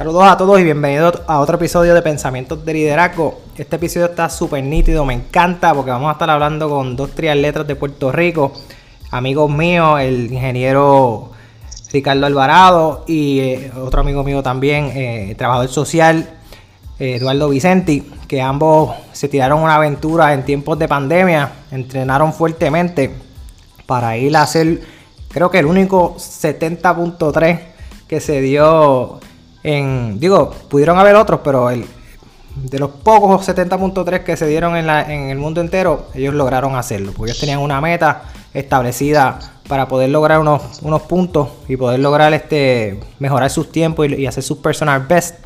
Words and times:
Saludos 0.00 0.24
a 0.24 0.36
todos 0.38 0.58
y 0.58 0.64
bienvenidos 0.64 1.20
a 1.26 1.40
otro 1.40 1.56
episodio 1.56 1.94
de 1.94 2.00
Pensamientos 2.00 2.64
de 2.64 2.72
Liderazgo. 2.72 3.38
Este 3.54 3.76
episodio 3.76 4.06
está 4.06 4.30
súper 4.30 4.64
nítido, 4.64 5.04
me 5.04 5.12
encanta 5.12 5.74
porque 5.74 5.90
vamos 5.90 6.08
a 6.08 6.12
estar 6.12 6.30
hablando 6.30 6.70
con 6.70 6.96
dos 6.96 7.10
triatletas 7.10 7.66
de 7.66 7.76
Puerto 7.76 8.10
Rico, 8.10 8.50
amigos 9.10 9.50
míos, 9.50 10.00
el 10.00 10.32
ingeniero 10.32 11.32
Ricardo 11.92 12.24
Alvarado 12.24 13.04
y 13.06 13.40
eh, 13.40 13.72
otro 13.76 14.00
amigo 14.00 14.24
mío 14.24 14.42
también, 14.42 14.90
eh, 14.94 15.34
trabajador 15.36 15.68
social, 15.68 16.30
eh, 16.98 17.16
Eduardo 17.16 17.50
Vicenti, 17.50 18.10
que 18.26 18.40
ambos 18.40 18.96
se 19.12 19.28
tiraron 19.28 19.62
una 19.62 19.74
aventura 19.74 20.32
en 20.32 20.46
tiempos 20.46 20.78
de 20.78 20.88
pandemia, 20.88 21.52
entrenaron 21.70 22.32
fuertemente 22.32 23.10
para 23.84 24.16
ir 24.16 24.34
a 24.34 24.44
hacer, 24.44 24.80
creo 25.28 25.50
que 25.50 25.58
el 25.58 25.66
único 25.66 26.16
70.3 26.16 27.60
que 28.08 28.18
se 28.18 28.40
dio 28.40 29.20
en, 29.62 30.18
digo, 30.18 30.54
pudieron 30.68 30.98
haber 30.98 31.16
otros, 31.16 31.40
pero 31.44 31.68
de 31.68 32.78
los 32.78 32.90
pocos 32.90 33.46
70.3 33.48 34.24
que 34.24 34.36
se 34.36 34.46
dieron 34.46 34.76
en, 34.76 34.88
el 34.88 35.38
mundo 35.38 35.60
entero, 35.60 36.06
ellos 36.14 36.34
lograron 36.34 36.76
hacerlo, 36.76 37.12
porque 37.16 37.30
ellos 37.30 37.40
tenían 37.40 37.60
una 37.60 37.80
meta 37.80 38.22
establecida 38.52 39.38
para 39.68 39.86
poder 39.86 40.10
lograr 40.10 40.40
unos, 40.40 40.80
unos 40.82 41.02
puntos 41.02 41.48
y 41.68 41.76
poder 41.76 42.00
lograr 42.00 42.32
este 42.34 43.00
mejorar 43.18 43.50
sus 43.50 43.70
tiempos 43.70 44.08
y, 44.08 44.26
hacer 44.26 44.42
sus 44.42 44.58
personal 44.58 45.06
best. 45.06 45.36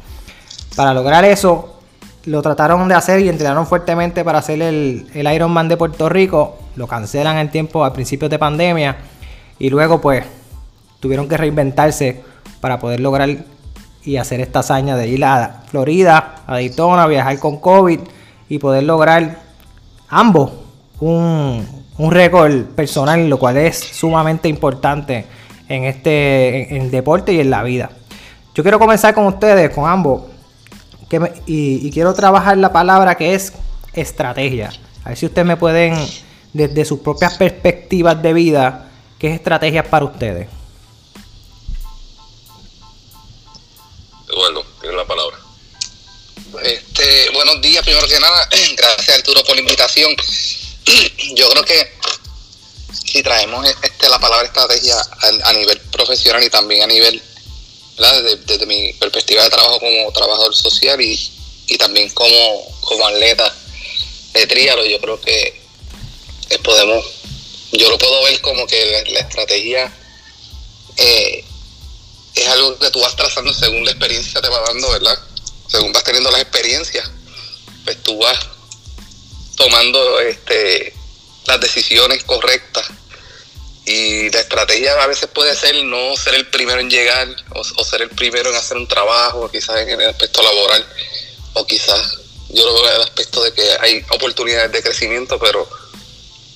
Para 0.77 0.95
lograr 0.95 1.25
eso, 1.25 1.79
lo 2.25 2.41
trataron 2.41 2.89
de 2.89 2.95
hacer 2.95 3.21
y 3.21 3.29
entrenaron 3.29 3.67
fuertemente 3.67 4.25
para 4.25 4.39
hacer 4.39 4.63
el, 4.63 5.07
el 5.15 5.33
Ironman 5.33 5.69
de 5.69 5.77
Puerto 5.77 6.09
Rico. 6.09 6.57
Lo 6.75 6.87
cancelan 6.87 7.37
en 7.37 7.51
tiempo 7.51 7.85
a 7.85 7.93
principios 7.93 8.31
de 8.31 8.39
pandemia 8.39 8.97
y 9.59 9.69
luego 9.69 10.01
pues 10.01 10.25
tuvieron 11.01 11.29
que 11.29 11.37
reinventarse 11.37 12.23
para 12.61 12.79
poder 12.79 13.01
lograr 13.01 13.29
y 14.05 14.17
hacer 14.17 14.41
esta 14.41 14.61
hazaña 14.61 14.97
de 14.97 15.09
ir 15.09 15.25
a 15.25 15.63
Florida, 15.69 16.43
a 16.47 16.53
Daytona, 16.53 17.07
viajar 17.07 17.39
con 17.39 17.59
COVID 17.59 18.01
y 18.49 18.59
poder 18.59 18.83
lograr 18.85 19.39
ambos 20.09 20.53
un, 21.01 21.67
un 21.99 22.11
récord 22.11 22.65
personal, 22.67 23.29
lo 23.29 23.39
cual 23.39 23.57
es 23.57 23.79
sumamente 23.79 24.49
importante 24.49 25.25
en 25.69 25.85
este 25.85 26.77
en, 26.77 26.91
deporte 26.91 27.33
y 27.33 27.41
en 27.41 27.51
la 27.51 27.63
vida. 27.63 27.91
Yo 28.55 28.63
quiero 28.63 28.79
comenzar 28.79 29.15
con 29.15 29.27
ustedes, 29.27 29.71
con 29.71 29.89
ambos, 29.89 30.23
y, 31.47 31.91
quiero 31.91 32.13
trabajar 32.15 32.57
la 32.59 32.73
palabra 32.73 33.15
que 33.15 33.35
es 33.35 33.53
estrategia. 33.93 34.71
A 35.05 35.11
ver 35.11 35.19
si 35.19 35.27
ustedes 35.27 35.47
me 35.47 35.57
pueden, 35.57 35.95
desde 36.53 36.85
sus 36.85 37.01
propias 37.01 37.37
perspectivas 37.37 38.21
de 38.21 38.33
vida, 38.33 38.89
qué 39.19 39.35
es 39.35 39.83
para 39.85 40.05
ustedes. 40.05 40.49
Este, 47.05 47.31
buenos 47.33 47.61
días, 47.61 47.85
primero 47.85 48.09
que 48.09 48.19
nada, 48.19 48.49
gracias 48.79 49.19
Arturo 49.19 49.45
por 49.45 49.55
la 49.55 49.61
invitación. 49.61 50.17
yo 51.35 51.51
creo 51.51 51.63
que 51.63 51.93
si 53.05 53.23
traemos 53.23 53.69
este, 53.83 54.09
la 54.09 54.19
palabra 54.19 54.47
estrategia 54.47 54.97
a, 55.45 55.53
nivel 55.53 55.79
profesional 55.93 56.43
y 56.43 56.49
también 56.49 56.83
a 56.83 56.87
nivel, 56.87 57.23
Desde, 58.47 58.65
mi 58.65 58.95
perspectiva 58.95 59.43
de 59.43 59.51
trabajo 59.51 59.81
como 59.81 60.13
trabajador 60.13 60.55
social 60.55 60.99
y, 60.99 61.77
también 61.79 62.09
como, 62.11 62.79
como 62.81 63.07
atleta 63.07 63.55
de 64.33 64.47
trialo, 64.47 64.87
yo 64.87 64.99
creo 64.99 65.21
que 65.21 65.61
podemos, 66.63 67.05
yo 67.73 67.91
lo 67.91 67.99
puedo 67.99 68.25
ver 68.25 68.41
como 68.41 68.67
que 68.67 69.05
la, 69.11 69.21
estrategia 69.21 69.93
eh, 70.97 71.45
es 72.35 72.49
algo 72.49 72.79
que 72.79 72.91
tú 72.91 73.01
vas 73.01 73.15
trazando 73.15 73.53
según 73.53 73.85
la 73.85 73.91
experiencia 73.91 74.41
te 74.41 74.49
va 74.49 74.63
dando, 74.63 74.89
¿verdad? 74.91 75.19
Según 75.69 75.93
vas 75.93 76.05
teniendo 76.05 76.31
las 76.31 76.43
experiencias, 76.43 77.11
pues 77.85 78.03
tú 78.03 78.19
vas 78.19 78.39
tomando 79.57 80.21
este, 80.21 80.95
las 81.47 81.61
decisiones 81.61 82.25
correctas. 82.25 82.87
Y 83.87 84.31
la 84.31 84.41
estrategia 84.41 84.95
a 85.03 85.07
veces 85.07 85.29
puede 85.29 85.55
ser 85.55 85.85
no 85.85 86.17
ser 86.17 86.35
el 86.35 86.47
primero 86.49 86.81
en 86.81 86.89
llegar 86.89 87.29
o, 87.51 87.85
ser 87.85 88.01
el 88.01 88.11
primero 88.11 88.51
en 88.51 88.57
hacer 88.57 88.79
un 88.79 88.89
trabajo, 88.89 89.51
quizás 89.51 89.81
en 89.81 90.01
el 90.01 90.09
aspecto 90.09 90.43
laboral, 90.43 90.87
o 91.53 91.67
quizás 91.67 92.19
yo 92.49 92.65
lo 92.65 92.75
veo 92.75 92.89
en 92.89 92.95
el 92.97 93.03
aspecto 93.03 93.43
de 93.43 93.53
que 93.53 93.63
hay 93.81 94.05
oportunidades 94.11 94.73
de 94.73 94.83
crecimiento, 94.83 95.39
pero 95.39 95.69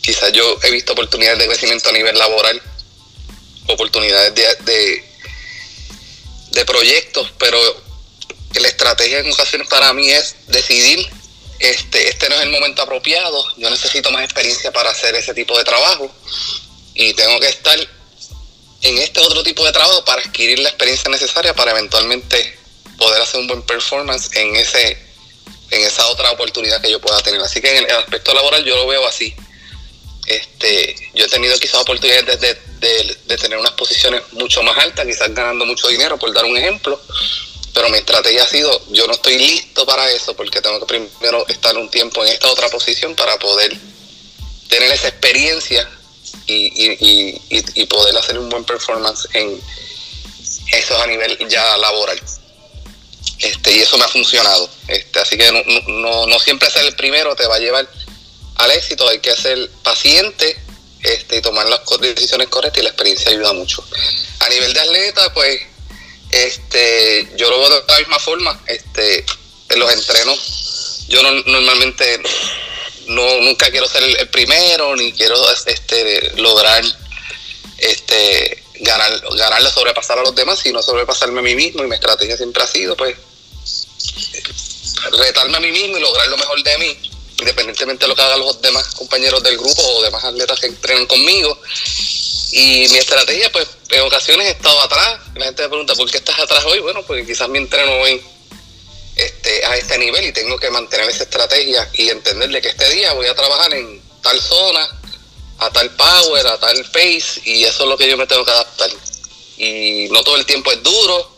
quizás 0.01 0.33
yo 0.33 0.59
he 0.63 0.71
visto 0.71 0.93
oportunidades 0.93 1.39
de 1.39 1.49
crecimiento 1.49 1.91
a 1.91 1.93
nivel 1.93 2.17
laboral, 2.17 2.63
oportunidades 3.67 4.35
de, 4.35 4.73
de, 4.73 5.05
de 6.53 6.65
proyectos, 6.65 7.31
pero 7.39 7.59
la 8.55 8.69
estrategia 8.69 9.19
en 9.19 9.33
ocasiones 9.33 9.69
para 9.69 9.93
mí 9.93 10.11
es 10.11 10.37
decidir 10.47 11.09
este, 11.59 12.09
este 12.09 12.29
no 12.29 12.37
es 12.37 12.43
el 12.43 12.51
momento 12.51 12.83
apropiado, 12.83 13.45
yo 13.57 13.69
necesito 13.69 14.11
más 14.11 14.25
experiencia 14.25 14.71
para 14.71 14.91
hacer 14.91 15.15
ese 15.17 15.35
tipo 15.35 15.57
de 15.59 15.65
trabajo 15.65 16.11
y 16.95 17.13
tengo 17.15 17.41
que 17.41 17.49
estar 17.49 17.79
en 18.83 18.99
este 18.99 19.21
otro 19.21 19.43
tipo 19.43 19.65
de 19.65 19.73
trabajo 19.73 20.05
para 20.05 20.23
adquirir 20.23 20.61
la 20.61 20.69
experiencia 20.69 21.11
necesaria 21.11 21.55
para 21.55 21.73
eventualmente 21.73 22.59
poder 22.97 23.21
hacer 23.23 23.41
un 23.41 23.49
buen 23.49 23.63
performance 23.63 24.31
en 24.37 24.55
ese 24.57 24.99
en 25.71 25.85
esa 25.85 26.07
otra 26.07 26.31
oportunidad 26.31 26.81
que 26.81 26.91
yo 26.91 27.01
pueda 27.01 27.21
tener. 27.21 27.41
Así 27.43 27.61
que 27.61 27.77
en 27.77 27.85
el 27.85 27.97
aspecto 27.97 28.33
laboral 28.33 28.65
yo 28.65 28.75
lo 28.77 28.87
veo 28.87 29.07
así. 29.07 29.35
Este, 30.27 30.95
yo 31.15 31.27
he 31.27 31.29
tenido 31.29 31.59
quizás 31.59 31.83
oportunidades 31.83 32.41
de, 32.41 33.17
de 33.27 33.37
tener 33.37 33.59
unas 33.59 33.73
posiciones 33.73 34.23
mucho 34.33 34.63
más 34.63 34.79
altas, 34.79 35.07
quizás 35.07 35.35
ganando 35.35 35.67
mucho 35.67 35.89
dinero, 35.89 36.19
por 36.19 36.33
dar 36.33 36.47
un 36.47 36.57
ejemplo, 36.57 37.01
pero 37.75 37.89
mi 37.91 37.99
estrategia 37.99 38.43
ha 38.43 38.47
sido, 38.47 38.83
yo 38.91 39.07
no 39.07 39.13
estoy 39.13 39.39
listo 39.39 39.87
para 39.87 40.11
eso 40.11 40.35
porque 40.35 40.61
tengo 40.61 40.81
que 40.81 40.87
primero 40.87 41.47
estar 41.49 41.77
un 41.77 41.91
tiempo 41.91 42.25
en 42.25 42.33
esta 42.33 42.51
otra 42.51 42.69
posición 42.69 43.15
para 43.15 43.39
poder 43.39 43.77
tener 44.69 44.91
esa 44.91 45.09
experiencia 45.09 45.89
y, 46.47 47.87
poder 47.87 48.17
hacer 48.17 48.39
un 48.39 48.49
buen 48.49 48.65
performance 48.65 49.29
en 49.33 49.61
eso 50.73 51.03
a 51.03 51.07
nivel 51.07 51.39
ya 51.49 51.77
laboral. 51.79 52.21
Este, 53.39 53.73
y 53.73 53.81
eso 53.81 53.97
me 53.97 54.05
ha 54.05 54.09
funcionado. 54.09 54.69
Este, 54.89 55.21
así 55.21 55.37
que 55.37 55.51
no, 55.87 56.27
no, 56.27 56.39
siempre 56.39 56.71
ser 56.71 56.85
el 56.85 56.97
primero 56.97 57.35
te 57.35 57.47
va 57.47 57.57
a 57.57 57.59
llevar 57.59 57.89
al 58.57 58.71
éxito, 58.73 59.09
hay 59.09 59.21
que 59.21 59.35
ser 59.37 59.71
paciente 59.83 60.59
este, 61.03 61.37
y 61.37 61.43
tomar 61.43 61.69
las 61.69 61.81
decisiones 62.01 62.49
correctas 62.49 62.81
y 62.81 62.83
la 62.83 62.91
experiencia 62.91 63.31
ayuda 63.31 63.53
mucho. 63.53 63.85
A 64.41 64.49
nivel 64.49 64.73
de 64.73 64.81
atleta, 64.81 65.33
pues 65.33 65.61
este, 66.31 67.29
yo 67.37 67.51
lo 67.51 67.59
veo 67.59 67.69
de 67.69 67.83
la 67.87 67.99
misma 67.99 68.19
forma. 68.19 68.61
Este, 68.67 69.25
en 69.71 69.79
los 69.79 69.93
entrenos, 69.93 71.07
yo 71.09 71.23
no, 71.23 71.31
normalmente 71.33 72.21
no 73.07 73.41
nunca 73.41 73.71
quiero 73.71 73.89
ser 73.89 74.03
el, 74.03 74.29
primero, 74.29 74.95
ni 74.97 75.13
quiero 75.13 75.37
este, 75.67 76.33
lograr 76.37 76.85
este, 77.79 78.63
ganar, 78.81 79.23
ganarle, 79.37 79.71
sobrepasar 79.71 80.19
a 80.19 80.23
los 80.23 80.35
demás, 80.35 80.61
sino 80.61 80.83
sobrepasarme 80.83 81.41
a 81.41 81.43
mí 81.43 81.55
mismo. 81.55 81.83
Y 81.83 81.87
mi 81.87 81.95
estrategia 81.95 82.37
siempre 82.37 82.63
ha 82.63 82.67
sido, 82.67 82.97
pues, 82.97 83.17
retarme 85.13 85.57
a 85.57 85.61
mí 85.61 85.71
mismo 85.71 85.97
y 85.97 86.01
lograr 86.01 86.29
lo 86.29 86.37
mejor 86.37 86.63
de 86.63 86.79
mí, 86.79 86.99
independientemente 87.39 88.05
de 88.05 88.09
lo 88.09 88.17
que 88.17 88.23
hagan 88.23 88.41
los 88.41 88.61
demás 88.61 88.95
compañeros 88.95 89.43
del 89.43 89.57
grupo 89.57 89.83
o 89.83 90.03
demás 90.03 90.25
atletas 90.25 90.61
que 90.61 90.67
entrenan 90.67 91.07
conmigo. 91.07 91.59
Y 92.51 92.89
mi 92.89 92.99
estrategia, 92.99 93.53
pues, 93.53 93.69
en 93.91 94.01
ocasiones 94.03 94.47
he 94.47 94.51
estado 94.51 94.81
atrás. 94.81 95.21
La 95.35 95.47
gente 95.47 95.63
me 95.63 95.69
pregunta, 95.69 95.95
¿por 95.95 96.11
qué 96.11 96.19
estás 96.19 96.39
atrás 96.39 96.65
hoy? 96.65 96.81
Bueno, 96.81 97.03
porque 97.07 97.27
quizás 97.27 97.49
mi 97.49 97.59
entreno 97.59 97.93
hoy 98.01 98.23
este, 99.17 99.67
a 99.67 99.77
este 99.77 99.99
nivel 99.99 100.25
y 100.25 100.33
tengo 100.33 100.57
que 100.59 100.71
mantener 100.71 101.09
esa 101.11 101.25
estrategia 101.25 101.91
y 101.95 102.09
entenderle 102.09 102.63
que 102.63 102.69
este 102.69 102.89
día 102.91 103.13
voy 103.13 103.27
a 103.27 103.35
trabajar 103.35 103.75
en 103.75 104.01
tal 104.23 104.41
zona, 104.41 104.89
a 105.59 105.71
tal 105.71 105.91
power, 105.91 106.47
a 106.47 106.59
tal 106.59 106.85
pace, 106.87 107.41
y 107.45 107.65
eso 107.65 107.83
es 107.83 107.89
lo 107.89 107.99
que 107.99 108.09
yo 108.09 108.17
me 108.17 108.27
tengo 108.27 108.45
que 108.45 108.51
adaptar. 108.53 108.91
Y 109.57 110.09
no 110.11 110.23
todo 110.23 110.37
el 110.37 110.47
tiempo 110.47 110.71
es 110.71 110.83
duro, 110.83 111.37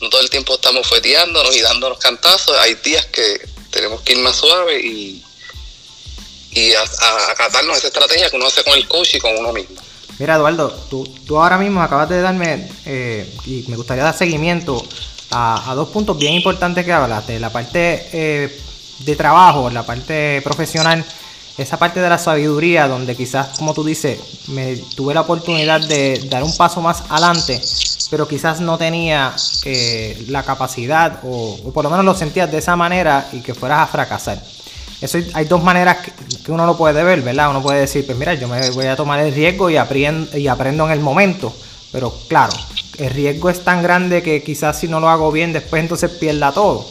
no 0.00 0.08
todo 0.08 0.20
el 0.22 0.30
tiempo 0.30 0.54
estamos 0.54 0.86
fueteándonos 0.86 1.54
y 1.54 1.60
dándonos 1.60 1.98
cantazos. 1.98 2.56
Hay 2.58 2.74
días 2.76 3.06
que 3.06 3.46
tenemos 3.70 4.00
que 4.02 4.12
ir 4.12 4.18
más 4.18 4.36
suave 4.36 4.80
y, 4.80 5.22
y 6.52 6.72
acatarnos 6.74 7.76
esa 7.76 7.88
estrategia 7.88 8.30
que 8.30 8.36
uno 8.36 8.46
hace 8.46 8.64
con 8.64 8.74
el 8.74 8.88
coach 8.88 9.14
y 9.14 9.18
con 9.20 9.36
uno 9.36 9.52
mismo. 9.52 9.87
Mira, 10.18 10.34
Eduardo, 10.34 10.70
tú, 10.90 11.04
tú 11.26 11.38
ahora 11.38 11.58
mismo 11.58 11.80
acabas 11.80 12.08
de 12.08 12.20
darme, 12.20 12.68
eh, 12.86 13.32
y 13.46 13.64
me 13.68 13.76
gustaría 13.76 14.02
dar 14.02 14.16
seguimiento 14.16 14.84
a, 15.30 15.72
dos 15.76 15.90
puntos 15.90 16.18
bien 16.18 16.34
importantes 16.34 16.84
que 16.84 16.92
hablaste. 16.92 17.38
La 17.38 17.50
parte 17.50 18.08
eh, 18.12 18.60
de 19.00 19.16
trabajo, 19.16 19.70
la 19.70 19.84
parte 19.84 20.40
profesional, 20.42 21.04
esa 21.56 21.76
parte 21.76 22.00
de 22.00 22.08
la 22.08 22.18
sabiduría, 22.18 22.88
donde 22.88 23.14
quizás, 23.14 23.58
como 23.58 23.74
tú 23.74 23.84
dices, 23.84 24.18
me 24.48 24.76
tuve 24.96 25.14
la 25.14 25.20
oportunidad 25.20 25.80
de 25.80 26.26
dar 26.28 26.42
un 26.42 26.56
paso 26.56 26.80
más 26.80 27.04
adelante, 27.08 27.60
pero 28.10 28.26
quizás 28.26 28.60
no 28.60 28.76
tenía 28.76 29.36
eh, 29.64 30.24
la 30.28 30.42
capacidad, 30.42 31.20
o, 31.22 31.60
o 31.64 31.72
por 31.72 31.84
lo 31.84 31.90
menos 31.90 32.04
lo 32.04 32.14
sentías 32.14 32.50
de 32.50 32.58
esa 32.58 32.74
manera 32.74 33.28
y 33.32 33.40
que 33.40 33.54
fueras 33.54 33.80
a 33.80 33.86
fracasar. 33.86 34.42
Eso 35.00 35.18
hay 35.32 35.44
dos 35.44 35.62
maneras 35.62 35.98
que, 36.44 36.50
uno 36.50 36.66
lo 36.66 36.76
puede 36.76 37.04
ver, 37.04 37.22
¿verdad? 37.22 37.50
Uno 37.50 37.62
puede 37.62 37.80
decir, 37.80 38.04
pues 38.04 38.18
mira, 38.18 38.34
yo 38.34 38.48
me 38.48 38.70
voy 38.70 38.86
a 38.86 38.96
tomar 38.96 39.20
el 39.20 39.32
riesgo 39.32 39.70
y 39.70 39.76
aprendo, 39.76 40.36
y 40.36 40.48
aprendo 40.48 40.86
en 40.86 40.92
el 40.92 41.00
momento. 41.00 41.52
Pero 41.92 42.12
claro, 42.28 42.52
el 42.98 43.10
riesgo 43.10 43.48
es 43.48 43.62
tan 43.62 43.82
grande 43.82 44.22
que 44.22 44.42
quizás 44.42 44.78
si 44.78 44.88
no 44.88 44.98
lo 44.98 45.08
hago 45.08 45.30
bien, 45.30 45.52
después 45.52 45.80
entonces 45.80 46.10
pierda 46.10 46.52
todo. 46.52 46.86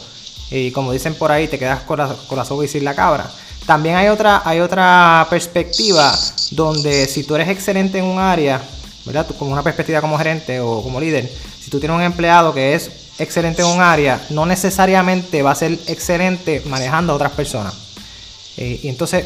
Y 0.50 0.72
como 0.72 0.94
dicen 0.94 1.16
por 1.16 1.32
ahí, 1.32 1.48
te 1.48 1.60
quedas 1.60 1.82
con 1.82 2.00
la, 2.00 2.16
con 2.28 2.38
la 2.38 2.46
soga 2.46 2.64
y 2.66 2.68
sin 2.70 2.86
la 2.86 2.96
cabra. 2.96 3.30
También 3.66 3.96
hay 3.98 4.08
otra, 4.08 4.42
hay 4.46 4.62
otra 4.62 5.28
perspectiva 5.30 6.18
donde 6.52 7.06
si 7.08 7.24
tú 7.24 7.36
eres 7.36 7.50
excelente 7.50 7.98
en 7.98 8.06
un 8.06 8.20
área, 8.20 8.62
¿verdad? 9.06 9.28
como 9.38 9.52
una 9.52 9.64
perspectiva 9.64 10.00
como 10.00 10.18
gerente 10.18 10.62
o 10.62 10.82
como 10.82 11.02
líder, 11.02 11.30
si 11.62 11.70
tú 11.70 11.80
tienes 11.80 11.98
un 11.98 12.04
empleado 12.04 12.54
que 12.54 12.76
es 12.76 12.90
excelente 13.20 13.64
en 13.64 13.68
un 13.68 13.82
área, 13.82 14.26
no 14.30 14.46
necesariamente 14.46 15.42
va 15.42 15.52
a 15.52 15.56
ser 15.56 15.74
excelente 15.88 16.62
manejando 16.66 17.12
a 17.12 17.18
otras 17.18 17.34
personas. 17.34 17.87
Eh, 18.58 18.80
y 18.84 18.90
entonces 18.90 19.26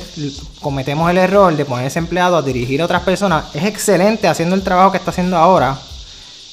cometemos 0.60 1.10
el 1.10 1.18
error 1.18 1.56
de 1.56 1.64
poner 1.64 1.88
ese 1.88 2.00
empleado 2.00 2.36
a 2.36 2.42
dirigir 2.42 2.82
a 2.82 2.86
otras 2.86 3.04
personas. 3.04 3.46
Es 3.56 3.64
excelente 3.64 4.28
haciendo 4.28 4.56
el 4.56 4.62
trabajo 4.62 4.92
que 4.92 4.98
está 4.98 5.12
haciendo 5.12 5.38
ahora. 5.38 5.80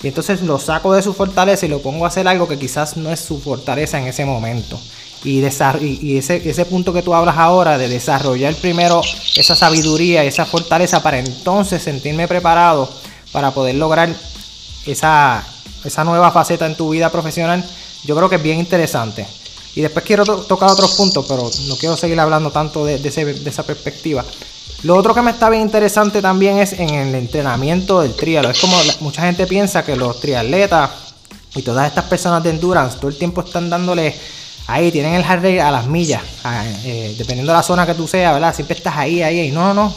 Y 0.02 0.06
entonces 0.06 0.42
lo 0.42 0.60
saco 0.60 0.94
de 0.94 1.02
su 1.02 1.12
fortaleza 1.12 1.66
y 1.66 1.68
lo 1.68 1.82
pongo 1.82 2.04
a 2.04 2.08
hacer 2.08 2.28
algo 2.28 2.46
que 2.46 2.58
quizás 2.58 2.96
no 2.96 3.10
es 3.10 3.18
su 3.18 3.40
fortaleza 3.40 3.98
en 3.98 4.06
ese 4.06 4.24
momento. 4.24 4.78
Y, 5.24 5.44
ese, 5.44 6.64
punto 6.66 6.92
que 6.92 7.02
tú 7.02 7.12
hablas 7.12 7.36
ahora 7.36 7.76
de 7.76 7.88
desarrollar 7.88 8.54
primero 8.54 9.02
esa 9.36 9.56
sabiduría 9.56 10.22
esa 10.22 10.46
fortaleza 10.46 11.02
para 11.02 11.18
entonces 11.18 11.82
sentirme 11.82 12.28
preparado 12.28 12.88
para 13.32 13.50
poder 13.50 13.74
lograr 13.74 14.14
esa 14.86 15.44
nueva 16.04 16.30
faceta 16.30 16.66
en 16.66 16.76
tu 16.76 16.90
vida 16.90 17.10
profesional, 17.10 17.68
yo 18.04 18.14
creo 18.14 18.28
que 18.28 18.36
es 18.36 18.42
bien 18.42 18.60
interesante. 18.60 19.26
Y 19.78 19.80
después 19.80 20.04
quiero 20.04 20.24
tocar 20.24 20.68
otros 20.70 20.96
puntos, 20.96 21.24
pero 21.28 21.48
no 21.68 21.76
quiero 21.76 21.96
seguir 21.96 22.18
hablando 22.18 22.50
tanto 22.50 22.84
de, 22.84 22.96
esa 22.96 23.62
perspectiva. 23.62 24.24
Lo 24.82 24.96
otro 24.96 25.14
que 25.14 25.22
me 25.22 25.30
está 25.30 25.48
bien 25.50 25.62
interesante 25.62 26.20
también 26.20 26.58
es 26.58 26.72
en 26.72 26.90
el 26.90 27.14
entrenamiento 27.14 28.00
del 28.00 28.12
trialo. 28.16 28.50
Es 28.50 28.58
como 28.58 28.76
mucha 28.98 29.22
gente 29.22 29.46
piensa 29.46 29.84
que 29.84 29.94
los 29.94 30.18
triatletas 30.18 30.90
y 31.54 31.62
todas 31.62 31.86
estas 31.86 32.06
personas 32.06 32.42
de 32.42 32.50
endurance 32.50 32.96
todo 32.98 33.06
el 33.06 33.16
tiempo 33.18 33.40
están 33.42 33.70
dándole 33.70 34.16
ahí, 34.66 34.90
tienen 34.90 35.14
el 35.14 35.22
hard 35.22 35.44
rate 35.44 35.60
a 35.60 35.70
las 35.70 35.86
millas, 35.86 36.22
eh, 36.84 37.14
dependiendo 37.16 37.52
de 37.52 37.58
la 37.58 37.62
zona 37.62 37.86
que 37.86 37.94
tú 37.94 38.08
seas, 38.08 38.34
¿verdad? 38.34 38.52
Siempre 38.52 38.76
estás 38.76 38.96
ahí, 38.96 39.22
ahí, 39.22 39.38
ahí. 39.38 39.52
No, 39.52 39.72
no, 39.72 39.74
no. 39.74 39.94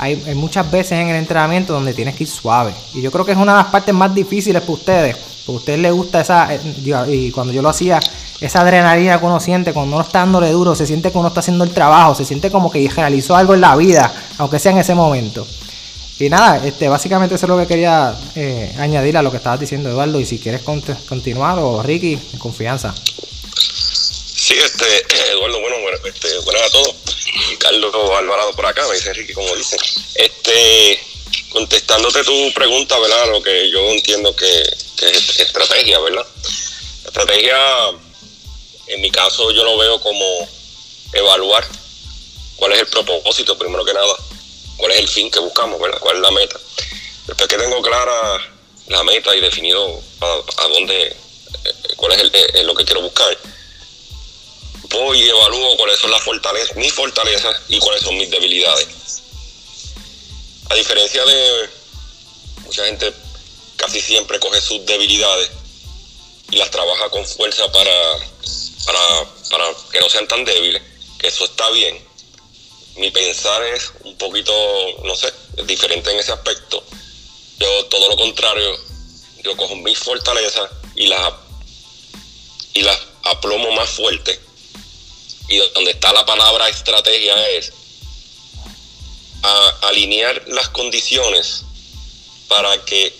Hay, 0.00 0.16
muchas 0.34 0.70
veces 0.70 0.92
en 0.92 1.08
el 1.08 1.16
entrenamiento 1.16 1.74
donde 1.74 1.92
tienes 1.92 2.16
que 2.16 2.24
ir 2.24 2.28
suave. 2.28 2.72
Y 2.94 3.02
yo 3.02 3.10
creo 3.10 3.24
que 3.26 3.32
es 3.32 3.38
una 3.38 3.52
de 3.52 3.62
las 3.62 3.70
partes 3.70 3.94
más 3.94 4.14
difíciles 4.14 4.62
para 4.62 4.72
ustedes. 4.72 5.16
Porque 5.44 5.56
a 5.56 5.60
ustedes 5.60 5.78
les 5.78 5.92
gusta 5.92 6.22
esa. 6.22 6.54
Eh, 6.54 6.60
y 7.08 7.30
cuando 7.30 7.52
yo 7.52 7.60
lo 7.60 7.68
hacía, 7.68 8.00
esa 8.40 8.62
adrenalina 8.62 9.20
que 9.20 9.26
uno 9.26 9.38
siente 9.38 9.74
cuando 9.74 9.96
uno 9.96 10.04
está 10.04 10.20
dándole 10.20 10.50
duro, 10.52 10.74
se 10.74 10.86
siente 10.86 11.12
que 11.12 11.18
uno 11.18 11.28
está 11.28 11.40
haciendo 11.40 11.64
el 11.64 11.72
trabajo, 11.72 12.14
se 12.14 12.24
siente 12.24 12.50
como 12.50 12.70
que 12.70 12.88
realizó 12.88 13.36
algo 13.36 13.52
en 13.52 13.60
la 13.60 13.76
vida, 13.76 14.10
aunque 14.38 14.58
sea 14.58 14.72
en 14.72 14.78
ese 14.78 14.94
momento. 14.94 15.46
Y 16.18 16.30
nada, 16.30 16.64
este, 16.66 16.88
básicamente 16.88 17.34
eso 17.34 17.44
es 17.44 17.50
lo 17.50 17.58
que 17.58 17.66
quería 17.66 18.14
eh, 18.36 18.74
añadir 18.78 19.18
a 19.18 19.22
lo 19.22 19.30
que 19.30 19.36
estabas 19.36 19.60
diciendo, 19.60 19.90
Eduardo. 19.90 20.18
Y 20.18 20.24
si 20.24 20.38
quieres 20.38 20.62
continuar, 20.62 21.58
o 21.58 21.82
Ricky, 21.82 22.18
en 22.32 22.38
confianza. 22.38 22.94
Sí, 23.54 24.54
este, 24.54 24.84
Eduardo, 25.32 25.60
bueno, 25.60 25.76
bueno, 25.82 25.98
este, 26.06 26.28
buenas 26.44 26.62
a 26.62 26.70
todos. 26.70 27.09
Carlos 27.58 27.94
Alvarado 27.94 28.52
por 28.54 28.66
acá, 28.66 28.86
me 28.88 28.94
dice 28.94 29.12
Ricky, 29.12 29.32
como 29.32 29.54
dice. 29.56 29.76
Este, 30.14 31.00
contestándote 31.50 32.24
tu 32.24 32.52
pregunta, 32.52 32.98
¿verdad? 32.98 33.30
Lo 33.30 33.42
que 33.42 33.70
yo 33.70 33.80
entiendo 33.90 34.34
que, 34.34 34.62
es 34.62 35.40
estrategia, 35.40 35.98
¿verdad? 36.00 36.26
Estrategia 37.04 37.56
en 38.86 39.00
mi 39.00 39.10
caso 39.10 39.50
yo 39.52 39.64
lo 39.64 39.78
veo 39.78 40.00
como 40.00 40.48
evaluar 41.12 41.66
cuál 42.56 42.72
es 42.72 42.80
el 42.80 42.86
propósito, 42.86 43.56
primero 43.56 43.84
que 43.84 43.94
nada, 43.94 44.14
cuál 44.76 44.92
es 44.92 44.98
el 44.98 45.08
fin 45.08 45.30
que 45.30 45.38
buscamos, 45.38 45.80
¿verdad? 45.80 45.98
cuál 46.00 46.16
es 46.16 46.22
la 46.22 46.30
meta. 46.30 46.58
Después 47.26 47.48
que 47.48 47.56
tengo 47.56 47.80
clara 47.82 48.52
la 48.88 49.02
meta 49.04 49.34
y 49.34 49.40
definido 49.40 50.00
a, 50.20 50.68
dónde, 50.68 51.06
eh, 51.06 51.74
cuál 51.96 52.12
es 52.12 52.30
eh, 52.32 52.64
lo 52.64 52.74
que 52.74 52.84
quiero 52.84 53.02
buscar, 53.02 53.36
voy 54.90 55.22
y 55.22 55.28
evalúo 55.28 55.76
cuáles 55.76 55.98
son 55.98 56.10
las 56.10 56.22
fortalezas, 56.22 56.76
mis 56.76 56.92
fortalezas 56.92 57.56
y 57.68 57.78
cuáles 57.78 58.02
son 58.02 58.16
mis 58.16 58.30
debilidades. 58.30 58.88
A 60.68 60.74
diferencia 60.74 61.24
de 61.24 61.70
mucha 62.64 62.84
gente 62.86 63.12
casi 63.76 64.00
siempre 64.00 64.38
coge 64.38 64.60
sus 64.60 64.84
debilidades 64.86 65.50
y 66.50 66.56
las 66.56 66.70
trabaja 66.70 67.08
con 67.10 67.26
fuerza 67.26 67.70
para 67.72 68.18
para, 69.50 69.66
que 69.92 70.00
no 70.00 70.08
sean 70.08 70.26
tan 70.28 70.44
débiles, 70.44 70.82
que 71.18 71.28
eso 71.28 71.44
está 71.44 71.68
bien. 71.70 71.98
Mi 72.96 73.10
pensar 73.10 73.62
es 73.64 73.92
un 74.04 74.16
poquito, 74.18 74.52
no 75.04 75.14
sé, 75.14 75.32
diferente 75.64 76.10
en 76.10 76.18
ese 76.18 76.32
aspecto. 76.32 76.82
Yo 77.58 77.84
todo 77.86 78.08
lo 78.08 78.16
contrario, 78.16 78.78
yo 79.42 79.56
cojo 79.56 79.76
mis 79.76 79.98
fortalezas 79.98 80.70
y 80.96 81.06
las, 81.06 81.32
y 82.74 82.82
las 82.82 82.98
aplomo 83.24 83.70
más 83.72 83.90
fuerte. 83.90 84.38
Y 85.50 85.58
donde 85.74 85.90
está 85.90 86.12
la 86.12 86.24
palabra 86.24 86.68
estrategia 86.68 87.48
es 87.50 87.72
alinear 89.82 90.42
las 90.48 90.68
condiciones 90.70 91.64
para 92.48 92.84
que 92.84 93.12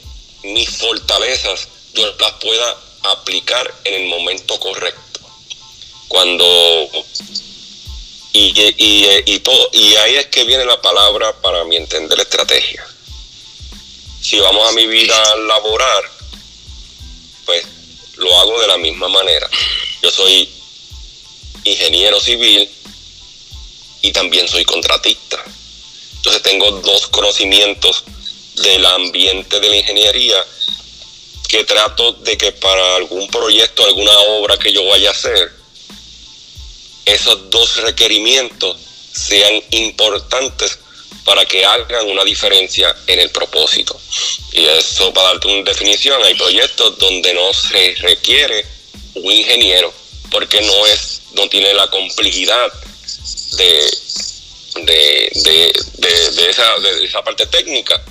mis 0.44 0.70
fortalezas 0.70 1.68
yo 1.92 2.06
las 2.18 2.32
pueda 2.32 2.76
aplicar 3.02 3.74
en 3.84 4.02
el 4.02 4.08
momento 4.08 4.58
correcto 4.60 5.20
cuando 6.10 6.44
y, 8.32 8.52
y, 8.56 9.38
todo, 9.40 9.70
y 9.72 9.94
ahí 9.94 10.16
es 10.16 10.26
que 10.26 10.44
viene 10.44 10.64
la 10.64 10.80
palabra 10.80 11.32
para 11.40 11.64
mi 11.64 11.76
entender 11.76 12.18
estrategia. 12.20 12.86
Si 14.20 14.38
vamos 14.38 14.68
a 14.68 14.72
mi 14.72 14.86
vida 14.86 15.36
laboral, 15.36 16.04
pues 17.44 17.64
lo 18.16 18.38
hago 18.40 18.60
de 18.60 18.66
la 18.68 18.78
misma 18.78 19.08
manera. 19.08 19.48
Yo 20.02 20.10
soy 20.10 20.48
ingeniero 21.64 22.20
civil 22.20 22.68
y 24.02 24.12
también 24.12 24.48
soy 24.48 24.64
contratista. 24.64 25.42
Entonces 26.16 26.42
tengo 26.42 26.70
dos 26.70 27.06
conocimientos 27.08 28.04
del 28.56 28.84
ambiente 28.86 29.60
de 29.60 29.68
la 29.68 29.76
ingeniería 29.76 30.44
que 31.48 31.64
trato 31.64 32.12
de 32.12 32.38
que 32.38 32.52
para 32.52 32.96
algún 32.96 33.26
proyecto, 33.28 33.84
alguna 33.84 34.16
obra 34.38 34.56
que 34.58 34.72
yo 34.72 34.84
vaya 34.84 35.08
a 35.08 35.12
hacer, 35.12 35.52
esos 37.04 37.50
dos 37.50 37.76
requerimientos 37.78 38.76
sean 39.12 39.60
importantes 39.70 40.78
para 41.24 41.44
que 41.46 41.64
hagan 41.64 42.06
una 42.06 42.24
diferencia 42.24 42.94
en 43.06 43.20
el 43.20 43.30
propósito. 43.30 43.98
Y 44.52 44.64
eso, 44.64 45.12
para 45.12 45.28
darte 45.28 45.48
una 45.48 45.62
definición, 45.62 46.22
hay 46.22 46.34
proyectos 46.34 46.98
donde 46.98 47.34
no 47.34 47.52
se 47.52 47.94
requiere 48.00 48.64
un 49.14 49.32
ingeniero, 49.32 49.92
porque 50.30 50.60
no 50.60 50.86
es, 50.86 51.19
no 51.34 51.48
tiene 51.48 51.72
la 51.74 51.88
complejidad 51.88 52.72
de, 53.52 53.90
de, 54.82 56.48
esa, 56.48 56.78
de 56.78 57.04
esa 57.04 57.22
parte 57.22 57.46
técnica. 57.46 58.02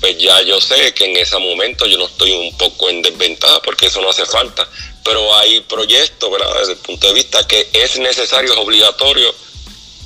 Pues 0.00 0.18
ya 0.18 0.42
yo 0.42 0.60
sé 0.60 0.92
que 0.92 1.06
en 1.06 1.16
ese 1.16 1.38
momento 1.38 1.86
yo 1.86 1.96
no 1.96 2.06
estoy 2.06 2.32
un 2.32 2.56
poco 2.58 2.90
en 2.90 3.02
desventaja 3.02 3.60
porque 3.62 3.86
eso 3.86 4.00
no 4.02 4.10
hace 4.10 4.26
falta 4.26 4.68
pero 5.06 5.32
hay 5.36 5.60
proyectos, 5.60 6.30
¿verdad? 6.30 6.52
Desde 6.58 6.72
el 6.72 6.78
punto 6.78 7.06
de 7.06 7.14
vista 7.14 7.46
que 7.46 7.68
es 7.72 7.96
necesario, 7.96 8.52
es 8.52 8.58
obligatorio 8.58 9.32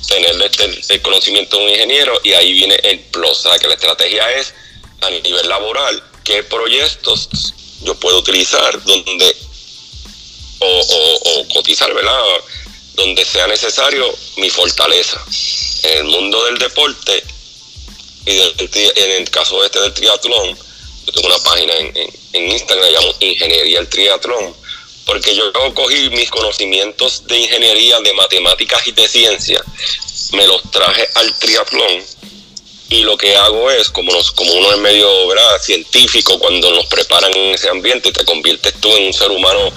tener 0.07 0.35
el 0.89 1.01
conocimiento 1.01 1.57
de 1.57 1.63
un 1.63 1.69
ingeniero 1.71 2.13
y 2.23 2.33
ahí 2.33 2.53
viene 2.53 2.75
el 2.83 2.99
plus, 2.99 3.31
o 3.31 3.49
sea, 3.49 3.57
que 3.57 3.67
la 3.67 3.73
estrategia 3.73 4.31
es 4.33 4.53
a 5.01 5.09
nivel 5.09 5.49
laboral, 5.49 6.03
qué 6.23 6.43
proyectos 6.43 7.29
yo 7.81 7.95
puedo 7.95 8.19
utilizar 8.19 8.83
donde 8.83 9.35
o, 10.61 11.47
cotizar, 11.53 11.93
¿verdad? 11.93 12.19
Donde 12.93 13.25
sea 13.25 13.47
necesario 13.47 14.05
mi 14.37 14.49
fortaleza. 14.49 15.23
En 15.83 15.97
el 15.99 16.03
mundo 16.05 16.43
del 16.45 16.59
deporte 16.59 17.23
y 18.25 18.39
en 18.39 19.11
el 19.11 19.29
caso 19.29 19.63
este 19.65 19.79
del 19.81 19.93
triatlón, 19.93 20.57
yo 21.05 21.13
tengo 21.13 21.27
una 21.27 21.39
página 21.39 21.73
en, 21.73 21.97
en, 21.97 22.09
en 22.33 22.51
Instagram, 22.51 22.91
llamo 22.91 23.15
Ingeniería 23.19 23.79
el 23.79 23.89
Triatlón, 23.89 24.55
porque 25.05 25.35
yo 25.35 25.51
cogí 25.73 26.09
mis 26.11 26.29
conocimientos 26.29 27.25
de 27.25 27.39
ingeniería, 27.39 27.99
de 28.01 28.13
matemáticas 28.13 28.85
y 28.87 28.91
de 28.91 29.07
ciencia, 29.07 29.63
me 30.33 30.45
los 30.47 30.61
traje 30.71 31.09
al 31.15 31.37
triatlón 31.39 32.03
y 32.91 33.03
lo 33.03 33.17
que 33.17 33.35
hago 33.35 33.71
es, 33.71 33.89
como, 33.89 34.11
nos, 34.11 34.31
como 34.33 34.53
uno 34.53 34.71
es 34.73 34.77
medio 34.79 35.27
¿verdad? 35.27 35.61
científico, 35.61 36.37
cuando 36.37 36.71
nos 36.71 36.85
preparan 36.87 37.33
en 37.33 37.55
ese 37.55 37.69
ambiente, 37.69 38.11
te 38.11 38.25
conviertes 38.25 38.73
tú 38.81 38.89
en 38.89 39.05
un 39.07 39.13
ser 39.13 39.31
humano 39.31 39.71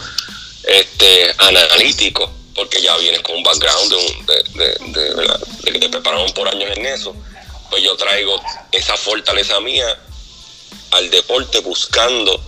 este, 0.67 1.35
analítico, 1.39 2.31
porque 2.55 2.81
ya 2.81 2.97
vienes 2.97 3.21
con 3.23 3.37
un 3.37 3.43
background 3.43 3.93
de, 4.27 5.73
que 5.73 5.79
te 5.79 5.89
prepararon 5.89 6.31
por 6.33 6.49
años 6.49 6.71
en 6.77 6.87
eso, 6.87 7.15
pues 7.71 7.83
yo 7.83 7.97
traigo 7.97 8.41
esa 8.73 8.97
fortaleza 8.97 9.61
mía 9.61 9.87
al 10.93 11.11
deporte 11.11 11.59
buscando, 11.61 12.41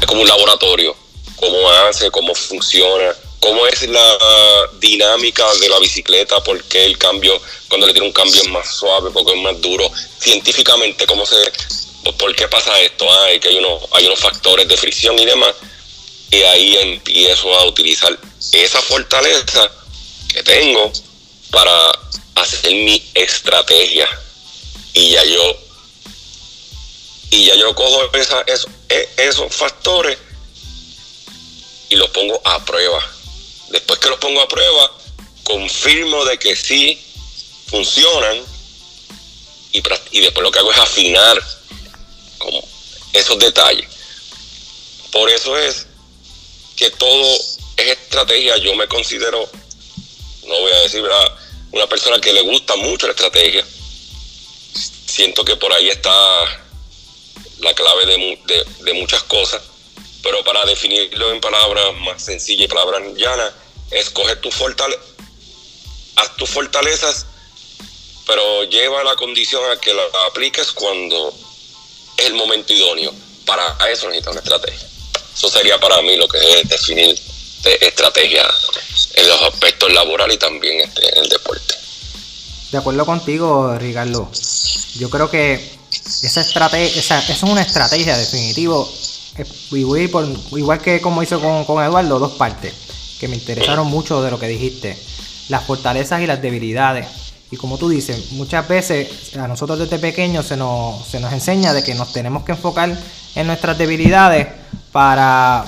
es 0.00 0.06
como 0.06 0.22
un 0.22 0.28
laboratorio, 0.28 0.96
cómo 1.36 1.70
hace, 1.70 2.10
cómo 2.10 2.34
funciona, 2.34 3.14
cómo 3.40 3.66
es 3.66 3.88
la 3.88 4.18
dinámica 4.78 5.44
de 5.60 5.68
la 5.68 5.78
bicicleta, 5.78 6.42
por 6.42 6.62
qué 6.64 6.84
el 6.84 6.98
cambio, 6.98 7.40
cuando 7.68 7.86
le 7.86 7.92
tiene 7.92 8.08
un 8.08 8.12
cambio 8.12 8.40
es 8.40 8.48
más 8.48 8.74
suave, 8.74 9.10
porque 9.12 9.32
es 9.32 9.38
más 9.38 9.60
duro, 9.60 9.90
científicamente 10.18 11.06
cómo 11.06 11.26
se 11.26 11.36
¿por 12.16 12.34
qué 12.34 12.48
pasa 12.48 12.78
esto? 12.80 13.06
Ah, 13.10 13.28
que 13.40 13.48
hay 13.48 14.06
unos 14.06 14.18
factores 14.18 14.66
de 14.68 14.76
fricción 14.76 15.18
y 15.18 15.26
demás. 15.26 15.54
Y 16.30 16.42
ahí 16.42 16.76
empiezo 16.76 17.54
a 17.54 17.66
utilizar 17.66 18.18
esa 18.52 18.82
fortaleza 18.82 19.70
que 20.28 20.42
tengo 20.42 20.92
para 21.50 21.72
hacer 22.34 22.70
mi 22.70 23.02
estrategia. 23.14 24.08
Y 24.92 25.10
ya 25.10 25.24
yo, 25.24 25.56
y 27.30 27.44
ya 27.46 27.54
yo 27.56 27.74
cojo 27.74 28.12
esa, 28.14 28.44
e, 28.88 29.08
esos 29.16 29.54
factores 29.54 30.18
y 31.88 31.96
los 31.96 32.10
pongo 32.10 32.40
a 32.44 32.64
prueba. 32.64 33.02
Después 33.70 33.98
que 33.98 34.08
los 34.08 34.18
pongo 34.18 34.40
a 34.40 34.48
prueba, 34.48 34.92
confirmo 35.44 36.24
de 36.24 36.38
que 36.38 36.56
sí 36.56 37.02
funcionan 37.68 38.38
y, 39.72 39.82
y 40.10 40.20
después 40.20 40.42
lo 40.42 40.50
que 40.50 40.58
hago 40.58 40.72
es 40.72 40.78
afinar 40.78 41.42
esos 43.12 43.38
detalles. 43.38 43.88
Por 45.10 45.30
eso 45.30 45.56
es 45.56 45.87
que 46.78 46.90
todo 46.92 47.34
es 47.76 47.86
estrategia. 47.88 48.56
Yo 48.58 48.74
me 48.76 48.86
considero, 48.86 49.48
no 50.46 50.60
voy 50.60 50.72
a 50.72 50.80
decir, 50.80 51.02
¿verdad? 51.02 51.36
una 51.72 51.86
persona 51.86 52.20
que 52.20 52.32
le 52.32 52.42
gusta 52.42 52.76
mucho 52.76 53.06
la 53.06 53.12
estrategia. 53.12 53.64
Siento 55.06 55.44
que 55.44 55.56
por 55.56 55.72
ahí 55.72 55.88
está 55.88 56.10
la 57.60 57.74
clave 57.74 58.06
de, 58.06 58.64
de 58.80 58.92
muchas 58.94 59.22
cosas. 59.24 59.62
Pero 60.22 60.42
para 60.44 60.64
definirlo 60.64 61.32
en 61.32 61.40
palabras 61.40 61.94
más 62.00 62.24
sencillas 62.24 62.66
y 62.66 62.68
palabras 62.68 63.02
llanas, 63.16 63.52
escoge 63.90 64.36
tus 64.36 64.54
fortalezas, 64.54 65.04
haz 66.16 66.36
tus 66.36 66.50
fortalezas, 66.50 67.26
pero 68.26 68.64
lleva 68.64 69.04
la 69.04 69.16
condición 69.16 69.62
a 69.70 69.80
que 69.80 69.94
la 69.94 70.02
apliques 70.26 70.72
cuando 70.72 71.32
es 72.16 72.26
el 72.26 72.34
momento 72.34 72.72
idóneo. 72.72 73.12
Para 73.46 73.76
eso 73.90 74.08
necesitas 74.08 74.32
una 74.32 74.40
estrategia. 74.40 74.88
Eso 75.38 75.48
sería 75.48 75.78
para 75.78 76.02
mí 76.02 76.16
lo 76.16 76.26
que 76.26 76.36
es 76.38 76.68
definir 76.68 77.16
estrategia 77.80 78.42
en 79.14 79.28
los 79.28 79.42
aspectos 79.42 79.92
laborales 79.92 80.34
y 80.34 80.38
también 80.38 80.80
este, 80.80 81.16
en 81.16 81.22
el 81.22 81.28
deporte. 81.28 81.74
De 82.72 82.78
acuerdo 82.78 83.06
contigo, 83.06 83.78
Ricardo. 83.78 84.28
Yo 84.96 85.08
creo 85.08 85.30
que 85.30 85.78
esa 86.24 86.40
estrategia, 86.40 86.98
esa, 86.98 87.20
es 87.20 87.42
una 87.44 87.62
estrategia 87.62 88.18
definitivo. 88.18 88.92
igual 89.70 90.82
que 90.82 91.00
como 91.00 91.22
hizo 91.22 91.40
con, 91.40 91.64
con 91.64 91.84
Eduardo, 91.84 92.18
dos 92.18 92.32
partes 92.32 92.74
que 93.20 93.28
me 93.28 93.36
interesaron 93.36 93.86
mucho 93.86 94.20
de 94.20 94.32
lo 94.32 94.40
que 94.40 94.48
dijiste. 94.48 94.98
Las 95.50 95.64
fortalezas 95.64 96.20
y 96.20 96.26
las 96.26 96.42
debilidades. 96.42 97.06
Y 97.52 97.56
como 97.56 97.78
tú 97.78 97.88
dices, 97.88 98.32
muchas 98.32 98.66
veces 98.66 99.36
a 99.36 99.46
nosotros 99.46 99.78
desde 99.78 100.00
pequeños 100.00 100.46
se 100.46 100.56
nos, 100.56 101.06
se 101.06 101.20
nos 101.20 101.32
enseña 101.32 101.72
de 101.72 101.84
que 101.84 101.94
nos 101.94 102.12
tenemos 102.12 102.44
que 102.44 102.52
enfocar 102.52 102.90
en 103.36 103.46
nuestras 103.46 103.78
debilidades 103.78 104.48
para, 104.98 105.64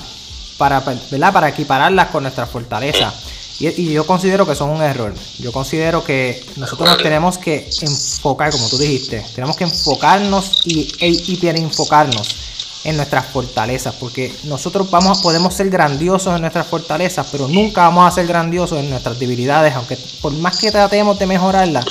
para, 0.57 0.83
para 1.31 1.47
equipararlas 1.47 2.09
con 2.09 2.23
nuestras 2.23 2.49
fortalezas. 2.49 3.13
Y, 3.61 3.93
yo 3.93 4.05
considero 4.05 4.45
que 4.45 4.55
son 4.55 4.71
un 4.71 4.81
error. 4.81 5.13
Yo 5.39 5.53
considero 5.53 6.03
que 6.03 6.43
nosotros 6.57 6.89
nos 6.89 6.97
tenemos 6.97 7.37
que 7.37 7.69
enfocar, 7.79 8.51
como 8.51 8.67
tú 8.67 8.77
dijiste, 8.77 9.25
tenemos 9.33 9.55
que 9.55 9.63
enfocarnos 9.63 10.63
y 10.65 10.91
e, 10.99 11.07
hiperenfocarnos 11.07 12.35
en 12.83 12.97
nuestras 12.97 13.25
fortalezas, 13.27 13.95
porque 13.95 14.35
nosotros 14.43 14.91
vamos, 14.91 15.21
podemos 15.21 15.53
ser 15.53 15.69
grandiosos 15.69 16.35
en 16.35 16.41
nuestras 16.41 16.67
fortalezas, 16.67 17.25
pero 17.31 17.47
nunca 17.47 17.83
vamos 17.83 18.11
a 18.11 18.11
ser 18.13 18.27
grandiosos 18.27 18.79
en 18.79 18.89
nuestras 18.89 19.17
debilidades, 19.17 19.73
aunque 19.75 19.97
por 20.21 20.33
más 20.33 20.57
que 20.57 20.71
tratemos 20.71 21.17
de 21.17 21.27
mejorarlas, 21.27 21.85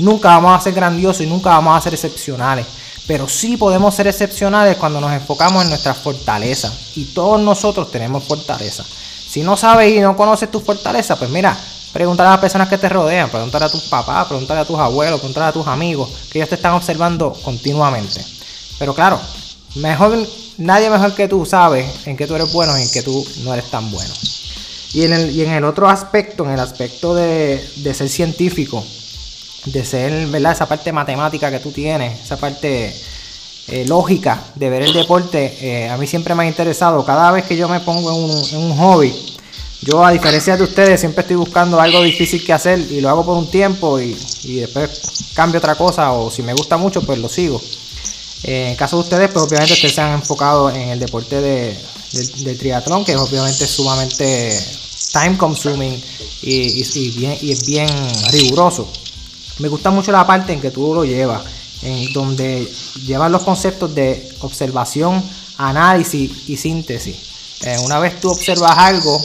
nunca 0.00 0.28
vamos 0.28 0.58
a 0.58 0.62
ser 0.62 0.72
grandiosos 0.72 1.26
y 1.26 1.26
nunca 1.26 1.50
vamos 1.50 1.76
a 1.76 1.82
ser 1.82 1.92
excepcionales. 1.92 2.66
Pero 3.06 3.28
sí 3.28 3.56
podemos 3.56 3.94
ser 3.94 4.08
excepcionales 4.08 4.76
cuando 4.76 5.00
nos 5.00 5.12
enfocamos 5.12 5.62
en 5.62 5.70
nuestras 5.70 5.98
fortalezas. 5.98 6.96
Y 6.96 7.04
todos 7.14 7.40
nosotros 7.40 7.90
tenemos 7.90 8.24
fortalezas. 8.24 8.86
Si 9.28 9.42
no 9.42 9.56
sabes 9.56 9.94
y 9.94 10.00
no 10.00 10.16
conoces 10.16 10.50
tus 10.50 10.62
fortalezas, 10.62 11.18
pues 11.18 11.30
mira, 11.30 11.56
pregúntale 11.92 12.28
a 12.28 12.32
las 12.32 12.40
personas 12.40 12.68
que 12.68 12.78
te 12.78 12.88
rodean, 12.88 13.30
pregúntale 13.30 13.66
a 13.66 13.70
tus 13.70 13.84
papás, 13.84 14.26
pregúntale 14.26 14.60
a 14.60 14.64
tus 14.64 14.78
abuelos, 14.78 15.20
pregúntale 15.20 15.46
a 15.46 15.52
tus 15.52 15.66
amigos, 15.66 16.10
que 16.30 16.38
ellos 16.38 16.48
te 16.48 16.54
están 16.56 16.74
observando 16.74 17.32
continuamente. 17.44 18.24
Pero 18.78 18.94
claro, 18.94 19.20
mejor, 19.76 20.16
nadie 20.58 20.90
mejor 20.90 21.14
que 21.14 21.28
tú 21.28 21.46
sabe 21.46 21.90
en 22.06 22.16
qué 22.16 22.26
tú 22.26 22.34
eres 22.34 22.52
bueno 22.52 22.76
y 22.78 22.82
en 22.82 22.90
qué 22.90 23.02
tú 23.02 23.26
no 23.44 23.52
eres 23.52 23.70
tan 23.70 23.90
bueno. 23.90 24.12
Y 24.92 25.04
en 25.04 25.12
el, 25.12 25.30
y 25.30 25.42
en 25.42 25.52
el 25.52 25.64
otro 25.64 25.88
aspecto, 25.88 26.44
en 26.44 26.52
el 26.52 26.60
aspecto 26.60 27.14
de, 27.14 27.62
ser 27.94 28.08
científico, 28.08 28.84
de 29.66 29.84
ser, 29.84 30.26
¿verdad? 30.28 30.52
Esa 30.52 30.66
parte 30.66 30.92
matemática 30.92 31.50
que 31.50 31.60
tú 31.60 31.70
tienes, 31.70 32.20
esa 32.20 32.36
parte 32.36 32.94
eh, 33.68 33.84
lógica 33.86 34.42
de 34.54 34.70
ver 34.70 34.82
el 34.82 34.92
deporte, 34.92 35.56
eh, 35.60 35.88
a 35.88 35.96
mí 35.96 36.06
siempre 36.06 36.34
me 36.34 36.44
ha 36.44 36.46
interesado. 36.46 37.04
Cada 37.04 37.30
vez 37.32 37.44
que 37.44 37.56
yo 37.56 37.68
me 37.68 37.80
pongo 37.80 38.10
en 38.10 38.30
un, 38.30 38.44
en 38.52 38.70
un 38.70 38.76
hobby, 38.78 39.14
yo 39.82 40.04
a 40.04 40.10
diferencia 40.10 40.56
de 40.56 40.64
ustedes 40.64 40.98
siempre 41.00 41.22
estoy 41.22 41.36
buscando 41.36 41.80
algo 41.80 42.02
difícil 42.02 42.44
que 42.44 42.52
hacer 42.52 42.78
y 42.78 43.00
lo 43.00 43.10
hago 43.10 43.24
por 43.24 43.36
un 43.36 43.50
tiempo 43.50 44.00
y, 44.00 44.16
y 44.44 44.56
después 44.56 45.32
cambio 45.34 45.58
otra 45.58 45.74
cosa 45.74 46.12
o 46.12 46.30
si 46.30 46.42
me 46.42 46.54
gusta 46.54 46.76
mucho 46.76 47.02
pues 47.02 47.18
lo 47.18 47.28
sigo. 47.28 47.60
Eh, 48.42 48.70
en 48.70 48.76
caso 48.76 48.96
de 48.96 49.02
ustedes, 49.02 49.30
pues 49.32 49.44
obviamente 49.44 49.72
ustedes 49.72 49.94
se 49.94 50.00
han 50.00 50.12
enfocado 50.12 50.70
en 50.70 50.90
el 50.90 50.98
deporte 51.00 51.40
de, 51.40 51.76
del 52.12 52.58
triatlón, 52.58 53.04
que 53.04 53.12
es 53.12 53.18
obviamente 53.18 53.66
sumamente 53.66 54.56
time 55.12 55.36
consuming 55.36 56.00
y, 56.42 57.10
bien, 57.10 57.36
y 57.40 57.52
es 57.52 57.66
bien 57.66 57.88
riguroso. 58.30 58.88
Me 59.58 59.68
gusta 59.68 59.90
mucho 59.90 60.12
la 60.12 60.26
parte 60.26 60.52
en 60.52 60.60
que 60.60 60.70
tú 60.70 60.94
lo 60.94 61.04
llevas, 61.04 61.42
en 61.82 62.12
donde 62.12 62.70
llevas 63.06 63.30
los 63.30 63.42
conceptos 63.42 63.94
de 63.94 64.28
observación, 64.40 65.22
análisis 65.58 66.48
y 66.48 66.56
síntesis. 66.56 67.16
Eh, 67.62 67.76
una 67.84 67.98
vez 67.98 68.20
tú 68.20 68.30
observas 68.30 68.76
algo, 68.76 69.18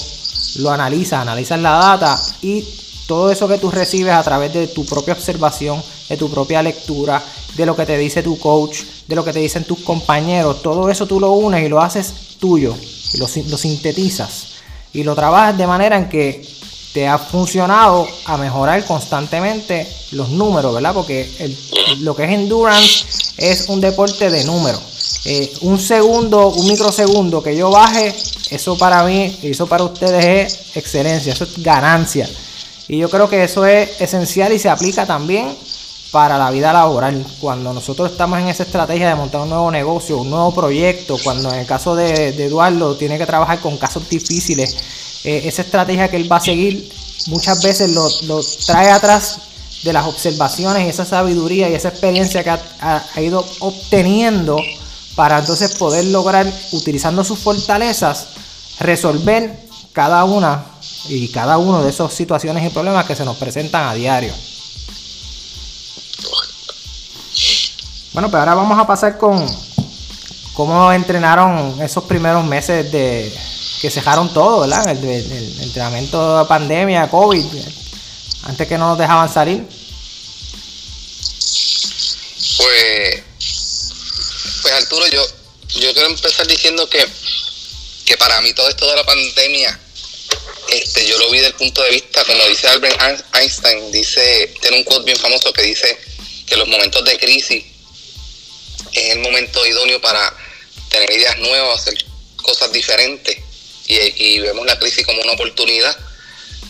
lo 0.58 0.72
analizas, 0.72 1.22
analizas 1.22 1.60
la 1.60 1.72
data 1.72 2.22
y 2.42 2.64
todo 3.08 3.32
eso 3.32 3.48
que 3.48 3.58
tú 3.58 3.70
recibes 3.70 4.14
a 4.14 4.24
través 4.24 4.54
de 4.54 4.68
tu 4.68 4.86
propia 4.86 5.14
observación, 5.14 5.84
de 6.08 6.16
tu 6.16 6.30
propia 6.30 6.64
lectura, 6.64 7.22
de 7.56 7.66
lo 7.66 7.76
que 7.76 7.86
te 7.86 7.98
dice 7.98 8.24
tu 8.24 8.40
coach, 8.40 8.84
de 9.08 9.16
lo 9.16 9.26
que 9.26 9.34
te 9.34 9.40
dicen 9.40 9.66
tus 9.66 9.80
compañeros, 9.80 10.62
todo 10.62 10.90
eso 10.90 11.06
tú 11.06 11.20
lo 11.20 11.32
unes 11.32 11.66
y 11.66 11.70
lo 11.70 11.82
haces 11.82 12.14
tuyo, 12.40 12.74
y 13.14 13.18
lo, 13.18 13.28
sintetizas 13.28 14.48
y 14.94 15.04
lo 15.04 15.16
trabajas 15.16 15.58
de 15.58 15.68
manera 15.68 15.98
en 15.98 16.08
que 16.08 16.42
te 16.94 17.08
ha 17.08 17.18
funcionado 17.18 18.08
a 18.26 18.38
mejorar 18.38 18.84
constantemente 18.86 19.88
los 20.12 20.30
números, 20.30 20.74
¿verdad? 20.74 20.94
Porque 20.94 21.30
lo 22.00 22.16
que 22.16 22.26
es 22.26 22.32
endurance 22.32 23.06
es 23.38 23.70
un 23.70 23.80
deporte 23.82 24.30
de 24.30 24.44
números. 24.44 24.82
Eh, 25.26 25.54
un 25.62 25.80
segundo, 25.80 26.50
un 26.50 26.68
microsegundo 26.68 27.44
que 27.44 27.56
yo 27.56 27.70
baje, 27.70 28.16
eso 28.50 28.78
para 28.78 29.04
mí 29.04 29.38
eso 29.44 29.68
para 29.68 29.84
ustedes 29.84 30.26
es 30.26 30.78
excelencia, 30.78 31.34
eso 31.34 31.44
es 31.44 31.62
ganancia. 31.62 32.30
Y 32.88 32.98
yo 32.98 33.10
creo 33.10 33.30
que 33.30 33.44
eso 33.44 33.66
es 33.66 34.02
esencial 34.02 34.52
y 34.52 34.60
se 34.60 34.70
aplica 34.70 35.06
también 35.06 35.56
para 36.12 36.38
la 36.38 36.52
vida 36.52 36.74
laboral. 36.74 37.26
Cuando 37.40 37.74
nosotros 37.74 38.12
estamos 38.12 38.40
en 38.40 38.50
esa 38.50 38.64
estrategia 38.64 39.08
de 39.08 39.16
montar 39.16 39.42
un 39.42 39.50
nuevo 39.50 39.72
negocio, 39.72 40.18
un 40.18 40.30
nuevo 40.30 40.54
proyecto, 40.54 41.18
cuando 41.24 41.52
en 41.54 41.62
el 41.62 41.66
caso 41.66 41.96
de, 41.96 42.30
Eduardo 42.30 42.96
tiene 42.96 43.18
que 43.18 43.26
trabajar 43.26 43.60
con 43.60 43.78
casos 43.78 44.08
difíciles, 44.10 44.76
eh, 45.24 45.44
esa 45.46 45.62
estrategia 45.62 46.10
que 46.10 46.18
él 46.18 46.32
va 46.32 46.38
a 46.38 46.42
seguir 46.42 46.92
muchas 47.28 47.62
veces 47.64 47.92
lo, 47.92 48.42
trae 48.66 48.90
atrás 48.90 49.38
de 49.84 49.94
las 49.94 50.06
observaciones 50.06 50.86
y 50.86 50.90
esa 50.90 51.06
sabiduría 51.06 51.70
y 51.70 51.76
esa 51.76 51.90
experiencia 51.90 52.44
que 52.44 52.50
ha, 52.50 53.04
ido 53.22 53.46
obteniendo 53.60 54.58
para 55.16 55.40
entonces 55.40 55.76
poder 55.76 56.06
lograr, 56.06 56.52
utilizando 56.72 57.24
sus 57.24 57.40
fortalezas, 57.40 58.28
resolver 58.80 59.60
cada 59.94 60.24
una 60.24 60.66
y 61.10 61.28
cada 61.30 61.58
uno 61.58 61.84
de 61.84 61.90
esas 61.90 62.14
situaciones 62.14 62.66
y 62.66 62.70
problemas 62.70 63.06
que 63.06 63.16
se 63.16 63.26
nos 63.26 63.38
presentan 63.38 63.90
a 63.90 63.94
diario. 63.94 64.34
Bueno, 68.14 68.30
pues 68.30 68.40
ahora 68.40 68.56
vamos 68.56 68.78
a 68.78 68.86
pasar 68.86 69.18
con 69.18 69.46
cómo 70.54 70.92
entrenaron 70.92 71.82
esos 71.82 72.04
primeros 72.04 72.46
meses 72.46 72.92
de 72.92 73.34
que 73.82 73.90
cejaron 73.90 74.32
todo, 74.32 74.62
¿verdad? 74.62 74.88
El, 74.92 75.60
entrenamiento 75.60 76.38
de 76.38 76.46
pandemia, 76.46 77.10
COVID, 77.10 77.44
antes 78.44 78.68
que 78.68 78.78
no 78.78 78.90
nos 78.90 79.00
dejaban 79.00 79.34
salir. 79.34 79.64
Pues, 82.58 83.24
pues 84.62 84.74
Arturo, 84.76 85.08
yo, 85.08 85.26
yo 85.80 85.94
quiero 85.94 86.10
empezar 86.10 86.46
diciendo 86.46 86.88
que, 86.88 87.04
que 88.06 88.18
para 88.18 88.40
mí 88.42 88.54
todo 88.54 88.70
esto 88.70 88.88
de 88.88 88.96
la 88.96 89.04
pandemia, 89.04 89.80
este, 90.70 91.08
yo 91.08 91.18
lo 91.18 91.32
vi 91.32 91.40
desde 91.40 91.50
el 91.50 91.56
punto 91.56 91.82
de 91.82 91.90
vista, 91.90 92.24
como 92.26 92.46
dice 92.46 92.68
Albert 92.68 93.02
Einstein, 93.34 93.92
dice, 93.92 94.54
tiene 94.62 94.78
un 94.78 94.84
quote 94.84 95.06
bien 95.06 95.18
famoso 95.18 95.52
que 95.54 95.64
dice 95.64 95.98
que 96.46 96.56
los 96.56 96.68
momentos 96.68 97.04
de 97.04 97.18
crisis 97.18 97.66
es 98.94 99.10
el 99.16 99.20
momento 99.20 99.66
idóneo 99.66 100.00
para 100.02 100.32
tener 100.90 101.12
ideas 101.12 101.40
nuevas, 101.40 101.82
hacer 101.82 102.06
cosas 102.44 102.72
diferentes 102.72 103.51
y, 103.88 104.40
vemos 104.40 104.66
la 104.66 104.80
crisis 104.80 105.06
como 105.06 105.22
una 105.22 105.34
oportunidad. 105.34 105.98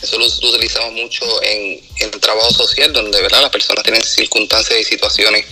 Eso 0.02 0.18
lo, 0.18 0.26
utilizamos 0.26 0.92
mucho 0.92 1.24
en, 1.42 1.80
el 1.98 2.10
trabajo 2.20 2.52
social, 2.52 2.92
donde 2.92 3.20
¿verdad? 3.20 3.42
las 3.42 3.50
personas 3.50 3.84
tienen 3.84 4.02
circunstancias 4.02 4.80
y 4.80 4.84
situaciones 4.84 5.46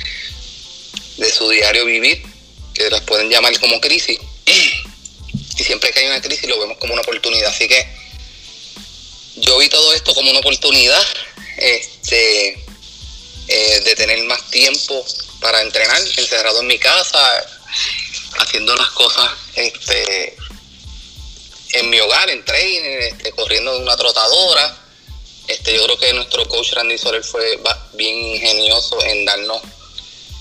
de 1.17 1.31
su 1.31 1.49
diario 1.51 1.85
vivir 1.85 2.23
que 2.75 2.91
las 2.91 3.03
pueden 3.03 3.31
llamar 3.31 3.59
como 3.61 3.81
crisis. 3.81 4.19
Y 4.47 5.63
siempre 5.63 5.93
que 5.93 6.01
hay 6.01 6.07
una 6.07 6.23
crisis 6.23 6.49
lo 6.49 6.59
vemos 6.59 6.79
como 6.79 6.95
una 6.95 7.03
oportunidad. 7.03 7.51
Así 7.51 7.69
que 7.69 7.87
yo 9.37 9.59
vi 9.59 9.69
todo 9.69 9.93
esto 9.93 10.15
como 10.15 10.31
una 10.31 10.41
oportunidad 10.41 11.07
este, 11.59 12.65
eh, 13.49 13.81
de 13.85 13.95
tener 13.95 14.23
más 14.25 14.51
tiempo 14.51 15.05
para 15.41 15.61
entrenar, 15.63 16.01
encerrado 16.17 16.61
en 16.61 16.67
mi 16.67 16.79
casa, 16.79 17.47
haciendo 18.39 18.75
las 18.77 18.91
cosas 18.91 19.31
este, 19.55 20.37
en 21.73 21.91
mi 21.91 22.01
hogar, 22.01 22.29
en 22.31 22.45
training, 22.45 22.99
este, 23.13 23.33
corriendo 23.33 23.73
de 23.75 23.83
una 23.83 23.97
trotadora. 23.97 24.77
Este, 25.47 25.75
yo 25.75 25.85
creo 25.85 25.99
que 25.99 26.13
nuestro 26.13 26.47
coach 26.49 26.73
Randy 26.73 26.99
Soler 26.99 27.25
fue 27.25 27.59
bien 27.95 28.17
ingenioso 28.17 29.03
en 29.05 29.25
darnos 29.25 29.63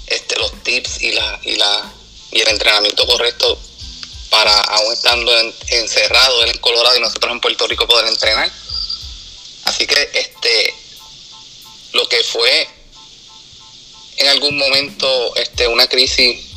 este, 0.08 0.38
los 0.38 0.52
tips 0.64 1.02
y, 1.02 1.12
la, 1.12 1.40
y, 1.44 1.56
la, 1.56 1.94
y 2.32 2.42
el 2.42 2.50
entrenamiento 2.50 3.06
correcto 3.08 3.60
para, 4.30 4.54
aún 4.54 4.94
estando 4.94 5.32
encerrado 5.68 6.46
en 6.46 6.58
Colorado 6.60 6.96
y 6.98 7.00
nosotros 7.00 7.32
en 7.32 7.42
Puerto 7.42 7.68
Rico, 7.68 7.88
poder 7.88 8.08
entrenar. 8.08 8.52
Así 9.66 9.88
que 9.88 10.10
este, 10.14 10.74
lo 11.94 12.08
que 12.08 12.24
fue 12.24 12.68
en 14.18 14.28
algún 14.28 14.58
momento 14.58 15.36
este, 15.36 15.68
una 15.68 15.88
crisis 15.88 16.49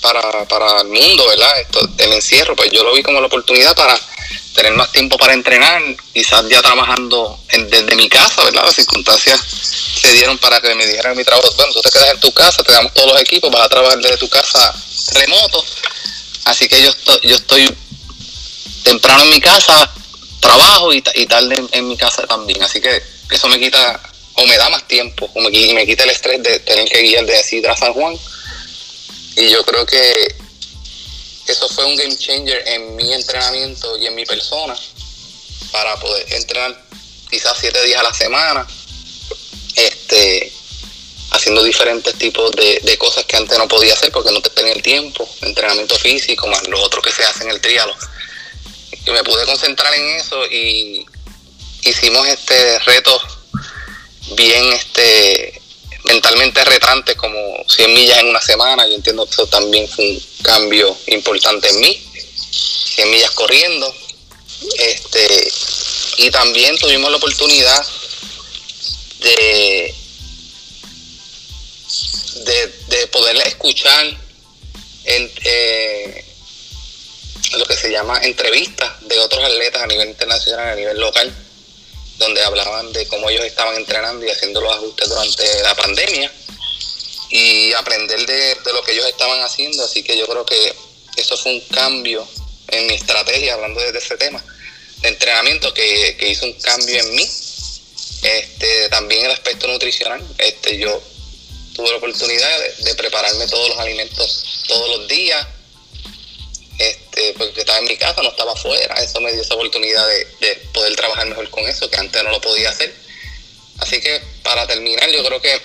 para, 0.00 0.44
para 0.46 0.80
el 0.82 0.88
mundo, 0.88 1.26
¿verdad? 1.28 1.60
Esto, 1.60 1.88
el 1.98 2.12
encierro, 2.12 2.56
pues 2.56 2.70
yo 2.70 2.82
lo 2.84 2.94
vi 2.94 3.02
como 3.02 3.20
la 3.20 3.26
oportunidad 3.26 3.74
para 3.74 3.98
tener 4.54 4.74
más 4.74 4.90
tiempo 4.92 5.16
para 5.16 5.32
entrenar, 5.32 5.82
quizás 6.12 6.44
ya 6.48 6.60
trabajando 6.60 7.38
desde 7.48 7.94
mi 7.94 8.08
casa, 8.08 8.44
¿verdad? 8.44 8.64
Las 8.64 8.74
circunstancias 8.74 9.40
se 10.00 10.12
dieron 10.12 10.38
para 10.38 10.60
que 10.60 10.74
me 10.74 10.86
dijeran 10.86 11.16
mi 11.16 11.24
trabajo, 11.24 11.52
bueno, 11.56 11.72
tú 11.72 11.80
te 11.80 11.90
quedas 11.90 12.14
en 12.14 12.20
tu 12.20 12.32
casa, 12.32 12.62
te 12.62 12.72
damos 12.72 12.92
todos 12.94 13.12
los 13.12 13.20
equipos, 13.20 13.50
vas 13.50 13.62
a 13.62 13.68
trabajar 13.68 13.98
desde 13.98 14.16
tu 14.16 14.28
casa 14.28 14.74
remoto. 15.14 15.64
Así 16.44 16.68
que 16.68 16.82
yo 16.82 16.90
estoy, 16.90 17.20
yo 17.22 17.36
estoy 17.36 17.76
temprano 18.82 19.22
en 19.24 19.30
mi 19.30 19.40
casa, 19.40 19.92
trabajo 20.40 20.92
y, 20.92 21.02
tarde 21.02 21.62
en, 21.72 21.88
mi 21.88 21.96
casa 21.96 22.26
también. 22.26 22.62
Así 22.62 22.80
que 22.80 23.02
eso 23.30 23.48
me 23.48 23.58
quita, 23.60 24.00
o 24.34 24.46
me 24.46 24.56
da 24.56 24.68
más 24.70 24.86
tiempo, 24.88 25.30
o 25.34 25.40
me, 25.40 25.50
me 25.50 25.86
quita 25.86 26.04
el 26.04 26.10
estrés 26.10 26.42
de 26.42 26.60
tener 26.60 26.88
que 26.88 27.02
guiar 27.02 27.26
de 27.26 27.42
Sidra 27.42 27.74
a 27.74 27.76
San 27.76 27.92
Juan. 27.92 28.18
Y 29.36 29.48
yo 29.48 29.64
creo 29.64 29.86
que 29.86 30.34
eso 31.46 31.68
fue 31.68 31.84
un 31.84 31.96
game 31.96 32.16
changer 32.16 32.62
en 32.66 32.96
mi 32.96 33.12
entrenamiento 33.12 33.98
y 33.98 34.06
en 34.06 34.14
mi 34.14 34.24
persona 34.24 34.76
para 35.72 35.98
poder 35.98 36.32
entrenar 36.34 36.86
quizás 37.30 37.56
siete 37.58 37.82
días 37.84 38.00
a 38.00 38.04
la 38.04 38.14
semana, 38.14 38.66
este, 39.76 40.52
haciendo 41.30 41.62
diferentes 41.62 42.14
tipos 42.16 42.50
de, 42.52 42.98
cosas 42.98 43.24
que 43.24 43.36
antes 43.36 43.56
no 43.56 43.68
podía 43.68 43.94
hacer 43.94 44.10
porque 44.12 44.32
no 44.32 44.42
tenía 44.42 44.72
el 44.72 44.82
tiempo, 44.82 45.28
entrenamiento 45.42 45.96
físico, 45.96 46.46
más 46.48 46.66
lo 46.68 46.80
otro 46.82 47.00
que 47.00 47.12
se 47.12 47.24
hace 47.24 47.44
en 47.44 47.50
el 47.50 47.60
trialo. 47.60 47.94
Y 49.06 49.10
me 49.10 49.24
pude 49.24 49.46
concentrar 49.46 49.94
en 49.94 50.08
eso 50.16 50.44
y 50.46 51.06
hicimos 51.82 52.26
este 52.28 52.78
reto 52.80 53.20
bien 54.32 54.72
este 54.72 55.59
mentalmente 56.04 56.64
retante 56.64 57.14
como 57.16 57.38
100 57.68 57.92
millas 57.92 58.18
en 58.18 58.28
una 58.28 58.40
semana. 58.40 58.86
Yo 58.86 58.94
entiendo 58.94 59.26
que 59.26 59.32
eso 59.32 59.46
también 59.46 59.88
fue 59.88 60.04
un 60.04 60.22
cambio 60.42 60.96
importante 61.06 61.68
en 61.68 61.80
mí. 61.80 62.02
100 62.94 63.10
millas 63.10 63.30
corriendo. 63.32 63.94
Este, 64.78 65.52
y 66.18 66.30
también 66.30 66.76
tuvimos 66.78 67.10
la 67.10 67.16
oportunidad 67.16 67.86
de, 69.20 69.94
de, 72.88 73.06
poder 73.08 73.36
escuchar 73.46 74.06
en, 75.04 75.32
eh, 75.44 76.24
lo 77.56 77.64
que 77.64 77.76
se 77.76 77.90
llama 77.90 78.18
entrevistas 78.22 78.92
de 79.08 79.18
otros 79.18 79.42
atletas 79.44 79.82
a 79.82 79.86
nivel 79.86 80.08
internacional, 80.08 80.68
a 80.68 80.74
nivel 80.74 80.98
local 80.98 81.34
donde 82.20 82.42
hablaban 82.42 82.92
de 82.92 83.06
cómo 83.06 83.30
ellos 83.30 83.46
estaban 83.46 83.74
entrenando 83.76 84.24
y 84.24 84.28
haciendo 84.28 84.60
los 84.60 84.74
ajustes 84.74 85.08
durante 85.08 85.62
la 85.62 85.74
pandemia 85.74 86.30
y 87.30 87.72
aprender 87.72 88.26
de, 88.26 88.56
lo 88.72 88.82
que 88.84 88.92
ellos 88.92 89.06
estaban 89.06 89.40
haciendo. 89.40 89.82
Así 89.82 90.02
que 90.02 90.18
yo 90.18 90.26
creo 90.28 90.44
que 90.44 90.74
eso 91.16 91.36
fue 91.38 91.52
un 91.52 91.60
cambio 91.72 92.28
en 92.68 92.86
mi 92.86 92.94
estrategia, 92.94 93.54
hablando 93.54 93.80
de 93.80 93.98
ese 93.98 94.16
tema 94.18 94.44
de 94.98 95.08
entrenamiento, 95.08 95.72
que, 95.72 96.16
hizo 96.20 96.44
un 96.44 96.52
cambio 96.60 97.00
en 97.00 97.14
mí. 97.14 97.28
Este, 98.22 98.90
también 98.90 99.24
el 99.24 99.30
aspecto 99.30 99.66
nutricional. 99.66 100.22
Este, 100.36 100.76
yo 100.76 101.02
tuve 101.74 101.88
la 101.88 101.96
oportunidad 101.96 102.60
de 102.80 102.94
prepararme 102.96 103.46
todos 103.46 103.70
los 103.70 103.78
alimentos 103.78 104.64
todos 104.68 104.98
los 104.98 105.08
días 105.08 105.46
este, 107.20 107.38
porque 107.38 107.60
estaba 107.60 107.78
en 107.78 107.84
mi 107.84 107.96
casa, 107.96 108.22
no 108.22 108.30
estaba 108.30 108.52
afuera, 108.52 108.94
eso 109.02 109.20
me 109.20 109.32
dio 109.32 109.42
esa 109.42 109.54
oportunidad 109.54 110.06
de, 110.08 110.56
poder 110.72 110.96
trabajar 110.96 111.26
mejor 111.26 111.48
con 111.50 111.68
eso, 111.68 111.90
que 111.90 111.96
antes 111.96 112.22
no 112.22 112.30
lo 112.30 112.40
podía 112.40 112.70
hacer. 112.70 112.94
Así 113.78 114.00
que 114.00 114.20
para 114.42 114.66
terminar, 114.66 115.10
yo 115.10 115.24
creo 115.24 115.40
que 115.40 115.60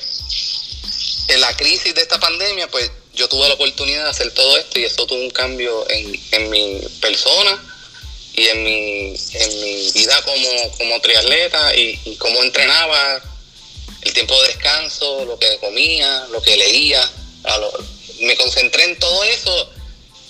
en 1.27 1.41
la 1.41 1.55
crisis 1.55 1.93
de 1.95 2.01
esta 2.01 2.19
pandemia, 2.19 2.67
pues 2.69 2.89
yo 3.13 3.27
tuve 3.29 3.47
la 3.47 3.53
oportunidad 3.53 4.05
de 4.05 4.09
hacer 4.09 4.31
todo 4.33 4.57
esto 4.57 4.79
y 4.79 4.83
eso 4.85 5.05
tuvo 5.05 5.19
un 5.19 5.31
cambio 5.31 5.85
en, 5.89 6.49
mi 6.49 6.81
persona 7.01 7.63
y 8.33 8.47
en 8.47 8.63
mi, 8.63 9.17
vida 9.93 10.21
como, 10.77 11.01
triatleta 11.01 11.75
y 11.75 12.15
cómo 12.17 12.41
entrenaba, 12.43 13.21
el 14.01 14.13
tiempo 14.13 14.39
de 14.41 14.47
descanso, 14.49 15.25
lo 15.25 15.39
que 15.39 15.57
comía, 15.59 16.27
lo 16.31 16.41
que 16.41 16.55
leía. 16.55 17.01
me 18.19 18.35
concentré 18.35 18.83
en 18.83 18.99
todo 18.99 19.23
eso 19.23 19.69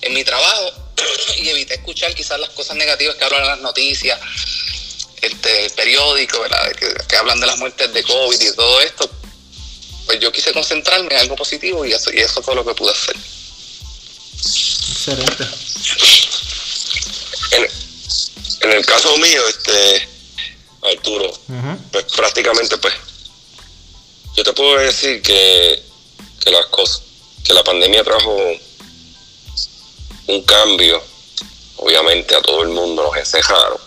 en 0.02 0.14
mi 0.14 0.24
trabajo 0.24 0.85
y 1.38 1.50
evité 1.50 1.76
escuchar 1.76 2.14
quizás 2.14 2.40
las 2.40 2.50
cosas 2.52 2.76
negativas 2.76 3.16
que 3.16 3.26
hablan 3.26 3.42
en 3.44 3.48
las 3.50 3.60
noticias, 3.62 4.20
este, 5.22 5.66
el 5.66 5.72
periódico, 5.72 6.40
¿verdad? 6.42 6.72
Que, 6.74 7.16
hablan 7.16 7.40
de 7.40 7.48
las 7.48 7.58
muertes 7.58 7.94
de 7.94 8.04
COVID 8.04 8.42
y 8.42 8.56
todo 8.56 8.82
esto. 8.82 9.10
Pues 10.06 10.20
yo 10.20 10.32
quise 10.32 10.54
concentrarme 10.54 11.14
en 11.14 11.22
algo 11.22 11.36
positivo 11.36 11.86
y 11.86 11.94
eso, 11.94 12.12
y 12.14 12.20
eso 12.20 12.42
fue 12.44 12.54
lo 12.56 12.66
que 12.66 12.76
pude 12.76 12.92
hacer. 12.92 13.16
Excelente. 14.38 15.44
En, 18.62 18.72
el 18.72 18.86
caso 18.86 19.16
mío, 19.18 19.48
este 19.48 20.08
Arturo, 20.82 21.32
pues 21.92 22.06
prácticamente 22.16 22.78
pues 22.78 22.94
yo 24.36 24.44
te 24.44 24.54
puedo 24.54 24.78
decir 24.78 25.22
que, 25.22 25.82
que 26.44 26.52
las 26.52 26.66
cosas, 26.68 27.02
que 27.44 27.54
la 27.54 27.64
pandemia 27.64 28.04
trajo 28.04 28.36
un 30.28 30.42
cambio. 30.44 31.02
Obviamente 31.78 32.36
a 32.36 32.42
todo 32.42 32.64
el 32.64 32.70
mundo 32.70 33.04
nos 33.04 33.18
encejaron. 33.18 33.78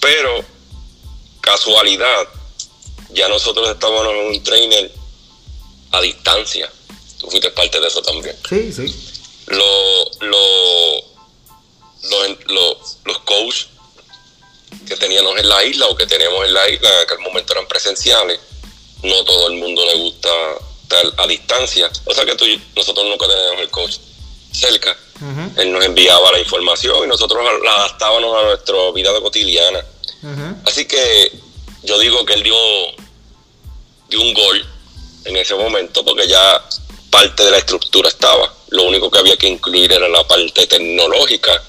Pero, 0.00 0.44
casualidad, 1.40 2.28
ya 3.10 3.28
nosotros 3.28 3.68
estábamos 3.68 4.08
en 4.08 4.26
un 4.26 4.42
trainer 4.42 4.90
a 5.92 6.00
distancia. 6.00 6.70
Tú 7.18 7.28
fuiste 7.28 7.50
parte 7.50 7.78
de 7.80 7.86
eso 7.86 8.00
también. 8.02 8.36
Sí, 8.48 8.72
sí. 8.72 8.94
Lo, 9.48 10.10
lo, 10.20 11.10
los 13.04 13.18
coaches 13.24 13.68
que 14.86 14.96
teníamos 14.96 15.38
en 15.38 15.48
la 15.48 15.64
isla 15.64 15.86
o 15.86 15.96
que 15.96 16.06
tenemos 16.06 16.46
en 16.46 16.54
la 16.54 16.68
isla, 16.68 16.88
en 16.88 17.02
aquel 17.02 17.18
momento 17.18 17.52
eran 17.52 17.66
presenciales, 17.66 18.40
no 19.02 19.24
todo 19.24 19.48
el 19.48 19.54
mundo 19.54 19.84
le 19.84 19.94
gusta 19.96 20.28
estar 20.82 21.12
a 21.18 21.26
distancia. 21.26 21.90
O 22.04 22.14
sea 22.14 22.24
que 22.24 22.34
tú, 22.34 22.44
nosotros 22.76 23.06
nunca 23.06 23.26
tenemos 23.26 23.60
el 23.60 23.70
coach 23.70 23.96
cerca. 24.52 24.96
Él 25.56 25.72
nos 25.72 25.84
enviaba 25.84 26.32
la 26.32 26.38
información 26.38 27.04
y 27.04 27.08
nosotros 27.08 27.44
la 27.62 27.74
adaptábamos 27.74 28.38
a 28.38 28.46
nuestra 28.46 28.90
vida 28.94 29.10
cotidiana. 29.20 29.84
Así 30.64 30.86
que 30.86 31.32
yo 31.82 31.98
digo 31.98 32.24
que 32.24 32.34
él 32.34 32.42
dio, 32.42 32.54
dio 34.08 34.20
un 34.20 34.34
gol 34.34 34.66
en 35.24 35.36
ese 35.36 35.54
momento 35.54 36.04
porque 36.04 36.28
ya 36.28 36.62
parte 37.10 37.44
de 37.44 37.50
la 37.50 37.58
estructura 37.58 38.08
estaba. 38.08 38.52
Lo 38.68 38.84
único 38.84 39.10
que 39.10 39.18
había 39.18 39.36
que 39.36 39.48
incluir 39.48 39.92
era 39.92 40.08
la 40.08 40.26
parte 40.26 40.66
tecnológica 40.66 41.62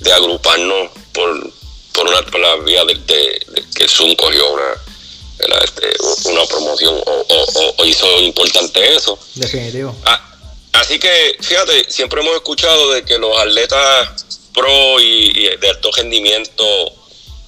de 0.00 0.12
agruparnos 0.12 0.90
por, 1.12 1.52
por 1.92 2.08
una 2.08 2.20
la 2.38 2.56
vía 2.56 2.84
de, 2.84 3.46
que 3.74 3.88
Zoom 3.88 4.14
cogió 4.16 4.52
una, 4.52 5.58
este, 5.64 5.92
una 6.24 6.44
promoción 6.46 7.00
o, 7.06 7.84
hizo 7.84 8.06
importante 8.20 8.96
eso. 8.96 9.18
Definitivo. 9.34 9.94
Ah, 10.04 10.33
Así 10.74 10.98
que, 10.98 11.36
fíjate, 11.40 11.90
siempre 11.90 12.20
hemos 12.20 12.34
escuchado 12.34 12.90
de 12.90 13.04
que 13.04 13.16
los 13.16 13.36
atletas 13.38 14.26
pro 14.52 15.00
y, 15.00 15.56
de 15.56 15.68
alto 15.68 15.90
rendimiento 15.92 16.64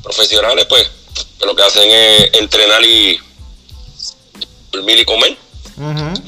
profesionales, 0.02 0.66
pues, 0.68 0.88
lo 1.44 1.54
que 1.56 1.62
hacen 1.62 1.90
es 1.90 2.34
entrenar 2.34 2.84
y 2.84 3.18
dormir 4.70 4.98
y 5.00 5.04
comer. 5.04 5.36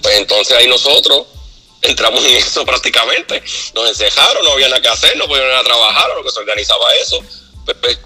Pues 0.03 0.19
entonces 0.19 0.57
ahí 0.57 0.67
nosotros 0.67 1.27
entramos 1.83 2.25
en 2.25 2.37
eso 2.37 2.65
prácticamente. 2.67 3.43
Nos 3.75 3.89
encejaron, 3.89 4.45
no 4.45 4.53
había 4.53 4.69
nada 4.69 4.83
que 4.83 4.89
hacer, 4.89 5.17
no 5.17 5.29
podían 5.29 5.47
ir 5.47 5.53
a 5.53 5.63
trabajar, 5.63 6.11
lo 6.17 6.25
que 6.25 6.31
se 6.31 6.41
organizaba 6.41 6.95
eso. 6.97 7.21
Pues, 7.65 7.77
pues, 7.81 7.99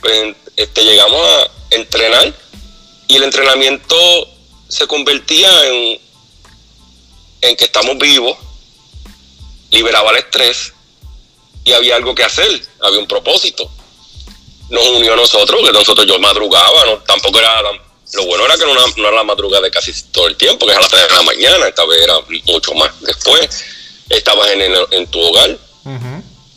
pues, 0.00 0.36
este, 0.56 0.84
llegamos 0.84 1.20
a 1.20 1.50
entrenar 1.74 2.32
y 3.06 3.16
el 3.16 3.22
entrenamiento 3.24 3.96
se 4.68 4.86
convertía 4.86 5.66
en 5.66 6.00
en 7.40 7.56
que 7.56 7.64
estamos 7.64 7.96
vivos, 7.98 8.36
liberaba 9.70 10.10
el 10.10 10.18
estrés 10.18 10.72
y 11.64 11.72
había 11.72 11.96
algo 11.96 12.14
que 12.14 12.24
hacer, 12.24 12.48
había 12.80 12.98
un 12.98 13.06
propósito. 13.06 13.70
Nos 14.68 14.86
unió 14.88 15.14
a 15.14 15.16
nosotros, 15.16 15.60
que 15.64 15.72
nosotros 15.72 16.06
yo 16.06 16.18
madrugaba, 16.18 16.84
no, 16.86 16.98
tampoco 16.98 17.38
era 17.38 17.62
lo 18.12 18.24
bueno 18.24 18.44
era 18.44 18.56
que 18.56 18.64
no, 18.64 18.72
era 18.72 19.16
la 19.16 19.22
madrugada 19.22 19.62
de 19.62 19.70
casi 19.70 19.92
todo 20.10 20.26
el 20.26 20.36
tiempo, 20.36 20.66
que 20.66 20.72
es 20.72 20.78
a 20.78 20.80
las 20.80 20.90
3 20.90 21.08
de 21.08 21.14
la 21.14 21.22
mañana, 21.22 21.68
esta 21.68 21.84
vez 21.86 22.02
era 22.02 22.14
mucho 22.46 22.74
más 22.74 23.00
después. 23.00 23.64
Estabas 24.08 24.50
en, 24.50 24.62
en 24.90 25.06
tu 25.06 25.20
hogar 25.20 25.56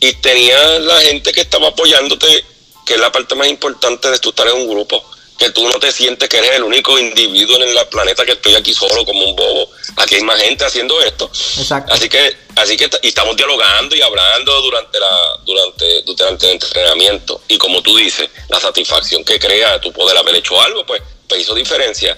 y 0.00 0.12
tenías 0.14 0.80
la 0.80 1.00
gente 1.02 1.32
que 1.32 1.42
estaba 1.42 1.68
apoyándote, 1.68 2.44
que 2.84 2.94
es 2.94 3.00
la 3.00 3.12
parte 3.12 3.36
más 3.36 3.46
importante 3.46 4.10
de 4.10 4.18
tu 4.18 4.30
estar 4.30 4.48
en 4.48 4.54
un 4.54 4.68
grupo 4.68 5.04
que 5.44 5.50
tú 5.50 5.68
no 5.68 5.78
te 5.78 5.92
sientes 5.92 6.26
que 6.26 6.38
eres 6.38 6.52
el 6.52 6.62
único 6.62 6.98
individuo 6.98 7.56
en 7.56 7.68
el 7.68 7.86
planeta 7.88 8.24
que 8.24 8.32
estoy 8.32 8.54
aquí 8.54 8.72
solo 8.72 9.04
como 9.04 9.24
un 9.26 9.36
bobo. 9.36 9.68
Aquí 9.96 10.14
hay 10.14 10.22
más 10.22 10.40
gente 10.40 10.64
haciendo 10.64 11.00
esto. 11.02 11.26
Exacto. 11.58 11.92
Así 11.92 12.08
que, 12.08 12.34
así 12.56 12.76
que 12.78 12.88
y 13.02 13.08
estamos 13.08 13.36
dialogando 13.36 13.94
y 13.94 14.00
hablando 14.00 14.62
durante 14.62 14.98
la, 14.98 15.38
durante, 15.44 16.02
durante 16.02 16.46
el 16.46 16.52
entrenamiento. 16.52 17.42
Y 17.48 17.58
como 17.58 17.82
tú 17.82 17.94
dices, 17.96 18.30
la 18.48 18.58
satisfacción 18.58 19.22
que 19.22 19.38
crea 19.38 19.78
tu 19.82 19.92
poder 19.92 20.16
haber 20.16 20.36
hecho 20.36 20.58
algo, 20.60 20.86
pues, 20.86 21.02
pues 21.28 21.42
hizo 21.42 21.54
diferencia. 21.54 22.16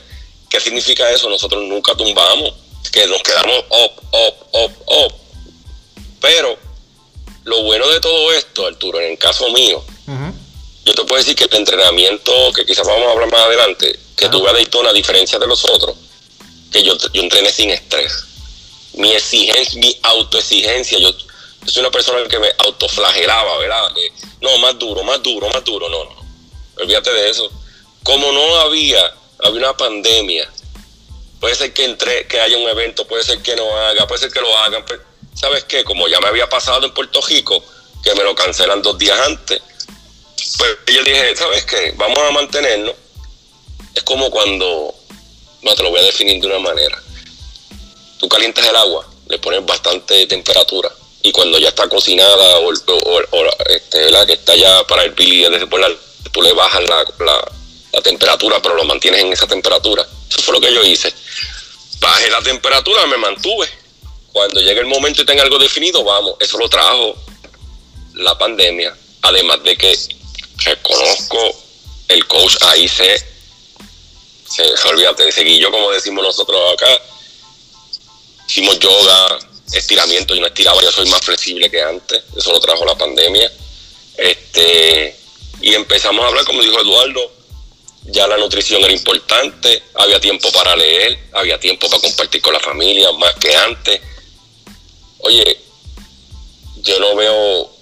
¿Qué 0.48 0.60
significa 0.60 1.10
eso? 1.10 1.28
Nosotros 1.28 1.64
nunca 1.64 1.96
tumbamos, 1.96 2.54
que 2.92 3.08
nos 3.08 3.22
quedamos 3.22 3.64
up, 3.70 4.02
up, 4.12 4.34
up, 4.52 4.72
up. 4.86 5.14
Pero 6.20 6.56
lo 7.42 7.62
bueno 7.62 7.88
de 7.88 7.98
todo 8.00 8.32
esto, 8.34 8.66
Arturo, 8.66 9.00
en 9.00 9.12
el 9.12 9.18
caso 9.18 9.50
mío, 9.50 9.84
yo 10.86 10.94
te 10.94 11.02
puedo 11.02 11.16
decir 11.16 11.34
que 11.34 11.44
el 11.44 11.54
entrenamiento, 11.56 12.32
que 12.54 12.64
quizás 12.64 12.86
vamos 12.86 13.08
a 13.08 13.10
hablar 13.10 13.28
más 13.28 13.40
adelante, 13.40 13.98
que 14.16 14.28
tuve 14.28 14.48
a 14.48 14.52
Daytona, 14.52 14.90
a 14.90 14.92
diferencia 14.92 15.36
de 15.36 15.46
los 15.48 15.64
otros, 15.64 15.96
que 16.70 16.80
yo, 16.84 16.96
yo 17.12 17.22
entrené 17.22 17.50
sin 17.50 17.70
estrés. 17.70 18.12
Mi 18.94 19.10
exigencia, 19.10 19.80
mi 19.80 19.98
autoexigencia, 20.04 20.98
yo, 20.98 21.12
soy 21.66 21.80
una 21.80 21.90
persona 21.90 22.26
que 22.28 22.38
me 22.38 22.48
autoflagelaba, 22.58 23.58
¿verdad? 23.58 23.92
no, 24.40 24.58
más 24.58 24.78
duro, 24.78 25.02
más 25.02 25.20
duro, 25.24 25.48
más 25.50 25.64
duro, 25.64 25.88
no, 25.88 26.04
no. 26.04 26.26
Olvídate 26.80 27.12
de 27.12 27.30
eso. 27.30 27.50
Como 28.04 28.30
no 28.30 28.56
había, 28.60 29.12
había 29.40 29.58
una 29.58 29.76
pandemia, 29.76 30.48
puede 31.40 31.56
ser 31.56 31.74
que 31.74 31.84
entre, 31.84 32.28
que 32.28 32.40
haya 32.40 32.56
un 32.58 32.68
evento, 32.68 33.08
puede 33.08 33.24
ser 33.24 33.42
que 33.42 33.56
no 33.56 33.76
haga, 33.76 34.06
puede 34.06 34.20
ser 34.20 34.30
que 34.30 34.40
lo 34.40 34.56
hagan. 34.58 34.86
Pues, 34.86 35.00
¿Sabes 35.34 35.64
qué? 35.64 35.82
Como 35.82 36.06
ya 36.06 36.20
me 36.20 36.28
había 36.28 36.48
pasado 36.48 36.86
en 36.86 36.94
Puerto 36.94 37.20
Rico, 37.22 37.60
que 38.04 38.14
me 38.14 38.22
lo 38.22 38.36
cancelan 38.36 38.82
dos 38.82 38.96
días 38.96 39.18
antes, 39.18 39.60
pues 40.58 40.78
yo 40.94 41.02
dije, 41.02 41.36
¿sabes 41.36 41.64
qué? 41.64 41.92
Vamos 41.96 42.18
a 42.18 42.30
mantenernos. 42.32 42.94
Es 43.94 44.02
como 44.02 44.30
cuando, 44.30 44.94
no 45.62 45.74
te 45.74 45.82
lo 45.82 45.90
voy 45.90 46.00
a 46.00 46.04
definir 46.04 46.40
de 46.40 46.46
una 46.46 46.58
manera. 46.58 47.02
Tú 48.18 48.28
calientas 48.28 48.66
el 48.66 48.76
agua, 48.76 49.06
le 49.28 49.38
pones 49.38 49.64
bastante 49.64 50.26
temperatura 50.26 50.90
y 51.26 51.32
cuando 51.32 51.58
ya 51.58 51.70
está 51.70 51.88
cocinada 51.88 52.58
o, 52.58 52.72
este, 53.68 54.10
la 54.12 54.24
que 54.24 54.34
está 54.34 54.54
ya 54.54 54.86
para 54.86 55.02
hervir 55.02 55.50
y 55.50 56.30
tú 56.30 56.40
le 56.40 56.52
bajas 56.52 56.82
la, 56.88 57.04
la, 57.92 58.00
temperatura, 58.00 58.62
pero 58.62 58.76
lo 58.76 58.84
mantienes 58.84 59.22
en 59.22 59.32
esa 59.32 59.48
temperatura. 59.48 60.06
Eso 60.30 60.40
fue 60.42 60.54
lo 60.54 60.60
que 60.60 60.72
yo 60.72 60.84
hice. 60.84 61.12
Bajé 61.98 62.30
la 62.30 62.40
temperatura, 62.42 63.06
me 63.06 63.16
mantuve. 63.16 63.68
Cuando 64.32 64.60
llegue 64.60 64.80
el 64.80 64.86
momento 64.86 65.22
y 65.22 65.24
tenga 65.24 65.42
algo 65.42 65.58
definido, 65.58 66.04
vamos. 66.04 66.36
Eso 66.38 66.58
lo 66.58 66.68
trajo 66.68 67.16
la 68.14 68.38
pandemia. 68.38 68.96
Además 69.22 69.64
de 69.64 69.76
que 69.76 69.98
reconozco 70.58 71.38
el 72.08 72.26
coach 72.26 72.56
ahí 72.62 72.88
se, 72.88 73.18
se 74.48 74.88
olvídate, 74.88 75.30
seguí 75.32 75.58
yo 75.58 75.70
como 75.70 75.90
decimos 75.90 76.24
nosotros 76.24 76.60
acá. 76.72 77.02
Hicimos 78.48 78.78
yoga, 78.78 79.38
estiramiento, 79.72 80.34
yo 80.34 80.40
no 80.40 80.46
estiraba, 80.46 80.80
yo 80.80 80.92
soy 80.92 81.08
más 81.08 81.20
flexible 81.20 81.68
que 81.68 81.82
antes, 81.82 82.22
eso 82.36 82.52
lo 82.52 82.60
trajo 82.60 82.84
la 82.84 82.96
pandemia. 82.96 83.50
Este, 84.16 85.16
y 85.60 85.74
empezamos 85.74 86.24
a 86.24 86.28
hablar, 86.28 86.44
como 86.44 86.62
dijo 86.62 86.80
Eduardo, 86.80 87.32
ya 88.04 88.26
la 88.28 88.36
nutrición 88.36 88.82
era 88.82 88.92
importante, 88.92 89.82
había 89.94 90.20
tiempo 90.20 90.50
para 90.52 90.76
leer, 90.76 91.28
había 91.32 91.58
tiempo 91.58 91.88
para 91.90 92.02
compartir 92.02 92.40
con 92.40 92.52
la 92.52 92.60
familia, 92.60 93.10
más 93.12 93.34
que 93.34 93.54
antes. 93.54 94.00
Oye, 95.18 95.60
yo 96.76 97.00
no 97.00 97.16
veo 97.16 97.75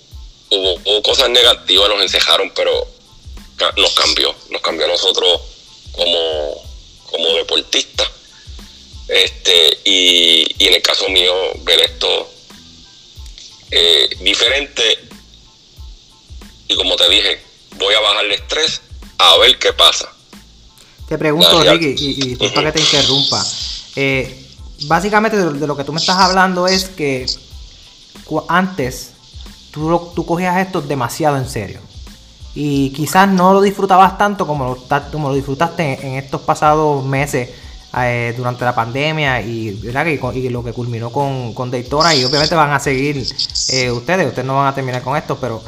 hubo, 0.54 1.02
cosas 1.02 1.30
negativas, 1.30 1.88
nos 1.88 2.02
encejaron, 2.02 2.50
pero 2.54 2.86
nos 3.76 3.94
cambió, 3.94 4.34
nos 4.50 4.62
cambió 4.62 4.86
a 4.86 4.88
nosotros 4.88 5.40
como, 5.92 6.62
como 7.10 7.28
deportistas. 7.34 8.08
Este, 9.08 9.78
y, 9.84 10.66
en 10.66 10.74
el 10.74 10.82
caso 10.82 11.08
mío, 11.08 11.32
ver 11.62 11.80
esto 11.80 12.30
eh, 13.70 14.08
diferente. 14.20 14.98
Y 16.68 16.76
como 16.76 16.96
te 16.96 17.08
dije, 17.08 17.42
voy 17.76 17.94
a 17.94 18.00
bajar 18.00 18.24
el 18.24 18.32
estrés 18.32 18.80
a 19.18 19.36
ver 19.38 19.58
qué 19.58 19.72
pasa. 19.72 20.10
Te 21.08 21.18
pregunto, 21.18 21.62
Ricky, 21.62 21.94
y, 21.98 22.32
y 22.32 22.36
que 22.36 22.72
te 22.72 22.80
interrumpa. 22.80 23.44
Eh, 23.96 24.44
básicamente 24.82 25.36
de, 25.36 25.66
lo 25.66 25.76
que 25.76 25.84
tú 25.84 25.92
me 25.92 26.00
estás 26.00 26.18
hablando 26.18 26.66
es 26.66 26.86
que 26.86 27.26
antes 28.48 29.10
tú, 29.74 30.12
tú 30.14 30.24
cogías 30.24 30.56
esto 30.58 30.80
demasiado 30.80 31.36
en 31.36 31.48
serio. 31.48 31.80
Y 32.54 32.90
quizás 32.90 33.28
no 33.28 33.52
lo 33.52 33.60
disfrutabas 33.60 34.16
tanto 34.16 34.46
como 34.46 34.64
lo, 34.64 35.00
como 35.10 35.28
lo 35.28 35.34
disfrutaste 35.34 36.06
en, 36.06 36.14
estos 36.14 36.40
pasados 36.42 37.04
meses 37.04 37.50
eh, 37.98 38.32
durante 38.36 38.64
la 38.64 38.74
pandemia 38.74 39.40
y, 39.40 39.72
¿verdad? 39.82 40.06
y, 40.06 40.48
lo 40.48 40.62
que 40.62 40.72
culminó 40.72 41.10
con, 41.10 41.52
con, 41.52 41.70
Daytona. 41.72 42.14
Y 42.14 42.24
obviamente 42.24 42.54
van 42.54 42.70
a 42.70 42.78
seguir 42.78 43.26
eh, 43.70 43.90
ustedes, 43.90 44.28
ustedes 44.28 44.46
no 44.46 44.54
van 44.54 44.68
a 44.68 44.74
terminar 44.74 45.02
con 45.02 45.16
esto, 45.16 45.36
pero 45.40 45.60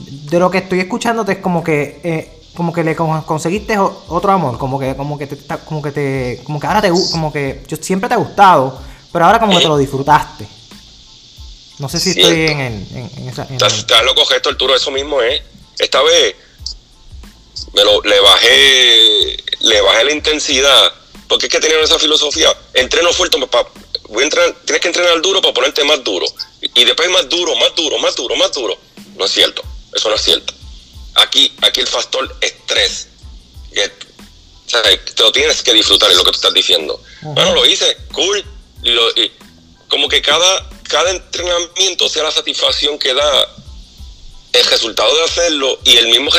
de 0.00 0.38
lo 0.38 0.50
que 0.50 0.58
estoy 0.58 0.80
escuchándote 0.80 1.32
es 1.32 1.38
como 1.38 1.62
que... 1.62 2.00
Eh, 2.02 2.36
como 2.52 2.72
que 2.72 2.82
le 2.82 2.96
conseguiste 2.96 3.78
otro 3.78 4.32
amor, 4.32 4.58
como 4.58 4.78
que, 4.78 4.96
como 4.96 5.16
que 5.16 5.28
te, 5.28 5.38
como 5.64 5.80
que 5.80 5.92
te, 5.92 6.40
como 6.44 6.58
que 6.58 6.66
ahora 6.66 6.82
te, 6.82 6.90
como 7.12 7.32
que 7.32 7.62
yo 7.66 7.76
siempre 7.76 8.08
te 8.08 8.14
ha 8.16 8.18
gustado, 8.18 8.76
pero 9.12 9.24
ahora 9.24 9.38
como 9.38 9.52
que 9.52 9.60
te 9.60 9.68
lo 9.68 9.78
disfrutaste. 9.78 10.59
No 11.80 11.88
sé 11.88 11.98
si 11.98 12.10
estoy 12.10 12.46
en, 12.46 12.60
en, 12.60 13.28
esa. 13.28 13.44
Estás 13.44 14.04
lo 14.04 14.14
correcto, 14.14 14.50
Arturo, 14.50 14.76
eso 14.76 14.90
mismo 14.90 15.22
es. 15.22 15.42
Esta 15.78 16.02
vez 16.02 16.36
me 17.72 17.82
lo, 17.84 18.02
le 18.02 18.20
bajé 18.20 19.36
le 19.60 19.80
bajé 19.80 20.04
la 20.04 20.12
intensidad, 20.12 20.92
porque 21.26 21.46
es 21.46 21.52
que 21.52 21.60
tenían 21.60 21.80
esa 21.80 21.98
filosofía. 21.98 22.54
Entreno 22.74 23.12
fuerte, 23.12 23.38
voy 24.08 24.22
a 24.22 24.24
entrenar, 24.24 24.54
tienes 24.64 24.82
que 24.82 24.88
entrenar 24.88 25.20
duro 25.22 25.40
para 25.40 25.54
ponerte 25.54 25.84
más 25.84 26.02
duro. 26.04 26.26
Y, 26.60 26.84
después 26.84 27.08
más 27.10 27.28
duro, 27.28 27.56
más 27.56 27.74
duro, 27.74 27.98
más 27.98 28.14
duro, 28.14 28.36
más 28.36 28.52
duro. 28.52 28.78
No 29.16 29.24
es 29.24 29.32
cierto, 29.32 29.62
eso 29.94 30.08
no 30.08 30.16
es 30.16 30.22
cierto. 30.22 30.52
Aquí, 31.14 31.54
aquí 31.62 31.80
el 31.80 31.86
factor 31.86 32.36
estrés. 32.40 33.08
Que, 33.72 33.90
te 34.68 35.22
lo 35.22 35.32
tienes 35.32 35.62
que 35.62 35.72
disfrutar, 35.72 36.10
es 36.10 36.16
lo 36.16 36.24
que 36.24 36.30
tú 36.30 36.36
estás 36.36 36.54
diciendo. 36.54 37.02
Bueno, 37.22 37.54
lo 37.54 37.66
hice, 37.66 37.96
cool. 38.12 38.44
y 38.82 39.32
como 39.88 40.08
que 40.08 40.22
cada 40.22 40.68
cada 40.90 41.10
entrenamiento 41.10 42.08
sea 42.08 42.24
la 42.24 42.32
satisfacción 42.32 42.98
que 42.98 43.14
da 43.14 43.48
el 44.52 44.64
resultado 44.64 45.14
de 45.16 45.24
hacerlo 45.24 45.78
y 45.84 45.96
el 45.96 46.08
mismo 46.08 46.30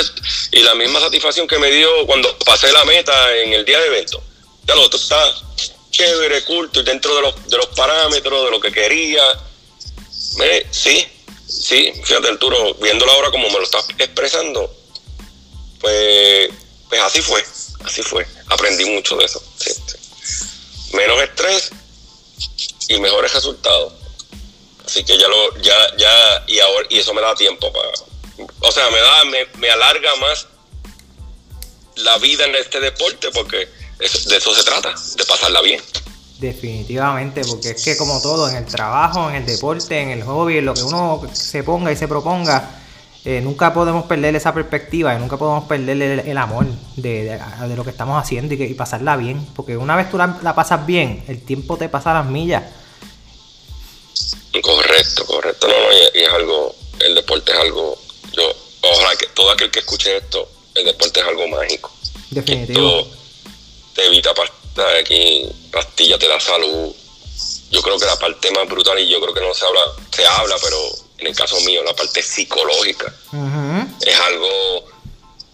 y 0.51 0.59
la 0.59 0.75
misma 0.75 0.99
satisfacción 0.99 1.47
que 1.47 1.57
me 1.57 1.71
dio 1.71 1.89
cuando 2.05 2.37
pasé 2.39 2.69
la 2.73 2.83
meta 2.83 3.35
en 3.37 3.53
el 3.53 3.63
día 3.63 3.79
de 3.79 3.87
evento. 3.87 4.21
Ya 4.67 4.75
lo 4.75 4.83
otro 4.83 4.99
está 4.99 5.17
chévere, 5.89 6.43
culto 6.43 6.81
y 6.81 6.83
dentro 6.83 7.15
de 7.15 7.21
los, 7.21 7.47
de 7.47 7.57
los 7.57 7.67
parámetros, 7.67 8.43
de 8.45 8.51
lo 8.51 8.59
que 8.59 8.73
quería. 8.73 9.23
sí, 10.69 11.07
sí, 11.47 11.93
fíjate 12.03 12.27
Arturo, 12.27 12.73
viéndolo 12.75 13.11
ahora 13.13 13.31
como 13.31 13.49
me 13.49 13.57
lo 13.57 13.63
estás 13.63 13.85
expresando, 13.97 14.69
pues, 15.79 16.49
pues 16.89 17.01
así 17.01 17.21
fue, 17.21 17.41
así 17.85 18.01
fue. 18.01 18.27
Aprendí 18.47 18.83
mucho 18.83 19.15
de 19.15 19.25
eso. 19.25 19.41
Menos 20.91 21.21
estrés 21.21 21.71
y 22.89 22.99
mejores 22.99 23.33
resultados. 23.33 24.00
Así 24.91 25.05
que 25.05 25.17
ya 25.17 25.25
lo, 25.29 25.57
ya, 25.61 25.73
ya, 25.97 26.43
y 26.47 26.59
ahora, 26.59 26.85
y 26.89 26.99
eso 26.99 27.13
me 27.13 27.21
da 27.21 27.33
tiempo 27.33 27.71
para, 27.71 27.87
o 28.59 28.71
sea, 28.73 28.89
me 28.89 28.99
da, 28.99 29.47
me, 29.57 29.69
alarga 29.69 30.09
más 30.17 30.47
la 31.95 32.17
vida 32.17 32.43
en 32.43 32.55
este 32.55 32.81
deporte 32.81 33.29
porque 33.33 33.69
de 33.99 34.35
eso 34.35 34.53
se 34.53 34.63
trata, 34.63 34.93
de 35.15 35.23
pasarla 35.23 35.61
bien. 35.61 35.81
Definitivamente, 36.39 37.41
porque 37.47 37.69
es 37.69 37.81
que 37.81 37.95
como 37.95 38.21
todo, 38.21 38.49
en 38.49 38.57
el 38.57 38.65
trabajo, 38.65 39.29
en 39.29 39.35
el 39.37 39.45
deporte, 39.45 39.97
en 39.97 40.09
el 40.09 40.23
hobby, 40.23 40.57
en 40.57 40.65
lo 40.65 40.73
que 40.73 40.83
uno 40.83 41.21
se 41.31 41.63
ponga 41.63 41.89
y 41.93 41.95
se 41.95 42.09
proponga, 42.09 42.81
eh, 43.23 43.39
nunca 43.39 43.73
podemos 43.73 44.03
perder 44.07 44.35
esa 44.35 44.53
perspectiva, 44.53 45.15
y 45.15 45.19
nunca 45.19 45.37
podemos 45.37 45.69
perder 45.69 46.27
el, 46.27 46.37
amor 46.37 46.65
de, 46.97 47.39
lo 47.77 47.85
que 47.85 47.91
estamos 47.91 48.21
haciendo 48.21 48.55
y, 48.55 48.73
pasarla 48.73 49.15
bien, 49.15 49.47
porque 49.55 49.77
una 49.77 49.95
vez 49.95 50.09
tú 50.09 50.17
la, 50.17 50.37
la 50.41 50.53
pasas 50.53 50.85
bien, 50.85 51.23
el 51.29 51.41
tiempo 51.41 51.77
te 51.77 51.87
pasa 51.87 52.13
las 52.13 52.25
millas 52.25 52.63
Correcto, 54.59 55.25
correcto. 55.25 55.67
No, 55.67 55.73
no, 55.73 55.93
y, 55.93 56.19
es 56.19 56.29
algo, 56.29 56.75
el 56.99 57.15
deporte 57.15 57.51
es 57.51 57.57
algo, 57.59 57.97
yo, 58.33 58.53
ojalá 58.81 59.15
que 59.15 59.27
todo 59.27 59.51
aquel 59.51 59.71
que 59.71 59.79
escuche 59.79 60.17
esto, 60.17 60.49
el 60.75 60.85
deporte 60.85 61.19
es 61.19 61.25
algo 61.25 61.47
mágico. 61.47 61.91
Definitivo. 62.29 63.07
te 63.93 64.05
evita 64.05 64.33
aquí, 64.99 65.47
pastillas, 65.71 66.19
te 66.19 66.27
da 66.27 66.39
salud. 66.39 66.93
yo 67.71 67.81
creo 67.81 67.97
que 67.97 68.05
la 68.05 68.17
parte 68.17 68.51
más 68.51 68.67
brutal, 68.67 68.99
y 68.99 69.09
yo 69.09 69.21
creo 69.21 69.33
que 69.33 69.41
no 69.41 69.53
se 69.53 69.65
habla, 69.65 69.81
se 70.11 70.25
habla, 70.25 70.55
pero 70.61 70.77
en 71.19 71.27
el 71.27 71.35
caso 71.35 71.59
mío, 71.61 71.83
la 71.83 71.95
parte 71.95 72.21
psicológica 72.21 73.13
es 74.05 74.19
algo 74.19 74.85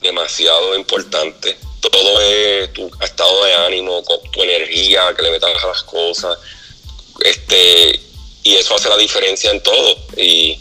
demasiado 0.02 0.76
importante. 0.76 1.58
Todo 1.82 2.22
es 2.22 2.74
tu 2.74 2.90
estado 3.02 3.46
de 3.46 3.54
ánimo, 3.56 4.04
tu 4.32 4.44
energía 4.44 5.14
que 5.16 5.22
le 5.22 5.32
metas 5.32 5.64
a 5.64 5.68
las 5.68 5.84
cosas. 5.84 6.38
Este, 7.24 8.00
y 8.48 8.56
eso 8.56 8.76
hace 8.76 8.88
la 8.88 8.96
diferencia 8.96 9.52
en 9.52 9.62
todo. 9.62 9.98
Y, 10.16 10.58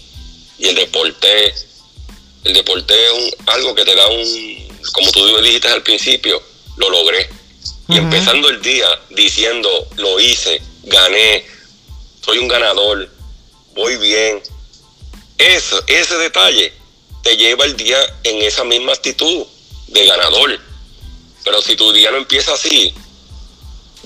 y 0.58 0.68
el 0.68 0.74
deporte, 0.74 1.54
el 2.42 2.52
deporte 2.52 2.92
es 2.92 3.36
algo 3.46 3.76
que 3.76 3.84
te 3.84 3.94
da 3.94 4.08
un, 4.08 4.80
como 4.92 5.12
tú 5.12 5.40
dijiste 5.40 5.68
al 5.68 5.84
principio, 5.84 6.42
lo 6.78 6.90
logré. 6.90 7.30
Y 7.88 7.98
empezando 7.98 8.48
el 8.48 8.60
día 8.60 8.88
diciendo, 9.10 9.86
lo 9.94 10.18
hice, 10.18 10.60
gané, 10.82 11.46
soy 12.24 12.38
un 12.38 12.48
ganador, 12.48 13.08
voy 13.76 13.96
bien. 13.98 14.42
Eso, 15.38 15.80
ese 15.86 16.16
detalle 16.16 16.72
te 17.22 17.36
lleva 17.36 17.66
el 17.66 17.76
día 17.76 17.98
en 18.24 18.42
esa 18.42 18.64
misma 18.64 18.94
actitud 18.94 19.46
de 19.86 20.06
ganador. 20.06 20.58
Pero 21.44 21.62
si 21.62 21.76
tu 21.76 21.92
día 21.92 22.10
no 22.10 22.16
empieza 22.16 22.52
así, 22.52 22.92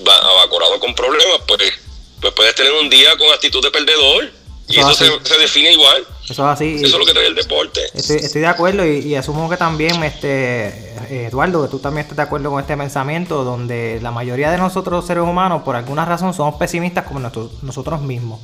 va 0.07 0.15
abacorado 0.17 0.79
con 0.79 0.93
problemas, 0.93 1.41
pues, 1.47 1.80
pues 2.21 2.33
puedes 2.33 2.55
tener 2.55 2.71
un 2.71 2.89
día 2.89 3.09
con 3.17 3.27
actitud 3.33 3.61
de 3.63 3.71
perdedor. 3.71 4.31
y 4.67 4.79
eso 4.79 4.93
se, 4.93 5.37
define 5.39 5.73
igual. 5.73 6.05
Eso 6.23 6.33
es 6.33 6.39
así. 6.39 6.75
Eso 6.75 6.85
es 6.85 6.93
lo 6.93 7.05
que 7.05 7.13
trae 7.13 7.27
el 7.27 7.35
deporte. 7.35 7.81
Estoy, 7.93 8.41
de 8.41 8.47
acuerdo 8.47 8.85
y, 8.85 9.15
asumo 9.15 9.49
que 9.49 9.57
también, 9.57 10.01
este 10.03 10.93
Eduardo, 11.09 11.63
que 11.63 11.69
tú 11.69 11.79
también 11.79 12.03
estás 12.03 12.15
de 12.15 12.23
acuerdo 12.23 12.51
con 12.51 12.61
este 12.61 12.77
pensamiento, 12.77 13.43
donde 13.43 13.99
la 14.01 14.11
mayoría 14.11 14.51
de 14.51 14.57
nosotros 14.57 15.05
seres 15.05 15.23
humanos, 15.23 15.63
por 15.63 15.75
alguna 15.75 16.05
razón, 16.05 16.33
somos 16.33 16.55
pesimistas 16.55 17.05
como 17.05 17.19
nosotros 17.19 18.01
mismos. 18.01 18.39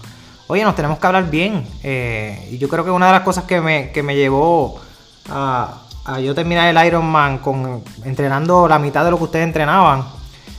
Oye, 0.48 0.64
nos 0.64 0.76
tenemos 0.76 0.98
que 0.98 1.08
hablar 1.08 1.30
bien. 1.30 1.68
Eh, 1.84 2.50
y 2.52 2.58
yo 2.58 2.68
creo 2.68 2.84
que 2.84 2.90
una 2.92 3.08
de 3.08 3.12
las 3.14 3.22
cosas 3.22 3.44
que 3.44 3.62
me, 3.62 3.92
que 3.92 4.02
me 4.02 4.16
llevó 4.16 4.82
a, 5.30 5.84
a 6.04 6.20
yo 6.20 6.34
terminar 6.34 6.68
el 6.68 6.88
Ironman 6.88 7.38
con 7.40 7.84
entrenando 8.04 8.68
la 8.68 8.80
mitad 8.80 9.06
de 9.06 9.12
lo 9.12 9.18
que 9.18 9.26
ustedes 9.26 9.44
entrenaban 9.44 10.17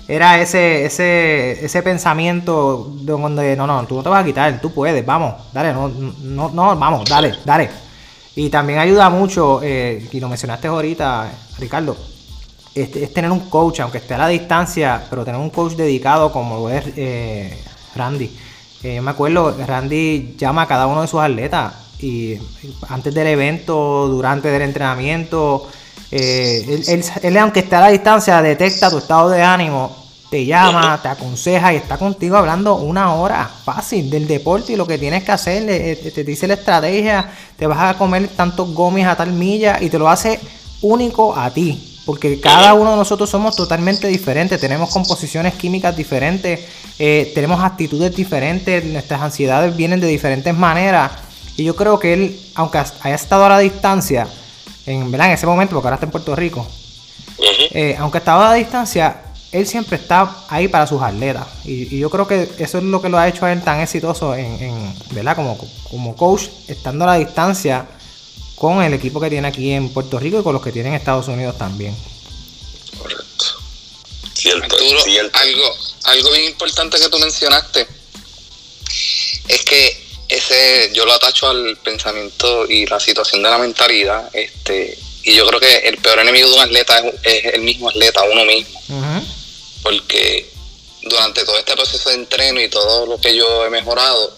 era 0.08 0.40
ese, 0.40 0.86
ese, 0.86 1.64
ese 1.64 1.82
pensamiento 1.82 2.90
donde 3.02 3.54
no, 3.54 3.66
no, 3.66 3.84
tú 3.86 3.96
no 3.96 4.02
te 4.02 4.08
vas 4.08 4.22
a 4.22 4.26
quitar, 4.26 4.58
tú 4.58 4.72
puedes, 4.72 5.04
vamos, 5.04 5.34
dale, 5.52 5.74
no, 5.74 5.88
no, 5.88 6.48
no 6.48 6.76
vamos, 6.76 7.08
dale, 7.08 7.34
dale. 7.44 7.68
Y 8.34 8.48
también 8.48 8.78
ayuda 8.78 9.10
mucho, 9.10 9.60
eh, 9.62 10.08
y 10.10 10.18
lo 10.18 10.28
mencionaste 10.28 10.68
ahorita, 10.68 11.30
Ricardo, 11.58 11.94
es, 12.74 13.12
tener 13.12 13.30
un 13.30 13.50
coach, 13.50 13.80
aunque 13.80 13.98
esté 13.98 14.14
a 14.14 14.18
la 14.18 14.28
distancia, 14.28 15.04
pero 15.10 15.26
tener 15.26 15.40
un 15.40 15.50
coach 15.50 15.74
dedicado 15.74 16.32
como 16.32 16.56
lo 16.56 16.70
es 16.70 16.84
eh, 16.96 17.62
Randy. 17.94 18.34
Eh, 18.82 18.94
yo 18.96 19.02
me 19.02 19.10
acuerdo, 19.10 19.54
Randy 19.66 20.36
llama 20.38 20.62
a 20.62 20.66
cada 20.66 20.86
uno 20.86 21.02
de 21.02 21.08
sus 21.08 21.20
atletas 21.20 21.74
y 21.98 22.38
antes 22.88 23.12
del 23.12 23.26
evento, 23.26 24.06
durante 24.08 24.54
el 24.54 24.62
entrenamiento, 24.62 25.68
eh, 26.10 27.02
él, 27.22 27.36
aunque 27.36 27.60
esté 27.60 27.76
a 27.76 27.80
la 27.80 27.88
distancia, 27.88 28.40
detecta 28.40 28.90
tu 28.90 28.98
estado 28.98 29.28
de 29.30 29.42
ánimo, 29.42 29.94
te 30.30 30.44
llama, 30.44 30.98
te 31.02 31.08
aconseja 31.08 31.72
y 31.72 31.76
está 31.76 31.98
contigo 31.98 32.36
hablando 32.36 32.76
una 32.76 33.14
hora 33.14 33.48
fácil 33.64 34.08
del 34.10 34.26
deporte 34.26 34.72
y 34.72 34.76
lo 34.76 34.86
que 34.86 34.98
tienes 34.98 35.24
que 35.24 35.32
hacer, 35.32 35.66
te 35.66 36.24
dice 36.24 36.46
la 36.46 36.54
estrategia, 36.54 37.30
te 37.56 37.66
vas 37.66 37.94
a 37.94 37.98
comer 37.98 38.28
tantos 38.28 38.72
gomis 38.74 39.06
a 39.06 39.16
tal 39.16 39.32
milla 39.32 39.78
y 39.80 39.90
te 39.90 39.98
lo 39.98 40.08
hace 40.08 40.40
único 40.82 41.36
a 41.36 41.50
ti. 41.50 41.84
Porque 42.06 42.40
cada 42.40 42.72
uno 42.72 42.92
de 42.92 42.96
nosotros 42.96 43.28
somos 43.28 43.54
totalmente 43.54 44.08
diferentes, 44.08 44.58
tenemos 44.58 44.88
composiciones 44.88 45.52
químicas 45.52 45.94
diferentes, 45.94 46.60
eh, 46.98 47.30
tenemos 47.34 47.62
actitudes 47.62 48.16
diferentes, 48.16 48.82
nuestras 48.86 49.20
ansiedades 49.20 49.76
vienen 49.76 50.00
de 50.00 50.06
diferentes 50.06 50.56
maneras. 50.56 51.12
Y 51.58 51.64
yo 51.64 51.76
creo 51.76 51.98
que 51.98 52.14
él, 52.14 52.40
aunque 52.54 52.78
haya 52.78 53.14
estado 53.14 53.44
a 53.44 53.50
la 53.50 53.58
distancia, 53.58 54.26
en, 54.88 55.10
¿verdad? 55.10 55.28
en 55.28 55.34
ese 55.34 55.46
momento, 55.46 55.74
porque 55.74 55.86
ahora 55.86 55.96
está 55.96 56.06
en 56.06 56.12
Puerto 56.12 56.34
Rico, 56.34 56.66
eh, 57.70 57.96
aunque 57.98 58.18
estaba 58.18 58.46
a 58.46 58.50
la 58.50 58.56
distancia, 58.56 59.22
él 59.52 59.66
siempre 59.66 59.96
está 59.96 60.44
ahí 60.48 60.68
para 60.68 60.86
sus 60.86 61.00
atletas. 61.02 61.46
Y, 61.64 61.98
yo 61.98 62.10
creo 62.10 62.26
que 62.26 62.50
eso 62.58 62.78
es 62.78 62.84
lo 62.84 63.00
que 63.00 63.08
lo 63.08 63.18
ha 63.18 63.28
hecho 63.28 63.44
a 63.44 63.52
él 63.52 63.62
tan 63.62 63.80
exitoso 63.80 64.34
en, 64.34 64.94
¿verdad? 65.10 65.36
Como, 65.36 65.58
como 65.90 66.16
coach, 66.16 66.44
estando 66.68 67.04
a 67.04 67.08
la 67.08 67.18
distancia 67.18 67.86
con 68.56 68.82
el 68.82 68.92
equipo 68.94 69.20
que 69.20 69.30
tiene 69.30 69.48
aquí 69.48 69.70
en 69.70 69.90
Puerto 69.90 70.18
Rico 70.18 70.40
y 70.40 70.42
con 70.42 70.52
los 70.52 70.62
que 70.62 70.72
tiene 70.72 70.88
en 70.88 70.94
Estados 70.96 71.28
Unidos 71.28 71.56
también. 71.56 71.96
Correcto. 72.98 73.44
Cierto, 74.34 74.76
Algo, 75.32 75.74
algo 76.04 76.30
bien 76.32 76.44
importante 76.44 76.98
que 76.98 77.08
tú 77.08 77.18
mencionaste 77.18 77.86
es 79.48 79.64
que 79.64 80.07
ese 80.28 80.90
yo 80.92 81.06
lo 81.06 81.14
atacho 81.14 81.48
al 81.48 81.76
pensamiento 81.78 82.66
y 82.68 82.86
la 82.86 83.00
situación 83.00 83.42
de 83.42 83.50
la 83.50 83.58
mentalidad 83.58 84.28
este 84.34 84.98
y 85.22 85.34
yo 85.34 85.46
creo 85.46 85.60
que 85.60 85.76
el 85.88 85.98
peor 85.98 86.20
enemigo 86.20 86.48
de 86.48 86.54
un 86.54 86.60
atleta 86.60 87.02
es, 87.22 87.44
el 87.46 87.60
mismo 87.62 87.88
atleta 87.90 88.22
uno 88.22 88.44
mismo. 88.44 88.80
Porque 89.82 90.50
durante 91.02 91.44
todo 91.44 91.58
este 91.58 91.74
proceso 91.74 92.08
de 92.08 92.16
entreno 92.16 92.60
y 92.60 92.68
todo 92.68 93.06
lo 93.06 93.20
que 93.20 93.34
yo 93.34 93.64
he 93.64 93.70
mejorado 93.70 94.36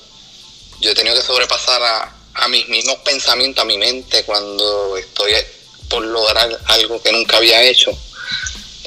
yo 0.81 0.90
he 0.90 0.94
tenido 0.94 1.14
que 1.14 1.22
sobrepasar 1.22 1.83
a, 1.83 2.48
mis 2.48 2.66
mismos 2.68 2.96
pensamientos 3.05 3.62
a 3.62 3.66
mi 3.66 3.76
mente 3.76 4.24
cuando 4.24 4.96
estoy 4.96 5.35
por 5.88 6.03
lograr 6.03 6.59
algo 6.66 7.00
que 7.03 7.12
nunca 7.12 7.37
había 7.37 7.62
hecho. 7.62 7.90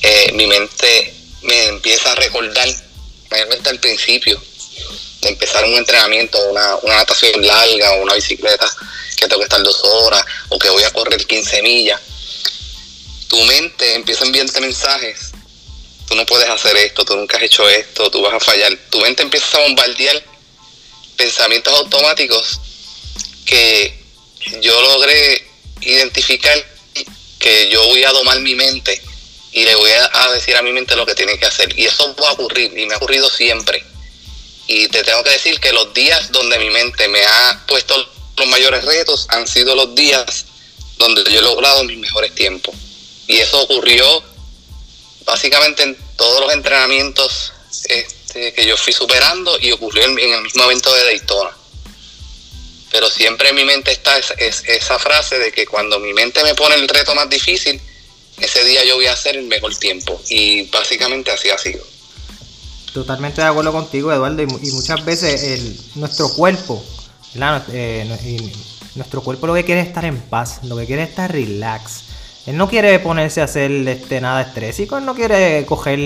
Eh, 0.01 0.31
mi 0.33 0.47
mente 0.47 1.13
me 1.43 1.65
empieza 1.65 2.11
a 2.11 2.15
recordar 2.15 2.67
mayormente 3.29 3.69
al 3.69 3.79
principio 3.79 4.41
empezar 5.27 5.63
un 5.65 5.73
entrenamiento, 5.73 6.39
una, 6.49 6.75
una 6.77 6.95
natación 6.97 7.45
larga 7.45 7.93
o 7.93 8.03
una 8.03 8.15
bicicleta 8.15 8.69
que 9.15 9.27
tengo 9.27 9.39
que 9.39 9.45
estar 9.45 9.63
dos 9.63 9.81
horas 9.83 10.23
o 10.49 10.59
que 10.59 10.69
voy 10.69 10.83
a 10.83 10.91
correr 10.91 11.25
15 11.25 11.61
millas, 11.61 11.99
tu 13.27 13.41
mente 13.45 13.95
empieza 13.95 14.23
a 14.23 14.27
enviarte 14.27 14.61
mensajes. 14.61 15.31
Tú 16.07 16.15
no 16.15 16.25
puedes 16.25 16.49
hacer 16.49 16.75
esto, 16.77 17.05
tú 17.05 17.15
nunca 17.15 17.37
has 17.37 17.43
hecho 17.43 17.67
esto, 17.67 18.11
tú 18.11 18.21
vas 18.21 18.33
a 18.33 18.39
fallar. 18.39 18.77
Tu 18.89 18.99
mente 18.99 19.23
empieza 19.23 19.57
a 19.57 19.61
bombardear 19.61 20.23
pensamientos 21.15 21.73
automáticos 21.73 22.59
que 23.45 24.03
yo 24.61 24.79
logré 24.81 25.47
identificar 25.81 26.63
que 27.39 27.69
yo 27.69 27.85
voy 27.87 28.03
a 28.03 28.11
domar 28.11 28.39
mi 28.41 28.55
mente 28.55 29.01
y 29.51 29.63
le 29.63 29.75
voy 29.75 29.91
a 29.91 30.31
decir 30.31 30.55
a 30.55 30.61
mi 30.61 30.71
mente 30.71 30.95
lo 30.95 31.05
que 31.05 31.15
tiene 31.15 31.37
que 31.37 31.45
hacer. 31.45 31.77
Y 31.77 31.85
eso 31.85 32.15
va 32.21 32.29
a 32.29 32.33
ocurrir 32.33 32.77
y 32.77 32.85
me 32.85 32.93
ha 32.93 32.97
ocurrido 32.97 33.29
siempre. 33.29 33.83
Y 34.67 34.87
te 34.87 35.03
tengo 35.03 35.23
que 35.23 35.31
decir 35.31 35.59
que 35.59 35.73
los 35.73 35.93
días 35.93 36.31
donde 36.31 36.57
mi 36.57 36.69
mente 36.69 37.07
me 37.07 37.23
ha 37.23 37.63
puesto 37.67 37.95
los 38.37 38.47
mayores 38.47 38.83
retos 38.85 39.27
han 39.29 39.47
sido 39.47 39.75
los 39.75 39.93
días 39.93 40.45
donde 40.97 41.23
yo 41.31 41.39
he 41.39 41.43
logrado 41.43 41.83
mis 41.83 41.97
mejores 41.97 42.33
tiempos. 42.33 42.75
Y 43.27 43.37
eso 43.37 43.61
ocurrió 43.61 44.23
básicamente 45.25 45.83
en 45.83 45.97
todos 46.17 46.41
los 46.41 46.53
entrenamientos 46.53 47.53
este, 47.85 48.53
que 48.53 48.65
yo 48.65 48.77
fui 48.77 48.93
superando 48.93 49.57
y 49.59 49.71
ocurrió 49.71 50.05
en, 50.05 50.17
el 50.17 50.41
mismo 50.41 50.63
evento 50.63 50.93
de 50.93 51.03
Daytona. 51.05 51.51
Pero 52.91 53.09
siempre 53.09 53.49
en 53.49 53.55
mi 53.55 53.65
mente 53.65 53.91
está 53.91 54.17
esa 54.17 54.99
frase 54.99 55.39
de 55.39 55.51
que 55.51 55.65
cuando 55.65 55.99
mi 55.99 56.13
mente 56.13 56.43
me 56.43 56.53
pone 56.53 56.75
el 56.75 56.87
reto 56.87 57.15
más 57.15 57.27
difícil, 57.27 57.81
ese 58.39 58.63
día 58.63 58.83
yo 58.83 58.95
voy 58.95 59.07
a 59.07 59.13
hacer 59.13 59.35
el 59.35 59.45
mejor 59.45 59.75
tiempo. 59.75 60.21
Y 60.29 60.63
básicamente 60.63 61.31
así 61.31 61.49
ha 61.49 61.57
sido. 61.57 61.92
Totalmente 62.93 63.41
de 63.41 63.47
acuerdo 63.47 63.71
contigo, 63.71 64.13
Eduardo. 64.13 64.43
Y, 64.43 64.71
muchas 64.71 65.03
veces 65.03 65.95
nuestro 65.95 66.29
cuerpo, 66.29 66.83
eh, 67.35 68.51
nuestro 68.95 69.21
cuerpo 69.21 69.47
lo 69.47 69.55
que 69.55 69.65
quiere 69.65 69.81
es 69.81 69.87
estar 69.87 70.05
en 70.05 70.19
paz, 70.19 70.59
lo 70.63 70.77
que 70.77 70.85
quiere 70.85 71.03
es 71.03 71.09
estar 71.09 71.31
relax. 71.31 72.03
Él 72.45 72.57
no 72.57 72.69
quiere 72.69 72.99
ponerse 72.99 73.41
a 73.41 73.45
hacer 73.45 73.71
este, 73.87 74.21
nada 74.21 74.41
estrésico, 74.41 74.97
él 74.97 75.05
no 75.05 75.15
quiere 75.15 75.65
coger 75.65 75.97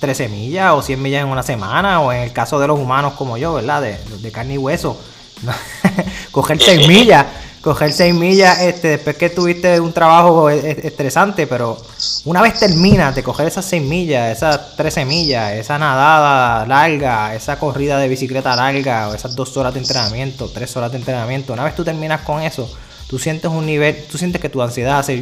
13 0.00 0.28
millas 0.28 0.72
o 0.74 0.82
100 0.82 1.00
millas 1.00 1.22
en 1.22 1.28
una 1.28 1.42
semana, 1.42 2.00
o 2.00 2.12
en 2.12 2.22
el 2.22 2.32
caso 2.32 2.58
de 2.58 2.66
los 2.66 2.78
humanos 2.78 3.14
como 3.14 3.38
yo, 3.38 3.54
¿verdad? 3.54 3.80
De, 3.80 3.98
de 4.18 4.32
carne 4.32 4.54
y 4.54 4.58
hueso. 4.58 5.00
coger 6.30 6.60
6 6.60 6.88
millas 6.88 7.26
coger 7.64 7.94
6 7.94 8.14
millas 8.14 8.60
este, 8.60 8.88
después 8.88 9.16
que 9.16 9.30
tuviste 9.30 9.80
un 9.80 9.90
trabajo 9.90 10.50
e, 10.50 10.58
e, 10.58 10.86
estresante, 10.86 11.46
pero 11.46 11.78
una 12.26 12.42
vez 12.42 12.60
terminas 12.60 13.14
de 13.14 13.22
coger 13.22 13.46
esas 13.48 13.64
6 13.64 13.82
millas, 13.82 14.36
esas 14.36 14.76
13 14.76 15.06
millas, 15.06 15.52
esa 15.52 15.78
nadada 15.78 16.66
larga, 16.66 17.34
esa 17.34 17.58
corrida 17.58 17.98
de 17.98 18.08
bicicleta 18.08 18.54
larga, 18.54 19.08
o 19.08 19.14
esas 19.14 19.34
2 19.34 19.56
horas 19.56 19.72
de 19.72 19.80
entrenamiento, 19.80 20.50
3 20.50 20.76
horas 20.76 20.92
de 20.92 20.98
entrenamiento, 20.98 21.54
una 21.54 21.64
vez 21.64 21.74
tú 21.74 21.82
terminas 21.82 22.20
con 22.20 22.42
eso, 22.42 22.70
tú 23.08 23.18
sientes 23.18 23.50
un 23.50 23.64
nivel, 23.64 24.04
tú 24.10 24.18
sientes 24.18 24.42
que 24.42 24.50
tu 24.50 24.60
ansiedad 24.60 24.98
hace... 24.98 25.16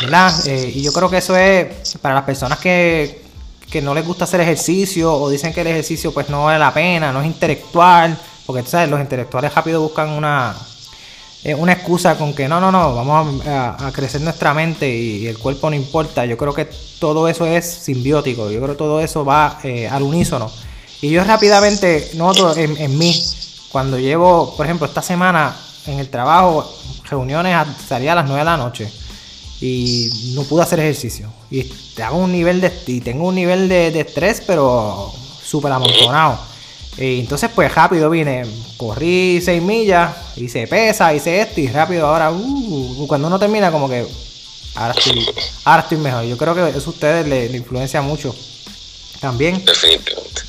¿verdad? 0.00 0.34
Eh, 0.46 0.72
y 0.74 0.82
yo 0.82 0.92
creo 0.92 1.08
que 1.08 1.18
eso 1.18 1.36
es 1.36 1.96
para 2.02 2.16
las 2.16 2.24
personas 2.24 2.58
que, 2.58 3.22
que 3.70 3.80
no 3.80 3.94
les 3.94 4.04
gusta 4.04 4.24
hacer 4.24 4.40
ejercicio 4.40 5.14
o 5.14 5.30
dicen 5.30 5.52
que 5.52 5.60
el 5.60 5.68
ejercicio 5.68 6.12
pues 6.12 6.28
no 6.28 6.44
vale 6.44 6.58
la 6.58 6.74
pena, 6.74 7.12
no 7.12 7.20
es 7.20 7.26
intelectual 7.26 8.18
porque 8.46 8.68
sabes, 8.68 8.88
los 8.90 9.00
intelectuales 9.00 9.54
rápido 9.54 9.80
buscan 9.80 10.10
una, 10.10 10.54
eh, 11.44 11.54
una 11.54 11.72
excusa 11.72 12.18
con 12.18 12.34
que 12.34 12.48
no, 12.48 12.60
no, 12.60 12.70
no, 12.70 12.94
vamos 12.94 13.46
a, 13.46 13.90
crecer 13.92 14.20
nuestra 14.20 14.52
mente 14.52 14.88
y, 14.88 15.26
el 15.26 15.38
cuerpo 15.38 15.70
no 15.70 15.76
importa. 15.76 16.24
Yo 16.26 16.36
creo 16.36 16.52
que 16.52 16.68
todo 16.98 17.28
eso 17.28 17.46
es 17.46 17.64
simbiótico, 17.64 18.50
yo 18.50 18.60
creo 18.60 18.74
que 18.74 18.78
todo 18.78 19.00
eso 19.00 19.24
va 19.24 19.58
eh, 19.62 19.88
al 19.88 20.02
unísono. 20.02 20.50
Y 21.00 21.10
yo 21.10 21.24
rápidamente 21.24 22.10
noto 22.14 22.54
en, 22.56 22.76
en 22.76 22.98
mí, 22.98 23.14
cuando 23.72 23.98
llevo, 23.98 24.54
por 24.56 24.66
ejemplo, 24.66 24.86
esta 24.86 25.00
semana 25.00 25.56
en 25.86 25.98
el 25.98 26.10
trabajo, 26.10 26.70
reuniones, 27.08 27.56
salía 27.88 28.12
a 28.12 28.16
las 28.16 28.26
9 28.26 28.40
de 28.40 28.44
la 28.44 28.56
noche 28.56 28.92
y 29.60 30.32
no 30.34 30.42
pude 30.44 30.62
hacer 30.62 30.80
ejercicio. 30.80 31.32
Y 31.50 31.64
tengo 31.94 32.16
un 32.16 32.32
nivel 32.32 32.60
de, 32.60 32.72
y 32.86 33.00
tengo 33.00 33.28
un 33.28 33.34
nivel 33.34 33.68
de, 33.68 33.90
de 33.90 34.00
estrés, 34.00 34.42
pero 34.46 35.12
súper 35.42 35.72
amontonado. 35.72 36.49
Entonces, 37.02 37.50
pues 37.54 37.74
rápido 37.74 38.10
vine, 38.10 38.44
corrí 38.76 39.40
6 39.42 39.62
millas, 39.62 40.14
hice 40.36 40.66
pesa, 40.66 41.14
hice 41.14 41.40
esto 41.40 41.60
y 41.60 41.68
rápido 41.68 42.06
ahora, 42.06 42.30
uh, 42.30 43.06
cuando 43.08 43.28
uno 43.28 43.38
termina, 43.38 43.72
como 43.72 43.88
que 43.88 44.06
ahora 44.74 44.92
estoy, 44.92 45.26
ahora 45.64 45.82
estoy 45.82 45.96
mejor. 45.96 46.24
Yo 46.24 46.36
creo 46.36 46.54
que 46.54 46.68
eso 46.68 46.90
a 46.90 46.92
ustedes 46.92 47.26
le, 47.26 47.48
le 47.48 47.56
influencia 47.56 48.02
mucho 48.02 48.34
también. 49.18 49.64
Definitivamente. 49.64 50.42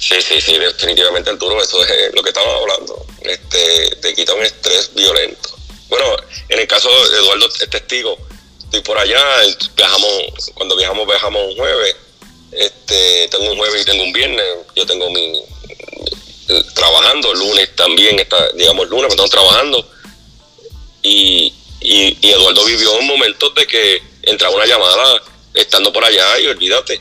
Sí, 0.00 0.20
sí, 0.22 0.40
sí, 0.40 0.58
definitivamente 0.58 1.30
Arturo, 1.30 1.62
eso 1.62 1.84
es 1.84 1.90
eh, 1.90 2.10
lo 2.12 2.22
que 2.22 2.30
estamos 2.30 2.52
hablando. 2.60 3.06
Este, 3.20 3.96
te 3.96 4.12
quita 4.14 4.34
un 4.34 4.42
estrés 4.42 4.92
violento. 4.94 5.56
Bueno, 5.88 6.06
en 6.48 6.58
el 6.58 6.66
caso 6.66 6.88
de 6.88 7.18
Eduardo 7.18 7.46
es 7.46 7.70
testigo, 7.70 8.18
estoy 8.58 8.80
por 8.80 8.98
allá, 8.98 9.22
viajamos, 9.76 10.50
cuando 10.54 10.76
viajamos, 10.76 11.06
viajamos 11.06 11.42
un 11.50 11.56
jueves, 11.56 11.96
este, 12.52 13.28
tengo 13.28 13.52
un 13.52 13.58
jueves 13.58 13.82
y 13.82 13.84
tengo 13.84 14.04
un 14.04 14.12
viernes, 14.12 14.44
yo 14.74 14.86
tengo 14.86 15.10
mi, 15.10 15.40
trabajando, 16.74 17.32
lunes 17.34 17.74
también, 17.76 18.18
está, 18.18 18.50
digamos 18.52 18.88
lunes, 18.88 19.10
estamos 19.10 19.30
trabajando. 19.30 19.88
Y, 21.02 21.52
Eduardo 22.22 22.64
vivió 22.66 22.92
un 22.98 23.06
momento 23.06 23.50
de 23.50 23.66
que 23.66 24.02
entraba 24.22 24.54
una 24.54 24.66
llamada 24.66 25.22
estando 25.54 25.92
por 25.92 26.04
allá 26.04 26.38
y 26.38 26.46
olvídate. 26.46 27.00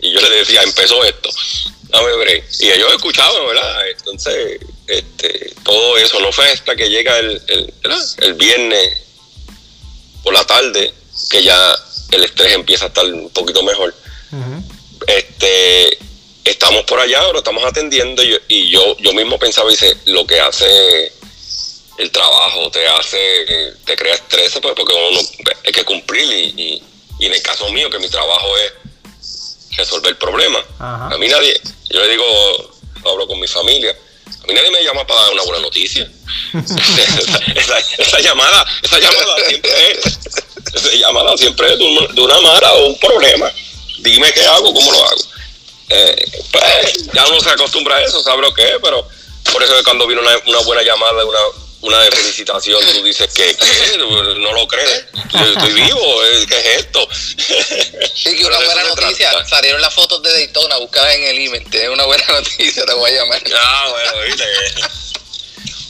Y 0.00 0.12
yo 0.12 0.20
le 0.20 0.30
decía, 0.30 0.62
empezó 0.62 1.02
esto, 1.04 1.30
dame 1.88 2.12
break. 2.16 2.44
Y 2.60 2.70
ellos 2.70 2.92
escuchaban, 2.92 3.46
¿verdad? 3.46 3.88
Entonces, 3.88 4.60
este, 4.86 5.54
todo 5.64 5.96
eso 5.98 6.20
no 6.20 6.30
fue 6.30 6.50
hasta 6.50 6.76
que 6.76 6.88
llega 6.88 7.18
el, 7.18 7.42
el, 8.18 8.34
viernes 8.34 8.98
por 10.22 10.34
la 10.34 10.44
tarde 10.44 10.92
que 11.30 11.42
ya 11.42 11.74
el 12.12 12.24
estrés 12.24 12.52
empieza 12.52 12.84
a 12.84 12.88
estar 12.88 13.04
un 13.06 13.30
poquito 13.30 13.62
mejor. 13.62 13.94
Ujú. 14.30 14.77
Este, 15.08 15.98
estamos 16.44 16.84
por 16.84 17.00
allá, 17.00 17.22
lo 17.32 17.38
estamos 17.38 17.64
atendiendo 17.64 18.22
y, 18.22 18.28
yo- 18.30 18.38
y 18.48 18.70
yo, 18.70 18.96
yo 18.98 19.12
mismo 19.14 19.38
pensaba, 19.38 19.70
dice, 19.70 19.96
lo 20.04 20.26
que 20.26 20.38
hace 20.40 21.12
el 21.98 22.10
trabajo 22.12 22.70
te 22.70 22.86
hace, 22.86 23.74
te 23.84 23.96
crea 23.96 24.14
estrés, 24.14 24.52
pues 24.62 24.74
porque 24.76 24.92
uno 24.94 25.18
hay 25.64 25.72
que 25.72 25.84
cumplir 25.84 26.24
y, 26.30 26.62
y- 26.62 26.82
y 27.20 27.26
en 27.26 27.32
el 27.34 27.42
caso 27.42 27.68
mío, 27.70 27.90
que 27.90 27.98
mi 27.98 28.08
trabajo 28.08 28.46
es 28.58 28.72
resolver 29.76 30.16
problemas. 30.18 30.62
Ajá. 30.78 31.08
A 31.12 31.18
mí 31.18 31.26
nadie, 31.26 31.58
yo 31.90 32.00
le 32.00 32.08
digo, 32.10 32.24
hablo 33.04 33.26
con 33.26 33.40
mi 33.40 33.48
familia, 33.48 33.90
a 34.42 34.46
mí 34.46 34.54
nadie 34.54 34.70
me 34.70 34.84
llama 34.84 35.06
para 35.06 35.22
dar 35.22 35.32
una 35.32 35.42
buena 35.42 35.60
noticia. 35.62 36.08
esa, 36.54 37.38
esa- 37.56 37.78
esa 37.98 38.20
llamada, 38.20 38.64
esa 38.82 39.00
llamada 39.00 39.36
siempre 39.48 39.70
es, 39.92 40.18
esa 40.74 40.92
llamada 40.96 41.36
siempre 41.36 41.72
es 41.72 41.78
de, 41.78 41.84
un- 41.84 42.14
de 42.14 42.20
una 42.20 42.40
mala 42.40 42.72
o 42.74 42.86
un 42.88 42.98
problema. 43.00 43.50
Dime 43.98 44.32
qué 44.32 44.44
hago, 44.46 44.72
cómo 44.74 44.92
lo 44.92 45.04
hago. 45.04 45.22
Eh, 45.90 46.30
pues, 46.52 47.06
ya 47.12 47.26
uno 47.26 47.40
se 47.40 47.50
acostumbra 47.50 47.96
a 47.96 48.02
eso, 48.02 48.22
sabe 48.22 48.42
lo 48.42 48.52
que 48.52 48.62
es, 48.66 48.74
pero 48.82 49.08
por 49.52 49.62
eso 49.62 49.74
que 49.76 49.82
cuando 49.84 50.06
viene 50.06 50.20
una, 50.22 50.36
una 50.46 50.58
buena 50.60 50.82
llamada, 50.82 51.24
una, 51.24 51.38
una 51.80 52.00
felicitación, 52.10 52.80
tú 52.92 53.02
dices 53.02 53.32
que 53.32 53.56
¿qué? 53.56 53.96
no 53.98 54.52
lo 54.52 54.68
crees, 54.68 55.06
yo 55.32 55.44
estoy 55.44 55.72
vivo, 55.72 56.24
eh, 56.26 56.44
¿qué 56.46 56.58
es 56.58 56.66
esto? 56.80 57.08
Sí, 58.14 58.36
que 58.36 58.44
una 58.44 58.56
buena 58.58 58.84
noticia. 58.84 59.30
trata. 59.30 59.48
Salieron 59.48 59.80
las 59.80 59.94
fotos 59.94 60.22
de 60.22 60.30
Daytona, 60.32 60.76
buscadas 60.76 61.14
en 61.14 61.24
el 61.24 61.38
email. 61.46 61.64
Tienes 61.70 61.88
una 61.90 62.04
buena 62.04 62.24
noticia, 62.28 62.84
te 62.84 62.92
voy 62.94 63.10
a 63.10 63.14
llamar. 63.14 63.42
Ah, 63.56 63.86
bueno, 63.90 64.12
viste. 64.26 64.44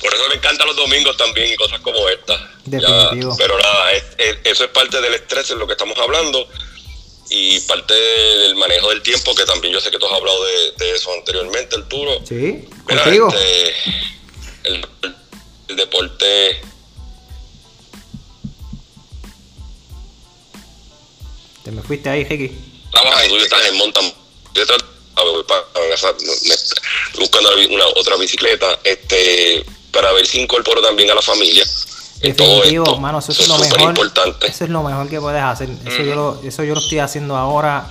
Por 0.01 0.15
eso 0.15 0.29
me 0.29 0.37
encantan 0.37 0.67
los 0.69 0.77
domingos 0.77 1.17
también 1.17 1.53
y 1.53 1.57
cosas 1.57 1.81
como 1.81 2.09
esta. 2.09 2.51
Definitivo. 2.65 3.35
pero 3.37 3.59
nada, 3.59 3.93
es- 3.93 4.05
es- 4.19 4.37
eso 4.45 4.65
es 4.65 4.71
parte 4.71 5.01
del 5.01 5.15
estrés, 5.15 5.51
es 5.51 5.57
lo 5.57 5.67
que 5.67 5.73
estamos 5.73 5.99
hablando. 5.99 6.49
Y 7.31 7.61
parte 7.61 7.93
del 7.95 8.55
manejo 8.57 8.89
del 8.89 9.03
tiempo, 9.03 9.35
que 9.35 9.45
también 9.45 9.75
yo 9.75 9.81
sé 9.81 9.91
que 9.91 9.99
tú 9.99 10.07
has 10.07 10.13
hablado 10.13 10.43
de, 10.45 10.73
de 10.79 10.91
eso 10.93 11.13
anteriormente, 11.13 11.77
Arturo. 11.77 12.21
Sí, 12.27 12.65
Mira, 12.89 13.03
contigo. 13.05 13.29
este, 13.29 13.75
el, 14.65 14.87
el 15.69 15.77
deporte 15.77 16.61
Te 21.65 21.71
me 21.71 21.83
fuiste 21.83 22.09
ahí, 22.09 22.25
Ricky. 22.25 22.51
trabaja 22.91 23.27
y 23.27 23.29
tú 23.29 23.37
estás 23.37 23.65
en 23.67 23.77
mountain 23.77 24.15
buscando 27.19 27.51
una 27.71 27.87
otra 27.89 28.17
bicicleta 28.17 28.79
este 28.85 29.65
para 29.93 30.13
ver 30.13 30.27
si 30.27 30.41
incorporo 30.41 30.81
también 30.81 31.11
a 31.11 31.15
la 31.15 31.23
familia 31.23 31.65
todo 32.21 32.57
Definitivo, 32.57 32.85
esto. 32.85 33.01
mano, 33.01 33.19
eso 33.19 33.33
es 33.33 33.49
lo 33.49 33.59
mejor. 33.59 33.81
importante 33.81 34.47
Eso 34.49 34.65
es 34.65 34.71
lo 34.71 34.83
mejor 34.83 35.09
que 35.09 35.21
puedes 35.21 35.43
hacer. 35.43 35.69
Eso, 35.85 36.03
yo, 36.03 36.15
lo, 36.15 36.41
eso 36.43 36.65
yo 36.65 36.75
lo 36.75 36.81
estoy 36.81 36.99
haciendo 36.99 37.37
ahora. 37.37 37.87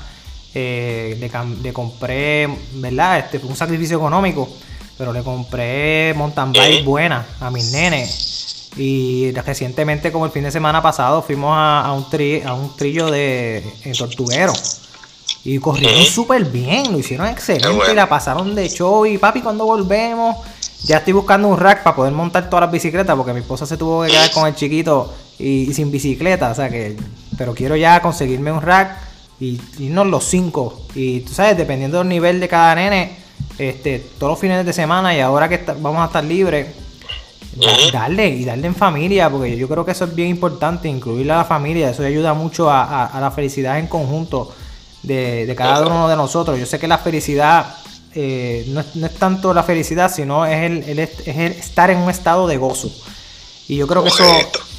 Eh, 0.54 1.18
le, 1.20 1.74
compré, 1.74 2.50
¿verdad? 2.74 3.20
Este 3.20 3.40
fue 3.40 3.50
un 3.50 3.56
sacrificio 3.56 3.98
económico, 3.98 4.50
pero 4.98 5.14
le 5.14 5.22
compré 5.22 6.14
mountain 6.16 6.52
bike 6.52 6.84
buena 6.84 7.26
a 7.40 7.52
mis 7.52 7.72
nenes. 7.72 8.72
Y 8.76 9.32
recientemente, 9.32 10.12
como 10.12 10.26
el 10.26 10.32
fin 10.32 10.44
de 10.44 10.52
semana 10.52 10.82
pasado, 10.82 11.22
fuimos 11.22 11.52
a, 11.54 11.82
a 11.86 11.94
un, 11.94 12.10
tri, 12.10 12.42
a 12.42 12.54
un 12.54 12.76
trillo 12.76 13.10
de 13.10 13.64
Tortuguero. 13.98 14.54
Y 15.44 15.60
corrieron 15.60 16.04
súper 16.04 16.44
bien, 16.46 16.92
lo 16.92 17.00
hicieron 17.00 17.28
excelente, 17.28 17.70
bueno. 17.70 17.92
y 17.92 17.96
la 17.96 18.10
pasaron 18.10 18.54
de 18.54 18.70
show. 18.70 19.06
Y 19.06 19.18
papi, 19.18 19.42
cuando 19.42 19.66
volvemos, 19.66 20.38
ya 20.88 20.98
estoy 20.98 21.14
buscando 21.14 21.48
un 21.50 21.58
rack 21.60 21.84
para 21.84 21.96
poder 21.96 22.14
montar 22.14 22.50
todas 22.50 22.62
las 22.64 22.72
bicicletas, 22.72 23.16
porque 23.16 23.34
mi 23.34 23.42
esposa 23.42 23.66
se 23.66 23.76
tuvo 23.78 24.04
que 24.04 24.10
quedar 24.12 24.32
con 24.32 24.48
el 24.48 24.56
chiquito 24.56 25.14
y, 25.38 25.70
y 25.70 25.74
sin 25.74 25.92
bicicleta. 25.92 26.50
O 26.52 26.56
sea 26.56 26.70
que, 26.70 26.96
pero 27.38 27.54
quiero 27.54 27.76
ya 27.76 28.02
conseguirme 28.02 28.52
un 28.52 28.62
rack 28.62 28.98
y 29.40 29.60
irnos 29.80 30.08
los 30.08 30.24
cinco. 30.24 30.82
Y 30.96 31.20
tú 31.22 31.34
sabes, 31.34 31.58
dependiendo 31.58 31.98
del 32.00 32.08
nivel 32.08 32.40
de 32.40 32.48
cada 32.48 32.74
nene, 32.76 33.18
este, 33.58 34.00
todos 34.18 34.32
los 34.32 34.40
fines 34.40 34.66
de 34.66 34.72
semana 34.74 35.14
y 35.16 35.20
ahora 35.20 35.50
que 35.50 35.56
está- 35.56 35.74
vamos 35.74 36.02
a 36.02 36.06
estar 36.06 36.24
libres, 36.24 36.68
darle 37.92 38.30
y 38.30 38.46
darle 38.46 38.68
en 38.68 38.76
familia, 38.76 39.30
porque 39.30 39.58
yo 39.58 39.68
creo 39.68 39.84
que 39.84 39.92
eso 39.92 40.06
es 40.06 40.16
bien 40.16 40.30
importante, 40.30 40.88
incluir 40.88 41.32
a 41.32 41.38
la 41.38 41.46
familia, 41.46 41.90
eso 41.90 42.04
ayuda 42.04 42.34
mucho 42.34 42.70
a, 42.70 42.84
a- 42.84 43.06
a 43.08 43.20
la 43.20 43.32
felicidad 43.32 43.80
en 43.80 43.88
conjunto 43.88 44.54
de, 45.04 45.46
de 45.46 45.56
cada 45.56 45.86
uno 45.86 46.08
de 46.08 46.16
nosotros. 46.16 46.58
Yo 46.60 46.66
sé 46.66 46.80
que 46.80 46.88
la 46.88 46.98
felicidad 46.98 47.76
eh, 48.20 48.66
no, 48.70 48.80
es, 48.82 48.96
no 48.96 49.06
es 49.06 49.14
tanto 49.14 49.54
la 49.54 49.62
felicidad, 49.62 50.12
sino 50.12 50.46
es 50.46 50.64
el, 50.70 50.84
el 50.90 51.00
es 51.00 51.12
el 51.28 51.52
estar 51.54 51.92
en 51.92 52.00
un 52.00 52.10
estado 52.10 52.48
de 52.48 52.58
gozo. 52.58 52.90
Y 53.68 53.76
yo 53.76 53.86
creo 53.86 54.02
que 54.04 54.10
eso, 54.10 54.24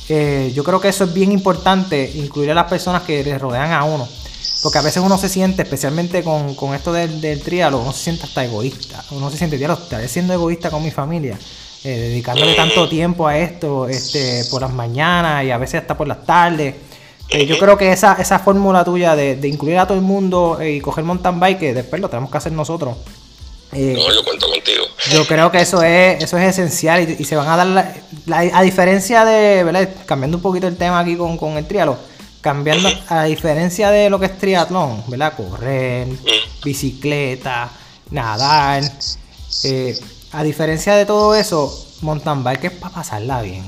eh, 0.09 0.51
yo 0.57 0.64
creo 0.64 0.81
que 0.81 0.88
eso 0.88 1.05
es 1.05 1.12
bien 1.14 1.31
importante, 1.31 2.11
incluir 2.16 2.51
a 2.51 2.55
las 2.55 2.66
personas 2.68 3.03
que 3.03 3.22
le 3.22 3.38
rodean 3.38 3.70
a 3.72 3.85
uno. 3.85 4.09
Porque 4.62 4.79
a 4.79 4.83
veces 4.83 5.01
uno 5.05 5.16
se 5.18 5.29
siente, 5.29 5.62
especialmente 5.62 6.24
con, 6.24 6.57
con 6.57 6.74
esto 6.74 6.92
del, 6.92 7.20
del 7.20 7.40
trialo, 7.40 7.79
uno 7.79 7.92
se 7.92 8.03
siente 8.03 8.24
hasta 8.24 8.44
egoísta. 8.44 9.05
Uno 9.12 9.31
se 9.31 9.37
siente, 9.38 9.57
diablo, 9.57 9.79
estaré 9.81 10.09
siendo 10.09 10.35
egoísta 10.35 10.68
con 10.70 10.83
mi 10.83 10.90
familia. 10.90 11.38
eh, 11.85 11.96
dedicándole 11.96 12.55
tanto 12.55 12.88
tiempo 12.88 13.27
a 13.27 13.38
esto, 13.38 13.88
este, 13.88 14.44
por 14.51 14.62
las 14.62 14.72
mañanas 14.72 15.44
y 15.44 15.51
a 15.51 15.59
veces 15.59 15.81
hasta 15.83 15.96
por 15.96 16.09
las 16.09 16.24
tardes. 16.24 16.74
Eh, 17.31 17.46
yo 17.46 17.59
creo 17.59 17.77
que 17.77 17.92
esa, 17.92 18.14
esa 18.14 18.38
fórmula 18.38 18.85
tuya 18.85 19.14
de, 19.14 19.37
de 19.37 19.48
incluir 19.48 19.79
a 19.79 19.87
todo 19.87 19.96
el 19.98 20.05
mundo 20.05 20.59
eh, 20.61 20.72
y 20.72 20.81
coger 20.81 21.05
mountain 21.05 21.38
bike, 21.38 21.59
que 21.59 21.74
después 21.74 22.01
lo 22.01 22.09
tenemos 22.09 22.31
que 22.31 22.38
hacer 22.38 22.53
nosotros. 22.53 22.96
Eh, 23.72 23.94
no 23.96 24.12
yo 24.14 24.24
cuento 24.24 24.46
contigo. 24.48 24.85
yo 25.12 25.26
creo 25.26 25.50
que 25.52 25.61
eso 25.61 25.83
es 25.83 26.22
eso 26.24 26.38
es 26.38 26.48
esencial 26.59 27.09
y, 27.11 27.16
y 27.22 27.24
se 27.24 27.37
van 27.37 27.48
a 27.48 27.57
dar 27.57 27.66
la, 27.66 27.94
la- 28.26 28.50
a 28.59 28.62
diferencia 28.62 29.24
de 29.24 29.62
¿verdad? 29.64 29.88
cambiando 30.07 30.38
un 30.38 30.42
poquito 30.42 30.66
el 30.66 30.76
tema 30.76 31.00
aquí 31.00 31.16
con, 31.16 31.37
con 31.37 31.57
el 31.57 31.66
trialo 31.66 31.98
cambiando 32.40 32.88
a 33.09 33.24
diferencia 33.24 33.90
de 33.90 34.09
lo 34.11 34.18
que 34.18 34.26
es 34.26 34.38
triatlón 34.38 35.03
verdad 35.09 35.34
correr 35.36 36.07
bicicleta 36.64 37.70
nadar 38.11 38.82
eh, 39.64 39.99
a 40.32 40.43
diferencia 40.43 40.95
de 40.95 41.05
todo 41.07 41.34
eso 41.34 41.86
mountain 42.03 42.45
bike 42.45 42.64
es 42.64 42.70
para 42.72 42.95
pasarla 42.95 43.43
bien. 43.43 43.64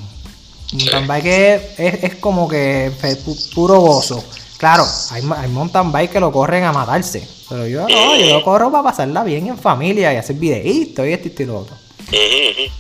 Mountain 0.73 1.07
bike 1.09 1.27
es, 1.27 1.63
es, 1.79 2.05
es 2.05 2.15
como 2.17 2.49
que 2.49 2.93
pu- 3.03 3.55
puro 3.55 3.81
gozo 3.81 4.23
claro 4.61 4.85
hay, 5.11 5.23
hay 5.39 5.49
mountain 5.49 5.91
bike 5.91 6.13
que 6.13 6.21
lo 6.21 6.31
corren 6.31 6.63
a 6.65 6.73
matarse 6.73 7.27
pero 7.49 7.67
yo 7.67 7.89
no 7.89 8.17
yo 8.17 8.27
lo 8.35 8.45
corro 8.45 8.71
para 8.71 8.85
pasarla 8.85 9.25
bien 9.25 9.49
en 9.49 9.59
familia 9.59 10.13
y 10.13 10.17
hacer 10.17 10.37
videitos 10.37 11.05
y 11.07 11.13
esto 11.13 11.43
y 11.43 11.47
lo 11.47 11.59
otro 11.61 11.77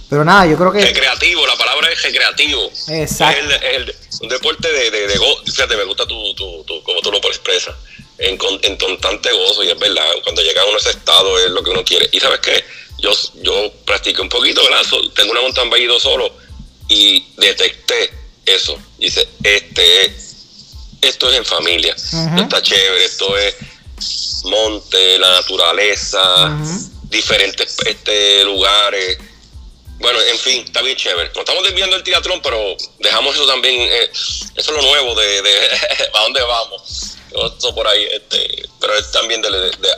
pero 0.08 0.24
nada, 0.24 0.44
yo 0.46 0.56
creo 0.56 0.72
que. 0.72 0.80
recreativo 0.84 1.46
la 1.46 1.56
palabra 1.56 1.88
es 1.90 2.02
recreativo 2.02 2.68
Exacto. 2.88 3.38
es, 3.40 3.62
el- 3.62 3.88
el- 3.88 3.94
un 4.22 4.28
deporte 4.28 4.70
de, 4.70 4.90
de, 4.90 5.06
de 5.06 5.16
go- 5.18 5.42
fíjate 5.46 5.76
me 5.76 5.84
gusta 5.84 6.04
tu, 6.06 6.34
tu, 6.34 6.62
tu- 6.64 6.82
como 6.82 7.00
tú 7.00 7.10
lo 7.10 7.18
expresas 7.18 7.74
en, 8.18 8.36
en 8.62 8.76
constante 8.76 9.30
gozo 9.32 9.62
y 9.64 9.68
es 9.70 9.78
verdad 9.78 10.04
cuando 10.24 10.42
llega 10.42 10.64
uno 10.66 10.74
a 10.74 10.78
ese 10.78 10.90
estado 10.90 11.38
es 11.38 11.50
lo 11.52 11.62
que 11.62 11.70
uno 11.70 11.84
quiere 11.84 12.08
y 12.12 12.20
sabes 12.20 12.40
qué 12.40 12.62
yo 12.98 13.10
yo 13.42 13.72
practiqué 13.86 14.20
un 14.20 14.28
poquito 14.28 14.62
¿verdad? 14.64 14.82
Tengo 15.14 15.30
una 15.32 15.40
mountain 15.42 15.70
bike 15.70 15.84
y 15.84 15.86
dos 15.86 16.02
solo 16.02 16.30
y 16.88 17.24
detecté 17.36 18.10
eso 18.44 18.76
dice 18.98 19.26
este 19.42 20.06
es- 20.06 20.29
esto 21.02 21.30
es 21.30 21.38
en 21.38 21.44
familia 21.44 21.94
esto 21.94 22.42
está 22.42 22.62
chévere 22.62 23.04
esto 23.04 23.36
es 23.36 23.54
monte, 24.44 25.18
la 25.18 25.30
naturaleza, 25.32 26.20
diferentes 27.04 27.76
este, 27.86 28.44
lugares. 28.44 29.18
Bueno, 29.98 30.18
en 30.32 30.38
fin, 30.38 30.62
está 30.64 30.80
bien 30.80 30.96
chévere. 30.96 31.30
No 31.34 31.40
estamos 31.40 31.62
desviando 31.64 31.96
el 31.96 32.02
triatlón, 32.02 32.40
pero 32.42 32.58
dejamos 33.00 33.34
eso 33.34 33.46
también, 33.46 33.74
eh, 33.80 34.10
eso 34.10 34.50
es 34.56 34.68
lo 34.68 34.82
nuevo 34.82 35.14
de, 35.14 35.42
de 35.42 35.50
a 36.14 36.20
dónde 36.22 36.40
vamos. 36.42 37.16
Eso 37.58 37.74
por 37.74 37.86
ahí, 37.86 38.04
este, 38.12 38.68
pero 38.80 38.94
es 38.94 39.12
también 39.12 39.42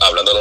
hablando 0.00 0.32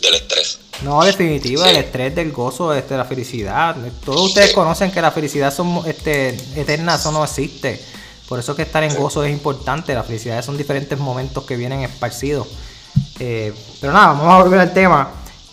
del 0.00 0.14
estrés. 0.14 0.58
No, 0.82 1.04
definitivo, 1.04 1.64
el 1.64 1.76
estrés 1.76 2.14
del 2.14 2.30
gozo, 2.30 2.72
este, 2.72 2.96
la 2.96 3.04
felicidad. 3.04 3.76
Todos 4.04 4.28
ustedes 4.28 4.54
conocen 4.54 4.92
que 4.92 5.02
la 5.02 5.10
felicidad 5.10 5.54
son, 5.54 5.82
este, 5.86 6.28
eterna, 6.56 6.94
eso 6.94 7.10
no 7.12 7.24
existe. 7.24 7.84
Por 8.28 8.38
eso 8.38 8.54
que 8.54 8.62
estar 8.62 8.82
en 8.84 8.94
gozo 8.94 9.24
es 9.24 9.32
importante. 9.32 9.94
La 9.94 10.02
felicidad 10.02 10.44
son 10.44 10.56
diferentes 10.56 10.98
momentos 10.98 11.44
que 11.44 11.56
vienen 11.56 11.80
esparcidos. 11.80 12.46
Eh, 13.18 13.52
pero 13.80 13.92
nada, 13.92 14.08
vamos 14.08 14.32
a 14.32 14.42
volver 14.42 14.60
al 14.60 14.74
tema. 14.74 15.10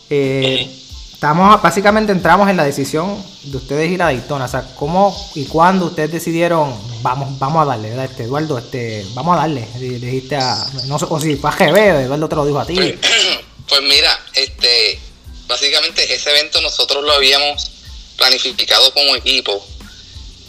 Eh, 0.09 0.69
estamos, 1.13 1.61
básicamente 1.61 2.11
entramos 2.11 2.49
en 2.49 2.57
la 2.57 2.65
decisión 2.65 3.23
de 3.43 3.57
ustedes 3.57 3.91
y 3.91 3.97
la 3.97 4.05
Daytona. 4.05 4.45
O 4.45 4.47
sea, 4.47 4.67
¿cómo 4.75 5.15
y 5.35 5.45
cuándo 5.45 5.85
ustedes 5.85 6.11
decidieron, 6.11 6.75
vamos, 7.01 7.39
vamos 7.39 7.63
a 7.63 7.65
darle, 7.65 7.89
¿verdad? 7.89 8.05
Este, 8.05 8.23
Eduardo, 8.23 8.57
este, 8.57 9.05
vamos 9.13 9.35
a 9.35 9.41
darle. 9.41 9.67
Le 9.79 9.97
dijiste 9.97 10.35
a, 10.35 10.65
no 10.87 10.99
sé, 10.99 11.05
o 11.09 11.19
si 11.19 11.35
fue 11.37 11.49
a 11.49 11.53
GB, 11.53 11.77
Eduardo 12.03 12.29
te 12.29 12.35
lo 12.35 12.45
dijo 12.45 12.59
a 12.59 12.65
ti. 12.65 12.75
Pues, 12.75 12.95
pues 13.69 13.81
mira, 13.83 14.19
este, 14.33 14.99
básicamente 15.47 16.13
ese 16.13 16.29
evento 16.29 16.61
nosotros 16.61 17.03
lo 17.03 17.13
habíamos 17.13 17.71
planificado 18.17 18.93
como 18.93 19.15
equipo 19.15 19.65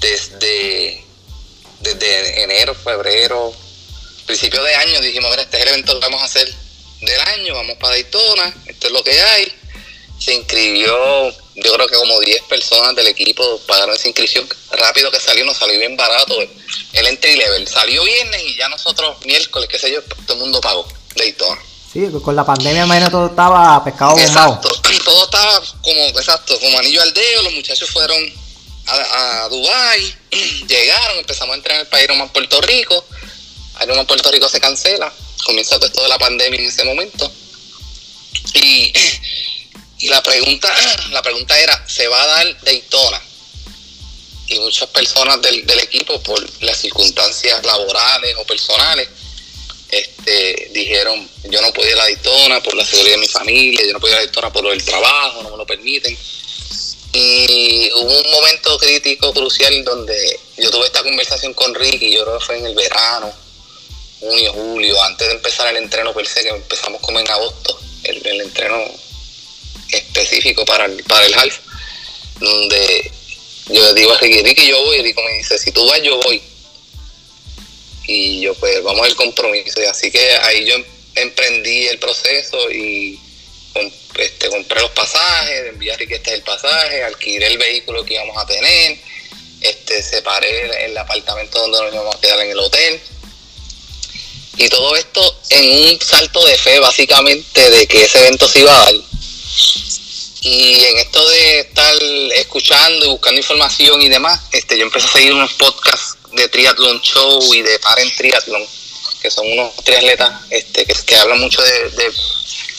desde, 0.01 1.06
desde 1.81 2.43
enero, 2.43 2.75
febrero, 2.75 3.53
principio 4.27 4.63
de 4.63 4.75
año. 4.75 5.01
Dijimos, 5.01 5.31
mira, 5.31 5.43
este 5.43 5.57
es 5.57 5.63
el 5.63 5.69
evento 5.69 5.95
que 5.95 6.07
vamos 6.07 6.23
a 6.23 6.25
hacer 6.25 6.53
del 7.01 7.21
año, 7.21 7.55
vamos 7.55 7.77
para 7.79 7.95
Daytona, 7.95 8.55
esto 8.67 8.87
es 8.87 8.93
lo 8.93 9.03
que 9.05 9.21
hay. 9.21 9.53
Se 10.19 10.35
inscribió, 10.35 11.31
yo 11.57 11.75
creo 11.75 11.87
que 11.87 11.97
como 11.97 12.19
10 12.21 12.43
personas 12.45 12.97
del 12.97 13.09
equipo 13.09 13.61
pagaron 13.67 13.95
esa 13.95 14.09
inscripción. 14.09 14.49
Rápido 14.71 15.11
que 15.11 15.21
salió, 15.21 15.45
nos 15.45 15.57
salió 15.57 15.79
bien 15.79 15.97
barato 15.97 16.35
el 16.93 17.07
entry 17.07 17.37
level. 17.37 17.69
Salió 17.69 18.03
viernes 18.03 18.43
y 18.45 18.57
ya 18.57 18.69
nosotros, 18.69 19.19
miércoles, 19.27 19.69
qué 19.71 19.79
sé 19.79 19.93
yo, 19.93 20.03
todo 20.03 20.35
el 20.35 20.41
mundo 20.41 20.61
pagó 20.61 20.87
Daytona. 21.15 21.61
Sí, 21.93 22.07
con 22.23 22.35
la 22.35 22.45
pandemia, 22.45 22.85
imagino 22.85 23.11
todo 23.11 23.27
estaba 23.27 23.83
pescado 23.85 24.17
bombado. 24.17 24.55
Exacto, 24.55 24.83
todo 25.05 25.25
estaba 25.25 25.63
como, 25.83 26.03
exacto, 26.09 26.59
como 26.61 26.79
anillo 26.79 27.03
al 27.03 27.13
dedo. 27.13 27.43
Los 27.43 27.53
muchachos 27.53 27.91
fueron 27.91 28.19
a, 28.87 29.45
a 29.45 29.49
Dubái, 29.49 30.15
llegaron, 30.69 31.19
empezamos 31.19 31.55
a 31.55 31.57
entrar 31.57 31.77
en 31.77 31.83
el 31.83 31.89
país 31.89 32.05
Ironman 32.05 32.29
Puerto 32.31 32.61
Rico. 32.61 33.05
Ironman 33.83 34.07
Puerto 34.07 34.31
Rico 34.31 34.49
se 34.49 34.61
cancela, 34.61 35.13
comienza 35.45 35.77
todo 35.77 35.87
esto 35.87 36.03
de 36.03 36.09
la 36.09 36.19
pandemia 36.19 36.61
en 36.61 36.67
ese 36.67 36.85
momento. 36.85 37.31
Y, 38.55 38.93
y 39.99 40.09
la 40.09 40.23
pregunta, 40.23 40.73
la 41.11 41.23
pregunta 41.23 41.59
era, 41.59 41.87
¿se 41.89 42.09
va 42.09 42.23
a 42.23 42.27
dar 42.27 42.63
Daytona? 42.63 43.21
Y 44.49 44.61
muchas 44.61 44.89
personas 44.91 45.43
del, 45.43 45.67
del 45.67 45.81
equipo, 45.81 46.23
por 46.23 46.41
las 46.63 46.79
circunstancias 46.79 47.65
laborales 47.65 48.37
o 48.39 48.45
personales, 48.45 49.09
este, 49.91 50.71
dijeron, 50.73 51.29
yo 51.45 51.61
no 51.63 51.73
puedo 51.73 51.89
ir 51.89 51.95
a 51.95 51.99
la 51.99 52.05
Daytona 52.05 52.63
por 52.63 52.75
la 52.75 52.85
seguridad 52.85 53.15
de 53.15 53.21
mi 53.21 53.29
familia, 53.29 53.85
yo 53.85 53.93
no 53.93 54.01
puedo 54.01 54.13
ir 54.13 54.19
a 54.19 54.21
la 54.21 54.27
Daytona 54.27 54.53
por 54.53 54.67
el 54.73 54.85
trabajo, 54.85 55.43
no 55.43 55.51
me 55.51 55.57
lo 55.57 55.67
permiten. 55.67 56.17
Y 57.19 57.91
hubo 57.95 58.21
un 58.21 58.31
momento 58.31 58.77
crítico, 58.77 59.33
crucial, 59.33 59.83
donde 59.85 60.39
yo 60.59 60.71
tuve 60.71 60.85
esta 60.85 61.03
conversación 61.03 61.55
con 61.55 61.75
Ricky, 61.75 62.13
yo 62.13 62.25
creo 62.25 62.39
que 62.39 62.45
fue 62.45 62.59
en 62.59 62.67
el 62.67 62.75
verano, 62.75 63.33
junio, 64.21 64.53
julio, 64.53 65.03
antes 65.03 65.27
de 65.27 65.33
empezar 65.33 65.69
el 65.69 65.79
entreno 65.79 66.13
per 66.13 66.27
se, 66.27 66.43
que 66.43 66.51
empezamos 66.51 67.01
como 67.01 67.19
en 67.19 67.31
agosto, 67.31 67.81
el, 68.05 68.27
el 68.27 68.41
entreno 68.43 68.85
específico 69.93 70.67
para 70.67 70.85
el, 70.85 71.03
para 71.05 71.25
el 71.25 71.35
half, 71.35 71.59
donde 72.39 73.11
yo 73.71 73.83
le 73.83 73.95
digo 73.95 74.13
a 74.13 74.19
Ricky, 74.19 74.43
Ricky, 74.43 74.67
yo 74.67 74.85
voy, 74.85 74.99
y 74.99 75.03
Ricky 75.03 75.23
me 75.23 75.39
dice, 75.39 75.59
si 75.59 75.73
tú 75.73 75.87
vas, 75.87 76.03
yo 76.03 76.19
voy 76.19 76.43
y 78.09 78.43
yo 78.43 78.55
pues 78.55 78.83
vamos 78.83 79.07
al 79.07 79.17
compromiso. 79.17 79.81
Y 79.81 79.87
así 79.87 80.11
que 80.11 80.37
ahí 80.43 80.67
yo 80.67 80.77
emprendí 81.15 81.87
el 81.87 81.99
proceso 81.99 82.71
y 82.71 83.19
este, 84.21 84.49
compré 84.49 84.81
los 84.81 84.91
pasajes, 84.91 85.67
envié 85.69 85.93
a 85.93 85.97
Riquete 85.97 86.35
el 86.35 86.43
pasaje, 86.43 87.05
alquilé 87.05 87.47
el 87.47 87.59
vehículo 87.59 88.05
que 88.05 88.15
íbamos 88.15 88.37
a 88.37 88.47
tener, 88.47 88.99
este, 89.61 90.03
separé 90.03 90.87
el 90.87 90.97
apartamento 90.97 91.59
donde 91.59 91.81
nos 91.83 91.95
íbamos 91.95 92.15
a 92.15 92.21
quedar 92.21 92.41
en 92.41 92.51
el 92.51 92.59
hotel. 92.59 93.01
Y 94.59 94.69
todo 94.69 94.97
esto 94.97 95.41
en 95.51 95.89
un 95.89 96.01
salto 96.01 96.45
de 96.47 96.57
fe, 96.57 96.79
básicamente, 96.81 97.71
de 97.71 97.87
que 97.87 98.05
ese 98.05 98.19
evento 98.19 98.49
se 98.49 98.61
iba 98.61 98.75
a 98.75 98.85
dar. 98.85 98.95
Y 100.43 100.85
en 100.85 100.99
esto 100.99 101.29
de 101.29 101.61
estar 101.61 101.95
escuchando 102.37 103.05
y 103.05 103.09
buscando 103.09 103.39
información 103.39 104.01
y 104.01 104.09
demás, 104.09 104.41
este, 104.53 104.79
yo 104.79 104.85
empecé 104.85 105.09
a 105.09 105.13
seguir 105.13 105.35
unos 105.35 105.53
podcasts 105.55 106.17
de 106.33 106.49
Triathlon 106.49 107.01
Show 107.01 107.55
y 107.55 107.63
de 107.63 107.79
Paren 107.81 108.15
Triathlon, 108.17 108.65
que 109.21 109.31
son 109.31 109.51
unos 109.51 109.75
triatletas 109.77 110.31
este, 110.51 110.87
que, 110.87 111.17
hablan 111.17 111.41
mucho 111.41 111.61
de, 111.63 112.13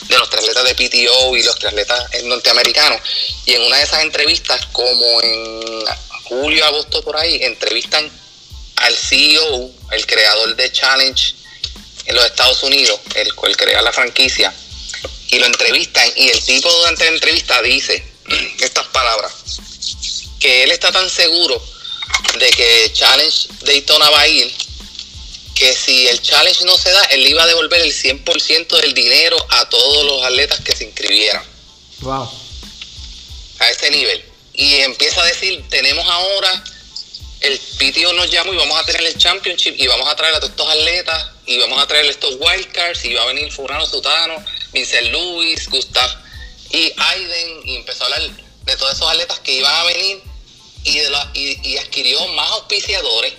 los 0.08 0.30
triatletas 0.30 0.64
de 0.64 0.74
PTO 0.74 1.36
y 1.36 1.42
los 1.42 1.58
triatletas 1.58 2.22
norteamericanos. 2.24 3.00
Y 3.46 3.54
en 3.54 3.62
una 3.62 3.76
de 3.78 3.84
esas 3.84 4.02
entrevistas, 4.02 4.66
como 4.72 5.22
en 5.22 5.84
julio, 6.24 6.64
agosto 6.64 7.02
por 7.02 7.16
ahí, 7.16 7.42
entrevistan 7.42 8.10
al 8.76 8.96
CEO, 8.96 9.70
el 9.92 10.06
creador 10.06 10.56
de 10.56 10.72
Challenge 10.72 11.34
en 12.06 12.14
los 12.14 12.24
Estados 12.24 12.62
Unidos, 12.62 13.00
el 13.14 13.34
cual 13.34 13.56
crea 13.56 13.82
la 13.82 13.92
franquicia, 13.92 14.52
y 15.30 15.38
lo 15.38 15.46
entrevistan 15.46 16.10
y 16.16 16.28
el 16.28 16.42
tipo 16.42 16.72
durante 16.72 17.04
la 17.04 17.10
entrevista 17.10 17.60
dice 17.62 18.02
estas 18.60 18.86
palabras, 18.86 19.32
que 20.40 20.64
él 20.64 20.70
está 20.70 20.90
tan 20.92 21.08
seguro 21.10 21.62
de 22.38 22.50
que 22.50 22.90
Challenge 22.92 23.48
Daytona 23.62 24.10
va 24.10 24.20
a 24.20 24.28
ir, 24.28 24.54
que 25.58 25.74
si 25.74 26.06
el 26.06 26.22
challenge 26.22 26.64
no 26.64 26.78
se 26.78 26.90
da, 26.92 27.02
él 27.06 27.26
iba 27.26 27.42
a 27.42 27.46
devolver 27.46 27.80
el 27.80 27.92
100% 27.92 28.80
del 28.80 28.94
dinero 28.94 29.36
a 29.50 29.68
todos 29.68 30.04
los 30.04 30.24
atletas 30.24 30.60
que 30.60 30.74
se 30.74 30.84
inscribieran. 30.84 31.42
Wow. 32.00 32.30
A 33.58 33.68
ese 33.68 33.90
nivel. 33.90 34.24
Y 34.54 34.76
empieza 34.76 35.20
a 35.20 35.26
decir, 35.26 35.64
tenemos 35.68 36.06
ahora, 36.06 36.64
el 37.40 37.58
PTO 37.58 38.12
nos 38.12 38.30
llama 38.30 38.52
y 38.52 38.56
vamos 38.56 38.78
a 38.78 38.84
tener 38.84 39.04
el 39.04 39.18
championship 39.18 39.74
y 39.76 39.88
vamos 39.88 40.08
a 40.08 40.14
traer 40.14 40.36
a 40.36 40.38
todos 40.38 40.50
estos 40.50 40.68
atletas 40.68 41.26
y 41.44 41.58
vamos 41.58 41.82
a 41.82 41.88
traer 41.88 42.06
estos 42.06 42.36
wildcards 42.38 43.04
y 43.04 43.14
va 43.14 43.22
a 43.22 43.26
venir 43.26 43.50
Furano 43.50 43.84
Sutano, 43.84 44.44
Vincent 44.72 45.08
Lewis, 45.08 45.68
Gustav 45.68 46.08
y 46.70 46.92
Aiden 46.96 47.60
y 47.64 47.76
empezó 47.76 48.04
a 48.04 48.06
hablar 48.06 48.30
de 48.64 48.76
todos 48.76 48.94
esos 48.94 49.10
atletas 49.10 49.40
que 49.40 49.54
iban 49.54 49.74
a 49.74 49.84
venir 49.84 50.22
y, 50.84 51.68
y, 51.68 51.78
adquirió 51.78 52.24
más 52.28 52.48
auspiciadores, 52.50 53.34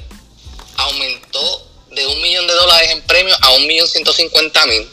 aumentó 0.75 1.68
de 1.91 2.07
un 2.07 2.21
millón 2.21 2.47
de 2.47 2.53
dólares 2.53 2.91
en 2.91 3.01
premios 3.03 3.37
a 3.41 3.51
un 3.51 3.67
millón 3.67 3.87
ciento 3.87 4.13
cincuenta 4.13 4.65
mil. 4.65 4.87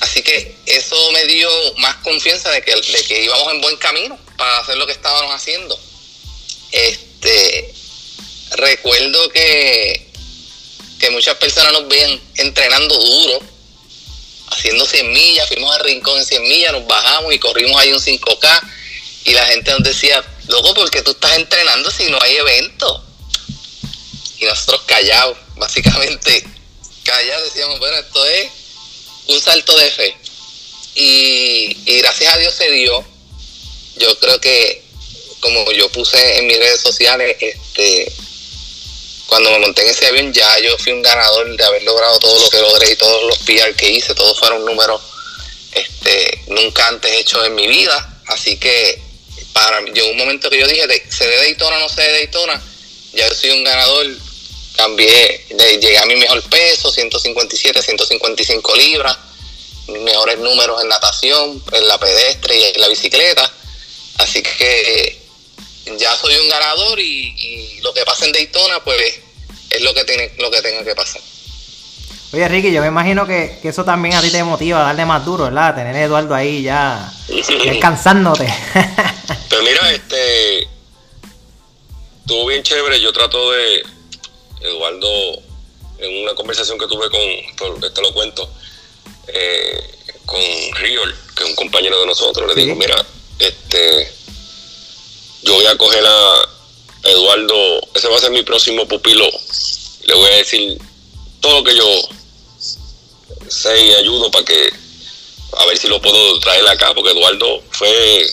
Así 0.00 0.22
que 0.22 0.56
eso 0.66 1.12
me 1.12 1.24
dio 1.26 1.48
más 1.76 1.96
confianza 1.96 2.50
de 2.50 2.62
que, 2.62 2.74
de 2.74 3.04
que 3.04 3.24
íbamos 3.24 3.52
en 3.52 3.60
buen 3.60 3.76
camino 3.76 4.18
para 4.36 4.58
hacer 4.58 4.76
lo 4.76 4.86
que 4.86 4.92
estábamos 4.92 5.32
haciendo. 5.32 5.78
Este 6.72 7.72
recuerdo 8.56 9.28
que, 9.30 10.10
que 10.98 11.10
muchas 11.10 11.36
personas 11.36 11.72
nos 11.72 11.88
ven 11.88 12.20
entrenando 12.36 12.94
duro, 12.96 13.40
haciendo 14.48 14.84
100 14.86 15.12
millas, 15.12 15.48
fuimos 15.48 15.74
al 15.74 15.84
rincón 15.84 16.18
en 16.18 16.26
100 16.26 16.42
millas, 16.42 16.72
nos 16.72 16.86
bajamos 16.86 17.32
y 17.32 17.38
corrimos 17.38 17.80
ahí 17.80 17.92
un 17.92 18.00
5K 18.00 18.60
y 19.24 19.32
la 19.32 19.46
gente 19.46 19.70
nos 19.70 19.82
decía, 19.82 20.22
loco, 20.48 20.74
porque 20.74 21.02
tú 21.02 21.12
estás 21.12 21.36
entrenando 21.36 21.90
si 21.90 22.10
no 22.10 22.20
hay 22.20 22.36
evento? 22.36 23.04
Y 24.38 24.44
nosotros 24.46 24.82
callados, 24.86 25.38
básicamente 25.56 26.44
callados, 27.04 27.52
decíamos, 27.52 27.78
bueno, 27.78 27.96
esto 27.96 28.24
es 28.26 28.50
un 29.28 29.40
salto 29.40 29.76
de 29.76 29.90
fe. 29.90 30.16
Y, 30.94 31.98
gracias 31.98 32.34
a 32.34 32.38
Dios 32.38 32.54
se 32.54 32.70
dio. 32.70 33.04
Yo 33.96 34.18
creo 34.18 34.40
que, 34.40 34.82
como 35.40 35.70
yo 35.72 35.90
puse 35.90 36.38
en 36.38 36.46
mis 36.46 36.58
redes 36.58 36.80
sociales, 36.80 37.36
este 37.40 38.12
cuando 39.26 39.50
me 39.50 39.60
monté 39.60 39.80
en 39.80 39.88
ese 39.88 40.06
avión 40.08 40.30
ya 40.30 40.58
yo 40.58 40.76
fui 40.76 40.92
un 40.92 41.00
ganador 41.00 41.56
de 41.56 41.64
haber 41.64 41.82
logrado 41.84 42.18
todo 42.18 42.38
lo 42.38 42.50
que 42.50 42.60
logré 42.60 42.92
y 42.92 42.96
todos 42.96 43.24
los 43.24 43.38
PR 43.38 43.74
que 43.74 43.90
hice, 43.90 44.14
todos 44.14 44.38
fueron 44.38 44.62
números 44.62 45.00
este, 45.72 46.44
nunca 46.48 46.86
antes 46.88 47.10
hechos 47.12 47.46
en 47.46 47.54
mi 47.54 47.66
vida. 47.66 48.20
Así 48.26 48.58
que 48.58 49.00
para 49.52 49.80
llegó 49.80 50.10
un 50.10 50.18
momento 50.18 50.50
que 50.50 50.60
yo 50.60 50.66
dije, 50.66 50.86
¿se 51.10 51.26
de 51.26 51.36
Daytona 51.36 51.76
o 51.76 51.80
no 51.80 51.88
se 51.88 52.02
de 52.02 52.12
Daytona? 52.12 52.62
Ya 53.14 53.28
yo 53.28 53.34
soy 53.34 53.50
un 53.50 53.64
ganador, 53.64 54.06
cambié, 54.82 55.46
llegué 55.80 55.98
a 55.98 56.06
mi 56.06 56.16
mejor 56.16 56.42
peso, 56.48 56.90
157, 56.90 57.82
155 57.82 58.76
libras, 58.76 59.16
mis 59.88 60.02
mejores 60.02 60.38
números 60.38 60.82
en 60.82 60.88
natación, 60.88 61.62
en 61.72 61.88
la 61.88 61.98
pedestre 61.98 62.58
y 62.58 62.64
en 62.64 62.80
la 62.80 62.88
bicicleta. 62.88 63.52
Así 64.18 64.42
que 64.42 65.22
ya 65.98 66.16
soy 66.16 66.34
un 66.36 66.48
ganador 66.48 66.98
y, 66.98 67.80
lo 67.82 67.92
que 67.94 68.04
pasa 68.04 68.26
en 68.26 68.32
Daytona, 68.32 68.82
pues 68.84 69.20
es 69.70 69.82
lo 69.82 69.94
que 69.94 70.04
tiene, 70.04 70.32
lo 70.38 70.50
que 70.50 70.62
tenga 70.62 70.84
que 70.84 70.94
pasar. 70.94 71.20
Oye, 72.32 72.48
Ricky, 72.48 72.72
yo 72.72 72.80
me 72.80 72.88
imagino 72.88 73.26
que, 73.26 73.60
eso 73.62 73.84
también 73.84 74.14
a 74.14 74.22
ti 74.22 74.30
te 74.30 74.42
motiva 74.42 74.80
a 74.80 74.84
darle 74.84 75.04
más 75.04 75.24
duro, 75.24 75.44
¿verdad? 75.44 75.74
Tener 75.74 75.94
a 75.94 76.02
Eduardo 76.02 76.34
ahí 76.34 76.62
ya 76.62 77.12
descansándote. 77.28 78.52
Pero 79.48 79.62
mira, 79.62 79.92
este. 79.92 80.68
Estuvo 82.20 82.46
bien 82.46 82.62
chévere. 82.62 83.00
Yo 83.00 83.12
trato 83.12 83.50
de. 83.50 83.82
Eduardo, 84.62 85.42
en 85.98 86.22
una 86.22 86.34
conversación 86.34 86.78
que 86.78 86.86
tuve 86.86 87.08
con. 87.10 87.92
Te 87.92 88.02
lo 88.02 88.12
cuento. 88.12 88.48
Eh, 89.28 89.90
con 90.26 90.40
Riol, 90.76 91.16
que 91.36 91.44
es 91.44 91.50
un 91.50 91.56
compañero 91.56 92.00
de 92.00 92.06
nosotros, 92.06 92.48
le 92.48 92.62
digo: 92.62 92.74
Mira, 92.74 93.04
este. 93.38 94.12
Yo 95.42 95.54
voy 95.54 95.66
a 95.66 95.76
coger 95.76 96.04
a 96.06 96.48
Eduardo. 97.04 97.80
Ese 97.94 98.08
va 98.08 98.16
a 98.16 98.20
ser 98.20 98.30
mi 98.30 98.42
próximo 98.42 98.86
pupilo. 98.86 99.28
Le 100.04 100.14
voy 100.14 100.30
a 100.30 100.36
decir 100.36 100.78
todo 101.40 101.60
lo 101.60 101.64
que 101.64 101.76
yo 101.76 102.08
sé 103.48 103.86
y 103.86 103.94
ayudo 103.94 104.30
para 104.30 104.44
que 104.44 104.82
a 105.58 105.66
ver 105.66 105.76
si 105.76 105.88
lo 105.88 106.00
puedo 106.00 106.38
traer 106.40 106.66
acá, 106.68 106.94
porque 106.94 107.10
Eduardo 107.10 107.62
fue 107.70 108.26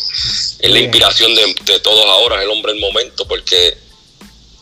la 0.62 0.80
inspiración 0.80 1.34
de, 1.36 1.80
todos 1.80 2.06
ahora, 2.06 2.42
el 2.42 2.50
hombre 2.50 2.74
del 2.74 2.82
momento, 2.82 3.28
porque 3.28 3.78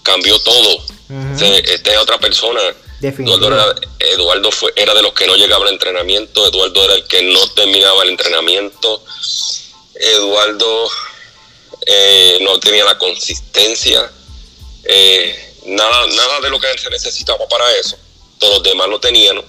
cambió 0.04 0.40
todo. 0.40 0.84
Esta 1.10 1.92
es 1.94 1.98
otra 1.98 2.18
persona. 2.20 2.62
Eduardo, 3.02 3.48
era, 3.48 3.76
Eduardo 4.00 4.52
fue, 4.52 4.74
era 4.76 4.94
de 4.94 5.04
los 5.04 5.14
que 5.14 5.28
no 5.28 5.36
llegaba 5.36 5.66
al 5.66 5.74
entrenamiento, 5.74 6.48
Eduardo 6.48 6.84
era 6.84 6.96
el 6.96 7.04
que 7.06 7.22
no 7.22 7.48
terminaba 7.52 8.04
el 8.04 8.10
entrenamiento, 8.10 9.04
Eduardo 9.94 10.90
eh, 11.86 12.40
no 12.42 12.60
tenía 12.60 12.84
la 12.86 12.98
consistencia, 12.98 14.12
eh, 14.84 15.54
nada, 15.68 16.08
nada 16.08 16.40
de 16.42 16.50
lo 16.50 16.60
que 16.60 16.68
se 16.78 16.90
necesitaba 16.90 17.48
para 17.48 17.72
eso, 17.78 17.98
todos 18.40 18.56
los 18.56 18.64
demás 18.64 18.90
lo 18.90 19.00
tenían. 19.00 19.44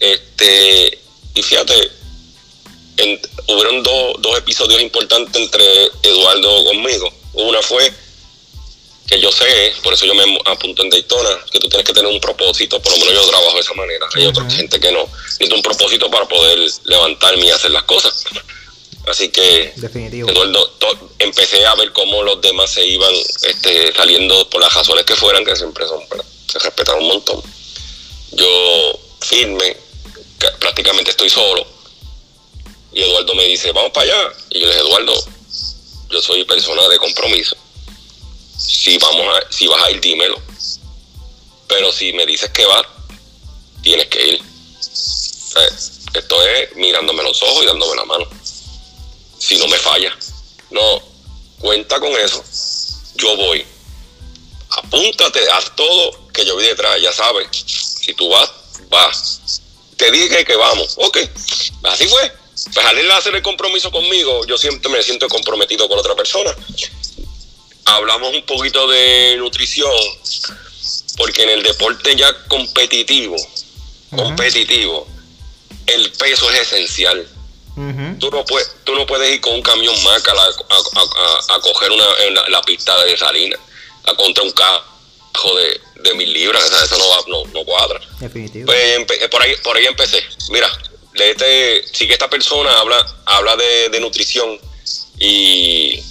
Este, 0.00 0.98
y 1.34 1.42
fíjate, 1.42 1.90
hubieron 3.48 3.82
dos 3.82 4.38
episodios 4.38 4.80
importantes 4.80 5.42
entre 5.42 5.90
Eduardo 6.02 6.64
conmigo. 6.64 7.12
Una 7.34 7.60
fue 7.60 7.92
que 9.06 9.20
yo 9.20 9.30
sé, 9.30 9.72
por 9.82 9.94
eso 9.94 10.04
yo 10.04 10.14
me 10.14 10.24
apunto 10.46 10.82
en 10.82 10.90
Daytona, 10.90 11.30
que 11.50 11.60
tú 11.60 11.68
tienes 11.68 11.86
que 11.86 11.92
tener 11.92 12.10
un 12.10 12.20
propósito, 12.20 12.80
por 12.82 12.92
lo 12.92 12.98
menos 12.98 13.14
yo 13.14 13.28
trabajo 13.28 13.54
de 13.54 13.60
esa 13.60 13.74
manera. 13.74 14.06
Hay 14.14 14.26
otra 14.26 14.50
gente 14.50 14.80
que 14.80 14.90
no. 14.90 15.06
Necesito 15.24 15.54
un 15.54 15.62
propósito 15.62 16.10
para 16.10 16.26
poder 16.26 16.58
levantarme 16.84 17.46
y 17.46 17.50
hacer 17.50 17.70
las 17.70 17.84
cosas. 17.84 18.24
Así 19.06 19.28
que 19.28 19.72
Eduardo, 19.76 20.72
empecé 21.20 21.64
a 21.64 21.76
ver 21.76 21.92
cómo 21.92 22.24
los 22.24 22.40
demás 22.40 22.72
se 22.72 22.84
iban 22.84 23.14
este, 23.42 23.94
saliendo 23.94 24.50
por 24.50 24.60
las 24.60 24.74
razones 24.74 25.04
que 25.04 25.14
fueran, 25.14 25.44
que 25.44 25.54
siempre 25.54 25.86
son, 25.86 26.00
se 26.50 26.58
respetan 26.58 26.98
un 26.98 27.06
montón. 27.06 27.40
Yo 28.32 28.98
firme, 29.20 29.76
prácticamente 30.58 31.12
estoy 31.12 31.30
solo. 31.30 31.64
Y 32.92 33.02
Eduardo 33.02 33.34
me 33.36 33.44
dice, 33.44 33.70
vamos 33.70 33.92
para 33.92 34.10
allá. 34.10 34.32
Y 34.50 34.60
yo 34.60 34.66
le 34.66 34.72
dije, 34.72 34.84
Eduardo, 34.84 35.14
yo 36.10 36.20
soy 36.20 36.44
persona 36.44 36.88
de 36.88 36.98
compromiso. 36.98 37.56
Si, 38.56 38.98
vamos 38.98 39.26
a, 39.36 39.52
si 39.52 39.66
vas 39.66 39.82
a 39.82 39.90
ir, 39.90 40.00
dímelo. 40.00 40.40
Pero 41.68 41.92
si 41.92 42.12
me 42.12 42.26
dices 42.26 42.50
que 42.50 42.64
vas, 42.64 42.86
tienes 43.82 44.06
que 44.06 44.26
ir. 44.26 44.42
esto 46.14 46.42
es 46.42 46.76
mirándome 46.76 47.22
los 47.22 47.42
ojos 47.42 47.64
y 47.64 47.66
dándome 47.66 47.96
la 47.96 48.04
mano. 48.04 48.26
Si 49.38 49.56
no 49.58 49.66
me 49.68 49.78
falla. 49.78 50.16
No, 50.70 51.02
cuenta 51.58 52.00
con 52.00 52.12
eso. 52.12 52.42
Yo 53.16 53.36
voy. 53.36 53.64
Apúntate, 54.70 55.40
haz 55.50 55.74
todo 55.76 56.28
que 56.32 56.44
yo 56.44 56.54
voy 56.54 56.64
detrás, 56.64 57.00
ya 57.00 57.12
sabes. 57.12 57.48
Si 57.54 58.14
tú 58.14 58.28
vas, 58.28 58.50
vas 58.88 59.62
te 59.96 60.10
dije 60.10 60.44
que 60.44 60.56
vamos. 60.56 60.94
Ok, 60.96 61.18
así 61.84 62.06
fue. 62.06 62.32
Pues 62.72 62.86
al 62.86 63.10
hacer 63.12 63.34
el 63.34 63.42
compromiso 63.42 63.90
conmigo, 63.90 64.44
yo 64.46 64.56
siempre 64.58 64.90
me 64.90 65.02
siento 65.02 65.28
comprometido 65.28 65.88
con 65.88 65.98
otra 65.98 66.14
persona. 66.14 66.54
Hablamos 67.86 68.34
un 68.34 68.42
poquito 68.42 68.86
de 68.88 69.36
nutrición, 69.38 69.90
porque 71.16 71.44
en 71.44 71.50
el 71.50 71.62
deporte 71.62 72.14
ya 72.16 72.32
competitivo, 72.48 73.36
competitivo, 74.14 75.06
el 75.86 76.10
peso 76.12 76.50
es 76.50 76.60
esencial. 76.60 77.26
tú, 78.18 78.30
no 78.30 78.44
puedes, 78.44 78.74
tú 78.84 78.94
no 78.94 79.06
puedes 79.06 79.34
ir 79.34 79.40
con 79.40 79.54
un 79.54 79.62
camión 79.62 79.94
maca 80.02 80.32
a, 80.32 81.54
a, 81.54 81.60
coger 81.60 81.90
una, 81.92 82.04
la 82.48 82.60
pista 82.62 83.04
de 83.04 83.16
salina, 83.16 83.56
a 84.04 84.14
contra 84.14 84.42
un 84.42 84.50
cajo 84.52 85.56
de, 85.56 85.80
de 86.02 86.14
mil 86.14 86.32
libras, 86.32 86.64
eso 86.64 86.98
no, 86.98 87.08
va, 87.08 87.18
no, 87.28 87.44
no 87.52 87.64
cuadra. 87.64 88.00
Definitivo. 88.20 88.66
Pues 88.66 89.20
eh, 89.20 89.28
por 89.30 89.42
ahí, 89.42 89.54
por 89.62 89.76
ahí 89.76 89.86
empecé. 89.86 90.24
Mira, 90.50 90.68
este, 91.14 91.84
sí 91.92 92.06
que 92.06 92.12
esta 92.12 92.28
persona 92.28 92.72
habla, 92.78 93.06
habla 93.24 93.56
de, 93.56 94.00
nutrición 94.00 94.58
y, 95.18 96.02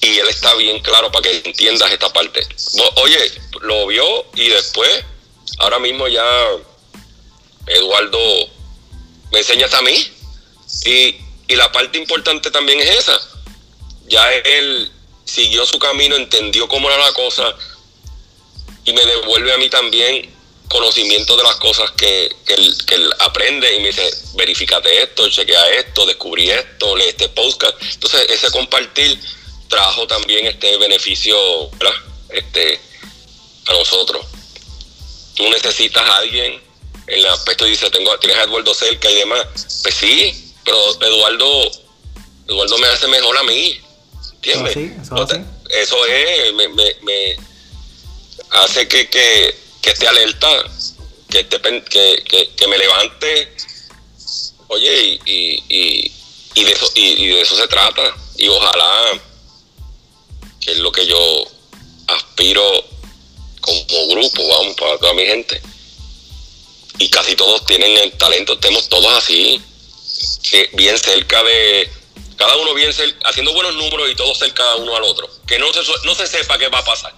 y 0.00 0.18
él 0.18 0.28
está 0.28 0.54
bien 0.54 0.80
claro 0.80 1.10
para 1.12 1.22
que 1.22 1.42
entiendas 1.44 1.90
esta 1.92 2.12
parte. 2.12 2.46
Oye, 2.96 3.32
lo 3.60 3.86
vio 3.86 4.26
y 4.34 4.48
después, 4.48 5.04
ahora 5.58 5.78
mismo 5.78 6.08
ya 6.08 6.24
Eduardo 7.66 8.18
me 9.32 9.38
enseñas 9.38 9.72
a 9.74 9.82
mí 9.82 9.94
y, 10.84 11.16
y 11.48 11.56
la 11.56 11.70
parte 11.70 11.98
importante 11.98 12.50
también 12.50 12.80
es 12.80 12.90
esa. 12.98 13.20
Ya 14.08 14.32
él 14.32 14.90
siguió 15.24 15.64
su 15.66 15.78
camino, 15.78 16.16
entendió 16.16 16.66
cómo 16.66 16.88
era 16.88 16.98
la 16.98 17.12
cosa, 17.12 17.54
y 18.84 18.92
me 18.92 19.04
devuelve 19.04 19.52
a 19.52 19.58
mí 19.58 19.68
también 19.68 20.34
conocimiento 20.68 21.36
de 21.36 21.42
las 21.42 21.56
cosas 21.56 21.90
que, 21.92 22.30
él, 22.46 23.14
aprende 23.18 23.74
y 23.74 23.80
me 23.80 23.88
dice, 23.88 24.08
verifícate 24.34 25.02
esto, 25.02 25.28
chequea 25.28 25.68
esto, 25.78 26.06
descubrí 26.06 26.48
esto, 26.48 26.96
lee 26.96 27.08
este 27.08 27.28
podcast. 27.30 27.74
Entonces, 27.82 28.26
ese 28.30 28.50
compartir 28.52 29.20
trajo 29.70 30.06
también 30.06 30.46
este 30.46 30.76
beneficio 30.76 31.38
Este, 32.28 32.78
a 33.66 33.72
nosotros. 33.72 34.26
Tú 35.34 35.48
necesitas 35.48 36.02
a 36.06 36.16
alguien 36.18 36.60
en 37.10 37.18
el 37.18 37.26
aspecto 37.26 37.64
dice, 37.64 37.90
tengo, 37.90 38.16
tienes 38.18 38.38
a 38.38 38.44
Eduardo 38.44 38.72
cerca 38.72 39.10
y 39.10 39.16
demás. 39.16 39.44
Pues 39.82 39.94
sí, 39.94 40.54
pero 40.64 40.78
Eduardo, 41.02 41.70
Eduardo 42.46 42.78
me 42.78 42.86
hace 42.86 43.08
mejor 43.08 43.36
a 43.36 43.42
mí. 43.42 43.80
¿Entiendes? 44.34 44.76
Eso, 45.70 46.06
es, 46.06 46.54
me, 46.54 46.68
me 46.68 47.36
hace 48.50 48.86
que, 48.86 49.08
que, 49.08 49.54
esté 49.82 50.06
alerta, 50.06 50.48
que, 51.28 51.46
que, 51.48 52.50
que, 52.56 52.68
me 52.68 52.78
levante, 52.78 53.56
oye, 54.68 55.20
y, 55.26 55.62
y, 55.68 56.12
y, 56.54 56.64
de 56.64 56.72
eso, 56.72 56.90
y, 56.94 57.26
de 57.26 57.40
eso 57.40 57.56
se 57.56 57.68
trata. 57.68 58.02
Y 58.36 58.48
ojalá, 58.48 59.20
que 60.60 60.72
es 60.72 60.78
lo 60.78 60.92
que 60.92 61.06
yo 61.06 61.44
aspiro 62.06 62.62
como 63.60 64.08
grupo, 64.08 64.46
vamos, 64.48 64.76
para 64.76 64.98
toda 64.98 65.14
mi 65.14 65.24
gente. 65.24 65.60
Y 66.98 67.08
casi 67.08 67.34
todos 67.34 67.64
tienen 67.66 67.96
el 67.98 68.12
talento, 68.12 68.54
estemos 68.54 68.88
todos 68.88 69.12
así, 69.14 69.60
bien 70.72 70.98
cerca 70.98 71.42
de, 71.42 71.90
cada 72.36 72.56
uno 72.56 72.74
bien 72.74 72.92
cerca, 72.92 73.28
haciendo 73.28 73.52
buenos 73.54 73.74
números 73.74 74.10
y 74.10 74.14
todos 74.14 74.38
cerca 74.38 74.74
uno 74.76 74.94
al 74.96 75.04
otro. 75.04 75.28
Que 75.46 75.58
no 75.58 75.72
se, 75.72 75.80
no 76.04 76.14
se 76.14 76.26
sepa 76.26 76.58
qué 76.58 76.68
va 76.68 76.78
a 76.78 76.84
pasar 76.84 77.14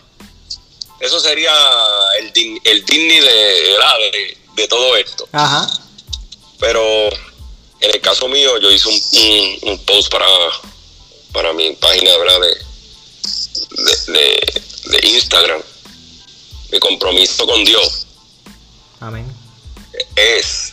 eso 1.02 1.18
sería 1.18 1.52
el, 2.20 2.60
el 2.62 2.84
Disney 2.84 3.20
de, 3.20 4.38
de, 4.54 4.68
todo 4.68 4.96
esto. 4.96 5.28
Ajá. 5.32 5.68
Pero 6.60 7.08
en 7.80 7.90
el 7.92 8.00
caso 8.00 8.28
mío, 8.28 8.56
yo 8.58 8.70
hice 8.70 8.88
un, 9.62 9.78
post 9.80 10.12
para, 10.12 10.26
para 11.32 11.52
mi 11.54 11.72
página 11.72 12.16
¿verdad? 12.18 12.40
De, 12.40 12.56
de, 14.06 14.62
de, 14.84 15.08
Instagram. 15.08 15.62
Mi 16.70 16.78
compromiso 16.78 17.46
con 17.46 17.64
Dios. 17.64 18.06
Amén. 19.00 19.26
Es 20.16 20.72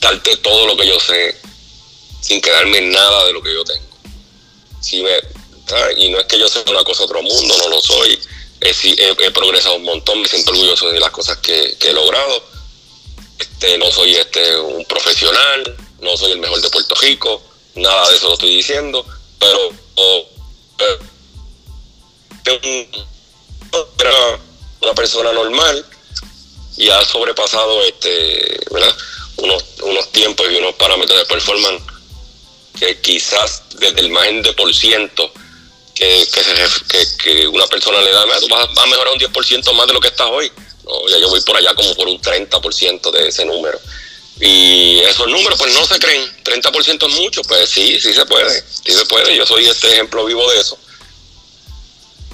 darte 0.00 0.36
todo 0.38 0.66
lo 0.66 0.76
que 0.76 0.86
yo 0.86 0.98
sé 1.00 1.36
sin 2.20 2.40
quedarme 2.40 2.78
en 2.78 2.90
nada 2.90 3.26
de 3.26 3.32
lo 3.32 3.42
que 3.42 3.52
yo 3.52 3.64
tengo. 3.64 3.86
Si 4.80 5.02
me, 5.02 5.10
y 5.96 6.08
no 6.08 6.18
es 6.18 6.26
que 6.26 6.38
yo 6.38 6.48
sea 6.48 6.62
una 6.68 6.84
cosa 6.84 7.04
otro 7.04 7.22
mundo, 7.22 7.56
no 7.58 7.68
lo 7.68 7.80
soy 7.80 8.18
he, 8.60 9.30
progresado 9.30 9.76
un 9.76 9.84
montón, 9.84 10.20
me 10.20 10.28
siento 10.28 10.50
orgulloso 10.50 10.90
de 10.90 11.00
las 11.00 11.10
cosas 11.10 11.38
que, 11.38 11.76
he 11.80 11.92
logrado. 11.92 12.42
Este, 13.38 13.78
no 13.78 13.90
soy 13.90 14.16
este, 14.16 14.58
un 14.58 14.84
profesional, 14.84 15.76
no 16.00 16.16
soy 16.16 16.32
el 16.32 16.38
mejor 16.38 16.60
de 16.60 16.70
Puerto 16.70 16.94
Rico, 16.96 17.42
nada 17.74 18.08
de 18.10 18.16
eso 18.16 18.28
lo 18.28 18.34
estoy 18.34 18.56
diciendo, 18.56 19.04
pero 19.38 19.72
una 24.80 24.94
persona 24.94 25.32
normal 25.32 25.84
y 26.76 26.88
ha 26.88 27.04
sobrepasado 27.04 27.82
este, 27.84 28.60
Unos, 29.38 30.12
tiempos 30.12 30.46
y 30.50 30.56
unos 30.56 30.74
parámetros 30.74 31.18
de 31.18 31.24
performance 31.26 31.82
que 32.78 33.00
quizás 33.00 33.62
desde 33.74 34.00
el 34.00 34.10
margen 34.10 34.42
de 34.42 34.52
por 34.52 34.72
ciento 34.74 35.32
que, 35.94 36.26
que, 37.22 37.48
una 37.48 37.66
persona 37.66 38.00
le 38.00 38.12
da, 38.12 38.24
tú 38.40 38.48
vas 38.48 38.68
a 38.76 38.86
mejorar 38.86 39.12
un 39.12 39.18
10% 39.18 39.72
más 39.74 39.86
de 39.86 39.92
lo 39.92 40.00
que 40.00 40.08
estás 40.08 40.28
hoy. 40.30 40.50
No, 40.84 41.08
ya 41.08 41.18
yo 41.18 41.28
voy 41.28 41.40
por 41.40 41.56
allá 41.56 41.74
como 41.74 41.94
por 41.94 42.08
un 42.08 42.20
30% 42.20 43.10
de 43.10 43.28
ese 43.28 43.44
número. 43.44 43.78
Y 44.40 45.00
esos 45.00 45.26
números 45.26 45.58
pues 45.58 45.74
no 45.74 45.84
se 45.84 45.98
creen. 45.98 46.22
30% 46.44 47.08
es 47.08 47.14
mucho, 47.14 47.42
pues 47.42 47.68
sí, 47.68 47.98
sí 48.00 48.12
se 48.12 48.24
puede. 48.26 48.62
Sí 48.84 48.92
se 48.92 49.04
puede. 49.06 49.36
Yo 49.36 49.44
soy 49.44 49.66
este 49.66 49.92
ejemplo 49.92 50.24
vivo 50.24 50.48
de 50.52 50.60
eso. 50.60 50.78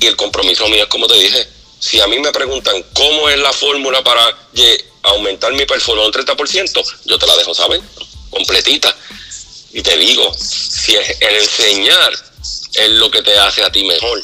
Y 0.05 0.07
el 0.07 0.17
compromiso 0.17 0.69
mío 0.69 0.83
es 0.83 0.89
como 0.91 1.07
te 1.07 1.15
dije, 1.15 1.49
si 1.81 1.99
a 1.99 2.07
mí 2.07 2.19
me 2.19 2.31
preguntan 2.31 2.85
cómo 2.93 3.31
es 3.31 3.39
la 3.39 3.55
fórmula 3.55 4.05
para 4.05 4.37
aumentar 5.03 5.51
mi 5.55 5.65
performance 5.65 6.15
un 6.15 6.27
30%, 6.27 6.95
yo 7.07 7.19
te 7.19 7.27
la 7.27 7.35
dejo 7.39 7.55
saber, 7.55 7.81
completita. 8.29 8.95
Y 9.73 9.81
te 9.81 9.97
digo, 9.97 10.31
si 10.39 10.95
es 10.95 11.23
el 11.23 11.37
enseñar 11.37 12.13
es 12.75 12.91
lo 12.91 13.11
que 13.11 13.23
te 13.23 13.35
hace 13.39 13.63
a 13.63 13.73
ti 13.73 13.83
mejor, 13.85 14.23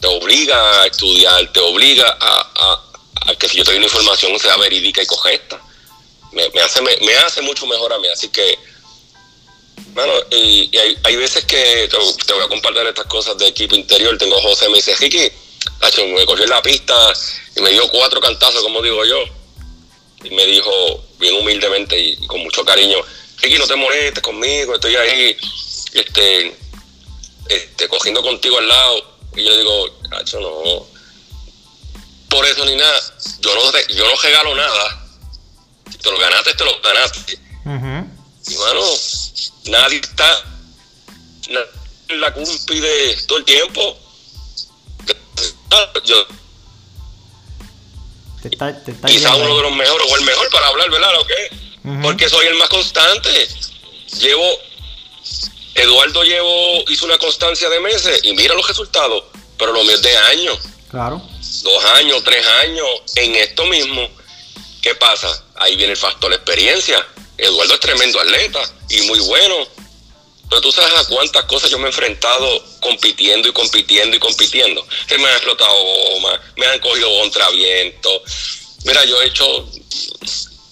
te 0.00 0.08
obliga 0.08 0.82
a 0.82 0.86
estudiar, 0.86 1.52
te 1.52 1.60
obliga 1.60 2.18
a, 2.20 2.82
que 3.38 3.48
si 3.48 3.58
yo 3.58 3.64
te 3.64 3.70
doy 3.70 3.78
una 3.78 3.86
información 3.86 4.36
sea 4.40 4.56
verídica 4.56 5.04
y 5.04 5.06
correcta. 5.06 5.62
Me, 6.32 6.50
me 6.50 6.62
hace, 6.62 6.82
me, 6.82 7.16
hace 7.24 7.42
mucho 7.42 7.64
mejor 7.68 7.92
a 7.92 7.98
mí, 8.00 8.08
así 8.08 8.28
que 8.28 8.58
bueno, 9.96 10.12
y, 10.30 10.70
hay, 10.76 11.16
veces 11.16 11.44
que 11.44 11.88
te, 11.90 12.32
voy 12.34 12.44
a 12.44 12.48
compartir 12.48 12.86
estas 12.86 13.06
cosas 13.06 13.38
de 13.38 13.48
equipo 13.48 13.74
interior. 13.74 14.16
Tengo 14.18 14.36
a 14.38 14.42
José, 14.42 14.68
me 14.68 14.76
dice, 14.76 14.94
Ricky, 14.96 15.30
me 16.14 16.26
cogió 16.26 16.44
en 16.44 16.50
la 16.50 16.62
pista 16.62 16.94
y 17.56 17.60
me 17.60 17.70
dio 17.70 17.88
cuatro 17.88 18.20
cantazos, 18.20 18.62
como 18.62 18.82
digo 18.82 19.04
yo. 19.04 19.18
Y 20.24 20.30
me 20.34 20.44
dijo, 20.46 20.70
bien 21.18 21.34
humildemente 21.36 21.98
y 21.98 22.26
con 22.26 22.42
mucho 22.42 22.64
cariño, 22.64 22.98
Ricky, 23.38 23.58
no 23.58 23.66
te 23.66 23.76
molestes 23.76 24.22
conmigo, 24.22 24.74
estoy 24.74 24.96
ahí, 24.96 25.36
este, 25.92 26.56
este, 27.48 27.88
cogiendo 27.88 28.22
contigo 28.22 28.58
al 28.58 28.68
lado. 28.68 29.16
Y 29.36 29.44
yo 29.44 29.56
digo, 29.56 29.98
Hacho, 30.12 30.40
no. 30.40 30.86
Por 32.28 32.44
eso 32.44 32.64
ni 32.64 32.76
nada, 32.76 33.00
yo 33.40 33.54
no, 33.54 33.78
yo 33.88 34.04
no 34.04 34.20
regalo 34.20 34.54
nada. 34.54 35.06
Si 35.90 35.98
te 35.98 36.10
lo 36.10 36.18
ganaste, 36.18 36.54
te 36.54 36.64
lo 36.64 36.80
ganaste. 36.80 37.38
Y 38.48 38.56
mano, 38.56 38.82
nadie 39.66 39.98
está 39.98 40.44
en 42.08 42.20
la 42.20 42.32
cúspide 42.32 43.16
todo 43.26 43.38
el 43.38 43.44
tiempo 43.44 43.98
yo 46.04 46.26
quizá 49.06 49.34
uno 49.34 49.56
de 49.56 49.62
los 49.62 49.72
mejores 49.72 50.12
o 50.12 50.16
el 50.16 50.24
mejor 50.24 50.50
para 50.50 50.68
hablar, 50.68 50.90
¿verdad? 50.90 51.10
Porque 52.02 52.28
soy 52.28 52.46
el 52.46 52.54
más 52.56 52.68
constante. 52.68 53.48
Llevo, 54.18 54.44
Eduardo 55.74 56.22
llevo, 56.24 56.84
hizo 56.88 57.04
una 57.04 57.18
constancia 57.18 57.68
de 57.68 57.80
meses 57.80 58.20
y 58.22 58.34
mira 58.34 58.54
los 58.54 58.66
resultados, 58.66 59.24
pero 59.58 59.72
lo 59.72 59.82
mío 59.84 59.94
es 59.94 60.02
de 60.02 60.16
años. 60.16 60.58
Claro. 60.90 61.22
Dos 61.62 61.84
años, 61.96 62.22
tres 62.24 62.46
años 62.62 62.86
en 63.16 63.34
esto 63.36 63.64
mismo. 63.66 64.08
¿Qué 64.82 64.94
pasa? 64.94 65.44
Ahí 65.56 65.76
viene 65.76 65.92
el 65.92 65.98
factor 65.98 66.32
experiencia. 66.32 67.04
Eduardo 67.38 67.74
es 67.74 67.80
tremendo 67.80 68.20
atleta 68.20 68.60
y 68.90 69.02
muy 69.02 69.18
bueno 69.20 69.68
pero 70.48 70.60
tú 70.60 70.70
sabes 70.70 70.94
a 70.94 71.04
cuántas 71.08 71.44
cosas 71.44 71.70
yo 71.70 71.78
me 71.78 71.86
he 71.86 71.88
enfrentado 71.88 72.62
compitiendo 72.80 73.48
y 73.48 73.52
compitiendo 73.52 74.16
y 74.16 74.20
compitiendo. 74.20 74.86
Se 75.08 75.18
me 75.18 75.26
han 75.28 75.34
explotado 75.34 75.74
bombas, 75.84 76.40
me 76.56 76.66
han 76.66 76.78
cogido 76.78 77.08
contraviento. 77.20 78.22
Mira, 78.84 79.04
yo 79.04 79.20
he 79.20 79.26
hecho 79.26 79.68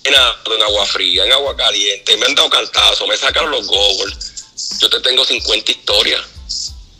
en, 0.05 0.15
en 0.15 0.63
agua 0.63 0.87
fría, 0.87 1.25
en 1.25 1.33
agua 1.33 1.57
caliente, 1.57 2.17
me 2.17 2.27
han 2.27 2.35
dado 2.37 2.51
cantazos, 2.51 3.09
me 3.09 3.17
sacaron 3.17 3.51
los 3.51 3.67
goggles. 3.67 4.47
Yo 4.81 4.89
te 4.89 5.01
tengo 5.01 5.25
50 5.25 5.73
historias, 5.73 6.23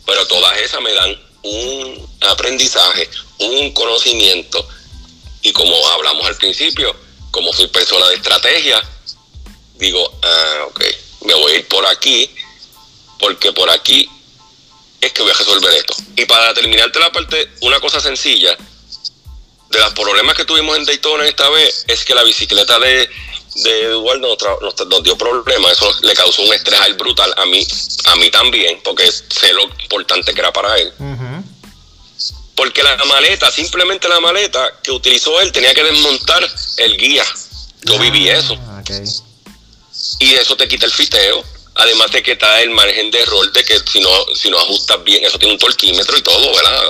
pero 0.05 0.27
todas 0.27 0.57
esas 0.59 0.81
me 0.81 0.91
dan 0.93 1.17
un 1.43 2.17
aprendizaje, 2.21 3.09
un 3.39 3.71
conocimiento. 3.71 4.67
Y 5.41 5.53
como 5.53 5.75
hablamos 5.89 6.25
al 6.27 6.35
principio, 6.35 6.93
como 7.31 7.53
soy 7.53 7.67
persona 7.67 8.07
de 8.09 8.15
estrategia, 8.15 8.83
digo, 9.77 10.19
ah, 10.23 10.65
ok, 10.69 10.83
me 11.25 11.33
voy 11.33 11.53
a 11.53 11.55
ir 11.57 11.67
por 11.67 11.85
aquí 11.87 12.29
porque 13.19 13.51
por 13.53 13.69
aquí 13.69 14.09
es 15.01 15.11
que 15.11 15.21
voy 15.21 15.31
a 15.31 15.35
resolver 15.35 15.73
esto. 15.73 15.95
Y 16.15 16.25
para 16.25 16.53
terminarte 16.53 16.99
la 16.99 17.11
parte, 17.11 17.49
una 17.61 17.79
cosa 17.79 17.99
sencilla, 17.99 18.57
de 19.69 19.79
los 19.79 19.93
problemas 19.93 20.35
que 20.35 20.45
tuvimos 20.45 20.77
en 20.77 20.85
Daytona 20.85 21.27
esta 21.27 21.49
vez, 21.49 21.85
es 21.87 22.05
que 22.05 22.15
la 22.15 22.23
bicicleta 22.23 22.79
de, 22.79 23.09
de 23.55 23.81
Eduardo 23.83 24.37
nos, 24.61 25.03
dio 25.03 25.17
problemas, 25.17 25.73
eso 25.73 25.91
le 26.01 26.13
causó 26.13 26.43
un 26.43 26.53
estrés 26.53 26.79
al 26.79 26.93
brutal 26.95 27.33
a 27.37 27.45
mí, 27.45 27.65
a 28.05 28.15
mí 28.15 28.29
también, 28.29 28.79
porque 28.83 29.09
sé 29.11 29.53
lo 29.53 29.63
importante 29.63 30.33
que 30.33 30.39
era 30.39 30.53
para 30.53 30.77
él. 30.77 30.93
Porque 32.55 32.83
la 32.83 32.95
maleta, 33.05 33.51
simplemente 33.51 34.07
la 34.07 34.21
maleta 34.21 34.79
que 34.81 34.91
utilizó 34.91 35.41
él, 35.41 35.51
tenía 35.51 35.73
que 35.73 35.83
desmontar 35.83 36.47
el 36.77 36.97
guía. 36.97 37.25
Yo 37.83 37.99
viví 37.99 38.29
ah, 38.29 38.37
eso. 38.37 38.57
Y 40.19 40.33
eso 40.33 40.55
te 40.55 40.67
quita 40.67 40.85
el 40.85 40.91
fiteo 40.91 41.43
Además 41.75 42.09
de 42.11 42.23
que 42.23 42.31
está 42.33 42.61
el 42.61 42.69
margen 42.69 43.11
de 43.11 43.19
error 43.19 43.51
de 43.51 43.63
que 43.65 43.77
si 43.79 43.99
no, 43.99 44.09
si 44.33 44.49
no 44.49 44.57
ajustas 44.57 45.03
bien, 45.03 45.25
eso 45.25 45.37
tiene 45.37 45.53
un 45.53 45.59
torquímetro 45.59 46.17
y 46.17 46.21
todo, 46.21 46.55
¿verdad? 46.55 46.83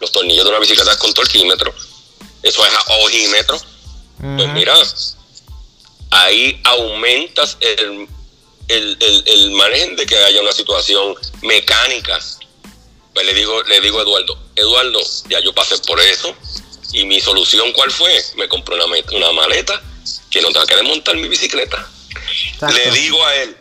Los 0.00 0.12
tornillos 0.12 0.44
de 0.44 0.50
una 0.50 0.60
bicicleta 0.60 0.96
con 0.98 1.12
torquímetro. 1.12 1.74
Eso 2.42 2.64
es 2.64 2.72
a 2.72 2.94
ojímetro. 3.02 3.60
Pues 4.36 4.48
mira, 4.50 4.76
ahí 6.10 6.60
aumentas 6.64 7.58
el, 7.60 8.08
el, 8.68 9.50
margen 9.50 9.96
de 9.96 10.06
que 10.06 10.16
haya 10.16 10.40
una 10.40 10.52
situación 10.52 11.16
mecánica. 11.42 12.20
Pues 13.12 13.26
le 13.26 13.34
digo, 13.34 13.60
le 13.64 13.80
digo 13.80 13.98
a 13.98 14.02
Eduardo, 14.02 14.38
Eduardo, 14.54 15.00
ya 15.28 15.40
yo 15.40 15.52
pasé 15.52 15.76
por 15.78 16.00
eso. 16.00 16.32
Y 16.92 17.04
mi 17.06 17.20
solución, 17.20 17.72
¿cuál 17.72 17.90
fue? 17.90 18.24
Me 18.36 18.48
compré 18.48 18.76
una, 18.76 18.86
una 19.12 19.32
maleta 19.32 19.82
que 20.30 20.40
no 20.40 20.48
tenga 20.52 20.66
que 20.66 20.76
desmontar 20.76 21.16
mi 21.16 21.26
bicicleta. 21.26 21.90
Le 22.72 22.90
digo 22.92 23.24
a 23.24 23.34
él, 23.36 23.56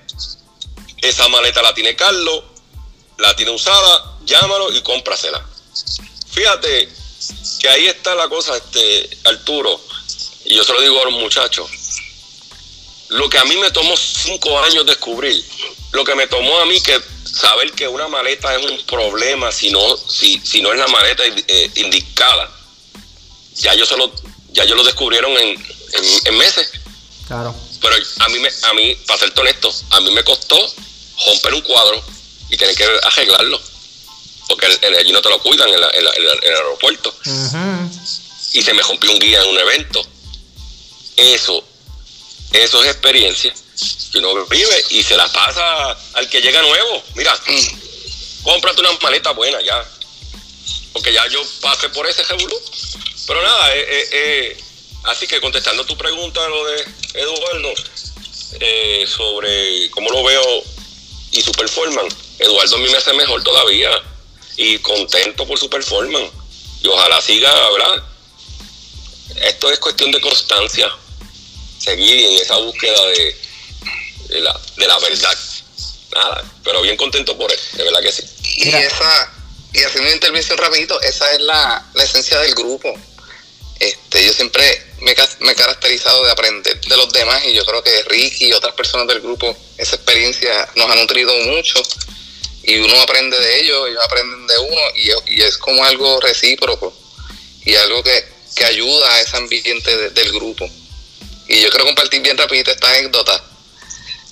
esa 1.01 1.27
maleta 1.29 1.61
la 1.61 1.73
tiene 1.73 1.95
Carlos, 1.95 2.43
la 3.17 3.35
tiene 3.35 3.51
usada, 3.51 4.17
llámalo 4.25 4.71
y 4.73 4.81
cómprasela. 4.81 5.45
Fíjate 6.31 6.89
que 7.59 7.69
ahí 7.69 7.87
está 7.87 8.15
la 8.15 8.27
cosa, 8.27 8.57
este 8.57 9.09
Arturo, 9.25 9.79
y 10.45 10.55
yo 10.55 10.63
se 10.63 10.73
lo 10.73 10.81
digo 10.81 11.01
a 11.01 11.05
los 11.05 11.13
muchachos. 11.13 11.69
Lo 13.09 13.29
que 13.29 13.37
a 13.37 13.45
mí 13.45 13.55
me 13.57 13.71
tomó 13.71 13.95
cinco 13.95 14.59
años 14.59 14.85
descubrir, 14.85 15.43
lo 15.91 16.03
que 16.03 16.15
me 16.15 16.27
tomó 16.27 16.59
a 16.59 16.65
mí 16.65 16.81
que 16.81 16.99
saber 17.35 17.71
que 17.73 17.87
una 17.87 18.07
maleta 18.07 18.55
es 18.55 18.65
un 18.65 18.81
problema 18.85 19.51
si 19.51 19.69
no, 19.69 19.97
si, 19.97 20.39
si 20.43 20.61
no 20.61 20.71
es 20.71 20.79
la 20.79 20.87
maleta 20.87 21.23
eh, 21.25 21.71
indicada. 21.75 22.49
Ya 23.55 23.73
yo 23.75 23.85
se 23.85 23.95
lo, 23.97 24.11
ya 24.51 24.65
yo 24.65 24.75
lo 24.75 24.83
descubrieron 24.83 25.31
en, 25.31 25.65
en, 26.25 26.37
meses. 26.37 26.71
Claro. 27.27 27.55
Pero 27.81 27.95
a 28.19 28.29
mí, 28.29 28.39
me, 28.39 28.49
a 28.49 28.73
mí, 28.73 28.95
para 29.07 29.19
ser 29.19 29.33
honesto, 29.37 29.73
a 29.91 29.99
mí 30.01 30.11
me 30.11 30.23
costó 30.23 30.57
romper 31.27 31.53
un 31.53 31.61
cuadro 31.61 32.03
y 32.49 32.57
tener 32.57 32.75
que 32.75 32.85
arreglarlo. 33.03 33.61
Porque 34.47 34.65
allí 34.65 35.11
no 35.11 35.21
te 35.21 35.29
lo 35.29 35.41
cuidan 35.41 35.69
en, 35.69 35.75
el 35.75 36.07
aeropuerto. 36.55 37.13
Y 38.53 38.61
se 38.61 38.73
me 38.73 38.81
rompió 38.81 39.11
un 39.11 39.19
guía 39.19 39.41
en 39.41 39.49
un 39.49 39.57
evento. 39.57 40.05
Eso, 41.17 41.63
eso 42.53 42.83
es 42.83 42.91
experiencia 42.91 43.53
que 44.11 44.19
uno 44.19 44.45
vive 44.45 44.85
y 44.89 45.03
se 45.03 45.17
la 45.17 45.27
pasa 45.27 45.97
al 46.13 46.29
que 46.29 46.41
llega 46.41 46.61
nuevo. 46.61 47.03
Mira, 47.15 47.37
cómprate 48.43 48.81
una 48.81 48.91
maleta 49.01 49.31
buena 49.31 49.61
ya. 49.61 49.85
Porque 50.93 51.11
ya 51.11 51.27
yo 51.27 51.41
pasé 51.61 51.89
por 51.89 52.07
ese 52.07 52.23
revolú. 52.23 52.55
Pero 53.27 53.41
nada, 53.41 53.75
eh, 53.75 53.85
eh, 53.87 54.09
eh, 54.11 54.63
así 55.05 55.27
que 55.27 55.41
contestando 55.41 55.85
tu 55.85 55.97
pregunta, 55.97 56.47
lo 56.47 56.65
de 56.65 56.85
Eduardo, 57.13 57.73
sobre 59.07 59.89
cómo 59.91 60.09
lo 60.09 60.23
veo 60.23 60.63
y 61.31 61.41
su 61.41 61.51
performance. 61.51 62.15
Eduardo 62.39 62.75
a 62.75 62.79
mí 62.79 62.89
me 62.89 62.97
hace 62.97 63.13
mejor 63.13 63.43
todavía 63.43 63.89
y 64.57 64.79
contento 64.79 65.45
por 65.45 65.59
su 65.59 65.69
performance. 65.69 66.31
Y 66.81 66.87
ojalá 66.87 67.21
siga, 67.21 67.51
¿verdad? 67.71 68.03
Esto 69.41 69.71
es 69.71 69.79
cuestión 69.79 70.11
de 70.11 70.21
constancia, 70.21 70.89
seguir 71.79 72.25
en 72.25 72.41
esa 72.41 72.55
búsqueda 72.57 73.05
de, 73.07 73.37
de, 74.29 74.41
la, 74.41 74.59
de 74.77 74.87
la 74.87 74.99
verdad. 74.99 75.37
Nada, 76.13 76.43
pero 76.63 76.81
bien 76.81 76.95
contento 76.95 77.37
por 77.37 77.51
él, 77.51 77.59
de 77.73 77.83
verdad 77.83 78.01
que 78.01 78.11
sí. 78.11 78.23
Y 78.57 78.69
esa, 78.69 79.33
y 79.73 79.79
haciendo 79.83 80.03
una 80.03 80.15
intervención 80.15 80.57
rapidito, 80.57 81.01
esa 81.01 81.29
es 81.33 81.41
la, 81.41 81.85
la 81.93 82.03
esencia 82.03 82.39
del 82.39 82.55
grupo. 82.55 82.93
Este, 83.79 84.25
yo 84.25 84.33
siempre 84.33 84.81
me, 85.01 85.11
he 85.11 85.55
caracterizado 85.55 86.23
de 86.23 86.31
aprender 86.31 86.79
de 86.79 86.97
los 86.97 87.11
demás 87.11 87.43
y 87.45 87.53
yo 87.53 87.65
creo 87.65 87.83
que 87.83 88.03
Ricky 88.03 88.47
y 88.47 88.53
otras 88.53 88.73
personas 88.73 89.07
del 89.07 89.21
grupo, 89.21 89.55
esa 89.77 89.95
experiencia 89.95 90.69
nos 90.75 90.89
ha 90.89 90.95
nutrido 90.95 91.35
mucho 91.41 91.81
y 92.63 92.77
uno 92.77 92.99
aprende 93.01 93.37
de 93.37 93.61
ellos, 93.61 93.87
ellos 93.89 94.03
aprenden 94.03 94.47
de 94.47 94.57
uno 94.57 94.81
y, 95.27 95.41
es 95.41 95.57
como 95.57 95.83
algo 95.83 96.19
recíproco 96.21 96.93
y 97.65 97.75
algo 97.75 98.03
que, 98.03 98.35
ayuda 98.65 99.13
a 99.13 99.19
ese 99.19 99.35
ambiente 99.35 100.11
del 100.11 100.31
grupo. 100.31 100.65
Y 101.49 101.59
yo 101.59 101.69
quiero 101.69 101.85
compartir 101.85 102.21
bien 102.21 102.37
rapidito 102.37 102.71
esta 102.71 102.89
anécdota, 102.89 103.43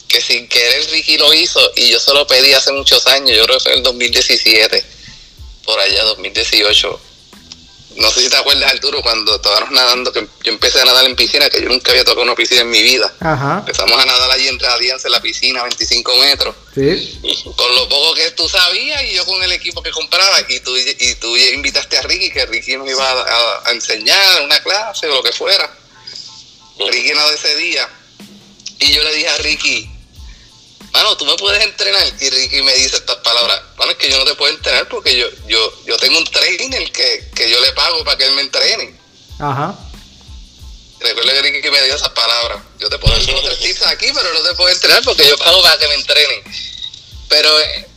que 0.08 0.22
sin 0.22 0.48
querer 0.48 0.90
Ricky 0.92 1.18
lo 1.18 1.34
hizo 1.34 1.60
y 1.76 1.90
yo 1.90 2.00
se 2.00 2.14
lo 2.14 2.26
pedí 2.26 2.54
hace 2.54 2.72
muchos 2.72 3.06
años, 3.08 3.36
yo 3.36 3.44
creo 3.44 3.58
que 3.58 3.64
fue 3.64 3.72
en 3.74 3.80
el 3.80 3.84
2017, 3.84 4.86
por 5.66 5.78
allá 5.78 6.04
2018 6.04 7.13
no 7.98 8.10
sé 8.10 8.22
si 8.22 8.30
te 8.30 8.36
acuerdas, 8.36 8.72
Arturo, 8.72 9.02
cuando 9.02 9.36
estábamos 9.36 9.72
nadando, 9.72 10.12
que 10.12 10.28
yo 10.44 10.52
empecé 10.52 10.82
a 10.82 10.86
nadar 10.86 11.06
en 11.06 11.16
piscina, 11.16 11.50
que 11.50 11.62
yo 11.62 11.70
nunca 11.70 11.92
había 11.92 12.04
tocado 12.04 12.24
una 12.24 12.36
piscina 12.36 12.62
en 12.62 12.70
mi 12.70 12.82
vida. 12.82 13.14
Ajá. 13.20 13.60
Empezamos 13.60 14.02
a 14.02 14.06
nadar 14.06 14.32
allí 14.32 14.48
en 14.48 14.60
Radiance, 14.60 15.08
en 15.08 15.12
la 15.12 15.22
piscina, 15.22 15.64
25 15.64 16.16
metros. 16.18 16.56
Sí. 16.74 17.20
Con 17.56 17.76
lo 17.76 17.88
poco 17.88 18.16
que 18.16 18.32
tú 18.32 18.48
sabías 18.50 19.04
y 19.04 19.14
yo 19.14 19.26
con 19.26 19.42
el 19.44 19.52
equipo 19.52 19.84
que 19.84 19.92
compraba. 19.92 20.42
Y 20.48 20.60
tú, 20.62 20.76
y 20.76 21.16
tú 21.16 21.36
invitaste 21.38 21.98
a 21.98 22.02
Ricky, 22.02 22.32
que 22.32 22.46
Ricky 22.46 22.78
nos 22.78 22.90
iba 22.90 23.10
a, 23.10 23.70
a 23.70 23.72
enseñar 23.72 24.42
una 24.44 24.62
clase 24.62 25.08
o 25.08 25.16
lo 25.16 25.24
que 25.24 25.32
fuera. 25.32 25.70
Ricky 26.80 27.14
nadó 27.14 27.32
ese 27.32 27.56
día. 27.58 27.88
Y 28.80 28.92
yo 28.92 29.04
le 29.04 29.14
dije 29.14 29.30
a 29.30 29.38
Ricky, 29.38 29.93
mano, 30.94 31.18
tú 31.18 31.26
me 31.26 31.36
puedes 31.36 31.62
entrenar. 31.64 32.08
Y 32.22 32.30
Ricky 32.30 32.62
me 32.62 32.74
dice 32.76 32.98
estas 32.98 33.18
palabras, 33.18 33.62
bueno, 33.76 33.92
es 33.92 33.98
que 33.98 34.10
yo 34.10 34.18
no 34.18 34.26
te 34.26 34.36
puedo 34.36 34.54
entrenar 34.54 34.88
porque 34.88 35.18
yo, 35.18 35.28
yo, 35.48 35.84
yo 35.86 35.98
tengo 35.98 36.20
un 36.20 36.26
trainer 36.26 36.92
que, 36.92 37.32
que 37.36 37.50
yo 37.50 37.60
le 37.60 37.72
pago 37.74 38.04
para 38.04 38.18
que 38.18 38.26
él 38.26 38.34
me 38.34 38.42
entrene. 38.42 38.96
Ajá. 39.40 39.76
Recuerda 41.00 41.34
que 41.34 41.42
Ricky 41.42 41.70
me 41.70 41.82
dio 41.84 41.96
esas 41.96 42.10
palabras. 42.10 42.62
Yo 42.80 42.90
te 42.90 42.98
puedo 43.00 43.16
otros 43.16 43.60
tips 43.60 43.82
aquí, 43.88 44.08
pero 44.14 44.34
no 44.34 44.42
te 44.42 44.54
puedo 44.54 44.70
entrenar 44.70 45.04
porque 45.04 45.28
yo 45.28 45.38
pago 45.38 45.62
para 45.62 45.78
que 45.78 45.88
me 45.88 45.96
entrenen. 45.96 46.44
Pero 47.28 47.60
eh, 47.60 47.88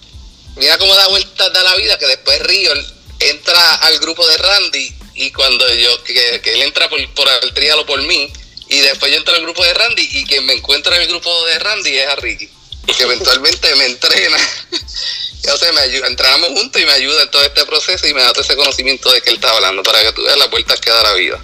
mira 0.57 0.79
cómo 0.79 0.95
da 0.95 1.07
vueltas 1.09 1.53
da 1.53 1.63
la 1.63 1.77
vida, 1.77 1.99
que 1.99 2.07
después 2.07 2.41
Río 2.41 2.73
entra 3.21 3.75
al 3.77 3.99
grupo 4.01 4.27
de 4.27 4.37
Randy 4.39 4.95
y 5.15 5.31
cuando 5.33 5.73
yo, 5.75 6.03
que, 6.03 6.41
que 6.43 6.55
él 6.55 6.63
entra 6.63 6.89
por, 6.89 6.99
por 7.15 7.29
el 7.43 7.55
trialo 7.55 7.87
por 7.87 8.01
mí, 8.03 8.33
y 8.69 8.81
después 8.81 9.13
yo 9.13 9.19
entro 9.19 9.35
al 9.35 9.43
grupo 9.43 9.65
de 9.65 9.73
Randy 9.73 10.09
y 10.13 10.25
quien 10.25 10.45
me 10.45 10.55
encuentra 10.55 10.97
en 10.97 11.03
el 11.03 11.09
grupo 11.09 11.45
de 11.47 11.59
Randy 11.59 11.97
es 11.97 12.09
a 12.09 12.17
Ricky 12.17 12.51
que 12.95 13.03
eventualmente 13.03 13.75
me 13.77 13.87
entrena. 13.87 14.37
o 15.53 15.57
sea, 15.57 15.73
me 15.73 15.81
ayuda, 15.81 16.07
entrenamos 16.09 16.49
juntos 16.51 16.81
y 16.81 16.85
me 16.85 16.93
ayuda 16.93 17.23
en 17.23 17.31
todo 17.31 17.43
este 17.43 17.65
proceso 17.65 18.07
y 18.07 18.15
me 18.15 18.23
da 18.23 18.33
todo 18.33 18.43
ese 18.43 18.57
conocimiento 18.57 19.13
de 19.13 19.21
que 19.21 19.31
él 19.31 19.37
está 19.37 19.51
hablando 19.51 19.83
para 19.83 20.03
que 20.03 20.13
tú 20.13 20.23
veas 20.23 20.39
las 20.39 20.51
vueltas 20.51 20.81
que 20.81 20.91
da 20.91 21.03
la 21.03 21.15
vida. 21.15 21.39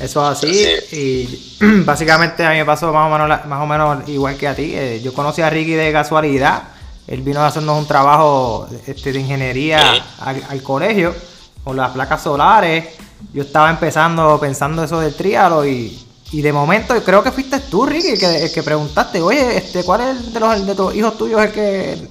Eso 0.00 0.32
es 0.32 0.38
así, 0.38 0.66
y 0.92 1.56
básicamente 1.84 2.44
a 2.44 2.50
mí 2.50 2.56
me 2.56 2.64
pasó 2.64 2.92
más 2.92 3.06
o 3.06 3.16
menos, 3.16 3.46
más 3.46 3.62
o 3.62 3.66
menos 3.66 4.08
igual 4.08 4.36
que 4.36 4.48
a 4.48 4.54
ti. 4.54 4.72
Eh, 4.74 5.00
yo 5.02 5.12
conocí 5.12 5.40
a 5.40 5.50
Ricky 5.50 5.72
de 5.72 5.92
casualidad. 5.92 6.64
Él 7.06 7.20
vino 7.22 7.40
a 7.40 7.48
hacernos 7.48 7.78
un 7.78 7.86
trabajo 7.86 8.66
este, 8.86 9.12
de 9.12 9.20
ingeniería 9.20 10.04
al, 10.20 10.62
colegio 10.62 11.14
con 11.62 11.76
las 11.76 11.90
placas 11.92 12.22
solares. 12.22 12.86
Yo 13.32 13.42
estaba 13.42 13.70
empezando 13.70 14.38
pensando 14.40 14.82
eso 14.82 15.00
del 15.00 15.14
trialo 15.14 15.66
y 15.66 16.03
y 16.34 16.42
de 16.42 16.52
momento, 16.52 17.00
creo 17.04 17.22
que 17.22 17.30
fuiste 17.30 17.60
tú, 17.60 17.86
Ricky, 17.86 18.18
que, 18.18 18.50
que 18.52 18.62
preguntaste, 18.64 19.22
oye, 19.22 19.56
este, 19.56 19.84
¿cuál 19.84 20.00
es 20.00 20.32
de 20.32 20.40
los 20.40 20.66
de 20.66 20.74
tus 20.74 20.92
hijos 20.92 21.16
tuyos 21.16 21.40
el 21.40 21.52
que 21.52 22.08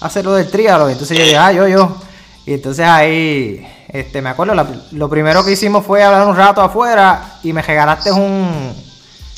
hace 0.00 0.20
lo 0.20 0.34
del 0.34 0.50
trialo? 0.50 0.88
Y 0.88 0.94
entonces 0.94 1.16
yo 1.16 1.22
dije, 1.22 1.36
ah, 1.36 1.52
yo, 1.52 1.68
yo. 1.68 1.96
Y 2.44 2.54
entonces 2.54 2.84
ahí, 2.84 3.64
este, 3.86 4.20
me 4.20 4.30
acuerdo, 4.30 4.54
lo 4.90 5.08
primero 5.08 5.44
que 5.44 5.52
hicimos 5.52 5.86
fue 5.86 6.02
hablar 6.02 6.26
un 6.26 6.34
rato 6.34 6.60
afuera 6.60 7.38
y 7.44 7.52
me 7.52 7.62
regalaste 7.62 8.10
un... 8.10 8.74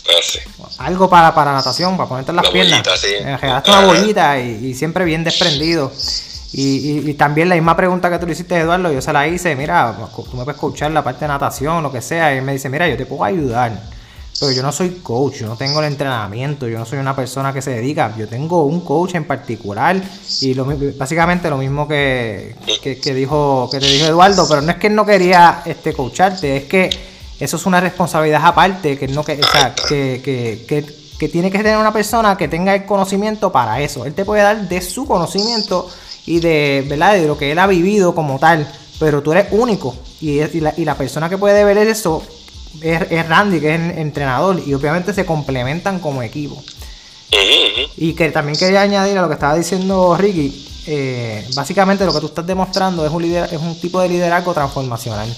Ah, 0.09 0.87
algo 0.87 1.11
para, 1.11 1.35
para 1.35 1.53
natación, 1.53 1.95
para 1.99 2.09
ponerte 2.09 2.31
en 2.31 2.37
las 2.37 2.49
piernas. 2.49 2.83
Me 3.25 3.37
regalaste 3.37 3.71
una 3.73 3.85
bolita 3.85 4.41
y, 4.41 4.73
siempre 4.73 5.05
bien 5.05 5.23
desprendido. 5.23 5.93
Y, 6.55 7.11
y, 7.11 7.13
también 7.13 7.51
la 7.51 7.57
misma 7.57 7.77
pregunta 7.77 8.09
que 8.09 8.19
tú 8.19 8.25
le 8.25 8.33
hiciste, 8.33 8.57
Eduardo, 8.57 8.91
yo 8.91 9.03
se 9.03 9.13
la 9.13 9.29
hice, 9.29 9.55
mira, 9.55 9.95
tú 10.17 10.23
me 10.39 10.45
puedes 10.45 10.57
escuchar 10.57 10.93
la 10.93 11.05
parte 11.05 11.27
de 11.27 11.29
natación, 11.29 11.83
lo 11.83 11.93
que 11.93 12.01
sea, 12.01 12.35
y 12.35 12.39
él 12.39 12.45
me 12.45 12.53
dice, 12.53 12.71
mira, 12.71 12.89
yo 12.89 12.97
te 12.97 13.05
puedo 13.05 13.23
ayudar. 13.23 13.93
Pero 14.41 14.53
yo 14.53 14.63
no 14.63 14.73
soy 14.73 14.91
coach, 15.03 15.37
yo 15.37 15.47
no 15.47 15.57
tengo 15.57 15.81
el 15.81 15.87
entrenamiento, 15.87 16.67
yo 16.67 16.79
no 16.79 16.85
soy 16.85 16.99
una 16.99 17.15
persona 17.15 17.53
que 17.53 17.63
se 17.63 17.71
dedica, 17.71 18.15
yo 18.17 18.27
tengo 18.27 18.65
un 18.65 18.81
coach 18.81 19.15
en 19.15 19.25
particular 19.25 20.01
y 20.41 20.55
lo, 20.55 20.67
básicamente 20.97 21.49
lo 21.49 21.57
mismo 21.57 21.87
que, 21.87 22.57
que, 22.83 23.15
dijo 23.15 23.69
que 23.71 23.79
te 23.79 23.87
dijo 23.87 24.07
Eduardo, 24.07 24.47
pero 24.49 24.61
no 24.61 24.73
es 24.73 24.79
que 24.79 24.89
él 24.89 24.95
no 24.97 25.07
quería 25.07 25.63
este 25.65 25.93
coacharte, 25.93 26.57
es 26.57 26.65
que 26.65 26.91
eso 27.39 27.57
es 27.57 27.67
una 27.67 27.81
responsabilidad 27.81 28.45
aparte, 28.45 28.99
que 28.99 29.07
no 29.07 29.25
que, 29.25 29.41
o 29.41 29.47
sea, 29.47 29.73
que, 29.89 30.21
que, 30.25 30.85
que 31.19 31.29
tiene 31.29 31.51
que 31.51 31.59
tener 31.59 31.79
una 31.79 31.93
persona 31.93 32.37
que 32.37 32.49
tenga 32.49 32.75
el 32.75 32.85
conocimiento 32.85 33.53
para 33.53 33.81
eso. 33.81 34.05
Él 34.05 34.15
te 34.15 34.25
puede 34.25 34.43
dar 34.43 34.69
de 34.69 34.81
su 34.81 35.07
conocimiento 35.07 35.89
y 36.27 36.41
de, 36.41 36.85
¿verdad? 36.89 37.15
de 37.15 37.27
lo 37.27 37.39
que 37.39 37.53
él 37.53 37.59
ha 37.59 37.67
vivido 37.67 38.15
como 38.15 38.39
tal, 38.39 38.71
pero 38.99 39.23
tú 39.23 39.33
eres 39.33 39.47
único 39.53 39.95
y, 40.21 40.41
y, 40.41 40.61
la, 40.61 40.75
y 40.77 40.85
la 40.85 40.97
persona 40.97 41.29
que 41.29 41.39
puede 41.39 41.65
ver 41.65 41.79
eso 41.79 42.23
es, 42.81 43.29
Randy, 43.29 43.61
que 43.61 43.75
es 43.75 43.81
el 43.81 43.99
entrenador, 43.99 44.63
y 44.65 44.75
obviamente 44.75 45.13
se 45.13 45.25
complementan 45.25 46.01
como 46.01 46.23
equipo. 46.23 46.63
Y 47.97 48.13
que 48.15 48.31
también 48.31 48.57
quería 48.57 48.83
añadir 48.83 49.19
a 49.19 49.23
lo 49.23 49.29
que 49.29 49.35
estaba 49.35 49.57
diciendo 49.57 50.17
Ricky, 50.17 50.67
eh, 50.87 51.49
básicamente 51.55 52.05
lo 52.05 52.13
que 52.13 52.21
tú 52.21 52.27
estás 52.27 52.47
demostrando 52.47 53.07
es 53.07 53.13
un, 53.13 53.25
es 53.25 53.61
un 53.61 53.81
tipo 53.81 54.01
de 54.01 54.09
liderazgo 54.09 54.53
transformacional, 54.53 55.35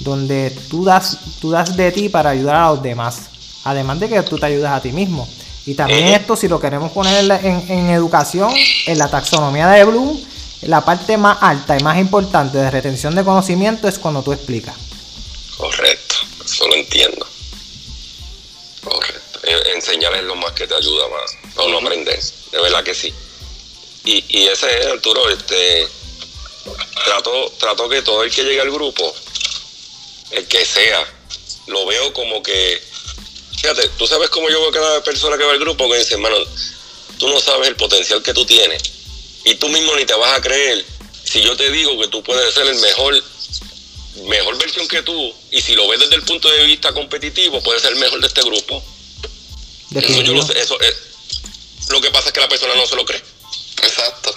donde 0.00 0.56
tú 0.70 0.84
das, 0.84 1.18
tú 1.40 1.50
das 1.50 1.76
de 1.76 1.92
ti 1.92 2.08
para 2.08 2.30
ayudar 2.30 2.56
a 2.56 2.68
los 2.68 2.82
demás, 2.82 3.22
además 3.64 4.00
de 4.00 4.08
que 4.08 4.22
tú 4.22 4.38
te 4.38 4.46
ayudas 4.46 4.72
a 4.72 4.80
ti 4.80 4.92
mismo. 4.92 5.28
Y 5.66 5.74
también 5.74 6.06
esto, 6.08 6.36
si 6.36 6.46
lo 6.46 6.60
queremos 6.60 6.92
poner 6.92 7.28
en, 7.42 7.64
en, 7.68 7.90
educación, 7.90 8.52
en 8.86 8.98
la 8.98 9.08
taxonomía 9.08 9.68
de 9.68 9.84
Bloom, 9.84 10.16
la 10.62 10.84
parte 10.84 11.16
más 11.16 11.38
alta 11.40 11.76
y 11.76 11.82
más 11.82 11.98
importante 11.98 12.56
de 12.58 12.70
retención 12.70 13.14
de 13.16 13.24
conocimiento 13.24 13.88
es 13.88 13.98
cuando 13.98 14.22
tú 14.22 14.32
explicas. 14.32 14.76
Correcto. 15.56 16.05
Eso 16.56 16.66
lo 16.68 16.74
entiendo. 16.74 17.28
Correcto. 18.82 19.40
E, 19.42 19.72
enseñar 19.74 20.14
es 20.14 20.24
lo 20.24 20.36
más 20.36 20.52
que 20.52 20.66
te 20.66 20.74
ayuda 20.74 21.06
más 21.08 21.30
a 21.54 21.62
uno 21.64 21.78
aprender. 21.80 22.18
De 22.50 22.60
verdad 22.62 22.82
que 22.82 22.94
sí. 22.94 23.12
Y, 24.04 24.24
y 24.28 24.46
ese 24.46 24.80
es, 24.80 24.86
Arturo, 24.86 25.28
este, 25.28 25.86
trato, 27.04 27.52
trato 27.58 27.90
que 27.90 28.00
todo 28.00 28.22
el 28.22 28.34
que 28.34 28.42
llegue 28.42 28.62
al 28.62 28.70
grupo, 28.70 29.14
el 30.30 30.48
que 30.48 30.64
sea, 30.64 31.06
lo 31.66 31.84
veo 31.84 32.14
como 32.14 32.42
que, 32.42 32.82
fíjate, 33.60 33.90
tú 33.98 34.06
sabes 34.06 34.30
cómo 34.30 34.48
yo 34.48 34.58
veo 34.62 34.70
cada 34.70 35.04
persona 35.04 35.36
que 35.36 35.44
va 35.44 35.52
al 35.52 35.58
grupo 35.58 35.90
que 35.90 35.98
dice, 35.98 36.14
hermano, 36.14 36.38
tú 37.18 37.28
no 37.28 37.38
sabes 37.38 37.68
el 37.68 37.76
potencial 37.76 38.22
que 38.22 38.32
tú 38.32 38.46
tienes 38.46 38.82
y 39.44 39.56
tú 39.56 39.68
mismo 39.68 39.94
ni 39.94 40.06
te 40.06 40.14
vas 40.14 40.38
a 40.38 40.40
creer 40.40 40.86
si 41.22 41.42
yo 41.42 41.54
te 41.54 41.70
digo 41.70 42.00
que 42.00 42.08
tú 42.08 42.22
puedes 42.22 42.54
ser 42.54 42.66
el 42.66 42.78
mejor 42.78 43.22
mejor 44.24 44.58
versión 44.58 44.88
que 44.88 45.02
tú, 45.02 45.34
y 45.50 45.60
si 45.60 45.74
lo 45.74 45.86
ves 45.88 46.00
desde 46.00 46.16
el 46.16 46.22
punto 46.22 46.48
de 46.50 46.64
vista 46.64 46.92
competitivo, 46.92 47.62
puede 47.62 47.80
ser 47.80 47.92
el 47.92 47.98
mejor 47.98 48.20
de 48.20 48.26
este 48.26 48.42
grupo. 48.42 48.82
Eso 49.94 50.22
yo 50.22 50.34
lo 50.34 50.42
sé, 50.42 50.58
eso 50.60 50.78
es, 50.80 50.94
lo 51.88 52.00
que 52.00 52.10
pasa 52.10 52.28
es 52.28 52.32
que 52.32 52.40
la 52.40 52.48
persona 52.48 52.74
no 52.74 52.86
se 52.86 52.96
lo 52.96 53.04
cree. 53.04 53.22
Exacto. 53.82 54.34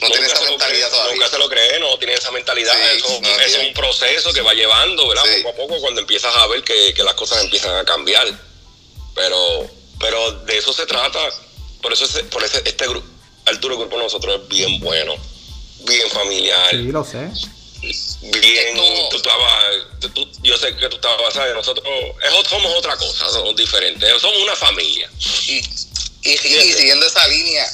No 0.00 0.08
tiene 0.10 0.26
esa 0.26 0.40
mentalidad 0.42 0.90
todavía. 0.90 1.14
Nunca 1.14 1.28
se 1.28 1.38
lo 1.38 1.48
cree, 1.48 1.80
no 1.80 1.98
tiene 1.98 2.14
esa 2.14 2.30
mentalidad. 2.30 2.74
eso, 2.92 3.20
es 3.44 3.58
un 3.66 3.74
proceso 3.74 4.32
que 4.32 4.42
va 4.42 4.54
llevando, 4.54 5.08
¿verdad? 5.08 5.24
Poco 5.42 5.48
a 5.48 5.56
poco 5.56 5.80
cuando 5.80 6.00
empiezas 6.00 6.34
a 6.36 6.46
ver 6.46 6.62
que, 6.62 6.94
que, 6.94 7.02
las 7.02 7.14
cosas 7.14 7.42
empiezan 7.42 7.76
a 7.76 7.84
cambiar. 7.84 8.26
Pero, 9.14 9.68
pero 9.98 10.32
de 10.44 10.58
eso 10.58 10.72
se 10.72 10.86
trata. 10.86 11.18
Por 11.82 11.92
eso, 11.92 12.06
por 12.30 12.44
ese, 12.44 12.62
este 12.64 12.86
grupo, 12.86 13.06
Arturo 13.46 13.76
Grupo 13.76 13.98
nosotros 13.98 14.40
es 14.40 14.48
bien 14.48 14.78
bueno, 14.78 15.14
bien 15.80 16.08
familiar. 16.10 16.70
Sí, 16.70 16.82
lo 16.92 17.04
sé 17.04 17.30
bien, 17.80 18.76
tú 19.10 19.16
estabas, 19.16 19.64
yo 20.42 20.56
sé 20.58 20.74
que 20.76 20.88
tú 20.88 20.96
estabas, 20.96 21.34
¿sabes? 21.34 21.54
Nosotros 21.54 21.84
somos 22.48 22.74
otra 22.76 22.96
cosa, 22.96 23.30
somos 23.30 23.54
diferentes, 23.56 24.20
somos 24.20 24.42
una 24.42 24.56
familia. 24.56 25.10
Y, 25.46 25.62
y, 26.22 26.36
siguiendo 26.36 27.06
esa 27.06 27.26
línea, 27.28 27.66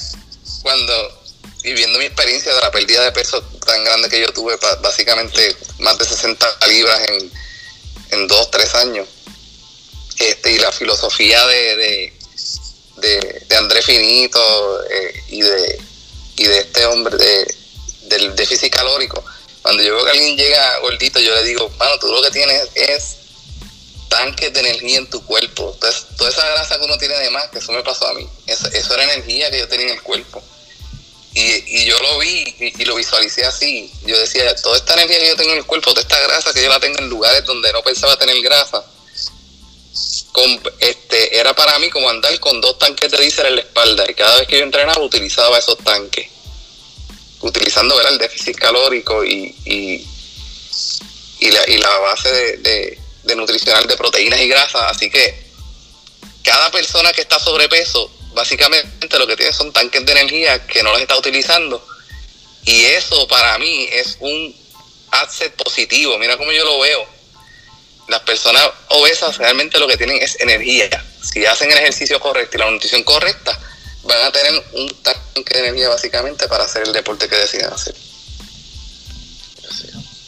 cuando, 0.61 1.23
viviendo 1.63 1.99
mi 1.99 2.05
experiencia 2.05 2.53
de 2.53 2.61
la 2.61 2.71
pérdida 2.71 3.03
de 3.03 3.11
peso 3.11 3.41
tan 3.65 3.83
grande 3.83 4.09
que 4.09 4.21
yo 4.21 4.31
tuve, 4.33 4.57
básicamente 4.81 5.55
más 5.79 5.97
de 5.97 6.05
60 6.05 6.57
libras 6.67 7.01
en, 7.09 7.31
en 8.11 8.27
dos, 8.27 8.51
tres 8.51 8.73
años, 8.75 9.07
este, 10.19 10.51
y 10.51 10.59
la 10.59 10.71
filosofía 10.71 11.45
de, 11.47 11.75
de, 11.75 13.45
de, 13.47 13.55
Andrés 13.57 13.85
Finito 13.85 14.83
eh, 14.89 15.23
y, 15.29 15.41
de, 15.41 15.79
y 16.37 16.45
de 16.45 16.59
este 16.59 16.85
hombre 16.85 17.17
de, 17.17 17.55
del 18.03 18.35
déficit 18.35 18.73
calórico, 18.73 19.23
cuando 19.65 19.81
yo 19.81 19.95
veo 19.95 20.05
que 20.05 20.11
alguien 20.11 20.37
llega 20.37 20.77
gordito, 20.77 21.19
yo 21.19 21.33
le 21.33 21.43
digo, 21.43 21.67
mano, 21.79 21.97
tú 21.97 22.05
lo 22.05 22.21
que 22.21 22.29
tienes 22.29 22.69
es 22.75 23.15
tanques 24.09 24.53
de 24.53 24.59
energía 24.59 24.99
en 24.99 25.09
tu 25.09 25.25
cuerpo. 25.25 25.71
Entonces, 25.73 26.05
toda 26.15 26.29
esa 26.29 26.47
grasa 26.49 26.77
que 26.77 26.85
uno 26.85 26.95
tiene 26.99 27.17
de 27.17 27.31
más, 27.31 27.49
que 27.49 27.57
eso 27.57 27.71
me 27.71 27.81
pasó 27.81 28.07
a 28.07 28.13
mí, 28.13 28.29
eso, 28.45 28.93
era 28.93 29.03
energía 29.05 29.49
que 29.49 29.57
yo 29.57 29.67
tenía 29.67 29.87
en 29.87 29.93
el 29.93 30.03
cuerpo. 30.03 30.43
Y, 31.33 31.83
yo 31.83 31.99
lo 31.99 32.19
vi 32.19 32.55
y, 32.59 32.85
lo 32.85 32.93
visualicé 32.93 33.43
así. 33.43 33.91
Yo 34.05 34.15
decía, 34.19 34.55
toda 34.57 34.77
esta 34.77 34.93
energía 34.93 35.17
que 35.17 35.27
yo 35.29 35.35
tengo 35.35 35.53
en 35.53 35.57
el 35.57 35.65
cuerpo, 35.65 35.89
toda 35.89 36.01
esta 36.01 36.19
grasa 36.19 36.53
que 36.53 36.61
yo 36.61 36.69
la 36.69 36.79
tengo 36.79 36.99
en 36.99 37.09
lugares 37.09 37.43
donde 37.45 37.73
no 37.73 37.81
pensaba 37.81 38.15
tener 38.19 38.39
grasa, 38.43 38.85
este, 40.79 41.39
era 41.39 41.55
para 41.55 41.79
mí 41.79 41.89
como 41.89 42.07
andar 42.07 42.39
con 42.39 42.61
dos 42.61 42.77
tanques 42.77 43.09
de 43.09 43.17
diésel 43.17 43.47
en 43.47 43.55
la 43.55 43.61
espalda. 43.61 44.05
Y 44.07 44.13
cada 44.13 44.37
vez 44.37 44.47
que 44.47 44.59
yo 44.59 44.63
entrenaba 44.63 45.01
utilizaba 45.01 45.57
esos 45.57 45.79
tanques 45.79 46.35
utilizando 47.47 47.99
el 48.01 48.17
déficit 48.17 48.57
calórico 48.57 49.23
y, 49.23 49.55
y, 49.65 51.51
la, 51.51 51.69
y 51.69 51.77
la, 51.77 51.97
base 51.99 52.57
de, 52.57 52.99
de, 53.23 53.35
nutricional 53.35 53.85
de 53.87 53.95
proteínas 53.95 54.39
y 54.41 54.47
grasas. 54.47 54.81
Así 54.89 55.09
que 55.09 55.45
cada 56.43 56.71
persona 56.71 57.13
que 57.13 57.21
está 57.21 57.39
sobrepeso, 57.39 58.11
básicamente 58.33 59.19
lo 59.19 59.27
que 59.27 59.35
tiene 59.35 59.53
son 59.53 59.71
tanques 59.71 60.05
de 60.05 60.11
energía 60.11 60.65
que 60.65 60.81
no 60.83 60.91
los 60.91 61.01
está 61.01 61.17
utilizando. 61.17 61.85
Y 62.65 62.83
eso 62.83 63.27
para 63.27 63.57
mí 63.59 63.87
es 63.91 64.17
un 64.19 64.55
asset 65.11 65.53
positivo. 65.55 66.17
Mira 66.17 66.37
cómo 66.37 66.51
yo 66.51 66.65
lo 66.65 66.79
veo. 66.79 67.07
las 68.07 68.21
personas 68.21 68.63
obesas 68.89 69.37
realmente 69.37 69.79
lo 69.79 69.87
que 69.87 69.97
tienen 69.97 70.21
es 70.21 70.39
energía. 70.39 70.89
Si 71.23 71.45
hacen 71.45 71.71
el 71.71 71.77
ejercicio 71.77 72.19
correcto 72.19 72.57
y 72.57 72.59
la 72.59 72.71
nutrición 72.71 73.03
correcta, 73.03 73.59
van 74.05 74.23
a 74.25 74.31
tener 74.31 74.53
un 74.73 74.89
tanque 75.01 75.53
de 75.53 75.59
energía 75.59 75.89
básicamente 75.89 76.47
para 76.47 76.63
hacer 76.63 76.83
el 76.87 76.93
deporte 76.93 77.27
que 77.27 77.35
deciden 77.35 77.71
hacer. 77.71 77.95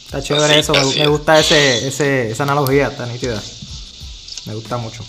Está 0.06 0.22
chévere 0.22 0.58
eso, 0.58 0.72
me, 0.72 1.06
gusta 1.06 1.38
ese, 1.38 1.86
ese, 1.86 2.30
esa 2.30 2.44
analogía, 2.44 2.88
está 2.88 3.04
nítida. 3.04 3.42
Me 4.46 4.54
gusta 4.54 4.78
mucho. 4.78 5.04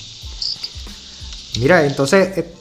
Mira, 1.57 1.85
entonces, 1.85 2.37
eh, 2.37 2.53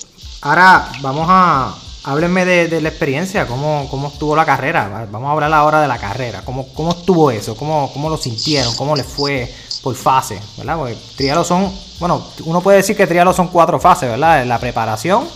ahora 0.42 0.88
vamos 1.00 1.26
a. 1.28 1.74
Háblenme 2.04 2.44
de, 2.44 2.80
la 2.80 2.88
experiencia, 2.88 3.46
cómo, 3.46 3.88
cómo 3.90 4.09
estuvo 4.09 4.36
la 4.36 4.46
carrera. 4.46 5.09
Vamos 5.11 5.28
a 5.28 5.32
hablar 5.32 5.52
ahora 5.52 5.82
de 5.82 5.88
la 5.88 5.98
carrera. 5.98 6.42
¿Cómo, 6.42 6.72
cómo 6.72 6.92
estuvo 6.92 7.30
eso? 7.30 7.56
¿Cómo, 7.56 7.92
¿Cómo 7.92 8.09
lo 8.09 8.16
sintieron? 8.16 8.74
¿Cómo 8.76 8.96
les 8.96 9.04
fue 9.04 9.52
por 9.82 9.94
fase? 9.94 10.40
¿Verdad? 10.56 10.78
Porque 10.78 10.96
trialo 11.16 11.44
son. 11.44 11.70
Bueno, 11.98 12.24
uno 12.44 12.62
puede 12.62 12.78
decir 12.78 12.96
que 12.96 13.06
trialo 13.06 13.34
son 13.34 13.48
cuatro 13.48 13.80
fases, 13.80 14.09
¿verdad? 14.09 14.46
La 14.46 14.59
preparación, 14.59 15.28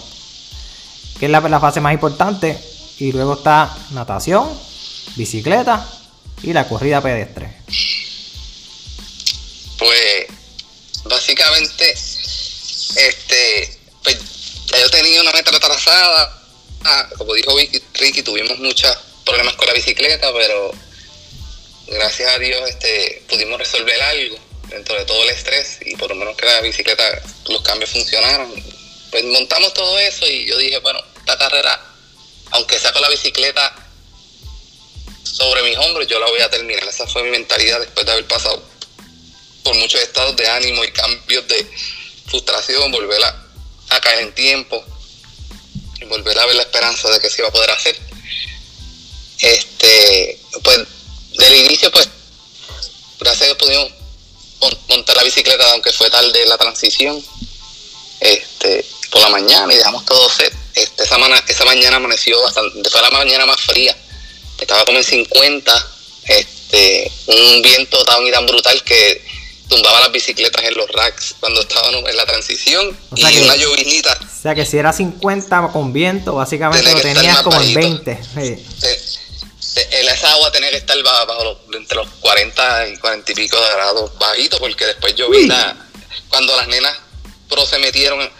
que 1.23 1.27
es 1.27 1.31
la, 1.31 1.61
fase 1.61 1.81
más 1.81 1.95
importante. 1.95 2.59
Y 2.99 3.13
luego 3.13 3.35
está 3.35 3.73
natación, 3.91 4.51
bicicleta 5.15 5.89
y 6.43 6.53
la 6.53 6.67
corrida 6.67 7.01
pedestre. 7.01 7.59
Pues 9.79 10.27
básicamente, 11.05 11.93
este, 11.93 13.79
pues, 14.03 14.19
yo 14.67 14.91
tenía 14.91 15.21
una 15.21 15.31
meta 15.31 15.53
retrasada. 15.53 16.43
Ah, 16.83 17.09
como 17.17 17.35
dijo 17.35 17.55
Ricky, 17.95 18.25
tuvimos 18.25 18.59
muchos 18.59 18.93
problemas 19.25 19.55
con 19.55 19.69
la 19.69 19.75
bicicleta, 19.75 20.27
pero 20.33 20.73
gracias 21.87 22.33
a 22.33 22.39
Dios 22.41 22.69
este, 22.69 23.23
pudimos 23.29 23.61
resolver 23.61 24.03
algo 24.03 24.39
dentro 24.71 24.97
de 24.97 25.05
todo 25.05 25.23
el 25.23 25.31
estrés 25.31 25.79
y 25.87 25.95
por 25.95 26.09
lo 26.09 26.17
menos 26.17 26.37
que 26.37 26.47
la 26.47 26.61
bicicleta, 26.63 27.05
los 27.49 27.63
cambios 27.63 27.91
funcionaron. 27.91 28.53
Pues 29.13 29.25
montamos 29.27 29.73
todo 29.73 29.97
eso 30.01 30.27
y 30.27 30.47
yo 30.47 30.57
dije, 30.57 30.79
bueno, 30.79 31.12
esta 31.23 31.39
carrera, 31.39 31.81
aunque 32.51 32.79
sea 32.79 32.93
con 32.93 33.03
la 33.03 33.09
bicicleta 33.09 33.75
sobre 35.23 35.63
mis 35.63 35.79
hombros, 35.79 36.07
yo 36.09 36.19
la 36.19 36.27
voy 36.27 36.41
a 36.41 36.51
terminar. 36.51 36.85
Esa 36.85 37.07
fue 37.07 37.23
mi 37.23 37.31
mentalidad 37.31 37.81
después 37.81 38.05
de 38.05 38.13
haber 38.13 38.27
pasado 38.27 38.63
por 39.63 39.75
muchos 39.77 40.01
estados 40.01 40.37
de 40.37 40.49
ánimo 40.49 40.85
y 40.85 40.91
cambios 40.91 41.47
de 41.47 41.71
frustración, 42.27 42.91
volver 42.91 43.23
a, 43.25 43.39
caer 44.01 44.21
en 44.21 44.35
tiempo 44.35 44.83
y 46.01 46.05
volver 46.07 46.39
a 46.39 46.47
ver 46.47 46.57
la 46.57 46.63
esperanza 46.63 47.09
de 47.11 47.21
que 47.21 47.31
se 47.31 47.43
iba 47.43 47.49
a 47.49 47.53
poder 47.53 47.71
hacer. 47.71 47.97
Este, 49.39 50.41
pues 50.63 50.79
del 51.35 51.55
inicio, 51.67 51.91
pues, 51.93 52.09
gracias 53.21 53.43
a 53.43 53.45
Dios 53.47 53.59
pudimos 53.59 53.93
montar 54.89 55.17
la 55.17 55.25
bicicleta, 55.25 55.71
aunque 55.73 55.93
fue 55.93 56.11
tarde 56.11 56.47
la 56.47 56.59
transición, 56.59 57.25
este, 58.21 58.85
por 59.11 59.21
la 59.21 59.29
mañana 59.29 59.73
y 59.73 59.77
dejamos 59.77 60.05
todo 60.05 60.29
set. 60.31 60.62
Este, 60.75 61.05
esa, 61.05 61.17
esa 61.47 61.65
mañana 61.65 61.97
amaneció 61.97 62.41
bastante, 62.43 62.89
fue 62.89 63.03
la 63.03 63.11
mañana 63.11 63.47
más 63.47 63.61
fría, 63.61 63.97
estaba 64.59 64.85
como 64.85 64.99
en 64.99 65.05
50, 65.05 65.87
este, 66.29 67.13
un 67.27 67.63
viento 67.63 68.03
tan 68.05 68.27
y 68.27 68.31
tan 68.31 68.47
brutal 68.47 68.83
que 68.85 69.23
tumbaba 69.69 70.01
las 70.01 70.13
bicicletas 70.13 70.65
en 70.65 70.75
los 70.75 70.89
racks 70.93 71.35
cuando 71.41 71.63
estaban 71.63 71.95
en 71.95 72.17
la 72.17 72.27
transición 72.27 72.97
y 73.15 73.39
una 73.39 73.57
llovinita. 73.57 74.19
O 74.23 74.43
sea 74.43 74.55
que 74.55 74.67
si 74.67 74.77
era 74.77 74.93
50 74.93 75.69
con 75.73 75.93
viento, 75.93 76.35
básicamente 76.35 76.93
lo 76.93 77.01
tenías 77.01 77.43
como 77.43 77.61
en 77.61 77.75
20. 77.75 78.21
esa 80.13 80.33
agua 80.33 80.53
tenía 80.53 80.71
que 80.71 80.77
estar 80.77 81.01
bajo, 81.03 81.59
entre 81.75 81.97
los 81.97 82.09
40 82.21 82.89
y 82.89 82.97
40 82.99 83.33
y 83.33 83.35
pico 83.35 83.59
de 83.61 83.71
grados 83.73 84.19
bajito 84.19 84.59
porque 84.59 84.87
después 84.87 85.15
llovina. 85.15 85.89
Cuando 86.29 86.57
las 86.57 86.69
nenas 86.69 86.97
pro 87.49 87.67
se 87.67 87.79
metieron 87.79 88.31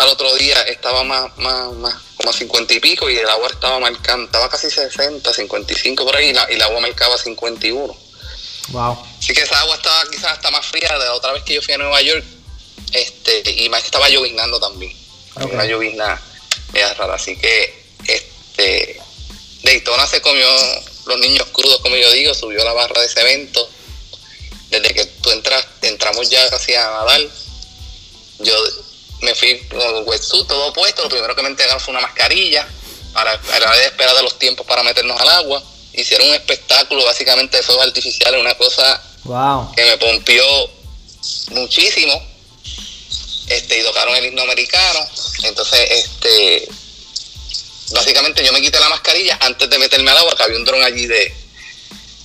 al 0.00 0.08
otro 0.08 0.34
día 0.36 0.62
estaba 0.62 1.04
más, 1.04 1.36
más, 1.36 1.72
más 1.74 1.94
como 2.16 2.30
a 2.30 2.32
50 2.32 2.72
y 2.72 2.80
pico 2.80 3.10
y 3.10 3.16
el 3.16 3.28
agua 3.28 3.48
estaba 3.48 3.78
marcando, 3.78 4.24
estaba 4.24 4.48
casi 4.48 4.70
60, 4.70 5.30
55 5.30 6.04
por 6.04 6.16
ahí 6.16 6.30
y, 6.30 6.32
la, 6.32 6.46
y 6.50 6.54
el 6.54 6.62
agua 6.62 6.80
marcaba 6.80 7.18
51 7.18 8.10
Wow. 8.68 8.96
Así 9.18 9.32
que 9.32 9.42
esa 9.42 9.58
agua 9.60 9.74
estaba 9.74 10.04
quizás 10.10 10.32
hasta 10.32 10.50
más 10.52 10.64
fría 10.64 10.88
de 10.92 11.04
la 11.04 11.14
otra 11.14 11.32
vez 11.32 11.42
que 11.42 11.54
yo 11.54 11.62
fui 11.62 11.74
a 11.74 11.78
Nueva 11.78 12.00
York. 12.02 12.24
Este, 12.92 13.42
y 13.64 13.68
más 13.68 13.84
estaba 13.84 14.08
lloviznando 14.08 14.60
también. 14.60 14.96
Una 15.34 15.64
llovizna 15.64 16.22
rara. 16.96 17.14
Así 17.14 17.36
que 17.36 17.84
este 18.06 19.00
Daytona 19.64 20.06
se 20.06 20.22
comió 20.22 20.46
los 21.06 21.18
niños 21.18 21.48
crudos, 21.48 21.80
como 21.80 21.96
yo 21.96 22.12
digo, 22.12 22.32
subió 22.32 22.62
la 22.62 22.72
barra 22.72 23.00
de 23.00 23.06
ese 23.06 23.20
evento. 23.22 23.68
Desde 24.68 24.94
que 24.94 25.04
tú 25.04 25.32
entras, 25.32 25.66
entramos 25.82 26.30
ya 26.30 26.48
casi 26.48 26.72
a 26.74 26.84
nadar. 26.84 27.22
Yo 28.38 28.54
me 29.22 29.34
fui 29.34 29.58
con 29.68 30.08
wetsuit, 30.08 30.46
todo 30.46 30.72
puesto. 30.72 31.02
Lo 31.02 31.08
primero 31.08 31.34
que 31.34 31.42
me 31.42 31.48
entregaron 31.48 31.80
fue 31.80 31.92
una 31.92 32.00
mascarilla 32.00 32.66
para, 33.12 33.40
para 33.42 33.76
esperar 33.82 34.16
de 34.16 34.22
los 34.22 34.38
tiempos 34.38 34.66
para 34.66 34.82
meternos 34.82 35.20
al 35.20 35.28
agua 35.28 35.62
hicieron 35.92 36.28
un 36.28 36.34
espectáculo 36.34 37.04
básicamente 37.04 37.56
de 37.56 37.62
fuegos 37.62 37.86
artificiales, 37.86 38.40
una 38.40 38.54
cosa 38.54 39.02
que 39.74 39.84
me 39.84 39.98
pompió 39.98 40.44
muchísimo. 41.50 42.30
Este, 43.48 43.80
y 43.80 43.82
tocaron 43.82 44.14
el 44.14 44.26
himno 44.26 44.42
americano. 44.42 45.00
Entonces, 45.42 45.80
este 45.90 46.68
básicamente 47.92 48.44
yo 48.44 48.52
me 48.52 48.60
quité 48.60 48.78
la 48.78 48.88
mascarilla 48.88 49.36
antes 49.40 49.68
de 49.68 49.78
meterme 49.78 50.10
al 50.12 50.18
agua, 50.18 50.36
que 50.36 50.42
había 50.44 50.56
un 50.56 50.64
dron 50.64 50.82
allí 50.84 51.06
de, 51.06 51.34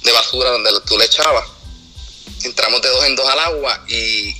de 0.03 0.11
basura 0.11 0.51
donde 0.51 0.69
tú 0.85 0.97
le 0.97 1.05
echabas. 1.05 1.45
Entramos 2.43 2.79
de 2.83 2.89
dos 2.89 3.05
en 3.05 3.15
dos 3.15 3.27
al 3.27 3.39
agua 3.39 3.83
y 3.87 4.35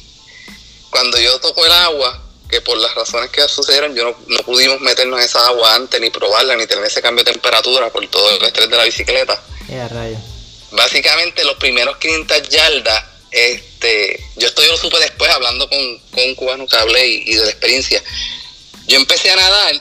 cuando 0.91 1.18
yo 1.18 1.39
toco 1.39 1.66
el 1.66 1.72
agua, 1.72 2.22
que 2.56 2.62
por 2.62 2.78
las 2.78 2.95
razones 2.95 3.30
que 3.32 3.45
sucedieron, 3.49 3.93
yo 3.93 4.16
no, 4.28 4.38
pudimos 4.43 4.80
meternos 4.80 5.20
en 5.20 5.26
esa 5.26 5.45
agua 5.45 5.76
antes, 5.76 5.99
ni 5.99 6.10
probarla, 6.10 6.56
ni 6.56 6.66
tener 6.66 6.86
ese 6.86 7.01
cambio 7.01 7.26
de 7.26 7.34
temperatura 7.34 7.89
por 7.89 8.08
todo 8.08 8.32
el 8.32 8.41
estrés 8.45 8.70
de 8.70 8.78
la 8.78 8.86
bicicleta. 8.86 9.43
Básicamente 10.72 11.43
los 11.43 11.56
primeros 11.56 11.97
500 11.97 12.47
yardas, 12.47 13.03
este, 13.32 14.26
yo 14.38 14.47
estoy 14.47 14.68
lo 14.68 14.78
supe 14.78 14.97
después 14.99 15.30
hablando 15.32 15.68
con, 15.68 15.80
un 15.80 16.36
cubano 16.36 16.66
que 16.66 16.78
hablé 16.78 17.06
y, 17.08 17.36
de 17.36 17.43
la 17.43 17.51
experiencia. 17.51 18.01
Yo 18.88 18.95
empecé 18.95 19.32
a 19.32 19.36
nadar 19.36 19.76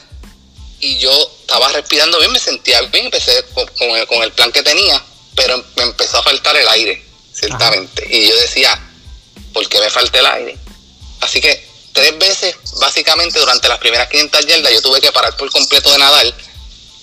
y 0.80 0.98
yo 0.98 1.12
estaba 1.42 1.68
respirando 1.68 2.18
bien, 2.18 2.32
me 2.32 2.40
sentía 2.40 2.80
bien, 2.82 3.04
empecé 3.04 3.44
con, 3.54 4.22
el, 4.22 4.32
plan 4.32 4.50
que 4.50 4.64
tenía, 4.64 5.00
pero 5.36 5.64
me 5.76 5.84
empezó 5.84 6.18
a 6.18 6.24
faltar 6.24 6.56
el 6.56 6.68
aire, 6.70 7.04
ciertamente. 7.32 8.04
Y 8.10 8.26
yo 8.26 8.36
decía, 8.36 8.80
¿por 9.52 9.68
qué 9.68 9.78
me 9.78 9.90
falta 9.90 10.18
el 10.18 10.26
aire? 10.26 10.56
Así 11.20 11.40
que 11.40 11.73
tres 11.94 12.18
veces, 12.18 12.56
básicamente 12.80 13.38
durante 13.38 13.68
las 13.68 13.78
primeras 13.78 14.08
500 14.08 14.46
yardas, 14.46 14.72
yo 14.72 14.82
tuve 14.82 15.00
que 15.00 15.12
parar 15.12 15.34
por 15.36 15.50
completo 15.50 15.90
de 15.92 15.98
nadar 15.98 16.34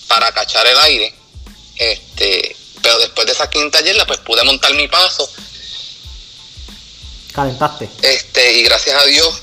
para 0.08 0.32
cachar 0.34 0.68
el 0.68 0.78
aire. 0.80 1.16
Este, 1.78 2.56
pero 2.84 3.00
después 3.00 3.26
de 3.26 3.34
esas 3.34 3.48
500 3.48 3.84
yardas, 3.84 4.06
pues 4.06 4.20
pude 4.20 4.44
montar 4.44 4.74
mi 4.76 4.88
paso. 4.88 5.28
Calentaste. 7.34 7.90
Este, 8.02 8.54
y 8.54 8.64
gracias 8.64 9.02
a 9.02 9.06
Dios 9.06 9.42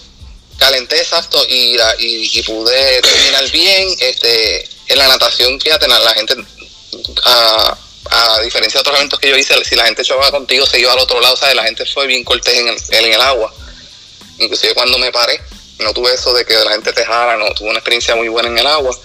calenté 0.58 0.98
exacto 0.98 1.42
y, 1.48 1.78
y, 1.98 2.42
pude 2.42 3.00
terminar 3.00 3.50
bien. 3.50 3.88
Este, 4.00 4.68
en 4.88 4.98
la 4.98 5.08
natación, 5.08 5.58
fíjate, 5.60 5.88
la 5.88 6.14
gente, 6.14 6.36
a, 7.24 7.78
diferencia 8.42 8.78
de 8.78 8.80
otros 8.80 8.96
eventos 8.96 9.18
que 9.20 9.30
yo 9.30 9.36
hice, 9.36 9.54
si 9.64 9.76
la 9.76 9.84
gente 9.84 10.02
echaba 10.02 10.30
contigo, 10.30 10.66
se 10.66 10.80
iba 10.80 10.92
al 10.92 10.98
otro 10.98 11.20
lado, 11.20 11.36
¿sabes? 11.36 11.54
La 11.54 11.62
gente 11.62 11.86
fue 11.86 12.06
bien 12.06 12.24
cortés 12.24 12.58
en 12.58 12.68
en 12.68 13.12
el 13.12 13.20
agua 13.20 13.54
inclusive 14.38 14.74
cuando 14.74 14.98
me 14.98 15.12
paré, 15.12 15.40
no 15.80 15.92
tuve 15.92 16.12
eso 16.14 16.32
de 16.32 16.44
que 16.44 16.54
la 16.54 16.72
gente 16.72 16.92
te 16.92 17.04
jala, 17.04 17.36
no, 17.36 17.52
tuve 17.54 17.70
una 17.70 17.78
experiencia 17.78 18.16
muy 18.16 18.28
buena 18.28 18.48
en 18.48 18.58
el 18.58 18.66
agua. 18.66 18.96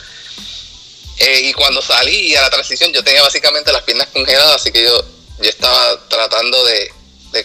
Eh, 1.18 1.42
y 1.44 1.54
cuando 1.54 1.82
salí 1.82 2.36
a 2.36 2.42
la 2.42 2.50
transición, 2.50 2.92
yo 2.92 3.04
tenía 3.04 3.22
básicamente 3.22 3.72
las 3.72 3.84
piernas 3.84 4.08
congeladas, 4.12 4.56
así 4.56 4.72
que 4.72 4.84
yo, 4.84 5.06
yo 5.40 5.50
estaba 5.50 6.08
tratando 6.08 6.64
de, 6.66 6.92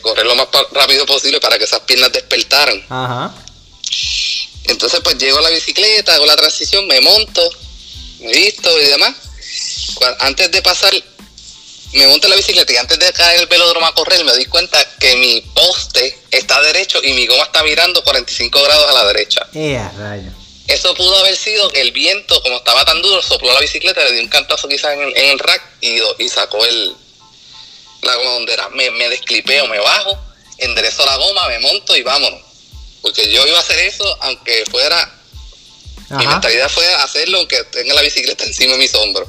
correr 0.03 0.27
lo 0.27 0.35
más 0.35 0.49
rápido 0.73 1.07
posible 1.07 1.41
para 1.41 1.59
que 1.59 1.65
esas 1.65 1.81
piernas 1.81 2.13
despertaran. 2.13 2.85
Entonces, 4.65 5.01
pues 5.03 5.17
llego 5.17 5.39
a 5.39 5.43
la 5.43 5.49
bicicleta, 5.49 6.15
hago 6.15 6.27
la 6.27 6.37
transición, 6.37 6.87
me 6.87 7.01
monto, 7.01 7.51
me 8.21 8.33
visto 8.33 8.81
y 8.81 8.85
demás. 8.85 9.15
Antes 10.21 10.51
de 10.51 10.61
pasar 10.61 10.93
me 11.93 12.07
monto 12.07 12.27
en 12.27 12.31
la 12.31 12.37
bicicleta 12.37 12.73
y 12.73 12.77
antes 12.77 12.99
de 12.99 13.13
caer 13.13 13.41
el 13.41 13.47
velódromo 13.47 13.87
a 13.87 13.95
correr 13.95 14.25
me 14.25 14.33
doy 14.33 14.45
cuenta 14.45 14.79
que 14.99 15.17
mi 15.17 15.41
poste 15.55 16.19
está 16.31 16.61
derecho 16.63 17.01
y 17.03 17.13
mi 17.15 17.27
goma 17.27 17.45
está 17.45 17.63
virando 17.63 18.03
45 18.05 18.63
grados 18.63 18.91
a 18.91 18.93
la 18.93 19.05
derecha. 19.07 19.47
Eso 20.67 20.95
pudo 20.95 21.17
haber 21.21 21.35
sido 21.35 21.71
que 21.71 21.81
el 21.81 21.93
viento, 21.93 22.43
como 22.43 22.59
estaba 22.59 22.85
tan 22.85 23.01
duro, 23.01 23.23
sopló 23.23 23.53
la 23.55 23.61
bicicleta, 23.61 24.05
le 24.05 24.13
dio 24.13 24.23
un 24.23 24.29
cantazo 24.29 24.69
quizás 24.69 24.93
en 24.93 25.31
el, 25.31 25.39
rack 25.39 25.63
y, 25.81 25.99
y, 26.19 26.29
sacó 26.29 26.63
el 26.67 26.95
la 28.03 28.15
goma 28.17 28.33
donde 28.33 28.53
era. 28.53 28.69
Me, 28.69 28.91
me 28.91 29.09
desclipeo, 29.09 29.67
me 29.67 29.79
bajo, 29.79 30.19
enderezo 30.59 31.07
la 31.07 31.17
goma, 31.17 31.49
me 31.49 31.59
monto 31.61 31.97
y 31.97 32.03
vámonos. 32.03 32.41
Porque 33.01 33.33
yo 33.33 33.47
iba 33.47 33.57
a 33.57 33.61
hacer 33.61 33.79
eso 33.79 34.19
aunque 34.21 34.65
fuera... 34.71 35.15
Mi 36.11 36.27
mentalidad 36.27 36.71
fue 36.71 36.87
hacerlo 36.95 37.37
aunque 37.37 37.63
tenga 37.65 37.93
la 37.93 38.01
bicicleta 38.01 38.45
encima 38.47 38.73
de 38.73 38.79
mis 38.79 38.95
hombros. 38.95 39.29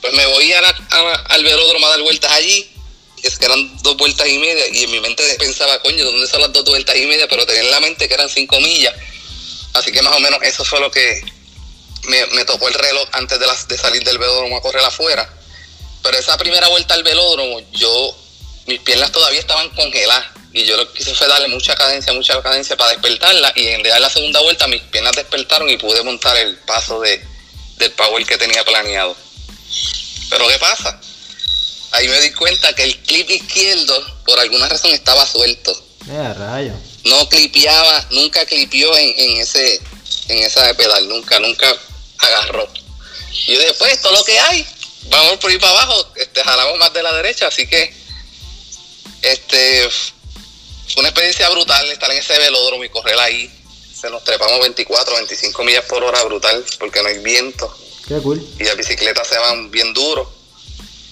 Pues 0.00 0.12
me 0.12 0.26
voy 0.26 0.52
al 0.52 1.44
velódromo 1.44 1.86
a 1.86 1.90
dar 1.90 2.02
vueltas 2.02 2.30
allí. 2.32 2.70
Que 3.20 3.44
eran 3.44 3.82
dos 3.82 3.96
vueltas 3.96 4.28
y 4.28 4.38
media, 4.38 4.68
y 4.68 4.84
en 4.84 4.90
mi 4.92 5.00
mente 5.00 5.22
pensaba, 5.40 5.80
coño, 5.82 6.04
¿dónde 6.04 6.26
son 6.28 6.40
las 6.40 6.52
dos 6.52 6.64
vueltas 6.64 6.96
y 6.96 7.06
media? 7.06 7.26
Pero 7.28 7.44
tenía 7.46 7.62
en 7.62 7.70
la 7.70 7.80
mente 7.80 8.06
que 8.06 8.14
eran 8.14 8.28
cinco 8.28 8.60
millas. 8.60 8.94
Así 9.74 9.90
que 9.90 10.02
más 10.02 10.16
o 10.16 10.20
menos 10.20 10.40
eso 10.42 10.64
fue 10.64 10.80
lo 10.80 10.90
que 10.90 11.20
me, 12.04 12.26
me 12.26 12.44
tocó 12.44 12.68
el 12.68 12.74
reloj 12.74 13.08
antes 13.12 13.38
de 13.68 13.76
salir 13.76 14.04
del 14.04 14.18
velódromo 14.18 14.56
a 14.56 14.62
correr 14.62 14.84
afuera. 14.84 15.28
Pero 16.02 16.16
esa 16.16 16.36
primera 16.38 16.68
vuelta 16.68 16.94
al 16.94 17.02
velódromo, 17.02 17.60
yo, 17.72 18.16
mis 18.66 18.80
piernas 18.80 19.10
todavía 19.10 19.40
estaban 19.40 19.68
congeladas. 19.70 20.26
Y 20.52 20.64
yo 20.64 20.76
lo 20.76 20.90
que 20.92 21.02
hice 21.02 21.14
fue 21.14 21.26
darle 21.26 21.48
mucha 21.48 21.74
cadencia, 21.74 22.12
mucha 22.12 22.40
cadencia 22.42 22.76
para 22.76 22.92
despertarla. 22.92 23.52
Y 23.56 23.66
en 23.66 23.82
dar 23.82 24.00
la 24.00 24.10
segunda 24.10 24.40
vuelta, 24.40 24.66
mis 24.68 24.82
piernas 24.82 25.14
despertaron 25.14 25.68
y 25.68 25.76
pude 25.76 26.02
montar 26.02 26.36
el 26.36 26.56
paso 26.58 27.00
de, 27.00 27.22
del 27.76 27.92
power 27.92 28.24
que 28.24 28.38
tenía 28.38 28.64
planeado. 28.64 29.16
Pero 30.30 30.46
¿qué 30.48 30.58
pasa? 30.58 31.00
Ahí 31.92 32.08
me 32.08 32.20
di 32.20 32.30
cuenta 32.32 32.74
que 32.74 32.84
el 32.84 32.98
clip 32.98 33.30
izquierdo, 33.30 34.22
por 34.24 34.38
alguna 34.38 34.68
razón, 34.68 34.92
estaba 34.92 35.26
suelto. 35.26 35.72
Eh, 36.10 36.34
rayo. 36.34 36.74
No 37.04 37.28
clipeaba, 37.28 38.06
nunca 38.10 38.44
clipió 38.44 38.94
en, 38.96 39.14
en 39.16 39.36
ese 39.38 39.80
en 40.28 40.38
esa 40.38 40.72
pedal, 40.74 41.08
nunca, 41.08 41.40
nunca 41.40 41.74
agarró. 42.18 42.68
Y 43.46 43.52
dije, 43.52 43.74
pues 43.78 43.92
es 43.92 44.02
lo 44.02 44.24
que 44.24 44.38
hay, 44.38 44.66
vamos 45.04 45.38
por 45.38 45.50
ir 45.50 45.60
para 45.60 45.72
abajo, 45.72 46.12
este, 46.16 46.42
jalamos 46.42 46.78
más 46.78 46.92
de 46.92 47.02
la 47.02 47.12
derecha, 47.14 47.46
así 47.46 47.66
que 47.66 47.92
este 49.22 49.88
fue 49.90 51.00
una 51.00 51.08
experiencia 51.08 51.48
brutal 51.50 51.90
estar 51.90 52.10
en 52.10 52.18
ese 52.18 52.38
velódromo 52.38 52.84
y 52.84 52.88
correr 52.88 53.18
ahí. 53.18 53.50
Se 53.98 54.08
nos 54.10 54.22
trepamos 54.22 54.60
24, 54.60 55.14
25 55.16 55.64
millas 55.64 55.84
por 55.86 56.04
hora, 56.04 56.22
brutal, 56.24 56.64
porque 56.78 57.02
no 57.02 57.08
hay 57.08 57.18
viento. 57.18 57.76
Y 58.58 58.64
las 58.64 58.76
bicicletas 58.76 59.26
se 59.28 59.38
van 59.38 59.70
bien 59.70 59.92
duro. 59.94 60.32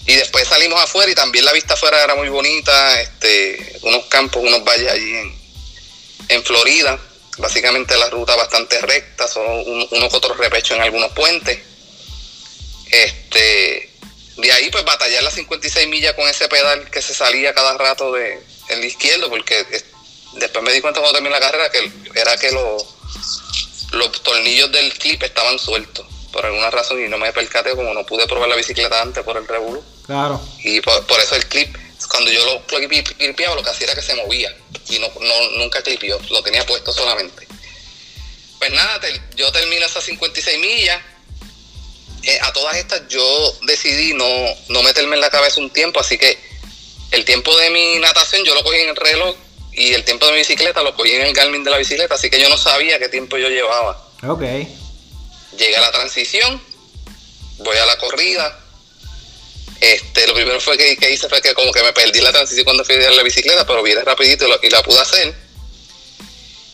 Y 0.07 0.15
después 0.15 0.47
salimos 0.47 0.81
afuera 0.81 1.11
y 1.11 1.15
también 1.15 1.45
la 1.45 1.53
vista 1.53 1.75
afuera 1.75 2.03
era 2.03 2.15
muy 2.15 2.29
bonita, 2.29 3.01
este, 3.01 3.79
unos 3.83 4.05
campos, 4.07 4.43
unos 4.43 4.63
valles 4.65 4.91
allí 4.91 5.15
en, 5.17 5.39
en 6.29 6.45
Florida. 6.45 6.99
Básicamente 7.39 7.97
la 7.99 8.09
ruta 8.09 8.35
bastante 8.37 8.81
recta, 8.81 9.27
un, 9.37 9.87
unos 9.91 10.15
otros 10.15 10.39
repechos 10.39 10.77
en 10.77 10.83
algunos 10.83 11.11
puentes. 11.13 11.59
Este, 12.91 13.91
de 14.37 14.53
ahí 14.53 14.71
pues 14.71 14.85
batallar 14.85 15.23
las 15.23 15.35
56 15.35 15.89
millas 15.89 16.15
con 16.15 16.29
ese 16.29 16.49
pedal 16.49 16.89
que 16.91 17.03
se 17.03 17.15
salía 17.15 17.53
cada 17.53 17.77
rato 17.77 18.13
de 18.13 18.41
el 18.69 18.85
izquierdo, 18.85 19.29
porque 19.29 19.67
es- 19.71 19.85
después 20.35 20.65
me 20.65 20.73
di 20.73 20.81
cuenta 20.81 21.01
cuando 21.01 21.15
terminé 21.19 21.35
la 21.35 21.41
carrera 21.41 21.71
que 21.71 21.91
era 22.15 22.37
que 22.37 22.53
los 22.53 22.85
los 23.93 24.23
tornillos 24.23 24.71
del 24.73 24.93
clip 24.95 25.23
estaban 25.23 25.59
sueltos 25.59 26.07
por 26.37 26.47
alguna 26.47 26.71
razón 26.71 27.03
y 27.05 27.09
no 27.09 27.17
me 27.19 27.33
percaté 27.33 27.75
como 27.75 27.93
no 27.95 28.05
pude 28.05 28.27
probar 28.27 28.49
la 28.49 28.57
bicicleta 28.57 29.01
antes 29.01 29.25
por 29.25 29.37
el 29.39 29.49
revolú 29.49 29.83
Claro. 30.07 30.41
y 30.63 30.81
por, 30.83 31.05
por 31.07 31.19
eso 31.21 31.35
el 31.35 31.47
clip 31.47 31.75
cuando 32.11 32.31
yo 32.31 32.45
lo 32.45 32.67
clip- 32.67 33.17
clipeaba 33.17 33.55
lo 33.57 33.63
que 33.63 33.71
hacía 33.71 33.87
era 33.87 33.95
que 33.97 34.03
se 34.03 34.15
movía 34.15 34.55
y 34.91 34.99
no, 34.99 35.09
no 35.21 35.51
nunca 35.59 35.83
clipió 35.83 36.21
lo 36.31 36.43
tenía 36.43 36.65
puesto 36.67 36.93
solamente 36.93 37.47
pues 38.59 38.71
nada 38.73 39.01
te- 39.01 39.21
yo 39.35 39.51
termino 39.51 39.85
esas 39.87 40.05
56 40.05 40.59
millas 40.61 41.01
Eh, 42.23 42.39
a 42.43 42.53
todas 42.53 42.77
estas 42.77 43.07
yo 43.09 43.23
decidí 43.63 44.13
no, 44.13 44.27
no 44.69 44.83
meterme 44.83 45.15
en 45.15 45.21
la 45.21 45.31
cabeza 45.31 45.61
un 45.61 45.71
tiempo 45.71 46.01
así 46.01 46.19
que 46.19 46.37
el 47.13 47.25
tiempo 47.25 47.57
de 47.57 47.71
mi 47.71 47.99
natación 48.01 48.45
yo 48.45 48.53
lo 48.55 48.63
cogí 48.65 48.79
en 48.79 48.89
el 48.91 48.97
reloj 48.97 49.37
y 49.73 49.95
el 49.95 50.03
tiempo 50.05 50.27
de 50.27 50.33
mi 50.33 50.39
bicicleta 50.39 50.83
lo 50.83 50.95
cogí 50.97 51.13
en 51.13 51.23
el 51.23 51.33
Garmin 51.33 51.63
de 51.63 51.71
la 51.71 51.79
bicicleta 51.79 52.15
así 52.17 52.29
que 52.29 52.41
yo 52.41 52.49
no 52.49 52.57
sabía 52.59 52.99
qué 52.99 53.09
tiempo 53.09 53.39
yo 53.39 53.49
llevaba 53.49 53.93
Ok. 54.27 54.43
Llegué 55.57 55.77
a 55.77 55.81
la 55.81 55.91
transición, 55.93 56.63
voy 57.59 57.77
a 57.77 57.87
la 57.87 57.99
corrida. 57.99 58.61
Este, 59.81 60.27
lo 60.27 60.35
primero 60.35 60.61
fue 60.61 60.79
que, 60.79 60.97
que 60.97 61.13
hice 61.13 61.29
fue 61.29 61.43
que 61.43 61.53
como 61.55 61.71
que 61.71 61.83
me 61.83 61.93
perdí 61.93 62.21
la 62.21 62.33
transición 62.33 62.65
cuando 62.65 62.85
fui 62.85 62.95
a 62.95 63.11
la 63.11 63.23
bicicleta, 63.23 63.67
pero 63.67 63.83
vine 63.83 64.03
rapidito 64.03 64.47
y, 64.63 64.71
la 64.71 64.83
pude 64.83 65.01
hacer. 65.01 65.35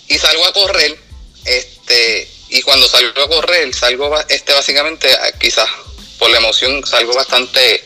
Y 0.08 0.18
salgo 0.18 0.44
a 0.46 0.52
correr, 0.52 0.98
este, 1.44 2.30
y 2.50 2.62
cuando 2.62 2.86
salgo 2.88 3.22
a 3.22 3.28
correr, 3.28 3.74
salgo 3.74 4.14
este 4.28 4.52
básicamente, 4.52 5.12
ah, 5.12 5.32
quizás 5.38 5.68
por 6.18 6.30
la 6.30 6.38
emoción, 6.38 6.86
salgo 6.86 7.12
bastante 7.14 7.84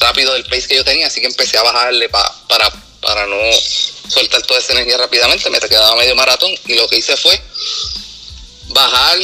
rápido 0.00 0.32
del 0.32 0.44
pace 0.44 0.68
que 0.68 0.76
yo 0.76 0.84
tenía, 0.84 1.08
así 1.08 1.20
que 1.20 1.26
empecé 1.26 1.58
a 1.58 1.62
bajarle 1.62 2.08
pa- 2.08 2.46
para, 2.48 2.70
para 3.00 3.26
no 3.26 3.36
soltar 4.08 4.40
toda 4.42 4.60
esa 4.60 4.72
energía 4.72 4.96
rápidamente, 4.96 5.50
me 5.50 5.58
quedaba 5.60 5.96
medio 5.96 6.14
maratón, 6.14 6.54
y 6.66 6.74
lo 6.74 6.88
que 6.88 6.96
hice 6.96 7.16
fue 7.16 7.38
bajar 8.68 9.18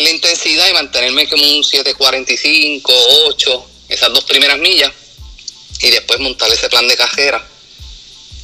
la 0.00 0.10
intensidad 0.10 0.68
y 0.68 0.72
mantenerme 0.72 1.28
como 1.28 1.42
un 1.42 1.62
7.45, 1.62 2.82
8, 3.26 3.70
esas 3.88 4.12
dos 4.12 4.24
primeras 4.24 4.58
millas, 4.58 4.92
y 5.80 5.90
después 5.90 6.20
montar 6.20 6.50
ese 6.50 6.68
plan 6.68 6.86
de 6.88 6.96
cajera, 6.96 7.46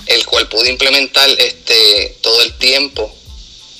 el 0.06 0.24
cual 0.26 0.48
pude 0.48 0.70
implementar 0.70 1.28
este 1.38 2.16
todo 2.20 2.42
el 2.42 2.56
tiempo 2.58 3.14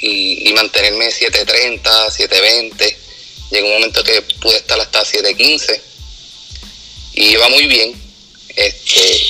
y, 0.00 0.48
y 0.48 0.52
mantenerme 0.52 1.08
7.30, 1.08 1.82
7.20. 1.82 2.96
Llegó 3.50 3.68
un 3.68 3.74
momento 3.74 4.02
que 4.02 4.22
pude 4.40 4.56
estar 4.56 4.78
hasta 4.80 5.04
7.15 5.04 5.80
y 7.14 7.24
iba 7.30 7.48
muy 7.48 7.66
bien. 7.66 7.94
Este, 8.54 9.20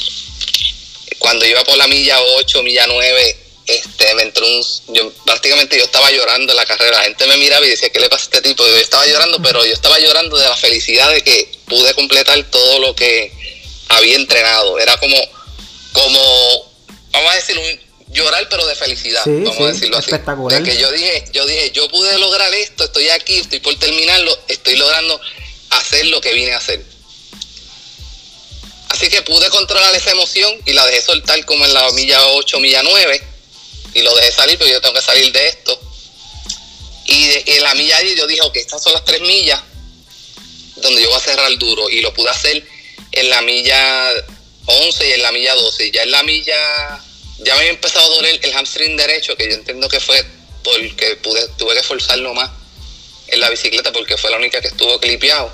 cuando 1.18 1.44
iba 1.47 1.62
por 1.64 1.76
la 1.76 1.86
milla 1.86 2.20
8, 2.38 2.62
milla 2.62 2.86
9, 2.86 3.45
este, 3.67 4.14
me 4.14 4.23
entró 4.23 4.47
un, 4.47 4.64
yo, 4.95 5.12
prácticamente 5.25 5.77
yo 5.77 5.85
estaba 5.85 6.11
llorando 6.11 6.53
en 6.53 6.57
la 6.57 6.67
carrera, 6.67 6.99
la 6.99 7.05
gente 7.05 7.27
me 7.27 7.37
miraba 7.37 7.67
y 7.67 7.71
decía, 7.71 7.91
¿qué 7.91 7.99
le 8.01 8.09
pasa 8.09 8.23
a 8.23 8.37
este 8.37 8.43
tipo? 8.43 8.67
Yo 8.67 8.77
estaba 8.77 9.07
llorando, 9.07 9.41
pero 9.43 9.64
yo 9.64 9.73
estaba 9.73 9.99
llorando 9.99 10.37
de 10.37 10.45
la 10.49 10.57
felicidad 10.57 11.11
de 11.11 11.23
que 11.23 11.51
pude 11.67 11.93
completar 11.95 12.43
todo 12.45 12.79
lo 12.79 12.95
que 12.95 13.33
había 13.89 14.17
entrenado. 14.17 14.79
Era 14.79 14.97
como, 14.99 15.17
como, 15.93 16.73
vamos 17.11 17.33
a 17.33 17.35
decir, 17.35 17.59
un 17.59 17.87
llorar, 18.12 18.49
pero 18.49 18.64
de 18.67 18.77
felicidad, 18.77 19.25
Sí, 19.25 19.31
vamos 19.31 19.57
sí, 19.57 19.62
a 19.64 19.67
decirlo 19.67 19.97
así. 19.99 20.11
espectacular. 20.11 20.62
De 20.62 20.71
que 20.71 20.79
yo 20.79 20.91
dije, 20.93 21.25
yo 21.33 21.45
dije, 21.45 21.71
yo 21.73 21.89
pude 21.89 22.17
lograr 22.19 22.53
esto, 22.55 22.85
estoy 22.85 23.09
aquí, 23.11 23.39
estoy 23.39 23.59
por 23.61 23.75
terminarlo, 23.79 24.39
estoy 24.49 24.77
logrando 24.77 25.21
hacer 25.71 26.07
lo 26.07 26.21
que 26.21 26.33
vine 26.33 26.53
a 26.53 26.59
hacer. 26.59 26.83
Así 28.91 29.09
que 29.09 29.23
pude 29.23 29.51
controlar 29.51 29.95
esa 29.95 30.12
emoción 30.12 30.55
y 30.64 30.73
la 30.73 30.87
dejé 30.87 31.03
soltar 31.03 31.45
como 31.45 31.64
en 31.67 31.75
la 31.75 31.91
milla 31.93 32.25
8, 32.29 32.61
milla 32.61 32.83
9. 32.85 33.23
Y 33.97 34.03
lo 34.03 34.14
dejé 34.14 34.30
salir, 34.30 34.59
pero 34.59 34.70
yo 34.70 34.80
tengo 34.82 34.94
que 34.94 35.01
salir 35.01 35.32
de 35.32 35.49
esto. 35.49 35.80
Y, 37.07 37.30
en 37.47 37.62
la 37.62 37.74
milla 37.74 37.99
10 37.99 38.16
yo 38.16 38.26
dije, 38.26 38.42
ok, 38.42 38.57
estas 38.57 38.82
son 38.82 38.92
las 38.92 39.03
tres 39.07 39.22
millas 39.22 39.59
donde 40.76 41.01
yo 41.01 41.09
voy 41.09 41.16
a 41.16 41.20
cerrar 41.20 41.57
duro. 41.57 41.88
Y 41.88 42.03
lo 42.03 42.12
pude 42.12 42.28
hacer 42.28 42.62
en 43.12 43.30
la 43.30 43.40
milla 43.40 44.11
11 44.66 45.09
y 45.09 45.12
en 45.12 45.22
la 45.22 45.32
milla 45.32 45.55
12. 45.55 45.86
Y 45.86 45.90
ya 45.92 46.03
en 46.03 46.11
la 46.11 46.22
milla, 46.24 47.03
ya 47.38 47.55
me 47.55 47.61
había 47.61 47.70
empezado 47.70 48.05
a 48.05 48.16
doler 48.16 48.38
el 48.42 48.53
hamstring 48.53 48.99
derecho, 48.99 49.34
que 49.34 49.49
yo 49.49 49.55
entiendo 49.55 49.88
que 49.88 49.99
fue 49.99 50.22
porque 50.62 51.16
pude, 51.16 51.49
tuve 51.57 51.74
que 51.74 51.82
forzarlo 51.82 52.34
más 52.34 52.51
en 53.28 53.40
la 53.40 53.49
bicicleta 53.49 53.92
porque 53.92 54.18
fue 54.18 54.30
la 54.30 54.36
única 54.36 54.61
que 54.61 54.68
estuvo 54.68 55.01
clipeado, 55.01 55.51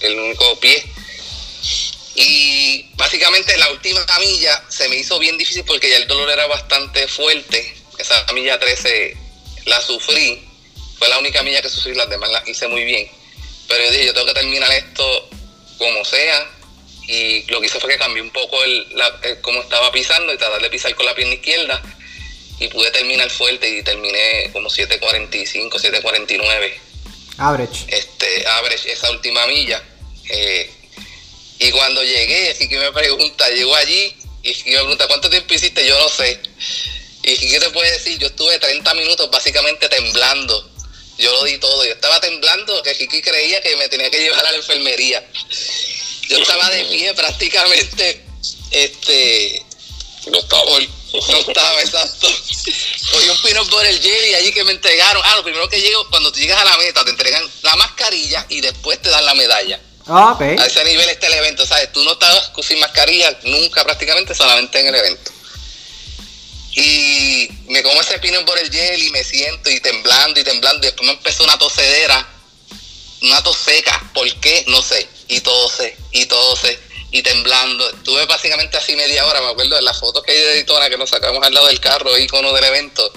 el 0.00 0.18
único 0.18 0.58
pie. 0.60 0.82
Y 2.20 2.90
básicamente 2.96 3.56
la 3.56 3.70
última 3.70 4.04
milla 4.18 4.62
se 4.68 4.88
me 4.88 4.96
hizo 4.96 5.18
bien 5.18 5.38
difícil 5.38 5.64
porque 5.64 5.88
ya 5.88 5.96
el 5.96 6.06
dolor 6.06 6.30
era 6.30 6.46
bastante 6.46 7.08
fuerte. 7.08 7.74
Esa 7.98 8.24
milla 8.34 8.58
13 8.58 9.16
la 9.66 9.80
sufrí. 9.80 10.46
Fue 10.98 11.08
la 11.08 11.18
única 11.18 11.42
milla 11.42 11.62
que 11.62 11.68
sufrí, 11.70 11.94
las 11.94 12.10
demás 12.10 12.30
las 12.30 12.46
hice 12.46 12.68
muy 12.68 12.84
bien. 12.84 13.08
Pero 13.68 13.84
yo 13.84 13.90
dije, 13.90 14.06
yo 14.06 14.12
tengo 14.14 14.26
que 14.26 14.34
terminar 14.34 14.70
esto 14.72 15.30
como 15.78 16.04
sea. 16.04 16.46
Y 17.08 17.42
lo 17.50 17.60
que 17.60 17.66
hice 17.66 17.80
fue 17.80 17.90
que 17.90 17.98
cambié 17.98 18.22
un 18.22 18.30
poco 18.30 18.62
el, 18.64 18.86
la- 18.96 19.18
el 19.22 19.40
cómo 19.40 19.60
estaba 19.62 19.90
pisando 19.90 20.32
y 20.32 20.36
tratar 20.38 20.60
de 20.60 20.70
pisar 20.70 20.94
con 20.94 21.06
la 21.06 21.14
pierna 21.14 21.34
izquierda. 21.34 21.80
Y 22.58 22.68
pude 22.68 22.90
terminar 22.90 23.30
fuerte 23.30 23.66
y 23.68 23.82
terminé 23.82 24.50
como 24.52 24.68
7.45, 24.68 25.70
7.49 25.70 26.74
Average. 27.38 27.84
este, 27.88 28.46
average 28.46 28.92
esa 28.92 29.10
última 29.10 29.46
milla. 29.46 29.82
Eh, 30.28 30.70
y 31.60 31.70
cuando 31.72 32.02
llegué, 32.02 32.56
que 32.58 32.78
me 32.78 32.90
pregunta, 32.90 33.48
llegó 33.50 33.74
allí 33.76 34.16
y 34.42 34.70
me 34.70 34.78
pregunta, 34.78 35.06
¿cuánto 35.06 35.28
tiempo 35.28 35.52
hiciste? 35.52 35.86
Yo 35.86 35.98
no 36.00 36.08
sé. 36.08 36.40
Y 37.22 37.36
¿qué 37.36 37.60
te 37.60 37.68
puede 37.68 37.92
decir? 37.92 38.18
Yo 38.18 38.28
estuve 38.28 38.58
30 38.58 38.94
minutos 38.94 39.30
básicamente 39.30 39.86
temblando. 39.90 40.70
Yo 41.18 41.30
lo 41.32 41.44
di 41.44 41.58
todo. 41.58 41.84
Yo 41.84 41.92
estaba 41.92 42.18
temblando 42.18 42.82
que 42.82 42.96
Kiki 42.96 43.20
creía 43.20 43.60
que 43.60 43.76
me 43.76 43.90
tenía 43.90 44.10
que 44.10 44.20
llevar 44.20 44.46
a 44.46 44.52
la 44.52 44.56
enfermería. 44.56 45.22
Yo 46.30 46.38
estaba 46.38 46.70
de 46.70 46.84
pie 46.86 47.12
prácticamente. 47.16 48.24
Este. 48.70 49.62
No 50.30 50.38
estaba. 50.38 50.64
Por- 50.64 50.88
no 51.12 51.38
estaba, 51.40 51.80
exacto. 51.82 52.26
Cogí 53.12 53.28
un 53.28 53.42
peanut 53.42 53.68
butter 53.68 54.00
jelly 54.00 54.34
allí 54.34 54.52
que 54.52 54.64
me 54.64 54.72
entregaron. 54.72 55.20
Ah, 55.26 55.36
lo 55.36 55.42
primero 55.42 55.68
que 55.68 55.80
llego, 55.80 56.08
cuando 56.08 56.32
tú 56.32 56.38
llegas 56.38 56.58
a 56.58 56.64
la 56.64 56.78
meta, 56.78 57.04
te 57.04 57.10
entregan 57.10 57.42
la 57.62 57.76
mascarilla 57.76 58.46
y 58.48 58.60
después 58.62 59.02
te 59.02 59.10
dan 59.10 59.26
la 59.26 59.34
medalla. 59.34 59.78
Ah. 60.06 60.36
A 60.38 60.66
ese 60.66 60.84
nivel 60.84 61.08
está 61.08 61.26
el 61.26 61.34
evento, 61.34 61.66
¿sabes? 61.66 61.92
Tú 61.92 62.02
no 62.04 62.12
estabas 62.12 62.50
sin 62.62 62.80
mascarilla 62.80 63.38
nunca 63.44 63.84
prácticamente, 63.84 64.34
solamente 64.34 64.80
en 64.80 64.88
el 64.88 64.94
evento. 64.94 65.30
Y 66.72 67.48
me 67.68 67.82
como 67.82 68.00
ese 68.00 68.18
peanut 68.18 68.46
butter 68.46 68.70
jelly 68.70 69.08
y 69.08 69.10
me 69.10 69.24
siento 69.24 69.70
y 69.70 69.80
temblando 69.80 70.40
y 70.40 70.44
temblando. 70.44 70.86
Y 70.86 70.90
después 70.90 71.06
me 71.06 71.12
empezó 71.12 71.44
una 71.44 71.58
tosedera, 71.58 72.26
una 73.22 73.42
tos 73.42 73.56
seca. 73.56 74.10
¿Por 74.14 74.32
qué? 74.40 74.64
No 74.68 74.80
sé. 74.82 75.08
Y 75.28 75.40
tose, 75.40 75.96
y 76.12 76.26
tose, 76.26 76.78
y 77.10 77.22
temblando. 77.22 77.88
Estuve 77.90 78.26
básicamente 78.26 78.76
así 78.76 78.96
media 78.96 79.26
hora, 79.26 79.40
me 79.40 79.50
acuerdo 79.50 79.76
de 79.76 79.82
las 79.82 79.98
fotos 79.98 80.22
que 80.24 80.32
hay 80.32 80.38
de 80.38 80.54
editora 80.54 80.88
que 80.88 80.98
nos 80.98 81.10
sacamos 81.10 81.44
al 81.44 81.54
lado 81.54 81.66
del 81.66 81.80
carro, 81.80 82.16
icono 82.18 82.52
del 82.52 82.64
evento. 82.64 83.12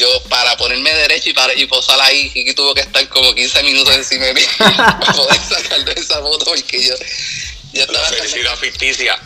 Yo 0.00 0.22
para 0.30 0.56
ponerme 0.56 0.94
derecho 0.94 1.28
y 1.28 1.32
para 1.34 1.52
y 1.52 1.66
posar 1.66 2.00
ahí, 2.00 2.32
y 2.34 2.54
tuvo 2.54 2.74
que 2.74 2.80
estar 2.80 3.06
como 3.10 3.34
15 3.34 3.62
minutos 3.64 3.94
encima 3.94 4.24
de 4.24 4.34
mí 4.34 4.42
para 4.58 4.98
poder 4.98 5.40
sacar 5.46 5.84
de 5.84 5.92
esa 5.92 6.20
foto 6.20 6.42
porque 6.46 6.82
yo, 6.82 6.94
yo 7.74 7.82
estaba 7.82 8.10
La 8.10 8.16
felicidad 8.16 8.56
ficticia. 8.56 9.20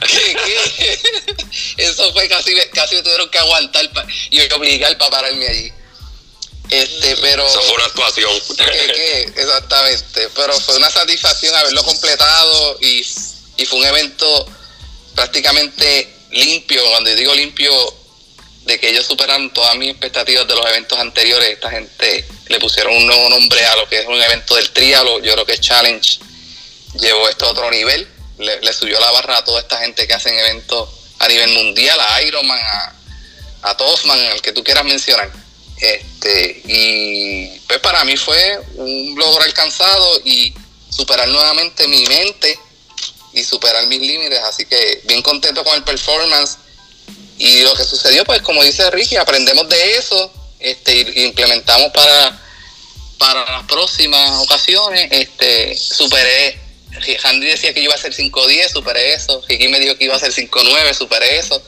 Eso 1.77 2.13
fue 2.13 2.29
casi, 2.29 2.57
casi 2.73 2.97
me 2.97 3.03
tuvieron 3.03 3.29
que 3.31 3.39
aguantar 3.39 3.89
y 4.31 4.41
obligar 4.53 4.99
para 4.99 5.11
pararme 5.13 5.47
allí. 5.47 5.73
Este, 6.71 7.17
pero. 7.19 7.47
Eso 7.47 7.63
fue 7.63 7.75
una 7.75 7.85
actuación. 7.85 8.33
Exactamente. 9.37 10.29
Pero 10.35 10.61
fue 10.61 10.77
una 10.77 10.91
satisfacción 10.91 11.55
haberlo 11.55 11.85
completado 11.85 12.79
y, 12.81 13.07
y 13.59 13.65
fue 13.65 13.79
un 13.79 13.85
evento 13.85 14.47
prácticamente 15.15 16.13
limpio. 16.33 16.83
Cuando 16.91 17.15
digo 17.15 17.33
limpio, 17.33 17.73
de 18.65 18.79
que 18.79 18.91
ellos 18.91 19.07
superaron 19.07 19.53
todas 19.53 19.77
mis 19.77 19.91
expectativas 19.91 20.47
de 20.47 20.55
los 20.55 20.67
eventos 20.67 20.99
anteriores. 20.99 21.51
Esta 21.51 21.71
gente 21.71 22.27
le 22.49 22.59
pusieron 22.59 22.95
un 22.95 23.07
nuevo 23.07 23.29
nombre 23.29 23.65
a 23.65 23.77
lo 23.77 23.89
que 23.89 24.01
es 24.01 24.07
un 24.07 24.21
evento 24.21 24.57
del 24.57 24.71
trialo. 24.71 25.21
Yo 25.21 25.33
creo 25.35 25.47
que 25.47 25.59
Challenge 25.59 26.19
llevó 26.99 27.29
esto 27.29 27.47
a 27.47 27.51
otro 27.51 27.71
nivel. 27.71 28.09
Le, 28.39 28.73
subió 28.73 28.99
la 28.99 29.11
barra 29.13 29.39
a 29.39 29.45
toda 29.45 29.61
esta 29.61 29.79
gente 29.79 30.07
que 30.07 30.15
hacen 30.15 30.37
eventos 30.39 30.89
a 31.21 31.29
nivel 31.29 31.51
mundial, 31.51 31.99
a 32.01 32.23
Ironman, 32.23 32.59
a, 32.59 32.95
a 33.63 33.71
al 33.71 34.43
que 34.43 34.53
tú 34.53 34.65
quieras 34.65 34.85
mencionar. 34.85 35.31
Este, 35.81 36.63
y 36.67 37.59
pues 37.69 37.81
para 37.81 38.05
mí 38.05 38.17
fue 38.17 38.61
un 38.75 39.15
logro 39.19 39.45
alcanzado 39.45 40.21
y 40.25 40.55
superar 40.91 41.29
nuevamente 41.29 41.87
mi 41.89 42.07
mente 42.07 42.59
y 43.33 43.45
superar 43.45 43.87
mis 43.87 44.01
límites. 44.01 44.41
Así 44.41 44.65
que 44.65 45.03
bien 45.05 45.23
contento 45.23 45.63
con 45.65 45.75
el 45.75 45.85
performance. 45.85 46.59
Y 47.39 47.63
lo 47.63 47.75
que 47.75 47.85
sucedió, 47.85 48.25
pues 48.25 48.43
como 48.43 48.63
dice 48.63 48.91
Ricky, 48.91 49.17
aprendemos 49.17 49.69
de 49.69 49.97
eso 49.97 50.33
este, 50.61 51.01
implementamos 51.23 51.91
para, 51.93 52.41
para 53.19 53.45
las 53.53 53.65
próximas 53.67 54.31
ocasiones. 54.39 55.09
Este, 55.11 55.77
superé, 55.77 56.59
Handy 57.23 57.47
decía 57.47 57.75
que 57.75 57.81
iba 57.81 57.95
a 57.95 57.99
ser 57.99 58.15
5-10, 58.15 58.73
superé 58.73 59.15
eso. 59.15 59.43
Ricky 59.49 59.69
me 59.69 59.81
dijo 59.81 59.97
que 59.97 60.05
iba 60.05 60.15
a 60.15 60.21
ser 60.21 60.33
5-9, 60.33 60.95
superé 60.95 61.39
eso 61.39 61.63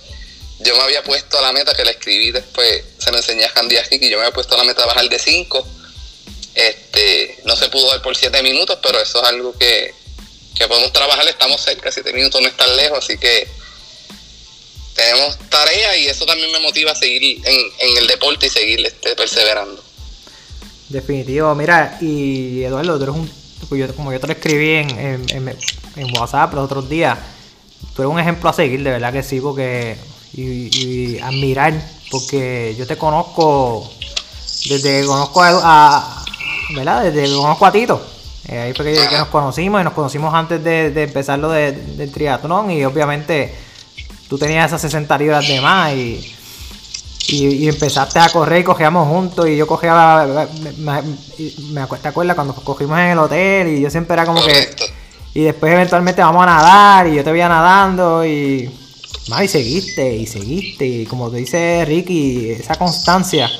yo 0.59 0.75
me 0.75 0.83
había 0.83 1.03
puesto 1.03 1.39
a 1.39 1.43
la 1.43 1.53
meta 1.53 1.75
que 1.75 1.85
la 1.85 1.91
escribí 1.91 2.31
después, 2.31 2.83
se 2.99 3.11
lo 3.11 3.19
enseñé 3.19 3.45
a 3.45 3.53
Candy 3.53 3.77
y 3.77 4.09
yo 4.09 4.17
me 4.17 4.25
había 4.25 4.35
puesto 4.35 4.55
a 4.55 4.59
la 4.59 4.65
meta 4.65 4.83
de 4.83 4.87
bajar 4.89 5.09
de 5.09 5.19
5. 5.19 5.67
Este, 6.55 7.39
no 7.45 7.55
se 7.57 7.69
pudo 7.69 7.89
dar 7.91 8.01
por 8.01 8.17
7 8.17 8.43
minutos, 8.43 8.79
pero 8.83 8.99
eso 8.99 9.23
es 9.23 9.29
algo 9.29 9.57
que, 9.59 9.95
podemos 10.67 10.93
trabajar, 10.93 11.29
estamos 11.29 11.61
cerca, 11.61 11.93
7 11.93 12.13
minutos 12.15 12.41
no 12.41 12.49
están 12.49 12.75
lejos, 12.77 12.99
así 12.99 13.19
que 13.19 13.47
tenemos 14.97 15.39
tarea 15.49 15.97
y 15.99 16.07
eso 16.07 16.25
también 16.25 16.51
me 16.51 16.61
motiva 16.61 16.93
a 16.93 16.97
seguir 16.97 17.43
en, 17.45 17.99
el 17.99 18.07
deporte 18.07 18.47
y 18.47 18.51
seguir 18.51 18.85
este, 18.85 19.15
perseverando. 19.15 19.83
Definitivo, 20.89 21.55
mira, 21.55 21.99
y 22.01 22.63
Eduardo, 22.63 22.97
tú 22.97 23.05
eres 23.05 23.17
un, 23.17 23.95
como 23.95 24.13
yo 24.13 24.21
te 24.21 24.27
lo 24.27 24.33
escribí 24.33 24.71
en, 24.71 24.91
en, 24.99 25.57
en 25.97 26.19
WhatsApp 26.19 26.55
los 26.55 26.65
otros 26.65 26.89
días, 26.89 27.19
tú 27.95 28.03
eres 28.03 28.13
un 28.13 28.21
ejemplo 28.21 28.49
a 28.49 28.53
seguir, 28.53 28.83
de 28.83 28.91
verdad 28.91 29.13
que 29.13 29.23
sí, 29.23 29.41
porque 29.41 29.97
y, 30.37 31.19
admirar, 31.19 31.75
porque 32.11 32.75
yo 32.79 32.87
te 32.87 32.97
conozco 32.97 33.91
desde 34.69 35.01
que 35.01 35.07
conozco 35.07 35.43
a, 35.43 36.25
¿verdad? 36.75 37.05
Desde 37.05 37.25
que 37.25 37.35
conozco 37.35 37.67
a 37.67 37.73
Tito. 37.73 38.07
Eh, 38.49 38.59
ahí 38.59 38.73
fue 38.75 38.85
que, 38.85 39.17
nos 39.17 39.29
conocimos 39.29 39.81
y 39.81 39.85
nos 39.85 39.93
conocimos 39.93 40.33
antes 40.33 40.63
de, 40.63 41.03
empezar 41.03 41.39
lo 41.39 41.51
de, 41.51 41.73
del 41.73 42.13
triatlón 42.13 42.71
y 42.71 42.85
obviamente 42.85 43.66
tú 44.29 44.39
tenías 44.39 44.67
esas 44.67 44.81
60 44.83 45.19
libras 45.19 45.47
de 45.47 45.61
más 45.61 45.93
y, 45.93 46.35
y, 47.29 47.69
empezaste 47.69 48.19
a 48.19 48.29
correr 48.29 48.61
y 48.61 48.65
cogíamos 48.65 49.09
juntos 49.09 49.49
y 49.49 49.57
yo 49.57 49.67
cogía, 49.67 50.47
me, 50.79 51.03
me, 51.73 51.87
¿te 52.01 52.09
acuerdas 52.09 52.37
cuando 52.37 52.55
cogimos 52.55 52.99
en 52.99 53.07
el 53.07 53.19
hotel 53.19 53.69
y 53.69 53.81
yo 53.81 53.91
siempre 53.91 54.15
era 54.15 54.27
como 54.27 54.45
que... 54.45 54.95
Y 55.35 55.43
después 55.43 55.71
eventualmente 55.71 56.23
vamos 56.23 56.43
a 56.45 56.47
nadar 56.47 57.09
y 57.09 57.17
yo 57.17 57.23
te 57.23 57.31
veía 57.31 57.47
nadando 57.47 58.25
y 58.25 58.71
y 59.43 59.49
seguiste, 59.49 60.17
y 60.17 60.27
seguiste, 60.27 60.87
y 60.87 61.05
como 61.05 61.31
te 61.31 61.39
dice 61.39 61.85
Ricky, 61.85 62.51
esa 62.51 62.77
constancia, 62.77 63.51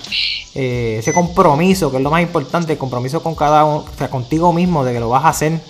eh, 0.55 0.97
ese 1.01 1.13
compromiso, 1.13 1.91
que 1.91 1.97
es 1.97 2.03
lo 2.03 2.11
más 2.11 2.23
importante, 2.23 2.73
el 2.73 2.79
compromiso 2.79 3.21
con 3.21 3.35
cada 3.35 3.65
uno, 3.65 3.79
o 3.79 3.99
sea, 3.99 4.09
contigo 4.09 4.53
mismo, 4.53 4.85
de 4.85 4.93
que 4.93 5.01
lo 5.01 5.09
vas 5.09 5.25
a 5.25 5.31
hacer 5.31 5.61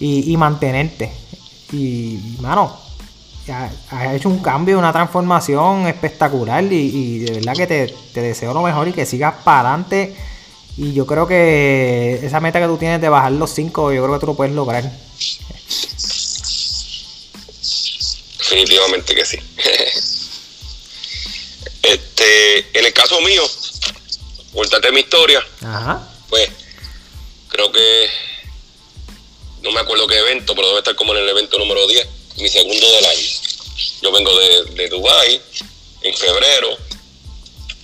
y, 0.00 0.36
mantenerte. 0.36 1.12
Y, 1.72 2.36
mano, 2.40 2.76
has 3.52 4.14
hecho 4.14 4.28
un 4.28 4.40
cambio, 4.40 4.78
una 4.78 4.92
transformación 4.92 5.86
espectacular 5.86 6.64
y, 6.64 7.20
de 7.20 7.32
verdad 7.32 7.54
que 7.54 7.66
te, 7.66 7.94
te, 8.12 8.22
deseo 8.22 8.52
lo 8.52 8.62
mejor 8.62 8.88
y 8.88 8.92
que 8.92 9.06
sigas 9.06 9.34
para 9.44 9.70
adelante. 9.70 10.16
Y 10.76 10.92
yo 10.92 11.06
creo 11.06 11.26
que 11.26 12.20
esa 12.22 12.40
meta 12.40 12.60
que 12.60 12.66
tú 12.66 12.76
tienes 12.76 13.00
de 13.00 13.08
bajar 13.08 13.32
los 13.32 13.50
5, 13.50 13.92
yo 13.92 14.02
creo 14.02 14.14
que 14.14 14.20
tú 14.20 14.26
lo 14.26 14.34
puedes 14.34 14.54
lograr. 14.54 14.84
Definitivamente 18.38 19.14
que 19.14 19.24
sí. 19.24 19.38
este, 21.82 22.78
en 22.78 22.84
el 22.84 22.92
caso 22.92 23.20
mío, 23.20 23.42
cuéntate 24.52 24.92
mi 24.92 25.00
historia. 25.00 25.44
Pues 26.28 26.50
creo 27.48 27.72
que 27.72 28.06
no 29.62 29.72
me 29.72 29.80
acuerdo 29.80 30.06
qué 30.06 30.18
evento, 30.18 30.54
pero 30.54 30.68
debe 30.68 30.78
estar 30.78 30.94
como 30.94 31.14
en 31.14 31.22
el 31.22 31.28
evento 31.28 31.58
número 31.58 31.86
10, 31.86 32.06
mi 32.36 32.48
segundo 32.48 32.86
del 32.92 33.04
año. 33.04 33.35
Yo 34.06 34.12
vengo 34.12 34.38
de, 34.38 34.64
de 34.74 34.88
Dubai 34.88 35.42
en 36.02 36.16
febrero, 36.16 36.78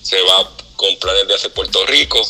se 0.03 0.23
va 0.23 0.49
con 0.77 0.97
planes 1.01 1.27
de 1.27 1.35
hacer 1.35 1.53
Puerto 1.53 1.85
Rico. 1.85 2.25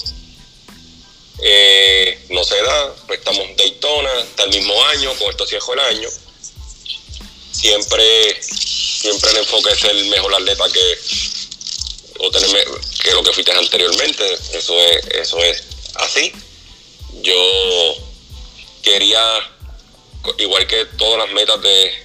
Eh, 1.42 2.24
no 2.30 2.42
se 2.42 2.56
da, 2.62 2.94
pues 3.06 3.18
estamos 3.18 3.44
en 3.44 3.54
Daytona, 3.54 4.20
está 4.20 4.44
el 4.44 4.50
mismo 4.50 4.72
año, 4.84 5.12
con 5.18 5.28
esto 5.28 5.46
cierro 5.46 5.74
el 5.74 5.80
año 5.80 6.08
siempre, 7.62 8.42
siempre 8.42 9.30
el 9.30 9.36
enfoque 9.36 9.70
es 9.70 9.84
el 9.84 10.06
mejor 10.06 10.34
atleta 10.34 10.64
que, 10.72 10.98
o 12.18 12.30
tener, 12.30 12.66
que 13.02 13.12
lo 13.12 13.22
que 13.22 13.32
fuiste 13.32 13.52
anteriormente. 13.52 14.34
Eso 14.52 14.74
es, 14.80 15.06
eso 15.06 15.38
es 15.38 15.62
así. 15.94 16.32
Yo 17.22 17.94
quería, 18.82 19.22
igual 20.38 20.66
que 20.66 20.86
todas 20.98 21.26
las 21.26 21.34
metas 21.34 21.62
de 21.62 22.01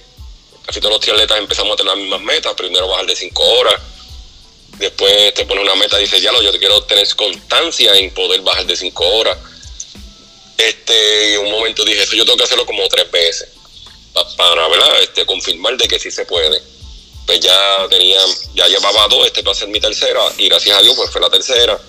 casi 0.68 0.80
todos 0.80 0.92
los 0.92 1.00
triatletas 1.00 1.38
empezamos 1.38 1.72
a 1.72 1.76
tener 1.76 1.94
las 1.94 2.02
mismas 2.02 2.20
metas. 2.20 2.52
Primero 2.54 2.88
bajar 2.88 3.06
de 3.06 3.16
5 3.16 3.42
horas. 3.42 3.80
Después 4.78 5.32
te 5.32 5.46
pone 5.46 5.62
una 5.62 5.74
meta 5.76 5.98
y 5.98 6.02
dices, 6.02 6.20
ya 6.20 6.30
lo, 6.30 6.42
yo 6.42 6.52
quiero 6.58 6.82
tener 6.82 7.08
constancia 7.16 7.96
en 7.96 8.12
poder 8.12 8.42
bajar 8.42 8.66
de 8.66 8.76
5 8.76 9.08
horas. 9.16 9.38
Este, 10.58 11.32
y 11.32 11.36
un 11.38 11.50
momento 11.50 11.84
dije, 11.86 12.02
eso 12.02 12.16
yo 12.16 12.26
tengo 12.26 12.36
que 12.36 12.44
hacerlo 12.44 12.66
como 12.66 12.86
tres 12.88 13.10
veces 13.10 13.48
para 14.36 14.68
¿verdad? 14.68 15.02
Este, 15.02 15.24
confirmar 15.24 15.76
de 15.78 15.88
que 15.88 15.98
sí 15.98 16.10
se 16.10 16.26
puede. 16.26 16.60
Pues 17.24 17.40
ya 17.40 17.86
tenía, 17.88 18.20
ya 18.54 18.68
llevaba 18.68 19.08
dos, 19.08 19.26
este 19.26 19.42
va 19.42 19.52
a 19.52 19.66
mi 19.66 19.80
tercera, 19.80 20.20
y 20.36 20.48
gracias 20.48 20.78
a 20.78 20.82
Dios 20.82 20.94
pues 20.96 21.10
fue 21.10 21.20
la 21.20 21.30
tercera. 21.30 21.80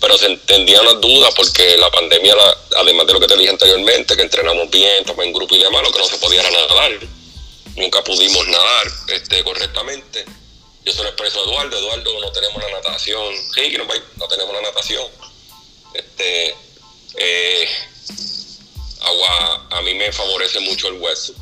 Pero 0.00 0.18
se 0.18 0.26
entendían 0.26 0.84
las 0.84 1.00
dudas 1.00 1.32
porque 1.34 1.76
la 1.76 1.90
pandemia, 1.90 2.34
además 2.76 3.06
de 3.06 3.12
lo 3.12 3.20
que 3.20 3.26
te 3.26 3.36
dije 3.36 3.50
anteriormente, 3.50 4.16
que 4.16 4.22
entrenamos 4.22 4.70
bien, 4.70 5.00
estamos 5.00 5.24
en 5.24 5.32
grupo 5.32 5.54
y 5.54 5.58
demás, 5.58 5.82
lo 5.82 5.92
que 5.92 5.98
no 5.98 6.04
se 6.06 6.16
podía 6.16 6.40
era 6.40 6.50
nadar. 6.50 6.92
Nunca 7.76 8.04
pudimos 8.04 8.46
nadar 8.48 8.86
este, 9.08 9.42
correctamente. 9.44 10.24
Yo 10.84 10.92
se 10.92 11.02
lo 11.02 11.08
expreso 11.08 11.40
a 11.40 11.44
Eduardo, 11.44 11.78
Eduardo, 11.78 12.20
no 12.20 12.32
tenemos 12.32 12.62
la 12.62 12.70
natación, 12.70 13.34
sí, 13.54 13.76
no, 13.78 13.84
no 14.16 14.28
tenemos 14.28 14.54
la 14.54 14.62
natación. 14.62 15.06
Este, 15.94 16.54
eh, 17.16 17.68
agua 19.00 19.66
a 19.70 19.82
mí 19.82 19.94
me 19.94 20.12
favorece 20.12 20.60
mucho 20.60 20.88
el 20.88 20.94
hueso. 20.94 21.34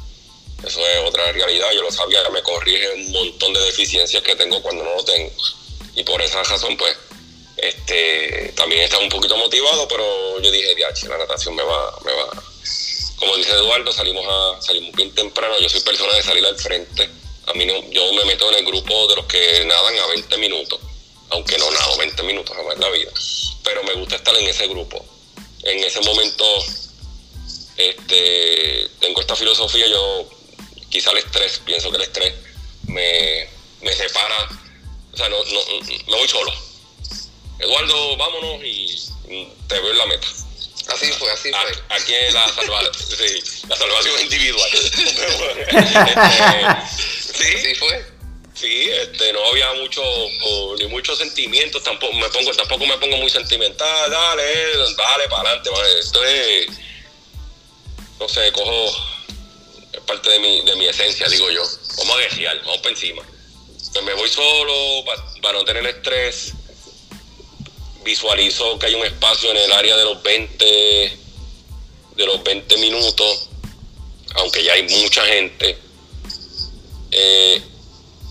Eso 0.65 0.87
es 0.87 1.09
otra 1.09 1.33
realidad, 1.33 1.69
yo 1.75 1.83
lo 1.83 1.91
sabía, 1.91 2.29
me 2.31 2.43
corrige 2.43 2.91
un 2.93 3.13
montón 3.13 3.53
de 3.55 3.61
deficiencias 3.61 4.23
que 4.23 4.37
tengo 4.37 4.61
cuando 4.63 4.85
no 4.85 4.95
lo 4.95 5.05
tengo. 5.05 5.33
Y 5.97 6.05
por 6.05 6.21
esa 6.21 6.43
razón, 6.43 6.77
pues, 6.77 6.95
este, 7.57 8.53
también 8.55 8.83
estaba 8.83 9.03
un 9.03 9.09
poquito 9.09 9.37
motivado, 9.37 9.89
pero 9.89 10.41
yo 10.41 10.51
dije, 10.51 10.75
diache, 10.75 11.09
la 11.09 11.19
natación 11.19 11.55
me 11.55 11.63
va, 11.63 11.99
me 12.05 12.13
va. 12.13 12.43
Como 13.21 13.37
dice 13.37 13.53
Eduardo, 13.53 13.93
salimos 13.93 14.25
a, 14.27 14.63
salimos 14.63 14.93
bien 14.93 15.15
temprano, 15.15 15.55
yo 15.61 15.69
soy 15.69 15.83
persona 15.83 16.15
de 16.15 16.23
salir 16.23 16.45
al 16.47 16.57
frente. 16.57 17.09
A 17.47 17.53
mí 17.53 17.67
no, 17.67 17.75
yo 17.91 18.13
me 18.15 18.25
meto 18.25 18.51
en 18.51 18.61
el 18.61 18.65
grupo 18.65 19.07
de 19.09 19.17
los 19.17 19.27
que 19.27 19.63
nadan 19.67 19.99
a 19.99 20.07
20 20.07 20.39
minutos, 20.39 20.81
aunque 21.29 21.59
no 21.59 21.71
nado 21.71 21.99
20 21.99 22.23
minutos 22.23 22.57
jamás 22.57 22.77
en 22.77 22.81
la 22.81 22.89
vida. 22.89 23.11
Pero 23.63 23.83
me 23.85 23.93
gusta 23.95 24.17
estar 24.17 24.35
en 24.35 24.47
ese 24.47 24.67
grupo. 24.69 25.05
En 25.65 25.85
ese 25.85 26.01
momento 26.01 26.45
este, 27.77 28.89
tengo 29.01 29.21
esta 29.21 29.37
filosofía, 29.37 29.87
yo 29.87 30.27
quizá 30.89 31.11
el 31.11 31.19
estrés, 31.19 31.61
pienso 31.67 31.91
que 31.91 31.97
el 31.97 32.03
estrés 32.05 32.35
me, 32.87 33.49
separa, 33.95 34.49
o 35.13 35.17
sea, 35.19 35.29
no, 35.29 35.37
me 35.45 36.17
voy 36.17 36.29
solo. 36.29 36.53
Eduardo, 37.59 38.17
vámonos 38.17 38.65
y 38.65 39.49
te 39.69 39.79
veo 39.79 39.91
en 39.91 39.99
la 39.99 40.07
meta. 40.07 40.27
Así 40.93 41.13
fue, 41.13 41.31
así 41.31 41.51
Ah, 41.55 41.63
fue. 41.63 41.97
Aquí 41.97 42.15
es 42.15 42.35
la, 42.35 42.49
salva- 42.49 42.91
sí, 42.95 43.43
la 43.69 43.77
salvación 43.77 44.21
individual. 44.23 44.71
Este, 44.75 45.77
Así 46.67 47.59
sí, 47.63 47.75
fue. 47.77 48.05
sí, 48.55 48.91
este, 48.91 49.33
no 49.33 49.45
había 49.47 49.73
mucho, 49.75 50.03
o, 50.03 50.77
ni 50.77 50.87
muchos 50.89 51.19
sentimientos, 51.19 51.83
tampoco 51.83 52.13
me 52.15 52.29
pongo, 52.31 52.53
tampoco 52.55 52.87
me 52.87 52.99
pongo 52.99 53.17
muy 53.19 53.31
sentimental, 53.31 54.11
dale, 54.11 54.77
dale 54.97 55.29
para 55.29 55.51
adelante, 55.51 55.71
esto 56.01 56.25
es, 56.25 56.67
no 58.19 58.29
sé, 58.29 58.53
cojo, 58.53 58.91
es 59.93 60.01
parte 60.01 60.29
de 60.31 60.39
mi, 60.41 60.63
de 60.63 60.77
mi 60.77 60.87
esencia, 60.87 61.29
digo 61.29 61.51
yo. 61.51 61.63
Vamos 61.99 62.17
a 62.17 62.21
guerrear, 62.21 62.59
vamos 62.61 62.79
para 62.79 62.91
encima. 62.91 63.23
Pues 63.93 64.05
me 64.05 64.15
voy 64.15 64.29
solo 64.29 65.05
pa- 65.05 65.35
para 65.43 65.59
no 65.59 65.65
tener 65.65 65.87
estrés. 65.87 66.53
Visualizo 68.05 68.79
que 68.79 68.87
hay 68.87 68.95
un 68.95 69.05
espacio 69.05 69.51
en 69.51 69.57
el 69.59 69.73
área 69.73 69.97
de 69.97 70.05
los 70.05 70.23
20, 70.23 70.65
de 72.17 72.27
los 72.27 72.43
20 72.43 72.77
minutos, 72.79 73.49
aunque 74.35 74.63
ya 74.65 74.73
hay 74.73 74.83
mucha 74.83 75.25
gente. 75.27 75.79
Eh, 77.13 77.63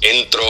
entro, 0.02 0.44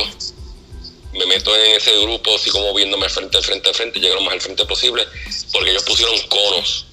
me 1.14 1.26
meto 1.26 1.56
en 1.56 1.76
ese 1.76 2.00
grupo, 2.02 2.36
así 2.36 2.50
como 2.50 2.74
viéndome 2.74 3.10
frente, 3.10 3.42
frente, 3.42 3.74
frente, 3.74 4.00
llego 4.00 4.16
lo 4.16 4.22
más 4.22 4.36
al 4.36 4.42
frente 4.42 4.66
posible, 4.66 5.06
porque 5.52 5.72
ellos 5.72 5.84
pusieron 5.84 6.18
conos 6.28 6.86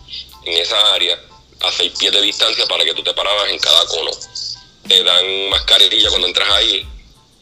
en 0.45 0.55
esa 0.55 0.95
área 0.95 1.21
a 1.61 1.73
seis 1.73 1.93
pies 1.99 2.13
de 2.13 2.23
distancia 2.23 2.67
para 2.67 2.85
que 2.85 2.95
tú 2.95 3.03
te 3.03 3.15
parabas 3.15 3.51
en 3.51 3.59
cada 3.59 3.87
cono. 3.87 4.11
Te 4.89 5.03
dan 5.03 5.49
mascarilla 5.51 6.09
cuando 6.09 6.29
entras 6.29 6.51
ahí 6.51 6.87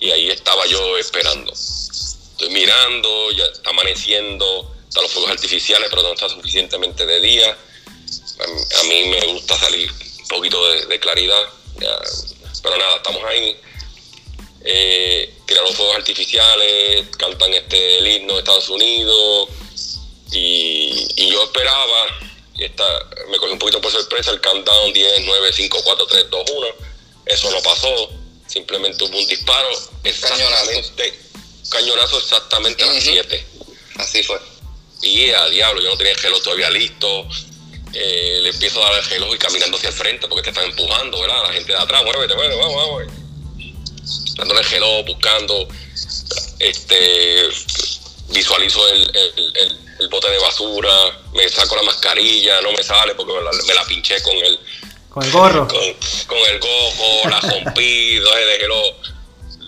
y 0.01 0.11
ahí 0.11 0.31
estaba 0.31 0.66
yo 0.66 0.98
esperando. 0.98 1.52
Estoy 1.52 2.48
mirando, 2.51 3.31
ya 3.32 3.44
está 3.44 3.70
amaneciendo, 3.70 4.73
los 5.02 5.12
fuegos 5.12 5.30
artificiales, 5.30 5.88
pero 5.90 6.02
no 6.02 6.12
está 6.12 6.28
suficientemente 6.28 7.04
de 7.06 7.20
día. 7.20 7.56
A, 8.80 8.82
mí 8.84 9.04
me 9.06 9.20
gusta 9.32 9.56
salir 9.58 9.90
un 9.90 10.28
poquito 10.28 10.68
de, 10.70 10.86
de 10.86 11.00
claridad, 11.00 11.42
ya, 11.80 11.98
pero 12.62 12.76
nada, 12.76 12.96
estamos 12.96 13.22
ahí. 13.24 13.56
Eh, 14.66 15.34
tiran 15.46 15.64
los 15.64 15.74
fuegos 15.74 15.96
artificiales, 15.96 17.06
cantan 17.18 17.52
este, 17.52 17.98
el 17.98 18.06
himno 18.06 18.32
de 18.32 18.38
Estados 18.38 18.68
Unidos 18.70 19.48
y, 20.32 21.06
y 21.16 21.30
yo 21.30 21.44
esperaba, 21.44 22.06
y 22.54 22.64
esta, 22.64 22.84
me 23.28 23.36
cogí 23.36 23.52
un 23.52 23.58
poquito 23.58 23.80
por 23.82 23.92
sorpresa, 23.92 24.30
el 24.30 24.40
countdown 24.40 24.92
10, 24.92 25.22
9, 25.26 25.52
5, 25.52 25.80
4, 25.84 26.06
3, 26.06 26.30
2, 26.30 26.50
1, 26.56 26.66
eso 27.26 27.50
no 27.50 27.60
pasó, 27.62 28.10
simplemente 28.46 29.04
hubo 29.04 29.18
un 29.18 29.26
disparo, 29.26 29.68
exactamente, 30.02 31.18
cañonazo 31.68 32.18
exactamente 32.18 32.84
a 32.84 32.86
las 32.86 32.96
Ujú. 33.04 33.12
7. 33.12 33.46
Así 33.96 34.22
fue. 34.22 34.40
Y 35.02 35.30
a 35.30 35.46
diablo, 35.48 35.80
yo 35.82 35.90
no 35.90 35.96
tenía 35.96 36.12
el 36.12 36.18
reloj 36.18 36.42
todavía 36.42 36.70
listo. 36.70 37.26
Eh, 37.92 38.38
le 38.42 38.48
empiezo 38.50 38.84
a 38.84 38.90
dar 38.90 39.02
el 39.04 39.08
reloj 39.10 39.34
y 39.34 39.38
caminando 39.38 39.76
hacia 39.76 39.90
el 39.90 39.94
frente 39.94 40.26
porque 40.26 40.42
te 40.42 40.50
están 40.50 40.64
empujando, 40.64 41.20
¿verdad? 41.20 41.42
La 41.44 41.52
gente 41.52 41.72
de 41.72 41.78
atrás, 41.78 42.02
muévete, 42.04 42.34
bueno, 42.34 42.56
vamos, 42.58 42.74
vamos. 42.76 43.02
Dándole 44.36 44.60
el 44.60 44.66
reloj, 44.66 45.06
buscando. 45.06 45.68
Este, 46.58 47.48
visualizo 48.30 48.88
el, 48.88 49.02
el- 49.16 49.52
el- 49.56 49.78
el 50.00 50.08
bote 50.08 50.28
de 50.28 50.38
basura, 50.38 50.90
me 51.34 51.48
saco 51.48 51.76
la 51.76 51.82
mascarilla, 51.84 52.60
no 52.62 52.72
me 52.72 52.82
sale 52.82 53.14
porque 53.14 53.32
me 53.32 53.42
la, 53.42 53.50
me 53.52 53.74
la 53.74 53.84
pinché 53.84 54.20
con 54.22 54.34
el, 54.36 54.58
Con 55.08 55.22
el 55.22 55.30
gorro. 55.30 55.68
con, 55.68 55.78
con 56.26 56.38
el 56.50 56.58
gojo, 56.58 57.28
la 57.28 57.40
rompí, 57.40 58.16
entonces 58.16 58.46
dejé 58.46 58.66
lo, 58.66 58.82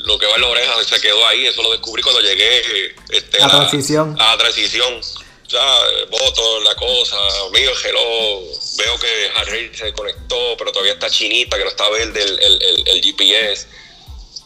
lo 0.06 0.18
que 0.18 0.26
va 0.26 0.36
en 0.36 0.40
la 0.42 0.48
oreja 0.48 0.72
se 0.84 1.00
quedó 1.00 1.26
ahí, 1.26 1.46
eso 1.46 1.62
lo 1.62 1.72
descubrí 1.72 2.02
cuando 2.02 2.20
llegué 2.20 2.94
este, 3.10 3.38
La 3.40 3.48
transición. 3.50 4.16
A 4.20 4.36
transición. 4.38 5.00
Ya, 5.48 5.78
voto, 6.10 6.60
la 6.62 6.74
cosa, 6.74 7.16
mío 7.52 7.70
el 7.70 7.82
reloj, 7.82 8.42
veo 8.78 8.98
que 8.98 9.30
Harry 9.36 9.70
se 9.76 9.92
conectó, 9.92 10.56
pero 10.58 10.72
todavía 10.72 10.94
está 10.94 11.08
chinita, 11.08 11.56
que 11.56 11.62
no 11.64 11.70
está 11.70 11.88
verde 11.90 12.20
el, 12.22 12.38
el, 12.40 12.62
el- 12.62 12.88
el 12.88 13.00
GPS. 13.02 13.66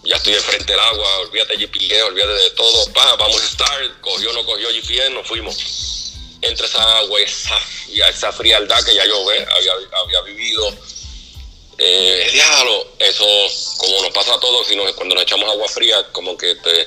Ya 0.04 0.16
estoy 0.16 0.34
enfrente 0.34 0.72
del 0.72 0.80
agua, 0.80 1.18
olvídate 1.20 1.56
de 1.56 1.66
GPS, 1.66 2.02
olvídate 2.02 2.32
de 2.32 2.50
todo, 2.50 2.92
pa, 2.92 3.16
vamos 3.16 3.40
a 3.40 3.44
estar, 3.46 4.00
cogió, 4.00 4.32
no 4.32 4.44
cogió 4.44 4.68
GPS, 4.70 5.10
nos 5.10 5.26
fuimos. 5.26 5.56
Entre 6.42 6.66
esa 6.66 6.98
agua, 6.98 7.20
esa, 7.20 7.58
y 7.88 8.00
esa 8.00 8.32
frialdad 8.32 8.82
que 8.84 8.94
ya 8.94 9.04
yo 9.06 9.20
había, 9.28 9.46
había 10.02 10.20
vivido, 10.22 10.74
eh, 11.82 12.28
diablo, 12.32 12.88
eso 12.98 13.24
como 13.78 14.02
nos 14.02 14.10
pasa 14.12 14.34
a 14.34 14.40
todos 14.40 14.66
si 14.66 14.76
nos- 14.76 14.92
cuando 14.92 15.14
nos 15.14 15.22
echamos 15.24 15.48
agua 15.48 15.66
fría, 15.68 15.96
como 16.12 16.36
que 16.36 16.54
te, 16.56 16.86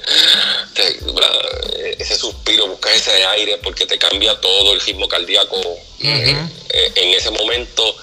ese 2.00 2.16
suspiro, 2.16 2.68
buscas 2.68 2.96
ese 2.96 3.24
aire 3.26 3.58
porque 3.58 3.86
te 3.86 3.98
cambia 3.98 4.40
todo 4.40 4.74
el 4.74 4.80
ritmo 4.82 5.08
cardíaco. 5.08 5.60
Eh, 6.02 6.36
eh, 6.70 6.92
en 6.96 7.10
ese 7.14 7.32
momento 7.32 7.96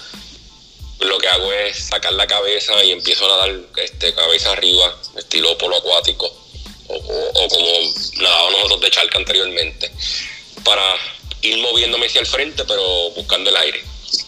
lo 1.00 1.18
que 1.18 1.28
hago 1.28 1.52
es 1.52 1.78
sacar 1.88 2.12
la 2.12 2.26
cabeza 2.26 2.82
y 2.84 2.90
empiezo 2.92 3.24
a 3.26 3.28
nadar 3.28 3.60
este, 3.76 4.12
cabeza 4.14 4.52
arriba, 4.52 4.94
estilo 5.16 5.56
polo 5.58 5.76
acuático, 5.76 6.26
o, 6.88 6.94
o- 6.94 7.30
o 7.44 7.48
como 7.48 7.68
nadábamos 8.20 8.52
nosotros 8.54 8.80
de 8.82 8.90
charca 8.90 9.18
anteriormente, 9.18 9.90
para 10.64 10.96
ir 11.42 11.56
moviéndome 11.58 12.06
hacia 12.06 12.20
el 12.20 12.26
frente, 12.26 12.64
pero 12.64 13.10
buscando 13.10 13.48
el 13.50 13.56
aire. 13.56 13.82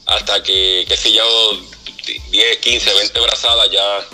Hasta 0.07 0.43
que, 0.43 0.85
que 0.89 0.97
si 0.97 1.13
yo 1.13 1.61
10, 2.07 2.59
15, 2.59 2.95
20 2.95 3.21
brazadas 3.21 3.71
ya 3.71 4.07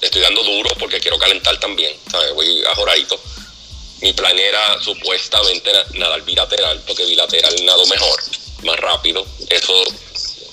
estoy 0.00 0.20
dando 0.22 0.42
duro 0.42 0.70
porque 0.78 1.00
quiero 1.00 1.18
calentar 1.18 1.58
también. 1.60 1.96
Voy 2.34 2.64
a 2.64 2.74
joradito. 2.74 3.20
Mi 4.00 4.12
plan 4.12 4.38
era 4.38 4.80
supuestamente 4.82 5.72
na- 5.72 5.84
nadar 5.94 6.22
bilateral, 6.22 6.82
porque 6.86 7.04
bilateral 7.06 7.54
nado 7.64 7.86
mejor, 7.86 8.22
más 8.62 8.76
rápido. 8.78 9.26
Eso, 9.48 9.72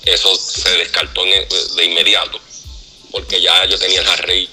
eso 0.04 0.34
se 0.36 0.70
descartó 0.78 1.24
en- 1.26 1.46
de 1.76 1.84
inmediato, 1.84 2.40
porque 3.10 3.40
ya 3.40 3.64
yo 3.66 3.78
tenía 3.78 4.00
el 4.00 4.08
Harry 4.08 4.48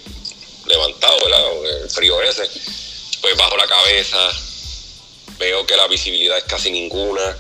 levantado, 0.66 1.18
¿verdad? 1.24 1.82
El 1.84 1.90
frío 1.90 2.22
ese. 2.22 2.50
Pues 3.22 3.36
bajo 3.38 3.56
la 3.56 3.68
cabeza, 3.68 4.30
veo 5.38 5.66
que 5.66 5.76
la 5.78 5.88
visibilidad 5.88 6.38
es 6.38 6.44
casi 6.44 6.70
ninguna 6.72 7.38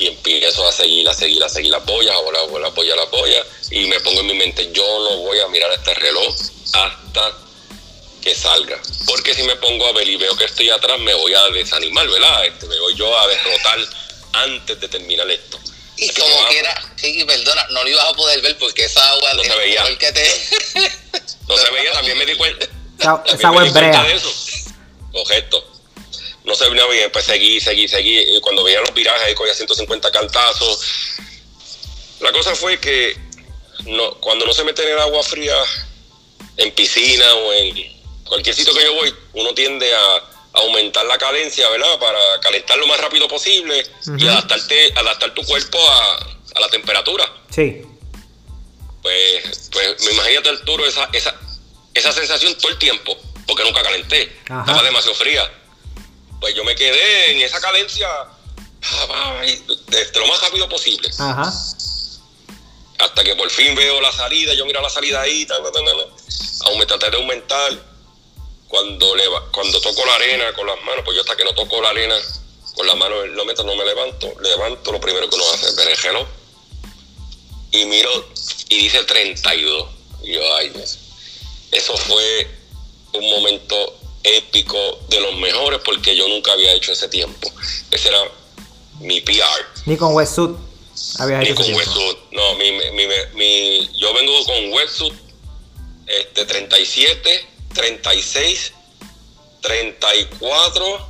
y 0.00 0.06
empiezo 0.08 0.66
a 0.66 0.72
seguir, 0.72 1.06
a 1.08 1.14
seguir, 1.14 1.44
a 1.44 1.48
seguir 1.48 1.70
las 1.70 1.84
boyas, 1.84 2.14
ahora 2.14 2.40
voy 2.44 2.62
las 2.62 2.74
boyas, 2.74 2.96
las 2.96 3.10
boyas, 3.10 3.46
y 3.70 3.84
me 3.86 4.00
pongo 4.00 4.20
en 4.20 4.26
mi 4.28 4.34
mente, 4.34 4.70
yo 4.72 4.82
no 4.82 5.16
voy 5.18 5.38
a 5.40 5.48
mirar 5.48 5.70
este 5.72 5.92
reloj 5.94 6.34
hasta 6.72 7.32
que 8.22 8.34
salga. 8.34 8.80
Porque 9.06 9.34
si 9.34 9.42
me 9.42 9.56
pongo 9.56 9.86
a 9.86 9.92
ver 9.92 10.08
y 10.08 10.16
veo 10.16 10.34
que 10.36 10.44
estoy 10.46 10.70
atrás, 10.70 10.98
me 11.00 11.12
voy 11.14 11.34
a 11.34 11.48
desanimar, 11.50 12.08
¿verdad? 12.08 12.46
Este, 12.46 12.66
me 12.66 12.78
voy 12.80 12.94
yo 12.96 13.16
a 13.18 13.26
derrotar 13.28 13.78
antes 14.32 14.80
de 14.80 14.88
terminar 14.88 15.30
esto. 15.30 15.58
Y 15.98 16.08
como 16.10 16.48
quiera, 16.48 16.94
Kiki, 16.98 17.24
perdona, 17.24 17.66
no 17.70 17.82
lo 17.84 17.90
ibas 17.90 18.06
a 18.06 18.14
poder 18.14 18.40
ver 18.40 18.56
porque 18.56 18.84
esa 18.84 19.06
agua 19.10 19.34
No 19.34 19.44
se 19.44 19.54
veía. 19.56 19.84
que 19.98 20.12
te... 20.12 20.50
No 21.46 21.58
se 21.58 21.70
veía, 21.72 21.92
también 21.92 22.16
me 22.16 22.24
di 22.24 22.36
cuenta. 22.36 22.66
Esa, 23.26 23.48
agua 23.48 23.66
es 23.66 23.72
brea. 23.74 24.02
de 24.04 24.14
eso. 24.14 24.32
Correcto. 25.12 25.79
No 26.50 26.56
se 26.56 26.68
veía 26.68 26.84
bien, 26.86 27.12
pues 27.12 27.26
seguí, 27.26 27.60
seguí, 27.60 27.86
seguí. 27.86 28.18
Y 28.18 28.40
cuando 28.40 28.64
veía 28.64 28.80
los 28.80 28.92
virajes, 28.92 29.22
ahí 29.22 29.34
cogía 29.36 29.54
150 29.54 30.10
cantazos. 30.10 30.80
La 32.18 32.32
cosa 32.32 32.56
fue 32.56 32.80
que 32.80 33.16
no, 33.86 34.14
cuando 34.14 34.44
no 34.46 34.52
se 34.52 34.64
mete 34.64 34.82
en 34.82 34.88
el 34.88 34.98
agua 34.98 35.22
fría, 35.22 35.54
en 36.56 36.72
piscina 36.72 37.32
o 37.34 37.52
en 37.52 37.76
cualquier 38.24 38.56
sitio 38.56 38.74
que 38.74 38.82
yo 38.82 38.94
voy, 38.94 39.14
uno 39.34 39.54
tiende 39.54 39.94
a, 39.94 40.24
aumentar 40.54 41.06
la 41.06 41.16
cadencia, 41.16 41.68
¿verdad? 41.70 42.00
Para 42.00 42.18
calentar 42.40 42.76
lo 42.78 42.88
más 42.88 42.98
rápido 43.00 43.28
posible 43.28 43.86
y 44.18 44.26
adaptarte, 44.26 44.92
adaptar 44.96 45.32
tu 45.32 45.44
cuerpo 45.44 45.78
a, 45.78 46.16
a 46.56 46.60
la 46.60 46.68
temperatura 46.68 47.32
Sí. 47.54 47.82
pues, 49.00 49.70
pues 49.70 50.04
me 50.04 50.10
imagínate 50.10 50.48
Arturo 50.48 50.84
esa, 50.84 51.08
esa, 51.12 51.36
esa 51.94 52.10
sensación 52.10 52.56
todo 52.56 52.72
el 52.72 52.78
tiempo, 52.78 53.16
porque 53.46 53.62
nunca 53.62 53.80
calenté, 53.84 54.36
Ajá. 54.48 54.62
estaba 54.62 54.82
demasiado 54.82 55.14
fría. 55.14 55.48
Pues 56.40 56.54
yo 56.54 56.64
me 56.64 56.74
quedé 56.74 57.32
en 57.32 57.40
esa 57.42 57.60
cadencia 57.60 58.08
ah, 59.10 59.42
de, 59.42 60.10
lo 60.18 60.26
más 60.26 60.40
rápido 60.42 60.68
posible, 60.68 61.08
Ajá. 61.18 61.52
hasta 62.98 63.24
que 63.24 63.34
por 63.36 63.50
fin 63.50 63.74
veo 63.74 64.00
la 64.00 64.12
salida, 64.12 64.54
yo 64.54 64.64
miro 64.66 64.80
la 64.80 64.90
salida 64.90 65.20
ahí, 65.20 65.44
ta, 65.46 65.56
ta, 65.62 65.70
ta, 65.70 65.84
ta, 65.84 65.90
ta. 65.92 66.66
Aún 66.66 66.78
me 66.78 66.86
traté 66.86 67.10
de 67.10 67.16
aumentar. 67.16 67.90
Cuando, 68.68 69.16
leva- 69.16 69.50
cuando 69.50 69.80
toco 69.80 70.06
la 70.06 70.14
arena 70.14 70.52
con 70.52 70.64
las 70.64 70.80
manos, 70.82 71.02
pues 71.04 71.16
yo 71.16 71.22
hasta 71.22 71.34
que 71.36 71.42
no 71.42 71.52
toco 71.54 71.82
la 71.82 71.88
arena 71.90 72.14
con 72.76 72.86
las 72.86 72.96
manos 72.96 73.26
los 73.30 73.44
metros 73.44 73.66
no 73.66 73.74
me 73.74 73.84
levanto, 73.84 74.32
levanto, 74.40 74.92
lo 74.92 75.00
primero 75.00 75.28
que 75.28 75.34
uno 75.34 75.44
hace 75.52 75.66
es 75.66 75.74
ver 75.76 75.88
el 75.88 75.96
reloj 75.96 76.28
y 77.72 77.84
miro 77.86 78.28
y 78.68 78.78
dice 78.78 79.02
32. 79.02 79.88
Y 80.22 80.34
yo, 80.34 80.54
ay, 80.54 80.68
Dios. 80.70 80.98
Eso 81.72 81.96
fue 81.96 82.48
un 83.14 83.28
momento 83.30 83.98
épico 84.22 84.76
de 85.08 85.20
los 85.20 85.34
mejores 85.38 85.80
porque 85.84 86.14
yo 86.16 86.28
nunca 86.28 86.52
había 86.52 86.72
hecho 86.72 86.92
ese 86.92 87.08
tiempo. 87.08 87.50
Ese 87.90 88.08
era 88.08 88.18
mi 89.00 89.20
PR. 89.20 89.42
Ni 89.86 89.96
con 89.96 90.14
habías 91.18 91.40
Ni 91.40 91.46
hecho 91.46 91.54
con 91.56 91.64
ese 91.64 91.74
tiempo. 91.74 92.00
wetsuit. 92.00 92.18
No, 92.32 92.54
mi, 92.56 92.72
mi, 92.72 92.90
mi, 92.92 93.06
mi- 93.34 93.98
yo 93.98 94.12
vengo 94.14 94.44
con 94.44 94.72
wetsuit 94.72 95.14
este, 96.06 96.44
37, 96.44 97.46
36, 97.74 98.72
34 99.60 101.08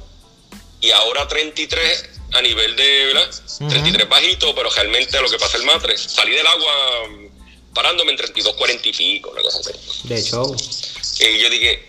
y 0.81 0.91
ahora 0.93 1.27
33 1.29 2.05
a 2.33 2.43
nivel 2.43 2.77
de, 2.77 3.07
¿verdad? 3.07 3.31
33 3.69 4.09
bajito, 4.09 4.55
pero 4.55 4.71
realmente 4.71 5.21
lo 5.21 5.29
que 5.29 5.39
pasa 5.39 5.57
el 5.57 5.65
matre, 5.65 5.97
salí 5.99 6.33
del 6.35 6.47
agua 6.47 6.73
mm, 7.09 7.75
parándome 7.75 8.13
en 8.13 8.17
32, 8.19 8.55
40 8.55 8.89
y 8.89 8.93
pico, 8.93 9.31
una 9.31 9.43
cosa 9.43 9.59
así. 9.61 9.73
De 10.05 10.19
hecho. 10.19 10.55
Y 11.19 11.39
yo 11.43 11.51
dije, 11.51 11.89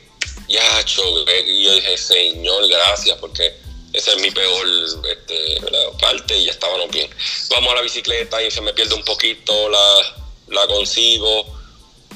y 1.48 1.64
yo 1.64 1.74
dije, 1.76 1.98
Señor, 1.98 2.68
gracias, 2.68 3.18
porque 3.20 3.56
esa 3.94 4.12
es 4.12 4.22
mi 4.22 4.32
peor 4.32 4.68
este, 5.10 5.62
parte 6.00 6.38
y 6.38 6.46
ya 6.46 6.52
estábamos 6.52 6.90
bien. 6.92 7.10
Vamos 7.50 7.72
a 7.72 7.76
la 7.76 7.82
bicicleta 7.82 8.42
y 8.44 8.52
se 8.52 8.62
me 8.62 8.74
pierde 8.74 8.96
un 8.96 9.04
poquito, 9.04 9.70
la, 9.70 10.16
la 10.48 10.68
consigo. 10.68 11.46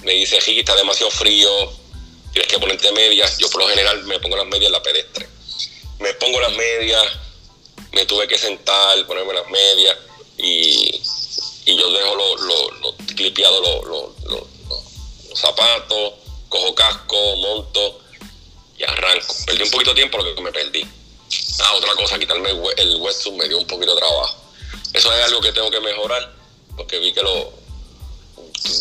Me 0.04 0.14
dice, 0.14 0.40
Ricky, 0.40 0.60
está 0.60 0.76
demasiado 0.76 1.12
frío, 1.12 1.50
tienes 2.34 2.52
que 2.52 2.60
ponerte 2.60 2.92
medias. 2.92 3.38
Yo 3.38 3.50
por 3.50 3.62
lo 3.62 3.70
general 3.70 4.04
me 4.04 4.20
pongo 4.20 4.36
las 4.36 4.48
medias 4.48 4.68
en 4.68 4.72
la 4.74 4.84
pedestre. 4.84 5.28
Me 6.00 6.14
pongo 6.16 6.40
las 6.42 6.52
medias, 6.54 7.06
me 7.94 8.06
tuve 8.06 8.28
que 8.28 8.38
sentar, 8.38 9.06
ponerme 9.08 9.34
las 9.34 9.50
medias 9.50 9.98
y, 10.38 11.02
yo 11.66 11.92
dejo 11.92 12.16
los 12.16 12.42
lo, 12.42 12.72
lo, 12.72 12.96
clipeados 13.16 13.86
los 14.26 15.40
zapatos, 15.40 16.14
cojo 16.50 16.76
casco, 16.76 17.36
monto 17.38 18.05
y 18.78 18.84
arranco. 18.84 19.36
Perdí 19.46 19.64
un 19.64 19.72
poquito 19.72 19.92
de 19.92 19.96
tiempo 19.96 20.18
lo 20.18 20.36
que 20.36 20.42
me 20.42 20.52
perdí. 20.52 20.86
Ah, 21.64 21.74
otra 21.76 21.96
cosa, 21.96 22.20
quitarme 22.20 22.50
el 22.78 22.98
wetsuit 22.98 23.36
me 23.36 23.48
dio 23.48 23.58
un 23.58 23.68
poquito 23.68 23.94
de 23.94 24.02
trabajo. 24.02 24.36
Eso 24.94 25.14
es 25.14 25.26
algo 25.26 25.42
que 25.42 25.52
tengo 25.52 25.70
que 25.72 25.80
mejorar, 25.80 26.34
porque 26.76 27.00
vi 27.00 27.14
que 27.14 27.22
lo 27.22 27.66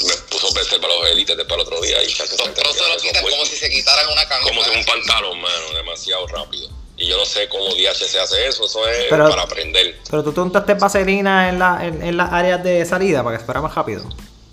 me 0.06 0.14
puso 0.30 0.52
prester 0.54 0.80
para 0.80 0.94
los 0.94 1.10
élites 1.10 1.36
para 1.36 1.54
el 1.56 1.60
otro 1.60 1.80
día 1.80 2.02
y 2.02 2.10
se 2.10 2.22
lo 2.22 2.96
quitan 3.02 3.22
como 3.22 3.44
si 3.44 3.56
se 3.56 3.70
quitaran 3.70 4.10
una 4.10 4.26
camisa. 4.26 4.48
Como 4.48 4.64
si 4.64 4.70
un 4.70 4.84
pantalón, 4.84 5.40
mano, 5.40 5.72
demasiado 5.74 6.26
rápido. 6.26 6.68
Y 6.96 7.08
yo 7.08 7.16
no 7.16 7.24
sé 7.24 7.48
cómo 7.48 7.74
DHC 7.74 8.16
hace 8.16 8.46
eso, 8.46 8.66
eso 8.66 8.88
es 8.88 9.08
para 9.08 9.42
aprender. 9.42 9.98
Pero 10.08 10.22
tú 10.22 10.32
te 10.32 10.40
untaste 10.40 10.74
vaselina 10.74 11.48
en, 11.48 11.58
la, 11.58 11.84
en, 11.84 12.16
las 12.16 12.32
áreas 12.32 12.62
de 12.62 12.84
salida 12.86 13.22
para 13.24 13.38
que 13.38 13.44
fuera 13.44 13.60
más 13.60 13.74
rápido. 13.74 14.08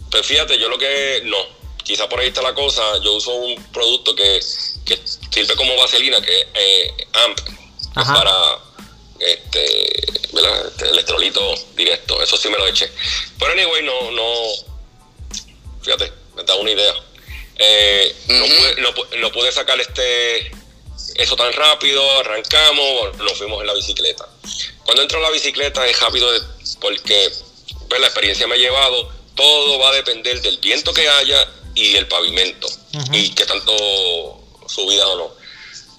Pues 0.09 0.25
fíjate, 0.25 0.57
yo 0.57 0.67
lo 0.67 0.77
que 0.77 1.21
no, 1.25 1.37
quizá 1.83 2.07
por 2.07 2.19
ahí 2.19 2.27
está 2.27 2.41
la 2.41 2.53
cosa, 2.53 2.81
yo 3.03 3.13
uso 3.13 3.33
un 3.33 3.61
producto 3.71 4.15
que, 4.15 4.39
que 4.85 4.99
sirve 5.31 5.55
como 5.55 5.75
vaselina, 5.77 6.21
que 6.21 6.39
es 6.39 6.47
eh, 6.53 7.07
AMP, 7.13 7.39
para 7.93 8.59
este, 9.19 10.11
este, 10.11 10.89
electrolito 10.89 11.53
directo. 11.75 12.21
Eso 12.21 12.37
sí 12.37 12.49
me 12.49 12.57
lo 12.57 12.67
eché. 12.67 12.91
Pero 13.37 13.51
anyway, 13.51 13.83
no, 13.83 14.11
no. 14.11 14.33
Fíjate, 15.81 16.11
me 16.35 16.43
da 16.43 16.55
una 16.55 16.71
idea. 16.71 16.93
Eh, 17.57 18.15
no, 19.19 19.31
pude, 19.31 19.51
sacar 19.51 19.79
este 19.79 20.51
eso 21.15 21.35
tan 21.35 21.53
rápido, 21.53 22.19
arrancamos, 22.19 23.17
nos 23.17 23.37
fuimos 23.37 23.61
en 23.61 23.67
la 23.67 23.73
bicicleta. 23.73 24.27
Cuando 24.83 25.03
entro 25.03 25.17
en 25.19 25.23
la 25.23 25.29
bicicleta 25.29 25.85
es 25.85 25.99
rápido 25.99 26.27
porque 26.79 27.31
pues, 27.87 28.01
la 28.01 28.07
experiencia 28.07 28.47
me 28.47 28.55
ha 28.55 28.57
llevado, 28.57 29.11
todo 29.35 29.77
va 29.77 29.89
a 29.89 29.93
depender 29.93 30.41
del 30.41 30.57
viento 30.57 30.93
que 30.93 31.07
haya 31.07 31.47
y 31.75 31.95
el 31.95 32.07
pavimento, 32.07 32.67
y 33.11 33.29
que 33.29 33.45
tanto 33.45 33.71
subida 34.67 35.07
o 35.07 35.17
no. 35.17 35.41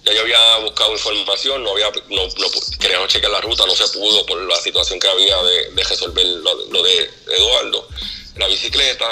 Ya 0.04 0.12
yo 0.14 0.22
había 0.22 0.56
buscado 0.58 0.92
información, 0.92 1.62
no 1.62 1.70
había, 1.70 1.88
no, 2.08 2.26
no 2.26 2.46
queríamos 2.80 3.08
chequear 3.08 3.30
la 3.30 3.40
ruta, 3.40 3.64
no 3.66 3.74
se 3.74 3.86
pudo 3.96 4.26
por 4.26 4.40
la 4.42 4.56
situación 4.56 4.98
que 4.98 5.08
había 5.08 5.40
de, 5.42 5.84
resolver 5.84 6.26
lo, 6.26 6.82
de 6.82 7.10
Eduardo, 7.30 7.88
la 8.36 8.48
bicicleta, 8.48 9.06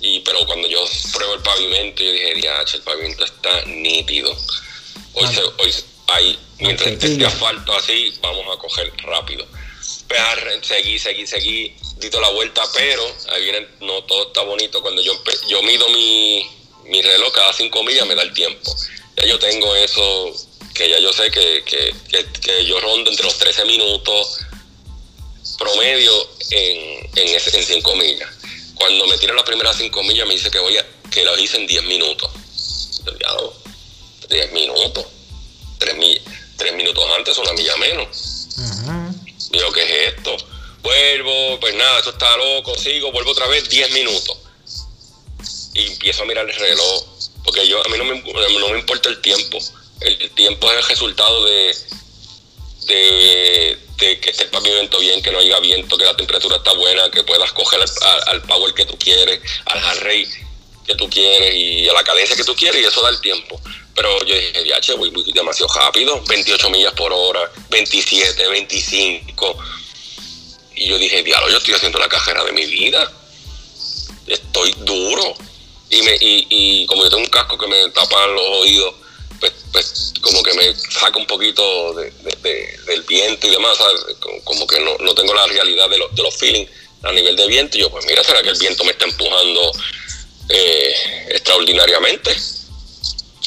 y 0.00 0.20
pero 0.20 0.44
cuando 0.44 0.68
yo 0.68 0.84
pruebo 1.14 1.34
el 1.34 1.42
pavimento, 1.42 2.02
yo 2.02 2.12
dije, 2.12 2.32
el 2.32 2.82
pavimento 2.82 3.24
está 3.24 3.64
nítido. 3.64 4.36
Hoy, 5.14 5.28
se, 5.28 5.42
hoy 5.42 5.74
ahí, 6.08 6.38
mientras 6.58 6.92
esté 6.92 7.24
asfalto 7.24 7.74
así, 7.74 8.18
vamos 8.20 8.44
a 8.54 8.58
coger 8.58 8.92
rápido. 8.98 9.46
Seguí, 10.62 10.98
seguí, 10.98 11.26
seguí, 11.26 11.76
dito 11.98 12.20
la 12.20 12.30
vuelta, 12.30 12.62
pero 12.74 13.04
ahí 13.30 13.42
viene, 13.42 13.68
no 13.80 14.02
todo 14.04 14.28
está 14.28 14.42
bonito. 14.42 14.80
Cuando 14.82 15.02
yo, 15.02 15.12
yo 15.48 15.62
mido 15.62 15.88
mi, 15.90 16.48
mi 16.84 17.02
reloj 17.02 17.32
cada 17.32 17.52
cinco 17.52 17.82
millas, 17.82 18.06
me 18.06 18.14
da 18.14 18.22
el 18.22 18.32
tiempo 18.32 18.74
ya 19.16 19.26
yo 19.26 19.38
tengo 19.38 19.74
eso, 19.76 20.32
que 20.74 20.88
ya 20.88 20.98
yo 20.98 21.12
sé 21.12 21.30
que, 21.30 21.62
que, 21.64 22.66
yo 22.66 22.80
rondo 22.80 23.10
entre 23.10 23.24
los 23.24 23.38
13 23.38 23.64
minutos 23.64 24.40
promedio 25.58 26.12
en, 26.50 27.10
en, 27.16 27.28
en 27.34 27.64
5 27.64 27.96
millas. 27.96 28.28
Cuando 28.74 29.06
me 29.06 29.16
tiran 29.18 29.36
las 29.36 29.44
primeras 29.44 29.76
5 29.76 30.02
millas 30.02 30.26
me 30.26 30.34
dice 30.34 30.50
que 30.50 30.58
voy 30.58 30.76
a, 30.76 30.86
que 31.10 31.24
lo 31.24 31.38
hice 31.38 31.58
en 31.58 31.66
10 31.66 31.84
minutos. 31.84 32.30
Yo, 33.04 33.54
10 34.28 34.52
minutos. 34.52 35.06
3, 35.78 36.74
minutos 36.74 37.04
antes, 37.16 37.38
una 37.38 37.52
milla 37.52 37.76
menos. 37.76 38.48
Digo, 39.54 39.72
¿qué 39.72 39.82
es 39.82 40.14
esto? 40.14 40.36
Vuelvo, 40.82 41.58
pues 41.60 41.74
nada, 41.74 41.98
esto 41.98 42.10
está 42.10 42.36
loco, 42.36 42.76
sigo, 42.76 43.10
vuelvo 43.12 43.30
otra 43.30 43.46
vez 43.46 43.68
10 43.68 43.90
minutos. 43.92 44.38
Y 45.72 45.86
empiezo 45.86 46.22
a 46.22 46.26
mirar 46.26 46.48
el 46.48 46.54
reloj 46.54 47.14
porque 47.44 47.68
yo 47.68 47.84
a 47.84 47.88
mí 47.88 47.98
no 47.98 48.04
me, 48.04 48.20
no 48.58 48.68
me 48.70 48.78
importa 48.78 49.10
el 49.10 49.20
tiempo. 49.20 49.58
El, 50.00 50.30
tiempo 50.30 50.70
es 50.72 50.78
el 50.78 50.88
resultado 50.88 51.44
de, 51.44 51.76
de, 52.86 53.78
que 53.98 54.30
esté 54.30 54.44
el 54.44 54.50
pavimento 54.50 54.98
bien, 54.98 55.22
que 55.22 55.30
no 55.30 55.38
haya 55.38 55.60
viento, 55.60 55.96
que 55.96 56.04
la 56.04 56.16
temperatura 56.16 56.56
está 56.56 56.72
buena, 56.72 57.10
que 57.10 57.22
puedas 57.22 57.52
coger 57.52 57.80
al, 58.28 58.42
power 58.42 58.74
que 58.74 58.86
tú 58.86 58.98
quieres, 58.98 59.40
al 59.66 59.78
hard 59.78 60.06
que 60.86 60.94
tú 60.96 61.08
quieres 61.08 61.54
y 61.54 61.88
a 61.88 61.92
la 61.92 62.02
cadencia 62.02 62.36
que 62.36 62.44
tú 62.44 62.54
quieres 62.54 62.82
y 62.82 62.84
eso 62.84 63.02
da 63.02 63.10
el 63.10 63.20
tiempo. 63.20 63.60
Pero 63.94 64.18
yo 64.24 64.34
dije, 64.34 64.66
ya, 64.66 64.80
che, 64.80 64.94
voy, 64.94 65.12
demasiado 65.32 65.72
rápido, 65.74 66.20
28 66.28 66.70
millas 66.70 66.92
por 66.94 67.12
hora, 67.12 67.50
27, 67.70 68.48
25. 68.48 69.58
Y 70.74 70.88
yo 70.88 70.98
dije, 70.98 71.22
diablo, 71.22 71.48
yo 71.50 71.58
estoy 71.58 71.74
haciendo 71.74 71.98
la 71.98 72.08
cajera 72.08 72.42
de 72.44 72.52
mi 72.52 72.66
vida. 72.66 73.10
Estoy 74.26 74.74
duro 74.78 75.34
y, 75.90 76.02
me, 76.02 76.14
y, 76.14 76.46
y 76.50 76.86
como 76.86 77.04
yo 77.04 77.10
tengo 77.10 77.22
un 77.22 77.28
casco 77.28 77.56
que 77.56 77.66
me 77.66 77.88
tapa 77.90 78.26
los 78.26 78.46
oídos, 78.62 78.94
pues, 79.38 79.52
pues 79.72 80.12
como 80.20 80.42
que 80.42 80.54
me 80.54 80.74
saca 80.74 81.18
un 81.18 81.26
poquito 81.26 81.92
de, 81.94 82.10
del 82.86 83.02
viento 83.02 83.46
y 83.46 83.50
demás, 83.50 83.78
Como, 84.42 84.66
que 84.66 84.80
no, 84.80 84.96
no, 84.98 85.14
tengo 85.14 85.34
la 85.34 85.46
realidad 85.46 85.88
de, 85.88 85.98
de 86.10 86.22
los 86.22 86.34
feelings 86.34 86.70
a 87.02 87.12
nivel 87.12 87.36
de 87.36 87.46
viento. 87.46 87.76
Y 87.76 87.82
yo, 87.82 87.90
pues 87.90 88.06
mira, 88.06 88.24
¿será 88.24 88.42
que 88.42 88.48
el 88.48 88.58
viento 88.58 88.84
me 88.84 88.92
está 88.92 89.04
empujando 89.04 89.72
eh, 90.48 90.94
extraordinariamente? 91.28 92.34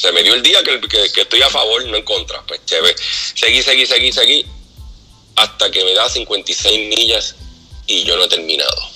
Se 0.00 0.12
me 0.12 0.22
dio 0.22 0.34
el 0.34 0.42
día 0.42 0.62
que, 0.62 0.80
que, 0.80 1.20
estoy 1.20 1.42
a 1.42 1.50
favor, 1.50 1.84
no 1.86 1.96
en 1.96 2.04
contra. 2.04 2.42
Pues 2.46 2.64
chévere. 2.64 2.94
Seguí, 3.34 3.62
seguí, 3.62 3.84
seguí, 3.84 4.12
seguí, 4.12 4.46
hasta 5.36 5.70
que 5.70 5.84
me 5.84 5.92
da 5.94 6.08
56 6.08 6.88
millas 6.88 7.34
y 7.86 8.04
yo 8.04 8.16
no 8.16 8.24
he 8.24 8.28
terminado. 8.28 8.90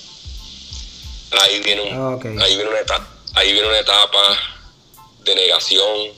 Ahí 1.41 1.61
viene, 1.61 1.83
un, 1.83 2.41
ahí 2.41 2.55
viene 2.55 2.71
una 2.71 2.81
etapa 2.81 3.13
ahí 3.35 3.53
viene 3.53 3.69
una 3.69 3.79
etapa 3.79 4.39
de 5.25 5.35
negación, 5.35 6.13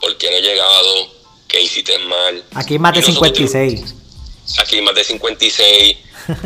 porque 0.00 0.30
no 0.30 0.36
he 0.36 0.42
llegado, 0.42 1.10
que 1.48 1.60
hiciste 1.60 1.98
mal. 1.98 2.44
Aquí 2.54 2.78
más 2.78 2.94
de 2.94 3.02
56. 3.02 3.94
Aquí 4.58 4.80
más 4.82 4.94
de 4.94 5.04
56, 5.04 5.96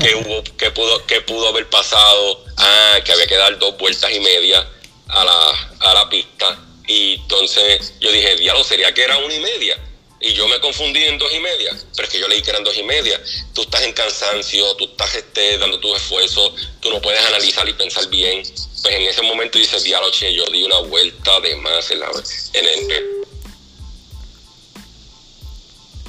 que 0.00 0.14
hubo, 0.16 0.42
que 0.56 0.70
pudo, 0.70 1.06
que 1.06 1.20
pudo 1.22 1.48
haber 1.48 1.68
pasado, 1.68 2.44
ah, 2.56 2.98
que 3.04 3.12
había 3.12 3.26
que 3.26 3.36
dar 3.36 3.58
dos 3.58 3.76
vueltas 3.78 4.10
y 4.12 4.20
media 4.20 4.66
a 5.08 5.24
la, 5.24 5.70
a 5.80 5.94
la 5.94 6.08
pista. 6.08 6.58
Y 6.88 7.14
entonces 7.16 7.92
yo 8.00 8.10
dije, 8.10 8.36
diablo, 8.36 8.64
sería 8.64 8.92
que 8.92 9.02
era 9.02 9.18
una 9.18 9.34
y 9.34 9.40
media. 9.40 9.78
Y 10.20 10.32
yo 10.32 10.48
me 10.48 10.58
confundí 10.58 11.04
en 11.04 11.16
dos 11.16 11.32
y 11.32 11.38
media, 11.38 11.70
pero 11.94 12.08
es 12.08 12.12
que 12.12 12.18
yo 12.18 12.26
leí 12.26 12.42
que 12.42 12.50
eran 12.50 12.64
dos 12.64 12.76
y 12.76 12.82
media. 12.82 13.20
Tú 13.52 13.62
estás 13.62 13.82
en 13.82 13.92
cansancio, 13.92 14.74
tú 14.74 14.86
estás 14.86 15.14
este, 15.14 15.58
dando 15.58 15.78
tus 15.78 15.96
esfuerzos, 15.96 16.54
tú 16.80 16.90
no 16.90 17.00
puedes 17.00 17.24
analizar 17.26 17.68
y 17.68 17.74
pensar 17.74 18.08
bien. 18.08 18.42
Pues 18.82 18.94
en 18.94 19.02
ese 19.02 19.22
momento 19.22 19.58
dice, 19.58 19.80
diablo, 19.80 20.10
che, 20.10 20.32
yo 20.34 20.44
di 20.46 20.64
una 20.64 20.78
vuelta 20.78 21.38
de 21.40 21.54
más 21.56 21.90
en, 21.92 22.00
la, 22.00 22.10
en 22.54 22.66
el... 22.66 22.88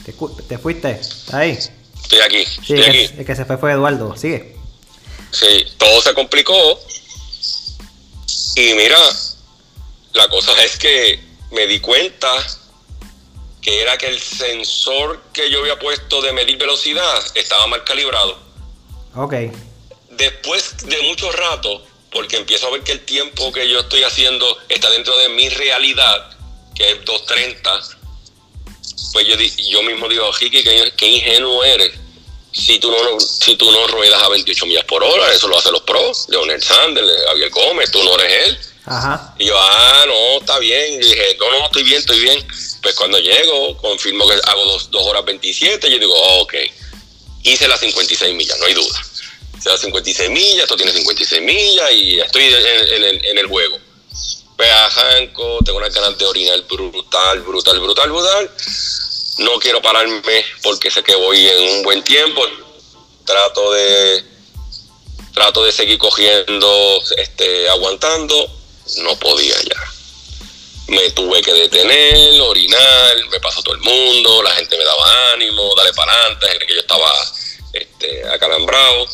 ¿Te, 0.06 0.14
¿Te, 0.48 0.58
fuiste? 0.58 1.00
¿Ahí? 1.34 1.60
Estoy 2.02 2.20
aquí. 2.20 2.46
Sí, 2.46 2.74
estoy 2.74 2.80
el, 2.80 2.90
aquí. 2.90 3.20
el 3.20 3.26
que 3.26 3.36
se 3.36 3.46
fue 3.46 3.58
fue 3.58 3.74
Eduardo. 3.74 4.16
Sigue. 4.18 4.56
Sí, 5.32 5.66
todo 5.78 6.02
se 6.02 6.16
complicó. 6.16 6.80
Y 8.56 8.74
mira, 8.74 8.98
la 10.14 10.28
cosa 10.28 10.52
es 10.64 10.78
que 10.78 11.20
me 11.52 11.68
di 11.68 11.80
cuenta 11.80 12.32
que 13.62 13.82
era 13.82 13.98
que 13.98 14.08
el 14.08 14.20
sensor 14.20 15.22
que 15.34 15.50
yo 15.50 15.60
había 15.60 15.78
puesto 15.78 16.22
de 16.22 16.32
medir 16.34 16.58
velocidad 16.58 17.24
estaba 17.36 17.68
mal 17.68 17.84
calibrado. 17.84 18.38
Ok. 19.16 19.34
Después 20.12 20.78
de 20.86 21.02
mucho 21.04 21.32
rato, 21.32 21.86
porque 22.12 22.38
empiezo 22.38 22.68
a 22.68 22.72
ver 22.72 22.84
que 22.84 22.94
el 22.94 23.06
tiempo 23.06 23.52
que 23.52 23.70
yo 23.70 23.82
estoy 23.82 24.04
haciendo 24.04 24.58
está 24.70 24.90
dentro 24.90 25.18
de 25.18 25.30
mi 25.30 25.50
realidad, 25.50 26.38
que 26.76 26.92
es 26.92 27.02
2.30, 27.06 27.98
pues 29.14 29.28
yo, 29.28 29.36
yo 29.36 29.84
mismo 29.84 30.08
digo, 30.08 30.32
Ricky, 30.32 30.64
qué, 30.64 31.08
ingenuo 31.08 31.64
eres. 31.64 31.94
Si 32.52 32.80
tú, 32.80 32.92
no, 32.92 33.20
si 33.20 33.56
tú 33.56 33.72
no 33.72 33.88
ruedas 33.88 34.22
a 34.24 34.30
28 34.30 34.66
millas 34.66 34.86
por 34.86 35.04
hora, 35.04 35.32
eso 35.32 35.48
lo 35.48 35.58
hacen 35.58 35.72
los 35.72 35.84
pros, 35.84 36.26
Leonel 36.30 36.62
Sanders, 36.62 37.08
Javier 37.28 37.50
Gómez, 37.52 37.92
tú 37.92 38.04
no 38.04 38.16
eres 38.20 38.48
él. 38.48 38.60
Y 39.38 39.46
yo, 39.46 39.56
ah, 39.58 40.04
no, 40.08 40.40
está 40.40 40.58
bien. 40.60 40.94
Y 40.94 40.98
dije, 40.98 41.38
no, 41.40 41.52
no, 41.52 41.66
estoy 41.66 41.84
bien, 41.84 42.00
estoy 42.00 42.20
bien. 42.20 42.48
Pues 42.82 42.96
cuando 42.96 43.20
llego, 43.20 43.78
confirmo 43.78 44.28
que 44.28 44.36
hago 44.48 44.66
2 44.66 44.90
horas 45.06 45.26
27, 45.26 45.92
yo 45.92 46.00
digo, 46.00 46.14
ok. 46.42 46.54
hice 47.44 47.68
las 47.68 47.80
56 47.80 48.34
millas, 48.36 48.58
no 48.60 48.66
hay 48.66 48.74
duda. 48.74 49.00
Hice 49.58 49.70
las 49.70 49.82
56 49.82 50.30
millas, 50.30 50.64
esto 50.64 50.78
tiene 50.78 50.92
56 50.92 51.42
millas 51.42 51.92
y 51.92 52.20
estoy 52.20 52.46
en, 52.46 53.04
el, 53.04 53.26
en 53.26 53.38
el 53.38 53.48
juego. 53.48 53.78
Pues 54.56 54.70
arranco, 54.72 55.60
tengo 55.64 55.78
una 55.78 55.90
ganas 55.90 56.18
de 56.18 56.26
orinar 56.26 56.62
brutal, 56.64 57.42
brutal, 57.42 57.80
brutal, 57.80 58.12
brutal. 58.12 58.52
No 59.38 59.58
quiero 59.60 59.82
pararme 59.82 60.46
porque 60.62 60.92
sé 60.92 61.02
que 61.02 61.16
voy 61.16 61.48
en 61.48 61.78
un 61.78 61.84
buen 61.84 62.04
tiempo. 62.04 62.42
Trato 63.26 63.72
de 63.74 64.24
trato 65.34 65.64
de 65.64 65.72
seguir 65.72 65.98
cogiendo, 65.98 67.02
este, 67.18 67.70
aguantando. 67.70 68.59
No 68.98 69.18
podía 69.20 69.56
ya 69.64 70.00
me 70.90 71.10
tuve 71.12 71.42
que 71.42 71.54
detener, 71.54 72.42
orinar, 72.42 73.16
me 73.30 73.40
pasó 73.40 73.62
todo 73.62 73.76
el 73.76 73.82
mundo, 73.82 74.42
la 74.42 74.52
gente 74.52 74.78
me 74.78 74.84
daba 74.84 75.34
ánimo, 75.34 75.74
dale 75.76 75.94
para 75.94 76.12
adelante, 76.12 76.66
que 76.66 76.74
yo 76.74 76.80
estaba 76.80 77.12
este, 77.74 78.28
acalambrado. 78.28 79.08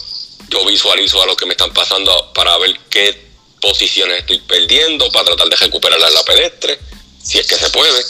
Yo 0.50 0.66
visualizo 0.66 1.22
a 1.22 1.26
lo 1.26 1.36
que 1.36 1.46
me 1.46 1.52
están 1.52 1.74
pasando 1.74 2.32
para 2.34 2.58
ver 2.58 2.80
qué 2.90 3.26
posiciones 3.62 4.20
estoy 4.20 4.40
perdiendo, 4.42 5.12
para 5.12 5.26
tratar 5.26 5.50
de 5.50 5.56
recuperar 5.58 6.00
la 6.00 6.24
pedestre, 6.24 6.80
si 7.22 7.40
es 7.40 7.48
que 7.48 7.56
se 7.56 7.70
puede. 7.72 8.06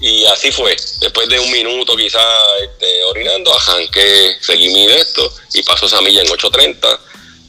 Y 0.00 0.24
así 0.26 0.50
fue. 0.50 0.76
Después 1.00 1.28
de 1.28 1.38
un 1.38 1.50
minuto 1.52 1.96
quizás 1.96 2.22
este, 2.62 3.04
orinando, 3.04 3.54
arranqué, 3.54 4.36
seguí 4.40 4.68
mi 4.68 4.86
de 4.86 4.98
esto 4.98 5.32
y 5.54 5.62
pasó 5.62 5.86
esa 5.86 6.00
milla 6.02 6.20
en 6.20 6.28
8.30. 6.28 6.98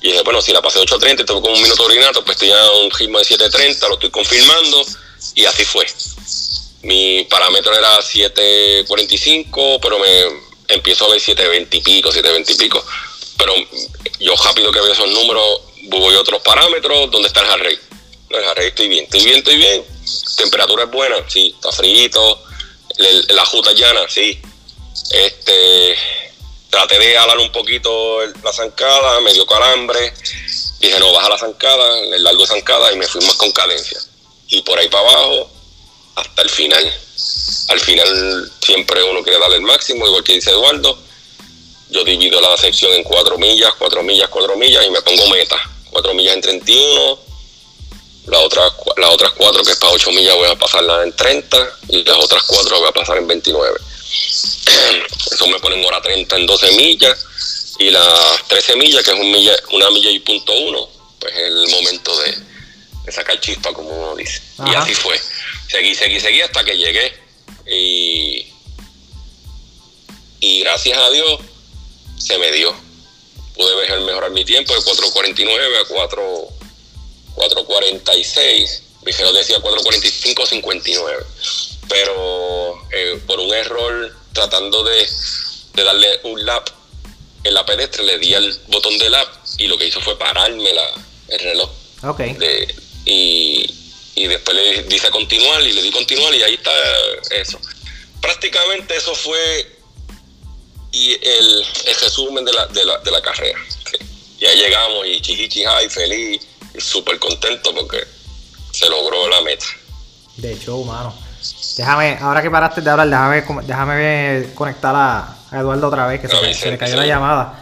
Y 0.05 0.09
dije, 0.09 0.21
bueno, 0.21 0.39
si 0.39 0.53
la 0.53 0.61
pasé 0.61 0.79
8.30 0.79 1.21
y 1.21 1.25
tengo 1.25 1.41
como 1.41 1.55
un 1.55 1.61
minuto 1.63 1.83
orinando, 1.83 2.23
pues 2.23 2.35
estoy 2.35 2.51
a 2.51 2.71
un 2.73 2.91
ritmo 2.91 3.17
de 3.17 3.25
7.30, 3.25 3.87
lo 3.87 3.95
estoy 3.95 4.11
confirmando 4.11 4.85
y 5.33 5.45
así 5.45 5.65
fue. 5.65 5.83
Mi 6.83 7.23
parámetro 7.23 7.75
era 7.75 7.97
7.45, 8.01 9.79
pero 9.81 9.97
me 9.97 10.25
empiezo 10.67 11.05
a 11.05 11.09
ver 11.09 11.19
7.20 11.19 11.67
y 11.71 11.79
pico, 11.81 12.11
7.20 12.11 12.51
y 12.51 12.53
pico. 12.53 12.85
Pero 13.35 13.55
yo 14.19 14.35
rápido 14.35 14.71
que 14.71 14.79
veo 14.79 14.93
esos 14.93 15.09
números, 15.09 15.61
voy 15.85 16.13
a 16.13 16.19
otros 16.19 16.39
parámetros, 16.43 17.09
¿dónde 17.09 17.27
está 17.27 17.39
el 17.39 17.47
heart 17.47 17.65
el 18.29 18.43
heart 18.43 18.59
estoy 18.59 18.87
bien, 18.87 19.05
estoy 19.05 19.23
bien, 19.23 19.37
estoy 19.37 19.57
bien. 19.57 19.83
Temperatura 20.37 20.83
es 20.83 20.91
buena, 20.91 21.15
sí, 21.27 21.51
está 21.55 21.71
frío. 21.71 22.39
La 23.29 23.45
juta 23.45 23.71
llana, 23.71 24.01
sí. 24.07 24.39
Este, 25.09 25.97
traté 26.75 26.99
de 26.99 27.17
alar 27.17 27.37
un 27.37 27.51
poquito 27.53 28.19
la 28.43 28.51
zancada, 28.51 29.21
me 29.21 29.31
dio 29.31 29.45
calambre. 29.45 30.13
Dije, 30.79 30.99
no, 30.99 31.13
baja 31.13 31.29
la 31.29 31.37
zancada, 31.37 31.99
el 31.99 32.21
largo 32.21 32.45
zancada 32.45 32.91
y 32.91 32.97
me 32.97 33.07
fui 33.07 33.25
más 33.25 33.35
con 33.35 33.49
cadencia 33.53 33.97
y 34.49 34.61
por 34.61 34.77
ahí 34.77 34.89
para 34.89 35.09
abajo 35.09 35.49
hasta 36.15 36.41
el 36.41 36.49
final. 36.49 36.93
Al 37.69 37.79
final 37.79 38.51
siempre 38.61 39.01
uno 39.03 39.23
quiere 39.23 39.39
darle 39.39 39.55
el 39.55 39.61
máximo, 39.61 40.05
igual 40.05 40.23
que 40.23 40.33
dice 40.33 40.51
Eduardo. 40.51 40.97
Yo 41.91 42.03
divido 42.03 42.41
la 42.41 42.57
sección 42.57 42.91
en 42.91 43.03
cuatro 43.03 43.37
millas, 43.37 43.73
cuatro 43.79 44.03
millas, 44.03 44.27
cuatro 44.27 44.57
millas 44.57 44.85
y 44.85 44.89
me 44.89 45.01
pongo 45.01 45.29
meta. 45.29 45.57
Cuatro 45.91 46.13
millas 46.13 46.35
en 46.35 46.41
31, 46.41 47.19
las 48.27 48.41
otras, 48.41 48.73
las 48.97 49.09
otras 49.11 49.31
cuatro 49.37 49.63
que 49.63 49.71
es 49.71 49.77
para 49.77 49.93
8 49.93 50.11
millas 50.11 50.35
voy 50.35 50.49
a 50.49 50.55
pasarla 50.57 51.03
en 51.03 51.15
30 51.15 51.57
y 51.87 52.03
las 52.03 52.17
otras 52.17 52.43
cuatro 52.43 52.79
voy 52.79 52.89
a 52.89 52.91
pasar 52.91 53.17
en 53.17 53.27
29. 53.27 53.79
Eso 55.31 55.47
me 55.47 55.59
pone 55.59 55.75
en 55.75 55.85
hora 55.85 56.01
30 56.01 56.35
en 56.37 56.45
12 56.45 56.71
millas 56.73 57.25
y 57.79 57.89
las 57.89 58.47
13 58.47 58.75
millas, 58.77 59.03
que 59.03 59.11
es 59.11 59.19
un 59.19 59.31
milla, 59.31 59.53
una 59.71 59.89
milla 59.91 60.09
y 60.09 60.19
punto 60.19 60.53
uno, 60.53 60.89
pues 61.19 61.33
es 61.33 61.41
el 61.41 61.67
momento 61.69 62.17
de, 62.19 62.37
de 63.05 63.11
sacar 63.11 63.39
chispa, 63.39 63.73
como 63.73 63.89
uno 63.89 64.15
dice. 64.15 64.41
Y 64.65 64.75
así 64.75 64.93
fue. 64.93 65.19
Seguí, 65.67 65.93
seguí, 65.95 66.19
seguí 66.19 66.41
hasta 66.41 66.63
que 66.63 66.77
llegué. 66.77 67.13
Y, 67.67 68.47
y 70.39 70.59
gracias 70.61 70.97
a 70.97 71.09
Dios 71.09 71.39
se 72.17 72.37
me 72.37 72.51
dio. 72.51 72.73
Pude 73.55 73.75
mejorar 74.01 74.31
mi 74.31 74.43
tiempo 74.45 74.73
de 74.73 74.81
4.49 74.81 75.81
a 75.81 75.85
4, 75.87 76.47
4.46. 77.35 78.81
Vigero 79.03 79.31
decía 79.33 79.59
4.45, 79.59 80.47
59. 80.47 81.25
Pero 81.87 82.87
eh, 82.91 83.19
por 83.27 83.39
un 83.39 83.53
error 83.53 84.15
tratando 84.33 84.83
de, 84.83 85.07
de 85.73 85.83
darle 85.83 86.19
un 86.23 86.45
lap 86.45 86.69
en 87.43 87.53
la 87.53 87.65
pedestre, 87.65 88.03
le 88.03 88.17
di 88.17 88.33
al 88.33 88.59
botón 88.67 88.97
de 88.97 89.09
lap 89.09 89.27
y 89.57 89.67
lo 89.67 89.77
que 89.77 89.87
hizo 89.87 90.01
fue 90.01 90.17
pararme 90.17 90.73
la, 90.73 90.91
el 91.29 91.39
reloj. 91.39 91.69
Okay. 92.03 92.33
De, 92.33 92.75
y, 93.05 93.73
y 94.15 94.27
después 94.27 94.55
le 94.55 94.83
dice 94.83 95.09
continuar 95.11 95.61
y 95.61 95.73
le 95.73 95.81
di 95.81 95.91
continuar 95.91 96.33
y 96.33 96.41
ahí 96.41 96.55
está 96.55 96.71
eso. 97.31 97.59
Prácticamente 98.19 98.95
eso 98.95 99.13
fue 99.13 99.75
y 100.91 101.11
el, 101.11 101.65
resumen 102.01 102.45
de 102.45 102.53
la, 102.53 102.65
de 102.67 102.85
la, 102.85 102.97
de 102.99 103.11
la 103.11 103.21
carrera. 103.21 103.59
Y 104.39 104.45
ahí 104.45 104.57
llegamos 104.57 105.05
y 105.05 105.21
y 105.21 105.89
feliz 105.89 106.41
y 106.73 106.81
súper 106.81 107.19
contento 107.19 107.73
porque 107.75 108.03
se 108.71 108.89
logró 108.89 109.29
la 109.29 109.41
meta. 109.41 109.65
De 110.37 110.53
hecho, 110.53 110.77
humano. 110.77 111.24
Déjame, 111.77 112.17
ahora 112.21 112.41
que 112.41 112.49
paraste 112.49 112.81
de 112.81 112.89
hablar, 112.89 113.07
déjame, 113.09 113.61
déjame 113.65 114.49
conectar 114.55 114.95
a, 114.95 115.35
Eduardo 115.51 115.87
otra 115.87 116.07
vez, 116.07 116.19
que 116.19 116.27
se, 116.27 116.71
le 116.71 116.77
cayó 116.77 116.95
la 116.95 117.05
llamada. 117.05 117.59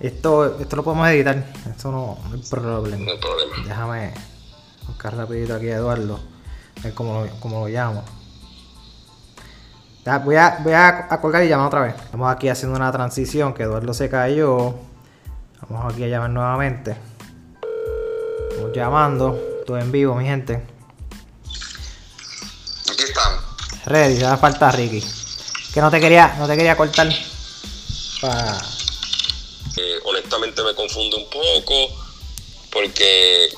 Esto, 0.00 0.58
esto 0.60 0.76
lo 0.76 0.84
podemos 0.84 1.08
editar, 1.08 1.44
esto 1.70 1.90
no, 1.90 2.18
no 2.28 2.34
hay 2.34 2.42
problema. 2.42 3.04
No 3.04 3.10
hay 3.12 3.18
problema. 3.18 3.54
Déjame 3.66 4.14
buscar 4.86 5.16
rapidito 5.16 5.54
aquí 5.54 5.68
a 5.68 5.76
Eduardo, 5.76 6.20
a 6.78 6.82
ver 6.82 6.94
cómo 6.94 7.26
lo, 7.42 7.68
llamo. 7.68 8.04
voy 10.24 10.36
a, 10.36 10.58
voy 10.62 10.72
a, 10.74 11.08
colgar 11.20 11.42
y 11.44 11.48
llamar 11.48 11.68
otra 11.68 11.80
vez. 11.82 11.94
Estamos 11.96 12.32
aquí 12.32 12.48
haciendo 12.48 12.76
una 12.76 12.92
transición 12.92 13.54
que 13.54 13.62
Eduardo 13.62 13.94
se 13.94 14.08
cayó. 14.08 14.74
Vamos 15.68 15.92
aquí 15.92 16.04
a 16.04 16.08
llamar 16.08 16.30
nuevamente. 16.30 16.96
Estamos 18.50 18.72
llamando. 18.74 19.38
Todo 19.66 19.78
en 19.78 19.90
vivo, 19.90 20.14
mi 20.14 20.26
gente. 20.26 20.73
Ready, 23.86 24.16
se 24.16 24.22
da 24.22 24.36
falta 24.36 24.70
Ricky. 24.70 25.02
Que 25.72 25.80
no 25.80 25.90
te 25.90 26.00
quería, 26.00 26.34
no 26.38 26.46
te 26.46 26.56
quería 26.56 26.76
cortar. 26.76 27.08
Eh, 29.76 30.00
honestamente 30.04 30.62
me 30.62 30.74
confunde 30.74 31.16
un 31.16 31.28
poco. 31.28 32.04
Porque 32.70 33.50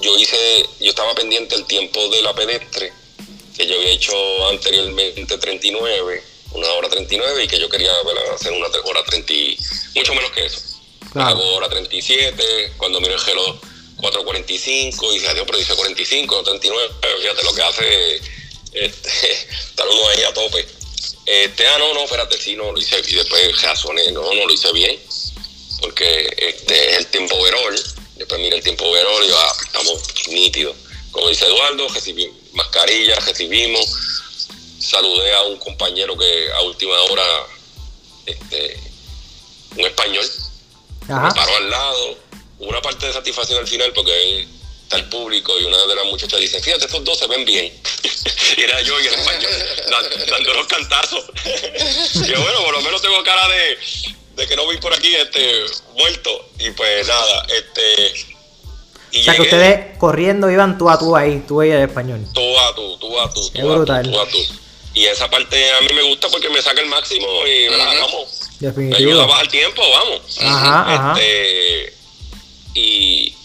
yo 0.00 0.16
hice, 0.18 0.68
yo 0.80 0.90
estaba 0.90 1.14
pendiente 1.14 1.54
el 1.54 1.64
tiempo 1.64 2.00
de 2.08 2.22
la 2.22 2.34
pedestre, 2.34 2.92
que 3.56 3.66
yo 3.66 3.76
había 3.76 3.90
hecho 3.90 4.14
anteriormente 4.50 5.38
39, 5.38 6.22
una 6.52 6.68
hora 6.72 6.88
39, 6.88 7.44
y 7.44 7.48
que 7.48 7.58
yo 7.58 7.68
quería 7.68 7.90
hacer 8.34 8.52
una 8.52 8.66
hora 8.66 9.04
30, 9.04 9.32
mucho 9.94 10.14
menos 10.14 10.30
que 10.32 10.46
eso. 10.46 10.60
Hago 11.14 11.54
hora 11.54 11.68
37, 11.68 12.74
cuando 12.76 13.00
miro 13.00 13.14
el 13.14 13.20
gelo 13.20 13.58
4.45, 13.96 15.10
y 15.10 15.14
dije, 15.14 15.28
adiós, 15.28 15.44
pero 15.46 15.58
dice 15.58 15.74
45, 15.74 16.42
39, 16.42 16.88
fíjate 17.22 17.44
lo 17.44 17.54
que 17.54 17.62
hace, 17.62 18.20
este, 18.76 19.32
estar 19.68 19.88
uno 19.88 20.08
ahí 20.08 20.22
a 20.22 20.34
tope. 20.34 20.66
Este, 21.26 21.66
ah, 21.66 21.78
no, 21.78 21.94
no, 21.94 22.04
espérate, 22.04 22.38
sí, 22.38 22.54
no, 22.54 22.70
lo 22.70 22.78
hice, 22.78 23.02
y 23.06 23.14
después 23.14 23.62
razoné, 23.62 24.12
no, 24.12 24.22
no 24.32 24.46
lo 24.46 24.52
hice 24.52 24.72
bien, 24.72 24.96
porque 25.80 26.28
este 26.38 26.92
es 26.92 26.98
el 26.98 27.06
tiempo 27.06 27.34
overall 27.34 27.76
Después 28.16 28.40
mira 28.40 28.56
el 28.56 28.62
tiempo 28.62 28.90
verón 28.90 29.24
y 29.24 29.30
ah, 29.30 29.52
estamos 29.62 30.02
nítidos. 30.28 30.74
Como 31.10 31.28
dice 31.28 31.44
Eduardo, 31.46 31.88
recibimos 31.88 32.34
mascarillas, 32.52 33.24
recibimos. 33.26 33.86
Saludé 34.78 35.34
a 35.34 35.42
un 35.42 35.58
compañero 35.58 36.16
que 36.16 36.52
a 36.52 36.62
última 36.62 36.98
hora, 37.02 37.24
este, 38.24 38.80
un 39.76 39.84
español, 39.84 40.24
me 41.02 41.34
paró 41.34 41.56
al 41.56 41.70
lado. 41.70 42.18
Una 42.58 42.80
parte 42.80 43.06
de 43.06 43.12
satisfacción 43.12 43.58
al 43.58 43.66
final 43.66 43.92
porque 43.92 44.48
está 44.86 44.96
el 44.96 45.04
público 45.08 45.52
y 45.58 45.64
una 45.64 45.76
de 45.84 45.94
las 45.96 46.04
muchachas 46.06 46.38
dice, 46.38 46.60
fíjate, 46.60 46.84
estos 46.84 47.04
dos 47.04 47.18
se 47.18 47.26
ven 47.26 47.44
bien. 47.44 47.72
y 48.56 48.62
era 48.62 48.80
yo 48.82 49.00
y 49.00 49.06
el 49.06 49.14
español 49.18 49.50
dando 50.30 50.54
los 50.54 50.66
cantazos. 50.68 51.24
y 52.14 52.30
bueno, 52.30 52.62
por 52.64 52.72
lo 52.72 52.80
menos 52.82 53.02
tengo 53.02 53.22
cara 53.24 53.48
de, 53.48 53.78
de 54.36 54.46
que 54.46 54.56
no 54.56 54.68
vi 54.68 54.76
por 54.78 54.94
aquí 54.94 55.14
este 55.14 55.64
muerto 55.94 56.48
y 56.60 56.70
pues 56.70 57.08
nada, 57.08 57.46
este 57.48 58.36
y 59.12 59.20
o 59.20 59.24
sea 59.24 59.34
que 59.34 59.42
ustedes 59.42 59.98
corriendo 59.98 60.50
iban 60.50 60.78
tú 60.78 60.90
a 60.90 60.98
tú 60.98 61.16
ahí, 61.16 61.42
tú 61.46 61.62
y 61.62 61.70
el 61.70 61.82
español. 61.82 62.20
Tú 62.34 62.58
a 62.58 62.74
tú, 62.74 62.98
tú 62.98 63.18
a 63.18 63.32
tú, 63.32 63.50
tú, 63.50 63.62
brutal. 63.62 64.10
tú, 64.10 64.20
a 64.20 64.28
tú. 64.28 64.38
Y 64.94 65.06
esa 65.06 65.28
parte 65.28 65.56
a 65.72 65.80
mí 65.80 65.88
me 65.94 66.02
gusta 66.02 66.28
porque 66.28 66.48
me 66.48 66.60
saca 66.62 66.80
el 66.80 66.88
máximo 66.88 67.26
y 67.46 67.68
uh 67.68 67.72
vamos. 67.78 68.50
Definitivo. 68.60 68.90
Me 68.90 68.96
ayuda 68.96 69.24
a 69.24 69.26
bajar 69.26 69.48
tiempo, 69.48 69.82
vamos. 69.90 70.38
Ajá, 70.40 71.14
este, 71.14 71.86
ajá. 71.88 71.92
Y, 72.74 73.35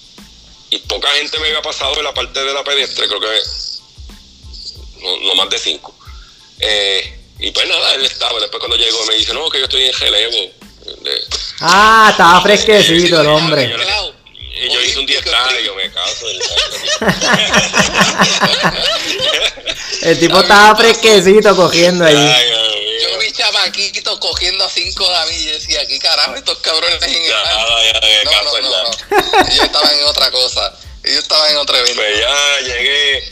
y 0.71 0.79
poca 0.79 1.09
gente 1.09 1.37
me 1.39 1.47
había 1.47 1.61
pasado 1.61 1.95
en 1.97 2.05
la 2.05 2.13
parte 2.13 2.43
de 2.43 2.53
la 2.53 2.63
pedestre, 2.63 3.07
creo 3.07 3.19
que 3.19 3.27
no, 5.01 5.17
no 5.19 5.35
más 5.35 5.49
de 5.49 5.59
cinco. 5.59 5.93
Eh, 6.59 7.19
y 7.39 7.51
pues 7.51 7.67
nada, 7.67 7.95
él 7.95 8.05
estaba. 8.05 8.39
Después 8.39 8.59
cuando 8.59 8.77
llegó 8.77 9.05
me 9.05 9.15
dice, 9.15 9.33
no, 9.33 9.49
que 9.49 9.59
yo 9.59 9.65
estoy 9.65 9.83
en 9.83 9.93
relevo 9.93 10.37
Ah, 11.59 12.07
estaba 12.11 12.41
fresquecito 12.41 13.19
el 13.21 13.27
hombre. 13.27 13.75
Y 14.63 14.71
yo 14.71 14.81
hice 14.81 14.99
un 14.99 15.05
día 15.05 15.19
y 15.19 15.65
yo 15.65 15.75
me 15.75 15.91
caso. 15.91 16.25
el 20.03 20.19
tipo 20.19 20.39
estaba 20.39 20.75
fresquecito 20.75 21.55
cogiendo 21.55 22.05
ahí. 22.05 22.15
Yo 22.15 22.70
chamaquito 23.33 24.19
cogiendo 24.19 24.63
a 24.65 24.69
5 24.69 25.03
con 25.03 25.15
a 25.15 25.25
mí 25.25 25.35
y 25.35 25.45
decía, 25.45 25.85
¿qué 25.87 25.99
carajo 25.99 26.35
estos 26.35 26.57
cabrones 26.59 27.01
en 27.01 27.13
el 27.13 27.29
No, 27.29 28.43
no, 28.43 28.59
no, 28.59 28.83
no. 28.83 29.49
Yo 29.49 29.63
estaba 29.63 29.91
en 29.91 30.03
otra 30.05 30.31
cosa. 30.31 30.73
Yo 31.03 31.19
estaba 31.19 31.49
en 31.49 31.57
otro 31.57 31.77
evento. 31.77 31.95
Pues 31.95 32.19
ya 32.19 32.59
llegué, 32.59 33.31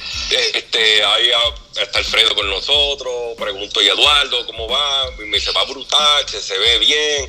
este, 0.55 1.03
ahí 1.03 1.31
está 1.75 1.99
Alfredo 1.99 2.33
con 2.33 2.49
nosotros, 2.49 3.35
pregunto, 3.37 3.81
¿y 3.81 3.87
Eduardo 3.87 4.45
cómo 4.47 4.67
va? 4.67 5.11
Y 5.19 5.25
me 5.25 5.37
dice, 5.37 5.51
va 5.51 5.63
brutal, 5.65 6.27
se, 6.27 6.41
se 6.41 6.57
ve 6.57 6.79
bien. 6.79 7.27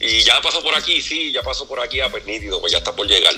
Y 0.00 0.22
ya 0.22 0.40
pasó 0.40 0.62
por 0.62 0.74
aquí, 0.74 1.02
sí, 1.02 1.32
ya 1.32 1.42
pasó 1.42 1.66
por 1.66 1.80
aquí 1.80 2.00
a 2.00 2.10
pues 2.10 2.24
nítido, 2.24 2.60
pues 2.60 2.72
ya 2.72 2.78
está 2.78 2.94
por 2.94 3.06
llegar. 3.06 3.34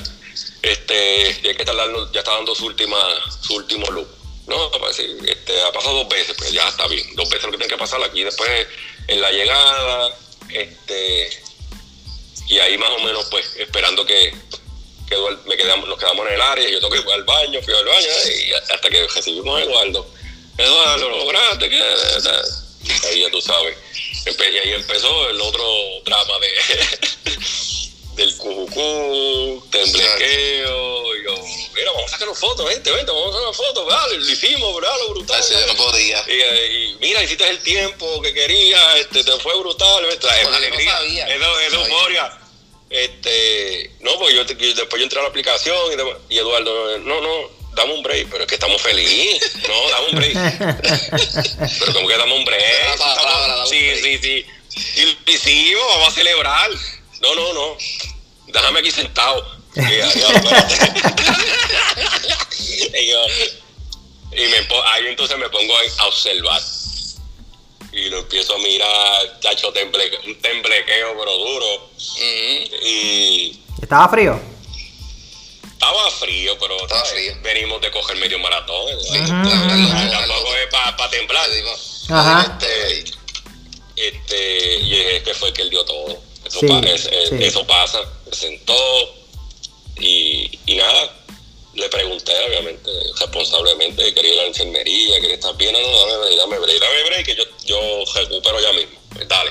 Este, 0.63 1.41
ya 1.43 1.55
que 1.55 1.63
está 1.63 1.75
dando, 1.75 2.11
ya 2.13 2.21
está 2.21 2.33
dando 2.33 2.55
su 2.55 2.67
última, 2.67 2.99
su 3.41 3.55
último 3.55 3.87
look. 3.91 4.16
No, 4.47 4.71
pues 4.71 4.99
este, 4.99 5.63
ha 5.63 5.73
pasado 5.73 5.95
dos 5.97 6.09
veces, 6.09 6.35
pues 6.39 6.53
ya 6.53 6.69
está 6.69 6.87
bien. 6.87 7.15
Dos 7.17 7.29
veces 7.29 7.45
lo 7.45 7.53
que 7.53 7.59
tiene 7.59 7.73
que 7.73 7.79
pasar 7.79 8.03
aquí, 8.03 8.23
después 8.23 8.67
en 9.09 9.21
la 9.21 9.31
llegada, 9.33 10.17
este, 10.51 11.31
y 12.49 12.59
ahí 12.59 12.79
más 12.79 12.91
o 12.91 12.99
menos 13.01 13.27
pues 13.31 13.57
esperando 13.57 14.07
que, 14.07 14.33
que 15.09 15.17
me 15.47 15.57
quedamos, 15.57 15.89
nos 15.89 15.99
quedamos 15.99 16.27
en 16.27 16.35
el 16.35 16.41
área, 16.41 16.69
yo 16.69 16.79
tengo 16.79 16.93
que 16.93 17.01
ir 17.01 17.13
al 17.13 17.25
baño, 17.25 17.61
fui 17.63 17.75
al 17.75 17.85
baño 17.85 18.09
y 18.27 18.53
hasta 18.53 18.89
que 18.89 19.07
recibimos 19.09 19.59
a 19.59 19.65
Eduardo. 19.65 20.07
Eduardo, 20.59 21.11
lo 21.11 21.19
lograste, 21.19 21.69
que 21.69 21.83
ahí 23.09 23.21
ya 23.21 23.31
tú 23.31 23.41
sabes. 23.41 23.77
Y 24.27 24.59
ahí 24.59 24.73
empezó 24.73 25.31
el 25.31 25.41
otro 25.41 25.65
drama 26.05 26.35
de 26.41 27.31
del 28.17 28.35
cujucú, 28.39 29.63
temblequeo, 29.71 31.17
y 31.17 31.25
yo, 31.25 31.35
mira, 31.75 31.93
vamos 31.93 32.07
a 32.07 32.09
sacar 32.09 32.29
una 32.29 32.39
foto, 32.39 32.67
gente, 32.67 32.91
vente, 32.91 33.13
vamos 33.13 33.29
a 33.29 33.33
sacar 33.33 33.49
una 33.49 33.57
foto, 33.57 33.85
vale, 33.85 34.17
lo 34.19 34.31
hicimos, 34.31 34.75
¿verdad? 34.75 34.97
Lo 35.01 35.11
brutal. 35.15 35.41
Tacho, 35.41 35.53
yo 35.61 35.67
no 35.67 35.77
podía. 35.77 36.25
Y, 36.29 36.33
y 36.93 36.97
mira, 37.01 37.23
hiciste 37.23 37.49
el 37.49 37.59
tiempo 37.61 38.21
que 38.23 38.33
quería, 38.33 38.97
este, 38.99 39.23
te 39.23 39.33
fue 39.39 39.55
brutal, 39.59 40.05
es 40.07 40.21
no 40.49 40.55
alegría, 40.57 40.93
sabía. 40.93 41.29
es, 41.29 41.41
No 41.41 41.61
euforia. 41.61 42.39
Este, 42.89 43.91
no, 44.01 44.17
pues 44.19 44.35
yo, 44.35 44.45
después 44.45 44.99
yo 44.99 45.03
entré 45.03 45.19
a 45.19 45.23
la 45.25 45.29
aplicación 45.29 45.77
y, 46.31 46.39
Eduardo, 46.39 46.99
no, 47.01 47.21
no, 47.21 47.51
dame 47.75 47.95
un 47.95 48.03
break, 48.03 48.29
pero 48.31 48.45
es 48.45 48.49
que 48.49 48.55
estamos 48.55 48.81
felices, 48.81 49.53
no, 49.69 49.91
dame 49.91 50.07
un 50.11 50.17
break. 50.17 50.35
pero 51.81 51.93
como 51.93 52.09
que 52.09 52.17
dame 52.17 52.35
un 52.35 52.45
break. 52.45 52.63
Esa 52.63 52.93
es 52.95 52.99
la 53.01 53.15
palabra, 53.15 53.47
Estamos- 53.47 53.49
dame 53.49 53.63
un 53.63 53.69
sí, 53.69 54.01
break. 54.01 54.23
sí, 54.23 54.47
sí. 54.77 55.01
Y 55.01 55.05
lo 55.05 55.33
hicimos, 55.33 55.85
vamos 55.89 56.09
a 56.09 56.13
celebrar. 56.13 56.71
No, 57.21 57.35
no, 57.35 57.53
no. 57.53 57.77
Déjame 58.49 58.81
aquí 58.81 58.91
sentado. 58.91 59.57
Y, 59.75 59.81
espérate. 59.81 60.75
y 63.03 63.11
yo, 63.11 63.19
y 64.33 64.49
me, 64.49 64.57
ahí 64.87 65.07
entonces 65.09 65.37
me 65.39 65.49
pongo 65.51 65.75
a 65.99 66.07
observar. 66.07 66.61
Y 67.93 68.09
lo 68.11 68.19
empiezo 68.19 68.55
a 68.55 68.59
mirar, 68.59 69.41
chacho, 69.41 69.73
temble, 69.73 70.11
un 70.27 70.39
temblequeo, 70.41 71.17
pero 71.19 71.37
duro. 71.39 71.91
Y 72.85 73.59
¿Estaba 73.81 74.09
frío? 74.09 74.41
estaba 75.73 76.11
frío, 76.11 76.57
pero 76.59 76.77
Estaba 76.81 77.05
¿sabes? 77.05 77.13
frío. 77.13 77.37
venimos 77.43 77.81
de 77.81 77.91
coger 77.91 78.17
medio 78.17 78.39
maratón. 78.39 78.93
Ah, 79.31 80.09
Tampoco 80.11 80.55
es 80.57 80.67
para 80.71 81.11
temblar. 81.11 81.47
Te 81.49 81.55
digo, 81.57 81.75
Ajá. 82.11 82.59
este, 82.61 83.05
Este, 83.97 84.77
y 84.79 85.01
es 85.01 85.23
que 85.23 85.35
fue 85.35 85.49
el 85.49 85.55
que 85.55 85.63
él 85.63 85.71
dio 85.71 85.85
todo. 85.85 86.23
Eso, 86.47 86.61
Sí, 86.61 86.67
pa- 86.67 86.81
es- 86.81 87.07
es- 87.07 87.29
sí. 87.31 87.37
eso 87.41 87.67
pasa. 87.67 88.01
Se 88.31 88.37
sentó 88.47 88.75
y, 90.01 90.51
y 90.67 90.75
nada. 90.77 91.13
Le 91.75 91.89
pregunté, 91.91 92.33
obviamente, 92.49 92.91
responsablemente, 93.21 94.15
quería 94.15 94.33
ir 94.33 94.39
a 94.39 94.43
la 94.45 94.49
enfermería, 94.49 95.21
quería 95.21 95.35
estar 95.35 95.55
bien. 95.59 95.73
No, 95.75 95.81
no, 95.81 96.07
dame 96.07 96.19
break, 96.19 96.37
dame 96.39 96.59
break, 96.59 96.81
dame 96.81 97.03
break, 97.05 97.27
que 97.27 97.37
yo, 97.37 97.45
yo 97.67 98.05
recupero 98.15 98.61
ya 98.61 98.73
mismo. 98.73 98.99
Pues 99.15 99.29
dale. 99.29 99.51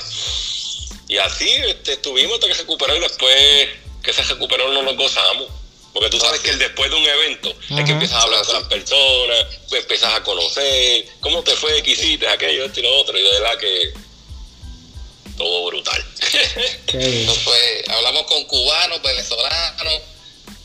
Y 1.08 1.18
así 1.20 1.48
este, 1.68 1.94
estuvimos 1.94 2.34
hasta 2.36 2.48
que 2.48 2.54
recuperó 2.56 2.96
y 2.96 3.00
después 3.00 3.68
que 4.04 4.12
se 4.14 4.24
recuperó 4.24 4.70
no 4.74 4.82
nos 4.82 4.96
gozamos. 4.98 5.48
Porque 5.94 6.10
tú 6.10 6.20
sabes 6.20 6.42
que 6.42 6.50
el 6.50 6.60
después 6.60 6.90
de 6.92 6.98
un 6.98 7.06
evento 7.06 7.50
es 7.70 7.86
que 7.86 7.92
empiezas 7.92 8.18
a 8.18 8.24
hablar 8.24 8.44
con 8.46 8.56
las 8.56 8.64
personas, 8.68 9.46
pues 9.70 9.82
empiezas 9.84 10.14
a 10.14 10.24
conocer, 10.24 11.06
cómo 11.22 11.42
te 11.42 11.56
fue, 11.56 11.82
qué 11.84 11.92
hiciste, 11.92 12.28
aquello, 12.28 12.66
esto 12.66 12.80
y 12.82 12.84
lo 12.84 12.98
otro. 12.98 13.18
Y 13.18 13.22
de 13.22 13.30
verdad 13.32 13.58
que 13.58 13.94
todo 15.38 15.68
brutal. 15.68 16.04
Eso 16.88 17.34
fue, 17.36 17.84
hablamos 17.90 18.24
con 18.24 18.44
cubanos, 18.46 19.02
venezolanos, 19.02 20.02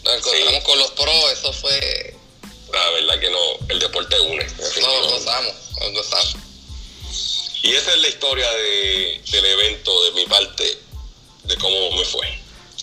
nos 0.05 0.15
encontramos 0.17 0.65
con 0.65 0.79
los 0.79 0.91
pros, 0.93 1.33
eso 1.33 1.53
fue, 1.53 2.15
La 2.73 2.91
verdad 2.91 3.21
que 3.21 3.31
no, 3.31 3.39
el 3.69 3.79
deporte 3.79 4.19
une. 4.21 4.45
nos 4.45 4.57
definitivamente. 4.57 5.13
gozamos, 5.15 5.55
nos 5.81 5.93
gozamos. 5.93 6.37
Y 7.63 7.75
esa 7.75 7.93
es 7.93 7.99
la 8.01 8.09
historia 8.09 8.51
de, 8.51 9.21
del 9.31 9.45
evento 9.45 10.05
de 10.05 10.13
mi 10.13 10.25
parte, 10.27 10.79
de 11.45 11.57
cómo 11.57 11.91
me 11.97 12.05
fue. 12.05 12.27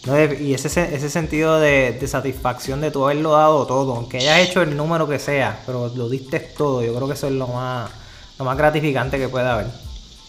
No, 0.04 0.34
y 0.40 0.54
ese, 0.54 0.70
se- 0.70 0.94
ese 0.96 1.10
sentido 1.10 1.60
de, 1.60 1.94
de 1.94 2.08
satisfacción 2.08 2.80
de 2.82 2.92
tú 2.92 3.04
haberlo 3.06 3.32
dado 3.32 3.66
todo, 3.66 3.96
aunque 3.96 4.18
hayas 4.20 4.48
hecho 4.48 4.62
el 4.62 4.78
número 4.78 5.08
que 5.10 5.18
sea, 5.20 5.64
pero 5.66 5.92
lo 5.96 6.08
diste 6.10 6.40
todo, 6.40 6.84
yo 6.84 6.94
creo 6.96 7.08
que 7.08 7.16
eso 7.16 7.26
es 7.28 7.34
lo 7.34 7.48
más, 7.48 7.90
lo 8.38 8.46
más 8.46 8.56
gratificante 8.58 9.18
que 9.18 9.28
puede 9.28 9.48
haber. 9.48 9.68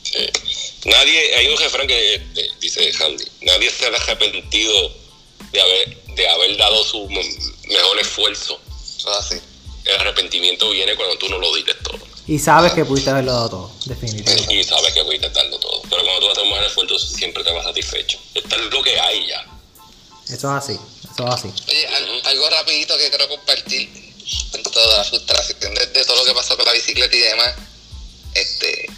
Sí. 0.03 0.27
Nadie, 0.89 1.35
hay 1.37 1.49
un 1.49 1.59
refrán 1.59 1.87
que 1.87 2.15
este, 2.15 2.51
dice 2.61 2.91
Handy, 3.03 3.25
nadie 3.43 3.71
se 3.71 3.87
ha 3.87 3.89
arrepentido 3.89 4.93
de 5.53 5.61
haber, 5.61 5.97
de 6.15 6.29
haber 6.29 6.57
dado 6.57 6.85
su 6.85 7.09
mejor 7.09 7.99
esfuerzo. 8.01 8.61
Eso 8.99 9.11
es 9.11 9.17
así. 9.19 9.41
El 9.85 9.95
arrepentimiento 10.01 10.69
viene 10.71 10.95
cuando 10.97 11.17
tú 11.19 11.29
no 11.29 11.39
lo 11.39 11.55
diste 11.55 11.75
todo. 11.75 11.99
Y 12.27 12.39
sabes 12.39 12.73
que 12.73 12.85
pudiste 12.85 13.09
haberlo 13.11 13.33
dado 13.33 13.49
todo, 13.49 13.73
definitivamente. 13.87 14.55
Y 14.55 14.63
sabes 14.65 14.93
que 14.93 15.03
pudiste 15.05 15.31
darlo 15.31 15.59
todo. 15.59 15.81
Pero 15.89 16.03
cuando 16.05 16.21
tú 16.21 16.31
haces 16.31 16.43
un 16.45 16.51
mejor 16.51 16.65
esfuerzo, 16.67 16.99
siempre 16.99 17.43
te 17.43 17.53
vas 17.53 17.65
satisfecho. 17.65 18.19
Esto 18.35 18.57
es 18.57 18.63
lo 18.71 18.83
que 18.83 19.01
hay 19.01 19.27
ya. 19.29 19.47
Eso 20.29 20.35
es 20.35 20.45
así, 20.65 20.73
eso 21.11 21.27
es 21.27 21.35
así. 21.35 21.49
Oye, 21.69 21.87
al- 21.87 22.23
algo 22.27 22.51
rapidito 22.51 22.99
que 22.99 23.09
quiero 23.09 23.29
compartir 23.29 23.89
en 24.53 24.63
toda 24.63 24.99
la 24.99 25.05
frustración 25.05 25.75
de, 25.75 25.87
de 25.87 26.05
todo 26.05 26.17
lo 26.17 26.25
que 26.27 26.35
pasó 26.35 26.55
con 26.57 26.67
la 26.67 26.73
bicicleta 26.73 27.17
y 27.17 27.21
demás. 27.21 27.55
Este, 28.35 28.91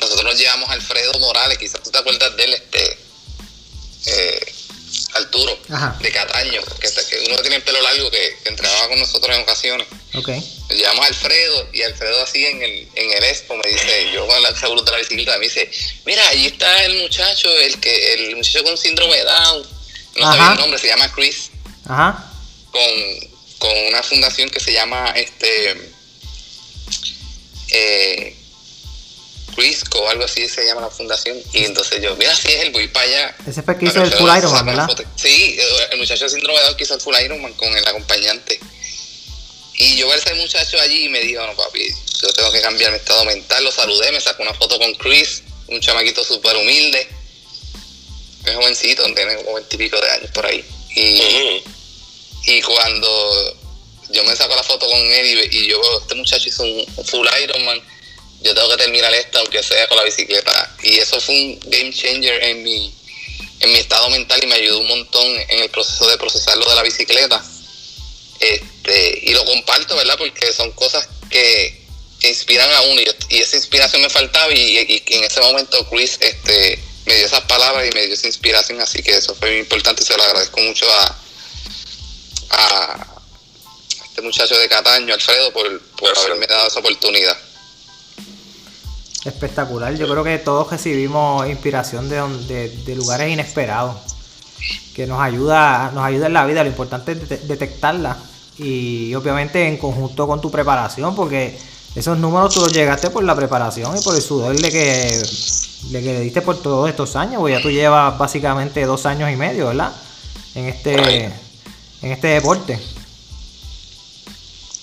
nosotros 0.00 0.24
nos 0.24 0.38
llevamos 0.38 0.68
a 0.68 0.72
Alfredo 0.72 1.18
Morales, 1.20 1.58
quizás 1.58 1.82
tú 1.82 1.90
te 1.90 1.98
acuerdas 1.98 2.36
de 2.36 2.44
él, 2.44 2.54
este, 2.54 2.98
eh, 4.06 4.54
Arturo, 5.14 5.58
Ajá. 5.70 5.96
de 6.00 6.10
Cataño, 6.12 6.62
que, 6.80 6.88
que 6.88 7.18
uno 7.26 7.36
tiene 7.38 7.56
el 7.56 7.62
pelo 7.62 7.80
largo 7.82 8.10
que, 8.10 8.36
que 8.42 8.48
entrenaba 8.48 8.88
con 8.88 8.98
nosotros 8.98 9.34
en 9.34 9.42
ocasiones. 9.42 9.86
Ok. 10.14 10.28
Nos 10.28 10.76
llevamos 10.78 11.04
a 11.04 11.08
Alfredo 11.08 11.68
y 11.72 11.82
Alfredo 11.82 12.22
así 12.22 12.44
en 12.44 12.62
el, 12.62 12.88
en 12.94 13.12
el 13.12 13.24
expo 13.24 13.56
me 13.56 13.70
dice, 13.70 14.10
yo 14.12 14.26
con 14.26 14.42
la 14.42 14.54
seguro 14.54 14.82
de 14.82 14.90
la 14.92 14.98
bicicleta, 14.98 15.38
me 15.38 15.44
dice, 15.44 15.70
mira, 16.04 16.26
ahí 16.28 16.46
está 16.46 16.84
el 16.84 17.02
muchacho, 17.02 17.50
el 17.58 17.78
que 17.80 18.14
el 18.14 18.36
muchacho 18.36 18.62
con 18.64 18.76
síndrome 18.76 19.16
de 19.16 19.24
Down, 19.24 19.66
no 20.16 20.26
Ajá. 20.26 20.36
sabía 20.36 20.52
el 20.52 20.58
nombre, 20.60 20.78
se 20.78 20.86
llama 20.88 21.12
Chris 21.14 21.50
Ajá. 21.86 22.32
con, 22.70 23.28
con 23.58 23.78
una 23.88 24.02
fundación 24.02 24.50
que 24.50 24.60
se 24.60 24.72
llama 24.72 25.10
este 25.16 25.90
eh, 27.70 28.36
Crisco 29.58 29.98
o 29.98 30.08
algo 30.08 30.24
así 30.24 30.48
se 30.48 30.64
llama 30.64 30.82
la 30.82 30.90
fundación 30.90 31.36
y 31.52 31.64
entonces 31.64 32.00
yo 32.00 32.14
mira 32.16 32.34
si 32.34 32.48
es 32.48 32.62
el 32.62 32.70
voy 32.70 32.86
para 32.88 33.06
allá 33.06 33.36
Ese 33.46 33.62
fue 33.62 33.74
el 33.74 33.80
que 33.80 33.86
hizo 33.86 34.02
el 34.02 34.12
Full 34.12 34.30
Ironman, 34.38 34.66
¿verdad? 34.66 34.88
sí 35.16 35.58
el 35.90 35.98
muchacho 35.98 36.24
de 36.24 36.30
síndrome 36.30 36.58
de 36.58 36.64
Down 36.66 36.76
que 36.76 36.84
hizo 36.84 36.94
el 36.94 37.00
Full 37.00 37.14
Ironman 37.24 37.52
con 37.54 37.76
el 37.76 37.86
acompañante. 37.86 38.60
Y 39.74 39.96
yo 39.96 40.08
ver 40.08 40.18
a 40.18 40.22
ese 40.22 40.34
muchacho 40.34 40.80
allí 40.80 41.04
y 41.04 41.08
me 41.08 41.20
dijo 41.20 41.44
no 41.46 41.54
papi 41.56 41.88
yo 42.22 42.32
tengo 42.32 42.50
que 42.52 42.60
cambiar 42.60 42.90
mi 42.92 42.98
estado 42.98 43.24
mental 43.24 43.62
lo 43.64 43.70
saludé 43.72 44.10
me 44.12 44.20
sacó 44.20 44.42
una 44.42 44.54
foto 44.54 44.78
con 44.78 44.92
Chris 44.94 45.42
un 45.68 45.80
chamaquito 45.80 46.24
súper 46.24 46.56
humilde. 46.56 47.08
Es 48.44 48.54
jovencito 48.54 49.04
tiene 49.14 49.36
como 49.36 49.54
veintipico 49.54 50.00
de 50.00 50.10
años 50.10 50.30
por 50.30 50.46
ahí. 50.46 50.64
Y 50.94 51.62
y 52.46 52.62
cuando 52.62 53.56
yo 54.10 54.24
me 54.24 54.34
saco 54.34 54.54
la 54.56 54.62
foto 54.62 54.86
con 54.86 54.98
él 54.98 55.26
y, 55.52 55.56
y 55.58 55.68
yo 55.68 55.80
veo, 55.80 56.00
este 56.00 56.14
muchacho 56.14 56.48
hizo 56.48 56.62
un, 56.62 56.84
un 56.96 57.04
full 57.04 57.28
Ironman, 57.42 57.80
yo 58.40 58.54
tengo 58.54 58.68
que 58.70 58.76
terminar 58.76 59.12
esto 59.14 59.38
aunque 59.38 59.62
sea 59.62 59.86
con 59.88 59.96
la 59.98 60.04
bicicleta. 60.04 60.76
Y 60.82 60.98
eso 60.98 61.20
fue 61.20 61.34
un 61.34 61.60
game 61.66 61.92
changer 61.92 62.42
en 62.44 62.62
mi, 62.62 62.94
en 63.60 63.72
mi 63.72 63.78
estado 63.78 64.08
mental 64.10 64.40
y 64.42 64.46
me 64.46 64.54
ayudó 64.54 64.78
un 64.78 64.88
montón 64.88 65.26
en 65.26 65.58
el 65.62 65.70
proceso 65.70 66.08
de 66.08 66.16
procesar 66.18 66.56
lo 66.56 66.68
de 66.68 66.74
la 66.76 66.82
bicicleta. 66.82 67.44
Este, 68.40 69.20
y 69.24 69.32
lo 69.32 69.44
comparto, 69.44 69.96
¿verdad? 69.96 70.16
Porque 70.16 70.52
son 70.52 70.70
cosas 70.72 71.08
que, 71.28 71.84
que 72.20 72.28
inspiran 72.28 72.70
a 72.72 72.80
uno 72.82 73.00
y, 73.00 73.08
y 73.30 73.38
esa 73.40 73.56
inspiración 73.56 74.00
me 74.02 74.10
faltaba 74.10 74.52
y, 74.54 74.78
y- 74.78 75.02
y 75.06 75.14
en 75.14 75.24
ese 75.24 75.40
momento 75.40 75.88
Chris 75.90 76.16
este, 76.20 76.78
me 77.06 77.16
dio 77.16 77.26
esas 77.26 77.42
palabras 77.42 77.88
y 77.88 77.94
me 77.94 78.04
dio 78.06 78.14
esa 78.14 78.28
inspiración, 78.28 78.80
así 78.80 79.02
que 79.02 79.10
eso 79.16 79.34
fue 79.34 79.50
muy 79.50 79.58
importante 79.60 80.02
y 80.02 80.06
se 80.06 80.16
lo 80.16 80.22
agradezco 80.22 80.60
mucho 80.60 80.86
a, 80.92 81.18
a 82.50 83.06
este 84.04 84.22
muchacho 84.22 84.56
de 84.58 84.68
Cataño, 84.68 85.14
Alfredo, 85.14 85.52
por, 85.52 85.64
por 85.96 86.08
Perfecto. 86.10 86.20
haberme 86.26 86.46
dado 86.46 86.68
esa 86.68 86.78
oportunidad. 86.78 87.36
Espectacular. 89.24 89.94
Yo 89.94 90.08
creo 90.08 90.22
que 90.24 90.38
todos 90.38 90.70
recibimos 90.70 91.48
inspiración 91.48 92.08
de, 92.08 92.20
de, 92.46 92.68
de 92.68 92.94
lugares 92.94 93.30
inesperados. 93.32 93.96
Que 94.94 95.06
nos 95.06 95.20
ayuda, 95.20 95.90
nos 95.94 96.04
ayuda 96.04 96.26
en 96.26 96.32
la 96.32 96.46
vida. 96.46 96.62
Lo 96.62 96.68
importante 96.70 97.12
es 97.12 97.28
de- 97.28 97.38
detectarla. 97.38 98.16
Y 98.58 99.14
obviamente 99.14 99.66
en 99.66 99.76
conjunto 99.76 100.26
con 100.26 100.40
tu 100.40 100.50
preparación. 100.50 101.14
Porque 101.14 101.58
esos 101.94 102.18
números 102.18 102.54
tú 102.54 102.60
los 102.60 102.72
llegaste 102.72 103.10
por 103.10 103.24
la 103.24 103.34
preparación 103.34 103.96
y 103.96 104.00
por 104.02 104.14
el 104.14 104.22
sudor 104.22 104.56
de 104.56 104.70
que 104.70 105.22
le 105.90 106.02
que 106.02 106.12
le 106.12 106.20
diste 106.20 106.42
por 106.42 106.60
todos 106.60 106.88
estos 106.88 107.14
años, 107.16 107.38
porque 107.40 107.54
ya 107.54 107.62
tú 107.62 107.70
llevas 107.70 108.18
básicamente 108.18 108.84
dos 108.84 109.06
años 109.06 109.30
y 109.30 109.36
medio, 109.36 109.68
¿verdad? 109.68 109.92
En 110.54 110.66
este, 110.66 111.24
en 112.02 112.12
este 112.12 112.26
deporte. 112.28 112.78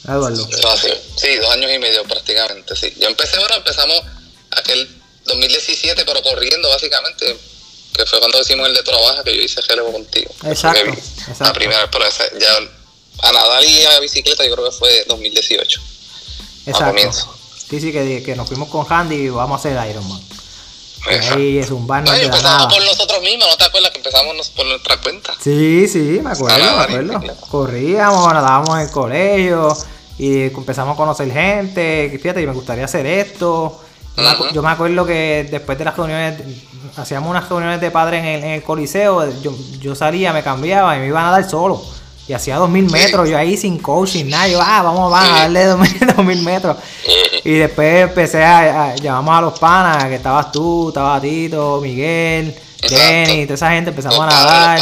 Eduardo. 0.08 0.48
Sí, 1.16 1.36
dos 1.42 1.52
años 1.52 1.72
y 1.74 1.80
medio 1.80 2.04
prácticamente, 2.04 2.76
sí. 2.76 2.94
Yo 3.00 3.08
empecé 3.08 3.38
ahora, 3.38 3.58
empezamos 3.58 3.96
aquel 4.56 4.88
2017, 5.26 6.06
pero 6.06 6.22
corriendo 6.22 6.70
básicamente, 6.70 7.38
que 7.94 8.06
fue 8.06 8.20
cuando 8.20 8.42
hicimos 8.42 8.68
el 8.68 8.76
de 8.76 8.84
trabajo 8.84 9.24
que 9.24 9.36
yo 9.36 9.42
hice 9.42 9.62
relevo 9.62 9.92
contigo. 9.92 10.34
Exacto, 10.46 10.92
La 11.40 11.54
primera 11.54 11.86
vez, 11.86 12.20
ya 12.40 12.58
a 13.28 13.32
nadar 13.32 13.64
y 13.64 13.84
a 13.86 14.00
bicicleta 14.00 14.46
yo 14.46 14.54
creo 14.54 14.66
que 14.66 14.76
fue 14.76 15.06
2018. 15.08 15.82
Exacto. 16.68 17.12
Sí, 17.70 17.80
sí, 17.80 17.92
que, 17.92 18.22
que 18.24 18.36
nos 18.36 18.48
fuimos 18.48 18.70
con 18.70 18.86
Handy 18.88 19.16
y 19.16 19.30
vamos 19.30 19.66
a 19.66 19.70
hacer 19.70 19.90
Ironman. 19.90 20.22
Ahí 21.08 21.60
es 21.60 21.70
un 21.70 21.86
bar 21.86 22.04
no, 22.04 22.14
empezamos 22.14 22.74
por 22.74 22.84
nosotros 22.84 23.22
mismos, 23.22 23.48
¿no 23.48 23.58
te 23.58 23.64
acuerdas 23.64 23.92
que 23.92 23.98
empezamos 23.98 24.50
por 24.50 24.66
nuestra 24.66 24.98
cuenta? 24.98 25.36
Sí, 25.40 25.88
sí, 25.88 26.20
me 26.24 26.32
acuerdo, 26.32 26.58
me 26.58 26.84
acuerdo. 26.84 27.36
Corríamos, 27.50 28.34
nadábamos 28.34 28.76
en 28.78 28.82
el 28.82 28.92
colegio 28.92 29.78
y 30.18 30.44
empezamos 30.44 30.96
a 30.96 30.98
conocer 30.98 31.32
gente. 31.32 32.18
Fíjate, 32.22 32.46
me 32.46 32.54
gustaría 32.54 32.86
hacer 32.86 33.06
esto. 33.06 33.85
Yo 34.54 34.62
me 34.62 34.70
acuerdo 34.70 35.06
que 35.06 35.48
después 35.50 35.78
de 35.78 35.86
las 35.86 35.96
reuniones, 35.96 36.42
hacíamos 36.96 37.30
unas 37.30 37.48
reuniones 37.50 37.82
de 37.82 37.92
padres 37.92 38.24
en 38.24 38.44
el, 38.44 38.64
Coliseo, 38.64 39.30
yo, 39.42 39.54
yo, 39.80 39.96
salía, 39.96 40.32
me 40.32 40.44
cambiaba 40.44 40.96
y 40.96 41.00
me 41.00 41.08
iban 41.08 41.26
a 41.26 41.32
dar 41.32 41.50
solo. 41.50 41.82
Y 42.28 42.34
hacía 42.34 42.58
2000 42.58 42.92
metros, 42.92 43.30
yo 43.30 43.38
ahí 43.38 43.56
sin 43.56 43.78
coaching, 43.78 44.26
nada, 44.26 44.48
yo, 44.48 44.60
ah, 44.62 44.82
vamos, 44.82 45.12
vamos 45.12 45.30
a 45.30 45.40
darle 45.42 45.66
2000, 45.66 46.42
metros. 46.44 46.78
Y 47.44 47.52
después 47.52 48.10
empecé 48.10 48.44
a, 48.44 48.96
llamamos 48.96 49.38
a 49.38 49.42
los 49.42 49.60
panas, 49.60 50.06
que 50.06 50.16
estabas 50.16 50.52
tú, 50.52 50.90
estaba 50.90 51.22
Tito, 51.22 51.80
Miguel, 51.82 52.56
Jenny, 52.82 53.44
toda 53.44 53.56
esa 53.56 53.72
gente, 53.72 53.92
empezamos 53.92 54.20
a 54.20 54.26
nadar. 54.28 54.80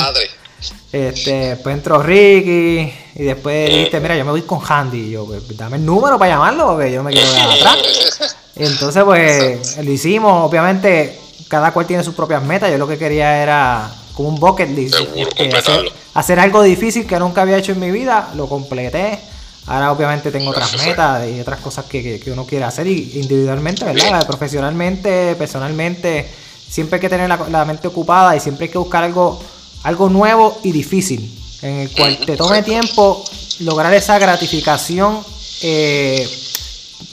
Este, 0.93 1.31
después 1.31 1.75
entró 1.75 2.03
Ricky 2.03 2.93
y 3.15 3.23
después 3.23 3.67
dijiste, 3.67 3.99
mira, 3.99 4.15
yo 4.15 4.23
me 4.25 4.31
voy 4.31 4.43
con 4.43 4.61
Handy. 4.63 5.07
Y 5.07 5.11
yo, 5.11 5.25
pues, 5.25 5.57
dame 5.57 5.77
el 5.77 5.85
número 5.85 6.19
para 6.19 6.35
llamarlo 6.35 6.67
porque 6.67 6.91
yo 6.91 6.99
no 6.99 7.09
me 7.09 7.11
quiero 7.11 7.29
quedar 7.31 7.49
atrás. 7.49 8.37
entonces, 8.55 9.03
pues, 9.03 9.77
lo 9.77 9.91
hicimos. 9.91 10.49
Obviamente, 10.49 11.19
cada 11.47 11.71
cual 11.71 11.85
tiene 11.85 12.03
sus 12.03 12.13
propias 12.13 12.43
metas. 12.43 12.71
Yo 12.71 12.77
lo 12.77 12.87
que 12.87 12.97
quería 12.97 13.41
era 13.41 13.91
como 14.13 14.29
un 14.29 14.39
bucket 14.39 14.69
list. 14.69 14.95
Este, 15.15 15.91
hacer, 16.13 16.39
algo 16.39 16.61
difícil 16.63 17.05
que 17.05 17.17
nunca 17.19 17.41
había 17.41 17.57
hecho 17.57 17.71
en 17.71 17.79
mi 17.79 17.91
vida, 17.91 18.31
lo 18.35 18.47
completé. 18.47 19.19
Ahora 19.65 19.91
obviamente 19.91 20.29
tengo 20.29 20.51
otras 20.51 20.75
metas 20.85 21.25
y 21.29 21.39
otras 21.39 21.59
cosas 21.61 21.85
que, 21.85 22.21
uno 22.27 22.45
quiere 22.45 22.65
hacer 22.65 22.85
individualmente, 22.85 23.85
¿verdad? 23.85 24.25
Profesionalmente, 24.27 25.35
personalmente. 25.35 26.27
Siempre 26.69 26.97
hay 26.97 27.01
que 27.01 27.09
tener 27.09 27.29
la, 27.29 27.65
mente 27.65 27.87
ocupada 27.87 28.35
y 28.35 28.39
siempre 28.39 28.65
hay 28.65 28.71
que 28.71 28.77
buscar 28.77 29.03
algo, 29.03 29.41
algo 29.83 30.09
nuevo 30.09 30.59
y 30.63 30.71
difícil. 30.71 31.39
En 31.61 31.79
el 31.79 31.91
cual 31.91 32.17
te 32.25 32.35
tome 32.35 32.61
tiempo 32.61 33.23
lograr 33.59 33.93
esa 33.93 34.19
gratificación 34.19 35.19
eh, 35.61 36.27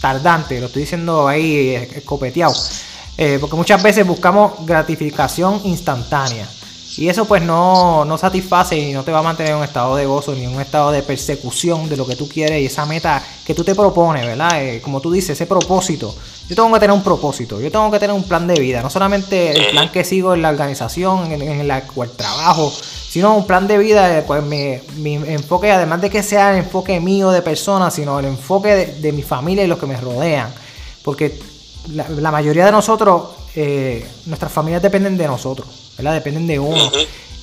tardante. 0.00 0.60
Lo 0.60 0.66
estoy 0.66 0.82
diciendo 0.82 1.26
ahí 1.28 1.74
escopeteado. 1.94 2.54
Eh, 3.16 3.38
porque 3.40 3.56
muchas 3.56 3.82
veces 3.82 4.06
buscamos 4.06 4.64
gratificación 4.64 5.60
instantánea. 5.64 6.48
Y 6.96 7.08
eso 7.08 7.24
pues 7.24 7.42
no, 7.42 8.04
no 8.04 8.18
satisface 8.18 8.76
y 8.76 8.92
no 8.92 9.04
te 9.04 9.12
va 9.12 9.20
a 9.20 9.22
mantener 9.22 9.52
en 9.52 9.58
un 9.58 9.64
estado 9.64 9.94
de 9.94 10.06
gozo 10.06 10.34
ni 10.34 10.44
en 10.44 10.54
un 10.54 10.60
estado 10.60 10.90
de 10.90 11.02
persecución 11.02 11.88
de 11.88 11.96
lo 11.96 12.06
que 12.06 12.16
tú 12.16 12.28
quieres 12.28 12.60
y 12.60 12.66
esa 12.66 12.84
meta 12.84 13.22
que 13.44 13.54
tú 13.54 13.62
te 13.62 13.74
propones, 13.74 14.26
¿verdad? 14.26 14.62
Eh, 14.62 14.80
como 14.80 15.00
tú 15.00 15.12
dices, 15.12 15.30
ese 15.30 15.46
propósito. 15.46 16.14
Yo 16.48 16.56
tengo 16.56 16.72
que 16.72 16.80
tener 16.80 16.96
un 16.96 17.04
propósito, 17.04 17.60
yo 17.60 17.70
tengo 17.70 17.90
que 17.92 18.00
tener 18.00 18.14
un 18.14 18.24
plan 18.24 18.44
de 18.48 18.54
vida, 18.58 18.82
no 18.82 18.90
solamente 18.90 19.52
el 19.52 19.70
plan 19.70 19.92
que 19.92 20.02
sigo 20.02 20.34
en 20.34 20.42
la 20.42 20.48
organización, 20.48 21.30
en, 21.30 21.68
la 21.68 21.82
cual 21.82 22.10
trabajo, 22.10 22.72
sino 23.10 23.36
un 23.36 23.44
plan 23.44 23.66
de 23.66 23.76
vida 23.76 24.22
pues 24.24 24.40
mi, 24.44 24.78
mi, 24.98 25.14
enfoque, 25.14 25.72
además 25.72 26.00
de 26.00 26.08
que 26.08 26.22
sea 26.22 26.52
el 26.52 26.58
enfoque 26.58 27.00
mío 27.00 27.32
de 27.32 27.42
persona, 27.42 27.90
sino 27.90 28.20
el 28.20 28.26
enfoque 28.26 28.94
de, 29.00 29.12
mi 29.12 29.22
familia 29.22 29.64
y 29.64 29.66
los 29.66 29.80
que 29.80 29.86
me 29.86 29.96
rodean. 29.96 30.54
Porque 31.02 31.36
la, 31.92 32.30
mayoría 32.30 32.66
de 32.66 32.70
nosotros, 32.70 33.30
eh, 33.56 34.06
nuestras 34.26 34.52
familias 34.52 34.80
dependen 34.80 35.18
de 35.18 35.26
nosotros. 35.26 35.66
Dependen 35.98 36.46
de 36.46 36.60
uno. 36.60 36.88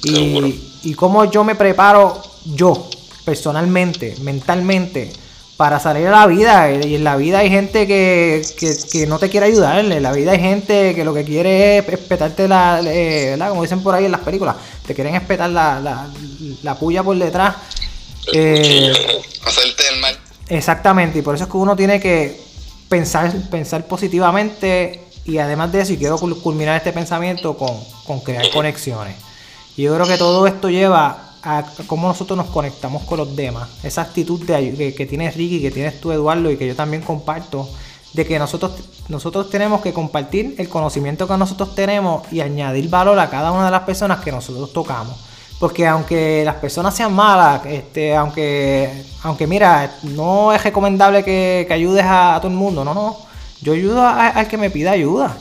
y, 0.03 0.57
y 0.83 0.93
cómo 0.93 1.25
yo 1.25 1.43
me 1.43 1.55
preparo 1.55 2.21
yo, 2.45 2.87
personalmente, 3.25 4.15
mentalmente, 4.21 5.11
para 5.57 5.79
salir 5.79 6.07
a 6.07 6.11
la 6.11 6.27
vida. 6.27 6.71
Y 6.71 6.95
en 6.95 7.03
la 7.03 7.17
vida 7.17 7.39
hay 7.39 7.49
gente 7.49 7.87
que, 7.87 9.05
no 9.07 9.19
te 9.19 9.29
quiere 9.29 9.47
ayudar. 9.47 9.79
En 9.79 10.01
la 10.03 10.11
vida 10.13 10.31
hay 10.31 10.39
gente 10.39 10.95
que 10.95 11.03
lo 11.03 11.13
que 11.13 11.25
quiere 11.25 11.79
es 11.79 11.89
espetarte 11.89 12.47
la, 12.47 12.79
eh, 12.85 13.31
¿verdad? 13.31 13.49
Como 13.49 13.63
dicen 13.63 13.81
por 13.83 13.95
ahí 13.95 14.05
en 14.05 14.11
las 14.11 14.21
películas, 14.21 14.55
te 14.85 14.93
quieren 14.93 15.15
espetar 15.15 15.49
la, 15.49 15.79
la, 15.79 16.07
la 16.63 16.75
puya 16.75 17.03
por 17.03 17.17
detrás. 17.17 17.55
Eh, 18.33 18.93
hacerte 19.45 19.83
el 19.93 19.99
mal. 19.99 20.17
Exactamente, 20.49 21.19
y 21.19 21.21
por 21.21 21.35
eso 21.35 21.43
es 21.43 21.49
que 21.49 21.57
uno 21.57 21.75
tiene 21.75 21.99
que 21.99 22.39
pensar, 22.87 23.33
pensar 23.49 23.85
positivamente 23.85 25.07
y 25.25 25.39
además 25.39 25.71
de 25.73 25.81
eso, 25.81 25.93
y 25.93 25.97
quiero 25.97 26.17
culminar 26.17 26.77
este 26.77 26.93
pensamiento 26.93 27.57
con, 27.57 28.21
crear 28.21 28.49
conexiones. 28.51 29.15
Y 29.75 29.83
yo 29.83 29.93
creo 29.93 30.07
que 30.07 30.17
todo 30.17 30.47
esto 30.47 30.69
lleva 30.69 31.26
a 31.43 31.63
cómo 31.87 32.07
nosotros 32.07 32.37
nos 32.37 32.47
conectamos 32.47 33.03
con 33.03 33.19
los 33.19 33.35
demás. 33.35 33.69
Esa 33.83 34.01
actitud 34.01 34.43
de, 34.45 34.93
que, 34.95 35.05
tienes 35.05 35.35
Ricky, 35.35 35.61
que 35.61 35.71
tienes 35.71 35.99
tú 35.99 36.11
Eduardo 36.11 36.51
y 36.51 36.57
que 36.57 36.67
yo 36.67 36.75
también 36.75 37.01
comparto, 37.01 37.69
de 38.13 38.25
que 38.25 38.39
nosotros, 38.39 38.71
nosotros 39.09 39.49
tenemos 39.49 39.81
que 39.81 39.93
compartir 39.93 40.55
el 40.57 40.69
conocimiento 40.69 41.27
que 41.27 41.37
nosotros 41.37 41.75
tenemos 41.75 42.23
y 42.31 42.41
añadir 42.41 42.89
valor 42.89 43.19
a 43.19 43.29
cada 43.29 43.51
una 43.51 43.65
de 43.65 43.71
las 43.71 43.83
personas 43.83 44.21
que 44.21 44.31
nosotros 44.31 44.73
tocamos. 44.73 45.15
Porque 45.59 45.87
aunque 45.87 46.43
las 46.45 46.55
personas 46.55 46.95
sean 46.95 47.13
malas, 47.13 47.65
este, 47.65 48.15
aunque, 48.15 49.03
aunque 49.23 49.47
mira, 49.47 49.97
no 50.03 50.53
es 50.53 50.63
recomendable 50.63 51.23
que, 51.23 51.67
ayudes 51.71 52.05
a, 52.07 52.37
todo 52.39 52.51
el 52.51 52.57
mundo, 52.57 52.83
no, 52.85 52.93
no. 52.93 53.17
Yo 53.61 53.73
ayudo 53.73 54.05
al 54.05 54.47
que 54.47 54.57
me 54.57 54.69
pida 54.69 54.91
ayuda. 54.91 55.35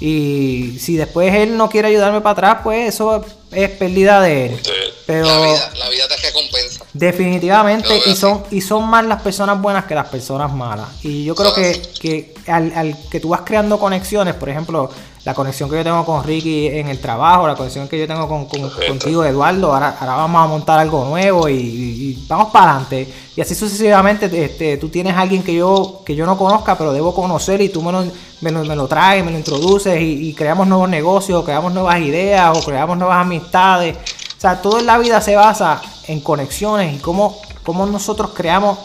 Y 0.00 0.78
si 0.78 0.96
después 0.96 1.34
él 1.34 1.58
no 1.58 1.68
quiere 1.68 1.88
ayudarme 1.88 2.22
para 2.22 2.32
atrás, 2.32 2.58
pues 2.64 2.94
eso 2.94 3.22
es 3.52 3.68
pérdida 3.70 4.22
de 4.22 4.46
él. 4.46 4.60
Pero 5.06 5.26
la 5.26 5.88
vida, 5.88 6.08
te 6.08 6.16
recompensa. 6.16 6.84
Definitivamente, 6.92 8.00
y 8.06 8.14
son, 8.14 8.44
y 8.50 8.60
son 8.60 8.88
más 8.88 9.04
las 9.04 9.22
personas 9.22 9.60
buenas 9.60 9.84
que 9.84 9.94
las 9.94 10.08
personas 10.08 10.52
malas. 10.52 10.88
Y 11.02 11.24
yo 11.24 11.34
creo 11.34 11.52
que, 11.52 11.80
que 12.00 12.34
al, 12.46 12.72
al, 12.74 12.96
que 13.10 13.20
tú 13.20 13.30
vas 13.30 13.42
creando 13.44 13.78
conexiones, 13.78 14.34
por 14.34 14.48
ejemplo, 14.48 14.90
la 15.24 15.34
conexión 15.34 15.68
que 15.68 15.76
yo 15.76 15.84
tengo 15.84 16.04
con 16.06 16.24
Ricky 16.24 16.68
en 16.68 16.88
el 16.88 16.98
trabajo, 16.98 17.46
la 17.46 17.54
conexión 17.54 17.86
que 17.88 17.98
yo 17.98 18.06
tengo 18.06 18.26
con, 18.26 18.46
contigo, 18.46 19.22
Eduardo. 19.22 19.72
Ahora, 19.72 19.96
ahora, 20.00 20.16
vamos 20.16 20.42
a 20.42 20.46
montar 20.46 20.78
algo 20.78 21.04
nuevo 21.04 21.46
y, 21.48 22.24
vamos 22.26 22.50
para 22.50 22.72
adelante. 22.72 23.06
Y 23.36 23.40
así 23.40 23.54
sucesivamente, 23.54 24.30
este, 24.44 24.78
tú 24.78 24.88
tienes 24.88 25.14
a 25.14 25.20
alguien 25.20 25.42
que 25.42 25.54
yo, 25.54 26.02
que 26.06 26.14
yo 26.14 26.24
no 26.24 26.38
conozca, 26.38 26.76
pero 26.78 26.92
debo 26.92 27.14
conocer 27.14 27.60
y 27.60 27.68
tú 27.68 27.82
me 27.82 27.92
lo, 27.92 28.04
me 28.40 28.50
lo, 28.50 28.64
me 28.64 28.74
lo 28.74 28.88
traes, 28.88 29.22
me 29.22 29.30
lo 29.30 29.36
introduces 29.36 30.00
y, 30.00 30.32
creamos 30.32 30.66
nuevos 30.66 30.88
negocios, 30.88 31.44
creamos 31.44 31.72
nuevas 31.74 32.00
ideas 32.00 32.56
o 32.56 32.64
creamos 32.64 32.96
nuevas 32.96 33.18
amistades. 33.20 33.96
O 34.40 34.42
sea, 34.42 34.62
todo 34.62 34.78
en 34.78 34.86
la 34.86 34.96
vida 34.96 35.20
se 35.20 35.36
basa 35.36 35.82
en 36.08 36.20
conexiones 36.20 36.96
y 36.96 36.98
cómo, 36.98 37.38
cómo 37.62 37.84
nosotros 37.84 38.30
creamos 38.34 38.78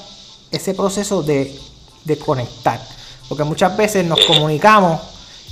ese 0.52 0.73
proceso 0.73 1.23
de, 1.23 1.57
de 2.03 2.19
conectar. 2.19 2.86
Porque 3.30 3.45
muchas 3.45 3.77
veces 3.77 4.06
nos 4.06 4.19
comunicamos 4.26 4.99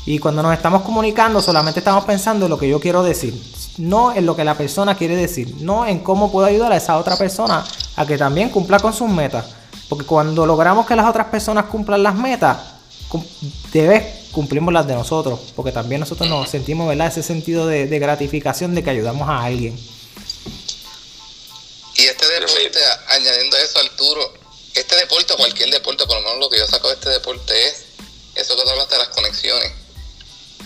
y 0.05 0.19
cuando 0.19 0.43
nos 0.43 0.51
estamos 0.51 0.81
comunicando 0.81 1.41
solamente 1.41 1.79
estamos 1.79 2.03
pensando 2.03 2.47
en 2.47 2.49
lo 2.49 2.57
que 2.57 2.67
yo 2.67 2.81
quiero 2.81 3.01
decir, 3.01 3.33
no 3.77 4.13
en 4.13 4.25
lo 4.25 4.35
que 4.35 4.43
la 4.43 4.55
persona 4.55 4.93
quiere 4.95 5.15
decir, 5.15 5.55
no 5.61 5.85
en 5.85 5.99
cómo 5.99 6.29
puedo 6.33 6.47
ayudar 6.47 6.73
a 6.73 6.75
esa 6.75 6.97
otra 6.97 7.15
persona 7.15 7.63
a 7.95 8.05
que 8.05 8.17
también 8.17 8.49
cumpla 8.49 8.79
con 8.79 8.91
sus 8.91 9.07
metas. 9.07 9.45
Porque 9.87 10.03
cuando 10.03 10.45
logramos 10.45 10.85
que 10.85 10.97
las 10.97 11.07
otras 11.07 11.27
personas 11.27 11.67
cumplan 11.67 12.03
las 12.03 12.15
metas, 12.15 12.57
debe 13.71 14.23
cumplimos 14.33 14.73
las 14.73 14.85
de 14.85 14.95
nosotros, 14.95 15.53
porque 15.55 15.71
también 15.71 16.01
nosotros 16.01 16.27
nos 16.27 16.49
sentimos, 16.49 16.87
¿verdad? 16.87 17.07
Ese 17.07 17.23
sentido 17.23 17.67
de, 17.67 17.87
gratificación 17.99 18.75
de 18.75 18.83
que 18.83 18.89
ayudamos 18.89 19.29
a 19.29 19.43
alguien. 19.43 19.77
Y 22.03 22.07
este 22.07 22.27
deporte, 22.27 22.79
añadiendo 23.07 23.55
eso, 23.55 23.79
Arturo, 23.79 24.33
este 24.75 24.93
deporte, 24.97 25.35
cualquier 25.37 25.69
deporte, 25.69 26.05
por 26.05 26.17
lo 26.17 26.21
menos 26.23 26.37
lo 26.37 26.49
que 26.49 26.57
yo 26.57 26.67
saco 26.67 26.89
de 26.89 26.95
este 26.95 27.09
deporte 27.09 27.67
es 27.69 27.85
eso 28.35 28.57
que 28.57 28.63
tú 28.63 28.69
hablaste 28.71 28.95
de 28.95 28.99
las 28.99 29.07
conexiones 29.07 29.71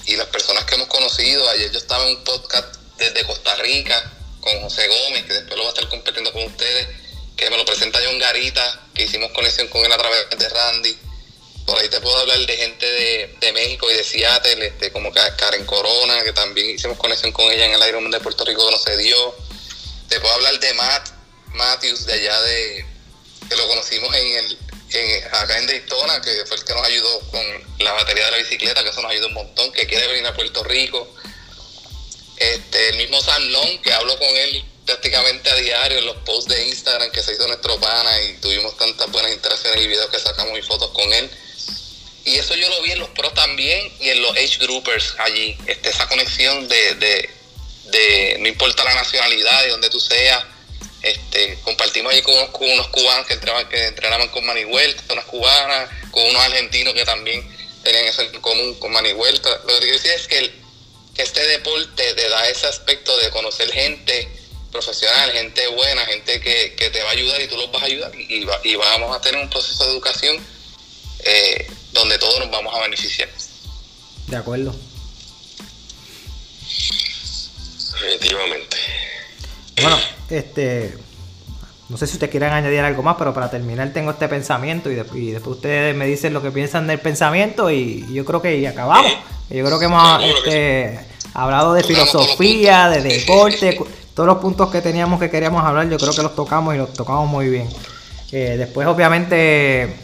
y 0.08 0.16
las 0.16 0.26
personas 0.30 0.66
que 0.66 0.74
hemos 0.74 0.88
conocido. 0.88 1.48
Ayer 1.50 1.72
yo 1.72 1.78
estaba 1.78 2.08
en 2.08 2.18
un 2.18 2.24
podcast 2.24 2.78
desde 2.98 3.24
Costa 3.24 3.54
Rica 3.58 4.12
con 4.42 4.60
José 4.64 4.88
Gómez, 4.88 5.26
que 5.26 5.34
después 5.34 5.58
lo 5.58 5.66
va 5.66 5.70
a 5.70 5.74
estar 5.74 5.88
compartiendo 5.90 6.34
con 6.34 6.44
ustedes, 6.44 6.88
que 7.36 7.52
me 7.52 7.58
lo 7.58 7.66
presenta 7.66 8.00
John 8.04 8.18
Garita, 8.18 8.88
que 8.96 9.04
hicimos 9.04 9.32
conexión 9.34 9.68
con 9.68 9.86
él 9.86 9.92
a 9.92 9.98
través 10.00 10.30
de 10.40 10.50
Randy. 10.50 10.98
Por 11.68 11.78
ahí 11.78 11.88
te 11.88 12.02
puedo 12.02 12.18
hablar 12.18 12.40
de 12.40 12.58
gente 12.58 12.86
de, 13.40 13.52
México 13.52 13.92
y 13.92 13.94
de 13.94 14.04
Seattle, 14.04 14.66
este, 14.66 14.92
como 14.92 15.14
Karen 15.14 15.68
Corona, 15.68 16.24
que 16.24 16.34
también 16.34 16.72
hicimos 16.72 16.98
conexión 16.98 17.32
con 17.32 17.46
ella 17.52 17.66
en 17.68 17.74
el 17.74 17.90
Ironman 17.90 18.10
de 18.10 18.22
Puerto 18.22 18.44
Rico 18.44 18.66
que 18.66 18.72
no 18.72 18.80
se 18.80 18.98
dio. 18.98 19.36
Te 20.10 20.20
puedo 20.20 20.34
hablar 20.34 20.60
de 20.60 20.74
Matt 20.74 21.17
Matthews, 21.58 22.06
de 22.06 22.14
allá 22.14 22.42
de, 22.42 22.86
que 23.50 23.56
lo 23.56 23.68
conocimos 23.68 24.14
en 24.16 24.38
el, 24.38 24.58
acá 25.32 25.58
en 25.58 25.68
Daytona, 25.68 26.22
que 26.22 26.46
fue 26.46 26.58
el 26.58 26.64
que 26.64 26.74
nos 26.74 26.84
ayudó 26.84 27.20
con 27.32 27.44
la 27.80 27.92
batería 27.94 28.26
de 28.26 28.32
la 28.32 28.38
bicicleta, 28.38 28.84
que 28.84 28.90
eso 28.90 29.02
nos 29.02 29.12
ayudó 29.12 29.28
un 29.28 29.34
montón, 29.34 29.72
que 29.74 29.86
quiere 29.88 30.08
venir 30.08 30.26
a 30.26 30.34
Puerto 30.34 30.64
Rico. 30.64 31.08
Este, 32.38 32.90
el 32.90 32.98
mismo 32.98 33.22
Sam 33.22 33.44
Long, 33.50 33.82
que 33.82 33.94
hablo 33.94 34.18
con 34.18 34.28
él 34.28 34.64
prácticamente 34.86 35.50
a 35.50 35.56
diario 35.56 35.98
en 36.00 36.06
los 36.06 36.16
posts 36.18 36.48
de 36.48 36.68
Instagram 36.68 37.12
que 37.12 37.22
se 37.22 37.34
hizo 37.34 37.46
nuestro 37.48 37.78
pana 37.80 38.22
y 38.22 38.38
tuvimos 38.38 38.78
tantas 38.78 39.12
buenas 39.12 39.34
interacciones 39.34 39.84
y 39.84 39.88
videos 39.88 40.10
que 40.10 40.20
sacamos 40.20 40.58
y 40.58 40.62
fotos 40.62 40.92
con 40.92 41.12
él. 41.14 41.30
Y 42.24 42.36
eso 42.36 42.56
yo 42.56 42.70
lo 42.70 42.82
vi 42.82 42.92
en 42.92 43.00
los 43.00 43.10
pros 43.10 43.34
también 43.34 43.92
y 44.00 44.10
en 44.10 44.22
los 44.22 44.32
age 44.32 44.58
groupers 44.60 45.16
allí. 45.20 45.58
Este, 45.66 45.90
esa 45.90 46.08
conexión 46.08 46.68
de, 46.68 46.96
de, 46.96 47.30
de 47.86 48.38
no 48.40 48.48
importa 48.48 48.84
la 48.84 48.96
nacionalidad, 48.96 49.64
de 49.64 49.70
donde 49.70 49.90
tú 49.90 50.00
seas. 50.00 50.44
Este, 51.02 51.60
compartimos 51.64 52.12
ahí 52.12 52.22
con, 52.22 52.34
unos 52.36 52.88
cubanos 52.88 53.28
que 53.28 53.34
entrenaban, 53.34 53.70
que 53.70 53.88
entrenaban 53.88 54.28
con 54.30 54.46
Manny 54.46 54.66
Huerta, 54.66 55.14
unas 55.14 55.26
cubanas, 55.26 55.90
con 56.12 56.24
unos 56.26 56.42
argentinos 56.44 56.94
que 56.94 57.06
también 57.06 57.48
tenían 57.84 58.06
eso 58.06 58.22
en 58.24 58.42
común 58.42 58.76
con 58.76 58.92
Manny 58.92 59.14
Huerta. 59.14 59.50
Lo 59.68 59.74
que 59.76 59.80
quiero 59.80 59.94
decir 59.94 60.12
es 60.12 60.28
que, 60.28 60.52
que 61.16 61.22
este 61.22 61.46
deporte 61.48 62.14
te 62.14 62.30
da 62.30 62.48
ese 62.50 62.68
aspecto 62.68 63.16
de 63.18 63.30
conocer 63.30 63.72
gente 63.72 64.28
profesional, 64.72 65.32
gente 65.32 65.68
buena, 65.68 66.06
gente 66.06 66.42
que, 66.42 66.76
que 66.76 66.90
te 66.90 67.02
va 67.02 67.10
a 67.10 67.14
ayudar 67.14 67.42
y 67.42 67.48
tú 67.48 67.58
los 67.58 67.72
vas 67.72 67.84
a 67.84 67.86
ayudar 67.86 68.12
y, 68.16 68.46
y 68.64 68.76
vamos 68.76 69.16
a 69.16 69.22
tener 69.22 69.42
un 69.42 69.50
proceso 69.50 69.86
de 69.86 69.92
educación 69.92 70.46
eh, 71.24 71.68
donde 71.94 72.18
todos 72.20 72.40
nos 72.40 72.52
vamos 72.52 72.74
a 72.76 72.82
beneficiar. 72.82 73.30
De 74.28 74.38
acuerdo. 74.38 74.76
Definitivamente. 78.02 78.78
Bueno, 79.82 79.98
este. 80.30 80.98
No 81.90 81.96
sé 81.96 82.06
si 82.06 82.14
ustedes 82.14 82.32
quieren 82.32 82.52
añadir 82.52 82.82
algo 82.82 83.02
más, 83.02 83.16
pero 83.18 83.34
para 83.34 83.50
terminar 83.50 83.94
tengo 83.94 84.12
este 84.12 84.28
pensamiento 84.28 84.92
y, 84.92 84.96
después 84.96 85.56
ustedes 85.56 85.96
me 85.96 86.06
dicen 86.06 86.34
lo 86.34 86.42
que 86.42 86.52
piensan 86.52 86.86
del 86.86 87.00
pensamiento 87.00 87.72
y, 87.72 88.06
yo 88.14 88.26
creo 88.26 88.42
que 88.42 88.68
acabamos. 88.68 89.12
Yo 89.50 89.64
creo 89.64 89.80
que 89.80 89.86
hemos 89.86 90.22
este, 90.22 91.00
hablado 91.34 91.74
de 91.74 91.84
filosofía, 91.84 92.90
de 92.90 93.02
deporte, 93.02 93.80
todos 94.14 94.28
los 94.28 94.40
puntos 94.40 94.70
que 94.70 94.82
teníamos 94.82 95.20
que 95.20 95.30
queríamos 95.30 95.64
hablar, 95.64 95.88
yo 95.88 95.98
creo 95.98 96.12
que 96.12 96.24
los 96.24 96.36
tocamos 96.36 96.76
y 96.76 96.78
los 96.78 96.92
tocamos 96.92 97.30
muy 97.30 97.48
bien. 97.48 97.70
Eh, 98.34 98.56
después, 98.58 98.86
obviamente, 98.88 99.96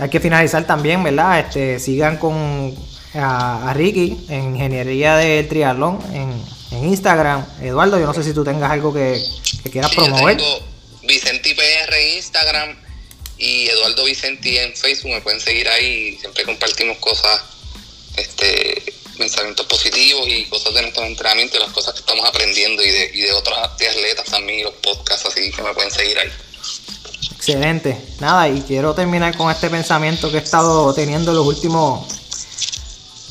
hay 0.00 0.08
que 0.08 0.18
finalizar 0.18 0.64
también, 0.64 1.04
¿verdad? 1.04 1.38
Este, 1.38 1.78
sigan 1.78 2.16
con 2.16 2.74
a, 3.14 3.72
Ricky 3.74 4.26
en 4.28 4.56
Ingeniería 4.56 5.16
del 5.16 5.46
Triatlón 5.46 5.98
en, 6.12 6.57
Instagram. 6.70 7.46
Eduardo, 7.62 7.98
yo 7.98 8.06
no 8.06 8.14
sé 8.14 8.22
si 8.22 8.32
tú 8.32 8.44
tengas 8.44 8.70
algo 8.70 8.92
que, 8.92 9.22
quieras 9.70 9.94
promover. 9.94 10.36
tengo 10.36 10.60
Vicenti 11.02 11.54
PR 11.54 11.94
en 11.94 12.16
Instagram 12.16 12.76
y 13.38 13.68
Eduardo 13.68 14.04
Vicenti 14.04 14.58
en 14.58 14.74
Facebook. 14.74 15.12
Me 15.12 15.20
pueden 15.20 15.40
seguir 15.40 15.68
ahí. 15.68 16.16
Siempre 16.18 16.44
compartimos 16.44 16.98
cosas, 16.98 17.40
este, 18.16 18.82
pensamientos 19.16 19.66
positivos 19.66 20.26
y 20.28 20.44
cosas 20.44 20.74
de 20.74 20.82
nuestro 20.82 21.04
entrenamiento 21.04 21.56
y 21.56 21.60
las 21.60 21.72
cosas 21.72 21.94
que 21.94 22.00
estamos 22.00 22.26
aprendiendo 22.26 22.82
y 22.82 22.90
de, 22.90 23.10
y 23.14 23.20
de 23.22 23.32
otras 23.32 23.58
atletas 23.58 24.24
también 24.26 24.60
y 24.60 24.62
los 24.62 24.74
podcasts 24.74 25.26
así 25.26 25.50
que 25.50 25.62
me 25.62 25.72
pueden 25.74 25.90
seguir 25.90 26.18
ahí. 26.18 26.30
Excelente. 27.36 27.96
Nada, 28.20 28.48
y 28.48 28.60
quiero 28.62 28.94
terminar 28.94 29.36
con 29.36 29.50
este 29.50 29.70
pensamiento 29.70 30.30
que 30.30 30.38
he 30.38 30.40
estado 30.40 30.92
teniendo 30.92 31.30
en 31.30 31.36
los 31.36 31.46
últimos, 31.46 32.06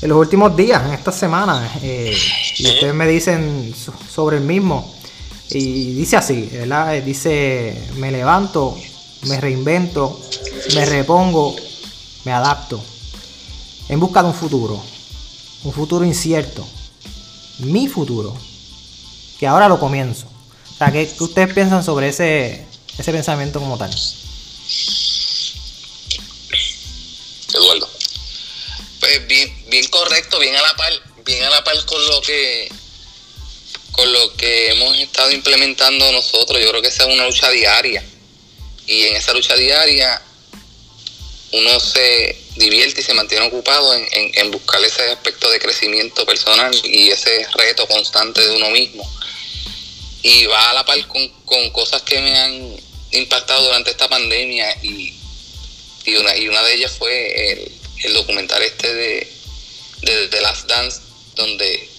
en 0.02 0.10
los 0.10 0.18
últimos 0.18 0.56
días, 0.56 0.84
en 0.86 0.94
estas 0.94 1.20
semanas. 1.20 1.72
Eh, 1.84 2.18
y 2.60 2.68
ustedes 2.68 2.94
me 2.94 3.08
dicen 3.08 3.74
sobre 4.14 4.38
el 4.38 4.44
mismo. 4.44 4.94
Y 5.50 5.94
dice 5.94 6.18
así, 6.18 6.50
¿verdad? 6.52 7.02
Dice, 7.04 7.90
me 7.96 8.12
levanto, 8.12 8.78
me 9.24 9.40
reinvento, 9.40 10.20
me 10.74 10.86
repongo, 10.86 11.56
me 12.26 12.32
adapto. 12.32 12.84
En 13.90 14.00
busca 14.00 14.22
de 14.22 14.30
un 14.30 14.36
futuro. 14.36 14.82
Un 15.64 15.74
futuro 15.74 16.04
incierto. 16.04 16.68
Mi 17.60 17.88
futuro. 17.88 18.36
Que 19.40 19.48
ahora 19.48 19.70
lo 19.70 19.80
comienzo. 19.80 20.28
O 20.74 20.78
sea, 20.78 20.92
¿qué, 20.92 21.08
qué 21.08 21.24
ustedes 21.24 21.54
piensan 21.54 21.84
sobre 21.84 22.10
ese, 22.10 22.68
ese 22.98 23.12
pensamiento 23.12 23.60
como 23.60 23.78
tal. 23.78 23.92
Eduardo. 27.54 27.90
Pues 29.00 29.28
bien, 29.28 29.66
bien 29.70 29.88
correcto, 29.90 30.40
bien 30.40 30.56
a 30.56 30.62
la 30.62 30.76
par, 30.76 30.92
bien 31.28 31.44
a 31.44 31.50
la 31.50 31.64
par 31.64 31.86
con 31.86 32.04
lo 32.08 32.22
que 32.22 32.70
con 33.92 34.12
lo 34.12 34.34
que 34.36 34.70
hemos 34.70 34.98
estado 35.00 35.32
implementando 35.32 36.12
nosotros. 36.12 36.62
Yo 36.62 36.70
creo 36.70 36.82
que 36.82 36.88
esa 36.88 37.04
es 37.04 37.14
una 37.14 37.26
lucha 37.26 37.50
diaria. 37.50 38.04
Y 38.86 39.04
en 39.04 39.16
esa 39.16 39.34
lucha 39.34 39.56
diaria 39.56 40.22
uno 41.52 41.80
se 41.80 42.38
divierte 42.56 43.02
y 43.02 43.04
se 43.04 43.14
mantiene 43.14 43.48
ocupado 43.48 43.94
en, 43.94 44.08
en 44.12 44.52
buscar 44.52 44.84
ese 44.84 45.02
aspecto 45.12 45.50
de 45.50 45.60
crecimiento 45.60 46.26
personal 46.26 46.72
y 46.84 47.10
ese 47.10 47.48
reto 47.56 47.88
constante 47.88 48.42
de 48.42 48.56
uno 48.56 48.70
mismo. 48.70 49.10
Y 50.22 50.46
va 50.46 50.70
a 50.70 50.74
la 50.74 50.86
par 50.86 51.06
con, 51.08 51.28
con 51.46 51.70
cosas 51.72 52.04
que 52.04 52.20
me 52.20 52.38
han 52.38 52.78
impactado 53.12 53.66
durante 53.66 53.92
esta 53.92 54.08
pandemia 54.08 54.78
y, 54.84 55.14
y, 56.06 56.16
una, 56.16 56.38
y 56.38 56.48
una 56.48 56.62
de 56.64 56.74
ellas 56.76 56.92
fue 56.98 57.52
el, 57.52 57.72
el 58.04 58.14
documental 58.14 58.62
este 58.62 58.94
de, 58.94 59.34
de 60.02 60.28
The 60.28 60.42
Last 60.42 60.68
Dance, 60.68 61.02
donde 61.38 61.90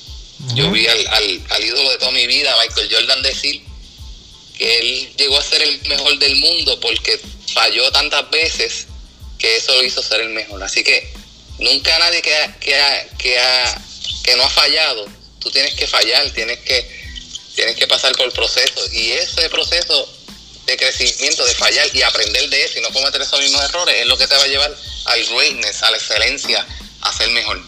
yo 0.54 0.70
vi 0.70 0.86
al, 0.86 1.06
al, 1.50 1.64
ídolo 1.64 1.90
de 1.90 1.98
toda 1.98 2.12
mi 2.12 2.26
vida, 2.26 2.54
Michael 2.60 2.88
Jordan, 2.92 3.22
decir 3.22 3.62
que 4.56 4.78
él 4.78 5.12
llegó 5.16 5.38
a 5.38 5.42
ser 5.42 5.62
el 5.62 5.80
mejor 5.88 6.18
del 6.18 6.36
mundo 6.36 6.78
porque 6.80 7.20
falló 7.52 7.90
tantas 7.90 8.28
veces 8.30 8.86
que 9.38 9.56
eso 9.56 9.72
lo 9.74 9.82
hizo 9.84 10.02
ser 10.02 10.20
el 10.20 10.30
mejor. 10.30 10.62
Así 10.62 10.84
que 10.84 11.12
nunca 11.58 11.98
nadie 11.98 12.22
que, 12.22 12.34
que, 12.60 12.76
que, 13.18 13.36
que 14.24 14.36
no 14.36 14.44
ha 14.44 14.50
fallado, 14.50 15.06
tú 15.40 15.50
tienes 15.50 15.74
que 15.74 15.86
fallar, 15.86 16.30
tienes 16.30 16.58
que, 16.60 16.88
tienes 17.54 17.76
que 17.76 17.86
pasar 17.86 18.12
por 18.12 18.26
el 18.26 18.32
proceso. 18.32 18.80
Y 18.92 19.12
ese 19.12 19.48
proceso 19.48 20.08
de 20.66 20.76
crecimiento, 20.76 21.44
de 21.44 21.54
fallar 21.54 21.88
y 21.94 22.02
aprender 22.02 22.48
de 22.50 22.64
eso 22.64 22.78
y 22.78 22.82
no 22.82 22.92
cometer 22.92 23.22
esos 23.22 23.40
mismos 23.40 23.62
errores 23.64 23.96
es 24.00 24.06
lo 24.06 24.18
que 24.18 24.26
te 24.26 24.36
va 24.36 24.42
a 24.42 24.46
llevar 24.46 24.76
al 25.06 25.24
greatness, 25.24 25.82
a 25.82 25.90
la 25.90 25.96
excelencia, 25.96 26.66
a 27.00 27.12
ser 27.16 27.30
mejor. 27.30 27.60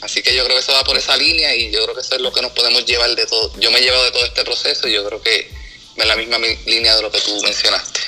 Así 0.00 0.22
que 0.22 0.34
yo 0.34 0.44
creo 0.44 0.56
que 0.56 0.62
eso 0.62 0.72
va 0.72 0.84
por 0.84 0.96
esa 0.96 1.16
línea 1.16 1.54
y 1.54 1.70
yo 1.70 1.82
creo 1.84 1.94
que 1.94 2.00
eso 2.00 2.14
es 2.14 2.20
lo 2.20 2.32
que 2.32 2.40
nos 2.40 2.52
podemos 2.52 2.84
llevar 2.86 3.14
de 3.14 3.26
todo. 3.26 3.52
Yo 3.58 3.70
me 3.70 3.78
he 3.78 3.82
llevado 3.82 4.04
de 4.04 4.10
todo 4.12 4.24
este 4.24 4.44
proceso 4.44 4.88
y 4.88 4.92
yo 4.92 5.06
creo 5.06 5.22
que 5.22 5.50
es 5.96 6.06
la 6.06 6.16
misma 6.16 6.38
línea 6.38 6.96
de 6.96 7.02
lo 7.02 7.10
que 7.10 7.20
tú 7.20 7.38
mencionaste. 7.42 8.00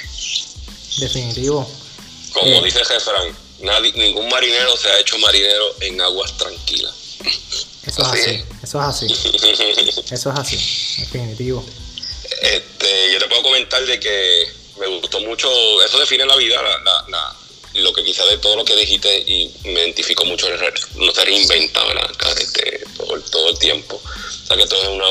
Definitivo. 0.99 1.71
Como 2.33 2.47
eh. 2.47 2.63
dice 2.65 2.85
Jefran, 2.85 3.37
nadie, 3.61 3.93
ningún 3.93 4.29
marinero 4.29 4.77
se 4.77 4.89
ha 4.89 4.99
hecho 4.99 5.19
marinero 5.19 5.75
en 5.81 6.01
aguas 6.01 6.37
tranquilas. 6.39 6.95
Eso 7.87 8.03
es 8.03 8.09
así, 8.09 8.45
eso 8.63 8.81
es 8.81 8.87
así. 8.87 9.07
Eso 10.13 10.31
es 10.33 10.39
así, 10.39 10.57
definitivo. 11.01 11.65
Este, 12.43 13.13
yo 13.13 13.19
te 13.19 13.27
puedo 13.27 13.43
comentar 13.43 13.85
de 13.85 13.99
que 13.99 14.47
me 14.79 14.87
gustó 14.87 15.21
mucho, 15.21 15.49
eso 15.83 15.99
define 15.99 16.27
la 16.27 16.37
vida, 16.37 16.61
lo 17.75 17.93
que 17.93 18.05
quizá 18.05 18.25
de 18.27 18.39
todo 18.39 18.57
lo 18.57 18.65
que 18.65 18.77
dijiste 18.77 19.19
y 19.27 19.51
me 19.65 19.81
identifico 19.81 20.25
mucho, 20.25 20.47
no 20.97 21.13
se 21.13 21.25
reinventa, 21.25 21.85
¿verdad? 21.85 22.11
Este, 22.39 22.85
todo, 22.97 23.51
el 23.51 23.59
tiempo. 23.59 23.97
O 23.97 24.47
sea 24.47 24.57
que 24.57 24.67
todo 24.67 24.83
es 24.83 24.89
una, 24.89 25.07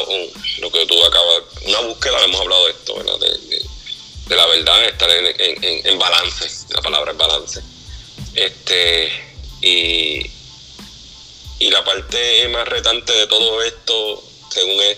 lo 0.59 0.71
que 0.71 0.85
tú 0.85 1.03
acabas, 1.03 1.43
una 1.65 1.79
búsqueda, 1.81 2.23
hemos 2.23 2.41
hablado 2.41 2.65
de 2.65 2.71
esto, 2.71 2.95
¿verdad? 2.95 3.19
De, 3.19 4.35
la 4.35 4.45
verdad, 4.45 4.85
estar 4.85 5.09
en, 5.11 5.99
balance, 5.99 6.49
la 6.69 6.81
palabra 6.81 7.11
es 7.11 7.17
balance. 7.17 7.61
Este, 8.35 9.11
y, 9.61 10.25
y 11.59 11.69
la 11.69 11.83
parte 11.83 12.47
más 12.47 12.67
retante 12.67 13.11
de 13.11 13.27
todo 13.27 13.61
esto, 13.61 14.23
según 14.51 14.81
es 14.83 14.97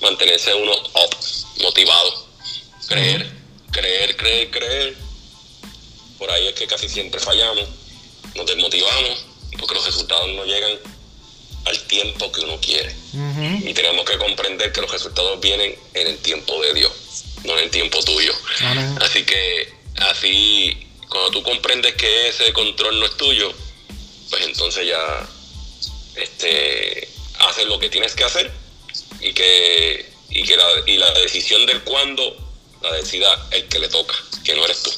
mantenerse 0.00 0.54
uno 0.54 0.72
up, 0.72 1.16
motivado, 1.62 2.26
creer, 2.88 3.30
creer, 3.70 4.16
creer, 4.16 4.50
creer. 4.50 5.11
Por 6.22 6.30
ahí 6.30 6.46
es 6.46 6.54
que 6.54 6.68
casi 6.68 6.88
siempre 6.88 7.18
fallamos, 7.18 7.68
nos 8.36 8.46
desmotivamos 8.46 9.26
porque 9.58 9.74
los 9.74 9.84
resultados 9.84 10.28
no 10.28 10.44
llegan 10.44 10.70
al 11.64 11.80
tiempo 11.88 12.30
que 12.30 12.42
uno 12.42 12.60
quiere. 12.60 12.94
Y 13.68 13.74
tenemos 13.74 14.04
que 14.04 14.16
comprender 14.18 14.70
que 14.70 14.82
los 14.82 14.92
resultados 14.92 15.40
vienen 15.40 15.76
en 15.94 16.06
el 16.06 16.18
tiempo 16.18 16.62
de 16.62 16.74
Dios, 16.74 16.92
no 17.42 17.54
en 17.54 17.64
el 17.64 17.70
tiempo 17.72 17.98
tuyo. 18.04 18.32
Así 19.00 19.24
que 19.24 19.68
así, 19.96 20.86
cuando 21.08 21.32
tú 21.32 21.42
comprendes 21.42 21.94
que 21.94 22.28
ese 22.28 22.52
control 22.52 23.00
no 23.00 23.06
es 23.06 23.16
tuyo, 23.16 23.52
pues 24.30 24.44
entonces 24.44 24.86
ya 24.86 25.28
este, 26.14 27.08
haces 27.40 27.66
lo 27.66 27.80
que 27.80 27.88
tienes 27.88 28.14
que 28.14 28.22
hacer 28.22 28.48
y 29.20 29.32
que, 29.32 30.08
y 30.30 30.44
que 30.44 30.56
la, 30.56 30.68
y 30.86 30.98
la 30.98 31.12
decisión 31.14 31.66
del 31.66 31.82
cuándo 31.82 32.36
la 32.80 32.92
decida 32.92 33.48
el 33.50 33.66
que 33.66 33.80
le 33.80 33.88
toca, 33.88 34.14
que 34.44 34.54
no 34.54 34.64
eres 34.64 34.84
tú. 34.84 34.92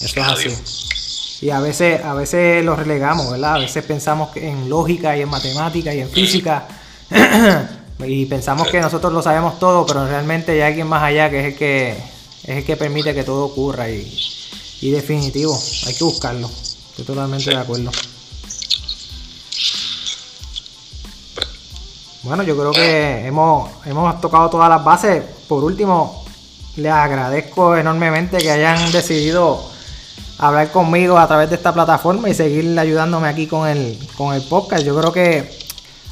Eso 0.00 0.20
es 0.20 0.26
así. 0.26 1.46
Y 1.46 1.50
a 1.50 1.60
veces, 1.60 2.02
a 2.04 2.14
veces 2.14 2.64
lo 2.64 2.76
relegamos, 2.76 3.30
¿verdad? 3.30 3.56
A 3.56 3.58
veces 3.58 3.84
pensamos 3.84 4.34
en 4.36 4.68
lógica 4.68 5.16
y 5.16 5.22
en 5.22 5.28
matemática 5.28 5.94
y 5.94 6.00
en 6.00 6.08
física. 6.08 6.66
y 8.06 8.26
pensamos 8.26 8.68
que 8.68 8.80
nosotros 8.80 9.12
lo 9.12 9.22
sabemos 9.22 9.58
todo, 9.58 9.84
pero 9.86 10.06
realmente 10.06 10.52
hay 10.52 10.60
alguien 10.60 10.86
más 10.86 11.02
allá 11.02 11.30
que 11.30 11.40
es 11.40 11.46
el 11.46 11.56
que 11.56 11.90
es 12.44 12.58
el 12.58 12.64
que 12.64 12.76
permite 12.76 13.12
que 13.12 13.24
todo 13.24 13.46
ocurra 13.46 13.90
y, 13.90 14.06
y 14.80 14.90
definitivo, 14.90 15.58
hay 15.86 15.94
que 15.94 16.04
buscarlo. 16.04 16.48
Estoy 16.90 17.04
totalmente 17.04 17.50
de 17.50 17.56
acuerdo. 17.56 17.90
Bueno, 22.22 22.42
yo 22.42 22.56
creo 22.56 22.72
que 22.72 23.26
hemos, 23.26 23.70
hemos 23.84 24.20
tocado 24.20 24.50
todas 24.50 24.68
las 24.68 24.84
bases. 24.84 25.22
Por 25.48 25.62
último, 25.62 26.24
les 26.76 26.92
agradezco 26.92 27.76
enormemente 27.76 28.38
que 28.38 28.50
hayan 28.50 28.90
decidido 28.90 29.75
hablar 30.38 30.70
conmigo 30.70 31.18
a 31.18 31.26
través 31.26 31.48
de 31.50 31.56
esta 31.56 31.72
plataforma 31.72 32.28
y 32.28 32.34
seguir 32.34 32.78
ayudándome 32.78 33.28
aquí 33.28 33.46
con 33.46 33.68
el, 33.68 33.98
con 34.16 34.34
el 34.34 34.42
podcast. 34.42 34.84
Yo 34.84 34.96
creo 34.98 35.12
que 35.12 35.50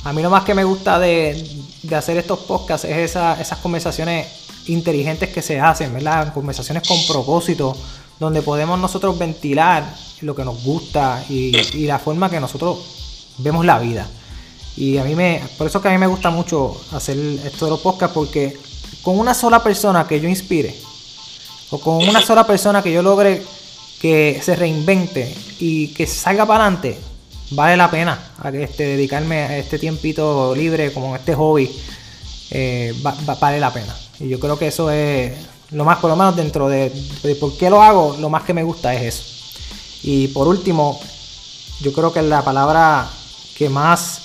a 0.05 0.13
mí 0.13 0.23
lo 0.23 0.31
más 0.31 0.45
que 0.45 0.55
me 0.55 0.65
gusta 0.65 0.99
de, 0.99 1.63
hacer 1.95 2.17
estos 2.17 2.41
podcasts 2.41 2.87
es 2.87 3.17
esas 3.17 3.59
conversaciones 3.59 4.27
inteligentes 4.67 5.31
que 5.31 5.43
se 5.43 5.61
hacen, 5.61 5.93
¿verdad? 5.93 6.33
Conversaciones 6.33 6.87
con 6.87 6.99
propósito, 7.07 7.77
donde 8.19 8.43
podemos 8.43 8.79
nosotros 8.79 9.19
ventilar 9.19 9.85
lo 10.21 10.35
que 10.35 10.45
nos 10.45 10.63
gusta 10.63 11.23
y, 11.29 11.57
y 11.75 11.87
la 11.87 11.99
forma 11.99 12.31
que 12.31 12.41
nosotros 12.41 12.79
vemos 13.39 13.65
la 13.65 13.79
vida. 13.79 14.07
Y 14.77 14.99
a 14.99 15.05
mí 15.05 15.15
me, 15.15 15.43
por 15.57 15.67
eso 15.67 15.81
que 15.81 15.89
a 15.89 15.93
mí 15.93 15.99
me 15.99 16.07
gusta 16.07 16.31
mucho 16.31 16.81
hacer 16.93 17.17
esto 17.19 17.67
de 17.67 17.71
los 17.73 17.81
podcasts, 17.81 18.15
porque 18.15 18.57
con 19.03 19.19
una 19.19 19.35
sola 19.35 19.63
persona 19.63 20.07
que 20.07 20.21
yo 20.21 20.29
inspire, 20.29 20.75
o 21.71 21.79
con 21.79 22.09
una 22.09 22.21
sola 22.21 22.47
persona 22.47 22.83
que 22.83 22.93
yo 22.93 23.03
logre 23.03 23.43
que 24.05 24.39
se 24.45 24.55
reinvente 24.55 25.35
y 25.61 25.89
que 25.95 26.07
salga 26.07 26.45
para 26.45 26.67
adelante, 26.67 26.99
vale 27.53 27.75
la 27.75 27.91
pena 27.91 28.33
este, 28.53 28.85
dedicarme 28.85 29.37
a 29.39 29.57
este 29.57 29.79
tiempito 29.79 30.55
libre 30.55 30.93
como 30.93 31.17
este 31.17 31.35
hobby, 31.35 31.75
eh, 32.51 32.93
vale 33.41 33.59
la 33.59 33.73
pena. 33.73 33.97
Y 34.21 34.29
yo 34.29 34.39
creo 34.39 34.59
que 34.59 34.67
eso 34.67 34.91
es 34.91 35.33
lo 35.71 35.87
más, 35.87 36.01
por 36.01 36.11
lo 36.11 36.17
menos 36.17 36.37
dentro 36.37 36.69
de, 36.69 36.93
de 37.23 37.35
por 37.37 37.57
qué 37.57 37.71
lo 37.71 37.83
hago, 37.83 38.15
lo 38.21 38.29
más 38.29 38.43
que 38.43 38.53
me 38.53 38.63
gusta 38.63 38.93
es 38.93 39.15
eso. 39.15 39.25
Y 40.03 40.29
por 40.29 40.49
último, 40.49 41.01
yo 41.81 41.95
creo 41.95 42.13
que 42.13 42.21
la 42.21 42.45
palabra 42.45 43.09
que 43.57 43.71
más 43.71 44.21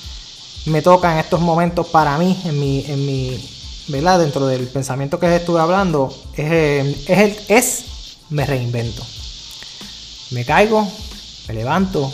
me 0.65 0.81
toca 0.81 1.14
en 1.14 1.19
estos 1.19 1.39
momentos 1.39 1.88
para 1.88 2.18
mí, 2.18 2.38
en 2.43 2.60
mi, 2.60 2.84
en 2.85 3.06
mi, 3.06 3.49
¿verdad? 3.88 4.19
Dentro 4.19 4.45
del 4.45 4.68
pensamiento 4.68 5.22
que 5.22 5.34
estuve 5.34 5.61
hablando, 5.61 6.14
es, 6.35 7.07
es, 7.07 7.49
es 7.49 7.85
me 8.30 8.45
reinvento. 8.45 9.06
Me 10.31 10.45
caigo, 10.45 10.88
me 11.47 11.53
levanto, 11.53 12.11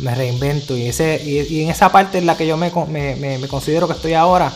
me 0.00 0.14
reinvento. 0.14 0.76
Y, 0.76 0.86
ese, 0.86 1.20
y, 1.24 1.62
en 1.62 1.70
esa 1.70 1.90
parte 1.90 2.18
en 2.18 2.26
la 2.26 2.36
que 2.36 2.46
yo 2.46 2.56
me, 2.56 2.70
me, 2.70 3.48
considero 3.48 3.86
que 3.86 3.94
estoy 3.94 4.14
ahora, 4.14 4.52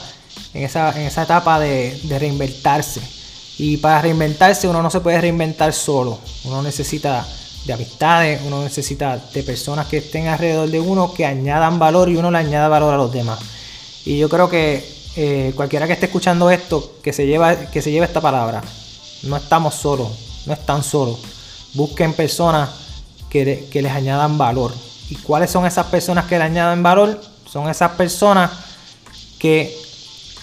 en 0.54 0.62
esa, 0.62 0.98
en 0.98 1.06
esa 1.06 1.22
etapa 1.22 1.58
de, 1.58 1.98
de 2.04 2.18
reinventarse. 2.18 3.00
Y 3.58 3.76
para 3.76 4.02
reinventarse 4.02 4.68
uno 4.68 4.82
no 4.82 4.90
se 4.90 5.00
puede 5.00 5.20
reinventar 5.20 5.72
solo. 5.72 6.18
Uno 6.44 6.62
necesita 6.62 7.26
de 7.64 7.72
amistades, 7.72 8.40
uno 8.44 8.62
necesita 8.62 9.16
de 9.16 9.42
personas 9.42 9.86
que 9.86 9.98
estén 9.98 10.26
alrededor 10.26 10.68
de 10.68 10.80
uno 10.80 11.12
que 11.12 11.26
añadan 11.26 11.78
valor 11.78 12.08
y 12.08 12.16
uno 12.16 12.30
le 12.30 12.38
añada 12.38 12.68
valor 12.68 12.94
a 12.94 12.96
los 12.96 13.12
demás. 13.12 13.38
Y 14.04 14.18
yo 14.18 14.28
creo 14.28 14.48
que 14.48 14.84
eh, 15.14 15.52
cualquiera 15.54 15.86
que 15.86 15.92
esté 15.92 16.06
escuchando 16.06 16.50
esto, 16.50 16.94
que 17.02 17.12
se, 17.12 17.26
lleva, 17.26 17.70
que 17.70 17.82
se 17.82 17.92
lleve 17.92 18.06
esta 18.06 18.20
palabra, 18.20 18.62
no 19.24 19.36
estamos 19.36 19.74
solos, 19.74 20.08
no 20.46 20.54
están 20.54 20.82
solos. 20.82 21.18
Busquen 21.74 22.14
personas 22.14 22.70
que, 23.32 23.80
les 23.82 23.92
añadan 23.92 24.36
valor. 24.36 24.74
¿Y 25.08 25.14
cuáles 25.16 25.50
son 25.50 25.64
esas 25.64 25.86
personas 25.86 26.26
que 26.26 26.36
le 26.36 26.44
añadan 26.44 26.82
valor? 26.82 27.18
Son 27.50 27.68
esas 27.68 27.92
personas 27.92 28.50
que 29.38 29.74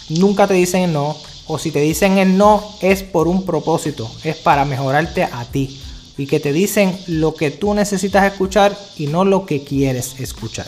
nunca 0.10 0.48
te 0.48 0.56
dicen 0.56 0.92
no, 0.92 1.16
o 1.48 1.60
si 1.60 1.72
te 1.72 1.80
dicen 1.80 2.18
el 2.18 2.36
no 2.38 2.64
es 2.82 3.04
por 3.04 3.28
un 3.28 3.46
propósito, 3.46 4.10
es 4.24 4.36
para 4.38 4.66
mejorarte 4.66 5.24
a 5.24 5.46
ti 5.46 5.80
y 6.18 6.28
que 6.28 6.40
te 6.40 6.52
dicen 6.52 6.98
lo 7.08 7.34
que 7.36 7.52
tú 7.52 7.74
necesitas 7.74 8.26
escuchar 8.26 8.76
y 8.98 9.08
no 9.08 9.24
lo 9.24 9.46
que 9.46 9.64
quieres 9.64 10.20
escuchar. 10.20 10.68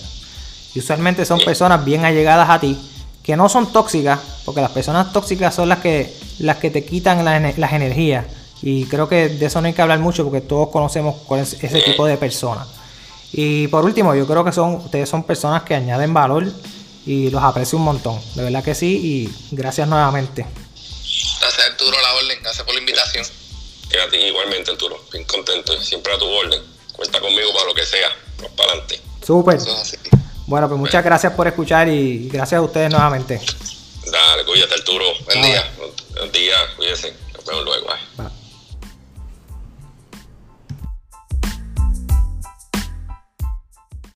Y 0.73 0.79
usualmente 0.79 1.25
son 1.25 1.39
personas 1.39 1.83
bien 1.83 2.05
allegadas 2.05 2.49
a 2.49 2.59
ti, 2.59 2.77
que 3.21 3.35
no 3.35 3.49
son 3.49 3.73
tóxicas, 3.73 4.19
porque 4.45 4.61
las 4.61 4.71
personas 4.71 5.11
tóxicas 5.11 5.53
son 5.53 5.69
las 5.69 5.79
que, 5.79 6.15
las 6.39 6.57
que 6.57 6.69
te 6.69 6.85
quitan 6.85 7.25
las 7.25 7.73
energías. 7.73 8.25
Y 8.61 8.85
creo 8.85 9.09
que 9.09 9.29
de 9.29 9.45
eso 9.45 9.59
no 9.61 9.67
hay 9.67 9.73
que 9.73 9.81
hablar 9.81 9.99
mucho 9.99 10.23
porque 10.23 10.41
todos 10.41 10.69
conocemos 10.69 11.15
ese 11.39 11.81
tipo 11.81 12.05
de 12.05 12.17
personas. 12.17 12.67
Y 13.33 13.67
por 13.67 13.85
último, 13.85 14.13
yo 14.13 14.27
creo 14.27 14.43
que 14.43 14.51
son, 14.51 14.75
ustedes 14.75 15.09
son 15.09 15.23
personas 15.23 15.63
que 15.63 15.73
añaden 15.73 16.13
valor 16.13 16.45
y 17.05 17.29
los 17.29 17.41
aprecio 17.41 17.77
un 17.77 17.85
montón. 17.85 18.19
De 18.35 18.43
verdad 18.43 18.63
que 18.63 18.75
sí 18.75 18.99
y 19.03 19.55
gracias 19.55 19.87
nuevamente. 19.87 20.45
Gracias 21.39 21.69
Arturo 21.71 21.97
la 21.99 22.13
orden, 22.15 22.37
gracias 22.43 22.63
por 22.65 22.73
la 22.75 22.79
invitación. 22.81 23.25
Ti 24.09 24.17
igualmente, 24.17 24.71
Arturo. 24.71 25.03
Bien 25.11 25.25
contento. 25.25 25.79
Siempre 25.81 26.13
a 26.13 26.17
tu 26.17 26.25
orden. 26.25 26.61
Cuenta 26.93 27.19
conmigo 27.19 27.51
para 27.53 27.65
lo 27.65 27.73
que 27.73 27.85
sea. 27.85 28.09
Vamos 28.37 28.51
para 28.55 28.71
adelante. 28.71 29.01
Súper. 29.25 29.59
Bueno, 30.47 30.67
pues 30.67 30.79
muchas 30.79 31.03
gracias 31.03 31.33
por 31.33 31.47
escuchar 31.47 31.87
y 31.89 32.29
gracias 32.29 32.59
a 32.59 32.61
ustedes 32.61 32.89
nuevamente. 32.89 33.41
Dale, 34.05 34.45
cuídate, 34.45 34.75
Arturo. 34.75 35.05
Buen 35.25 35.41
día. 35.41 35.71
Buen 36.13 36.31
día, 36.31 36.55
cuídense. 36.75 37.13
Nos 37.33 37.45
vemos 37.45 37.63
luego. 37.65 37.87
Bye. 38.17 38.40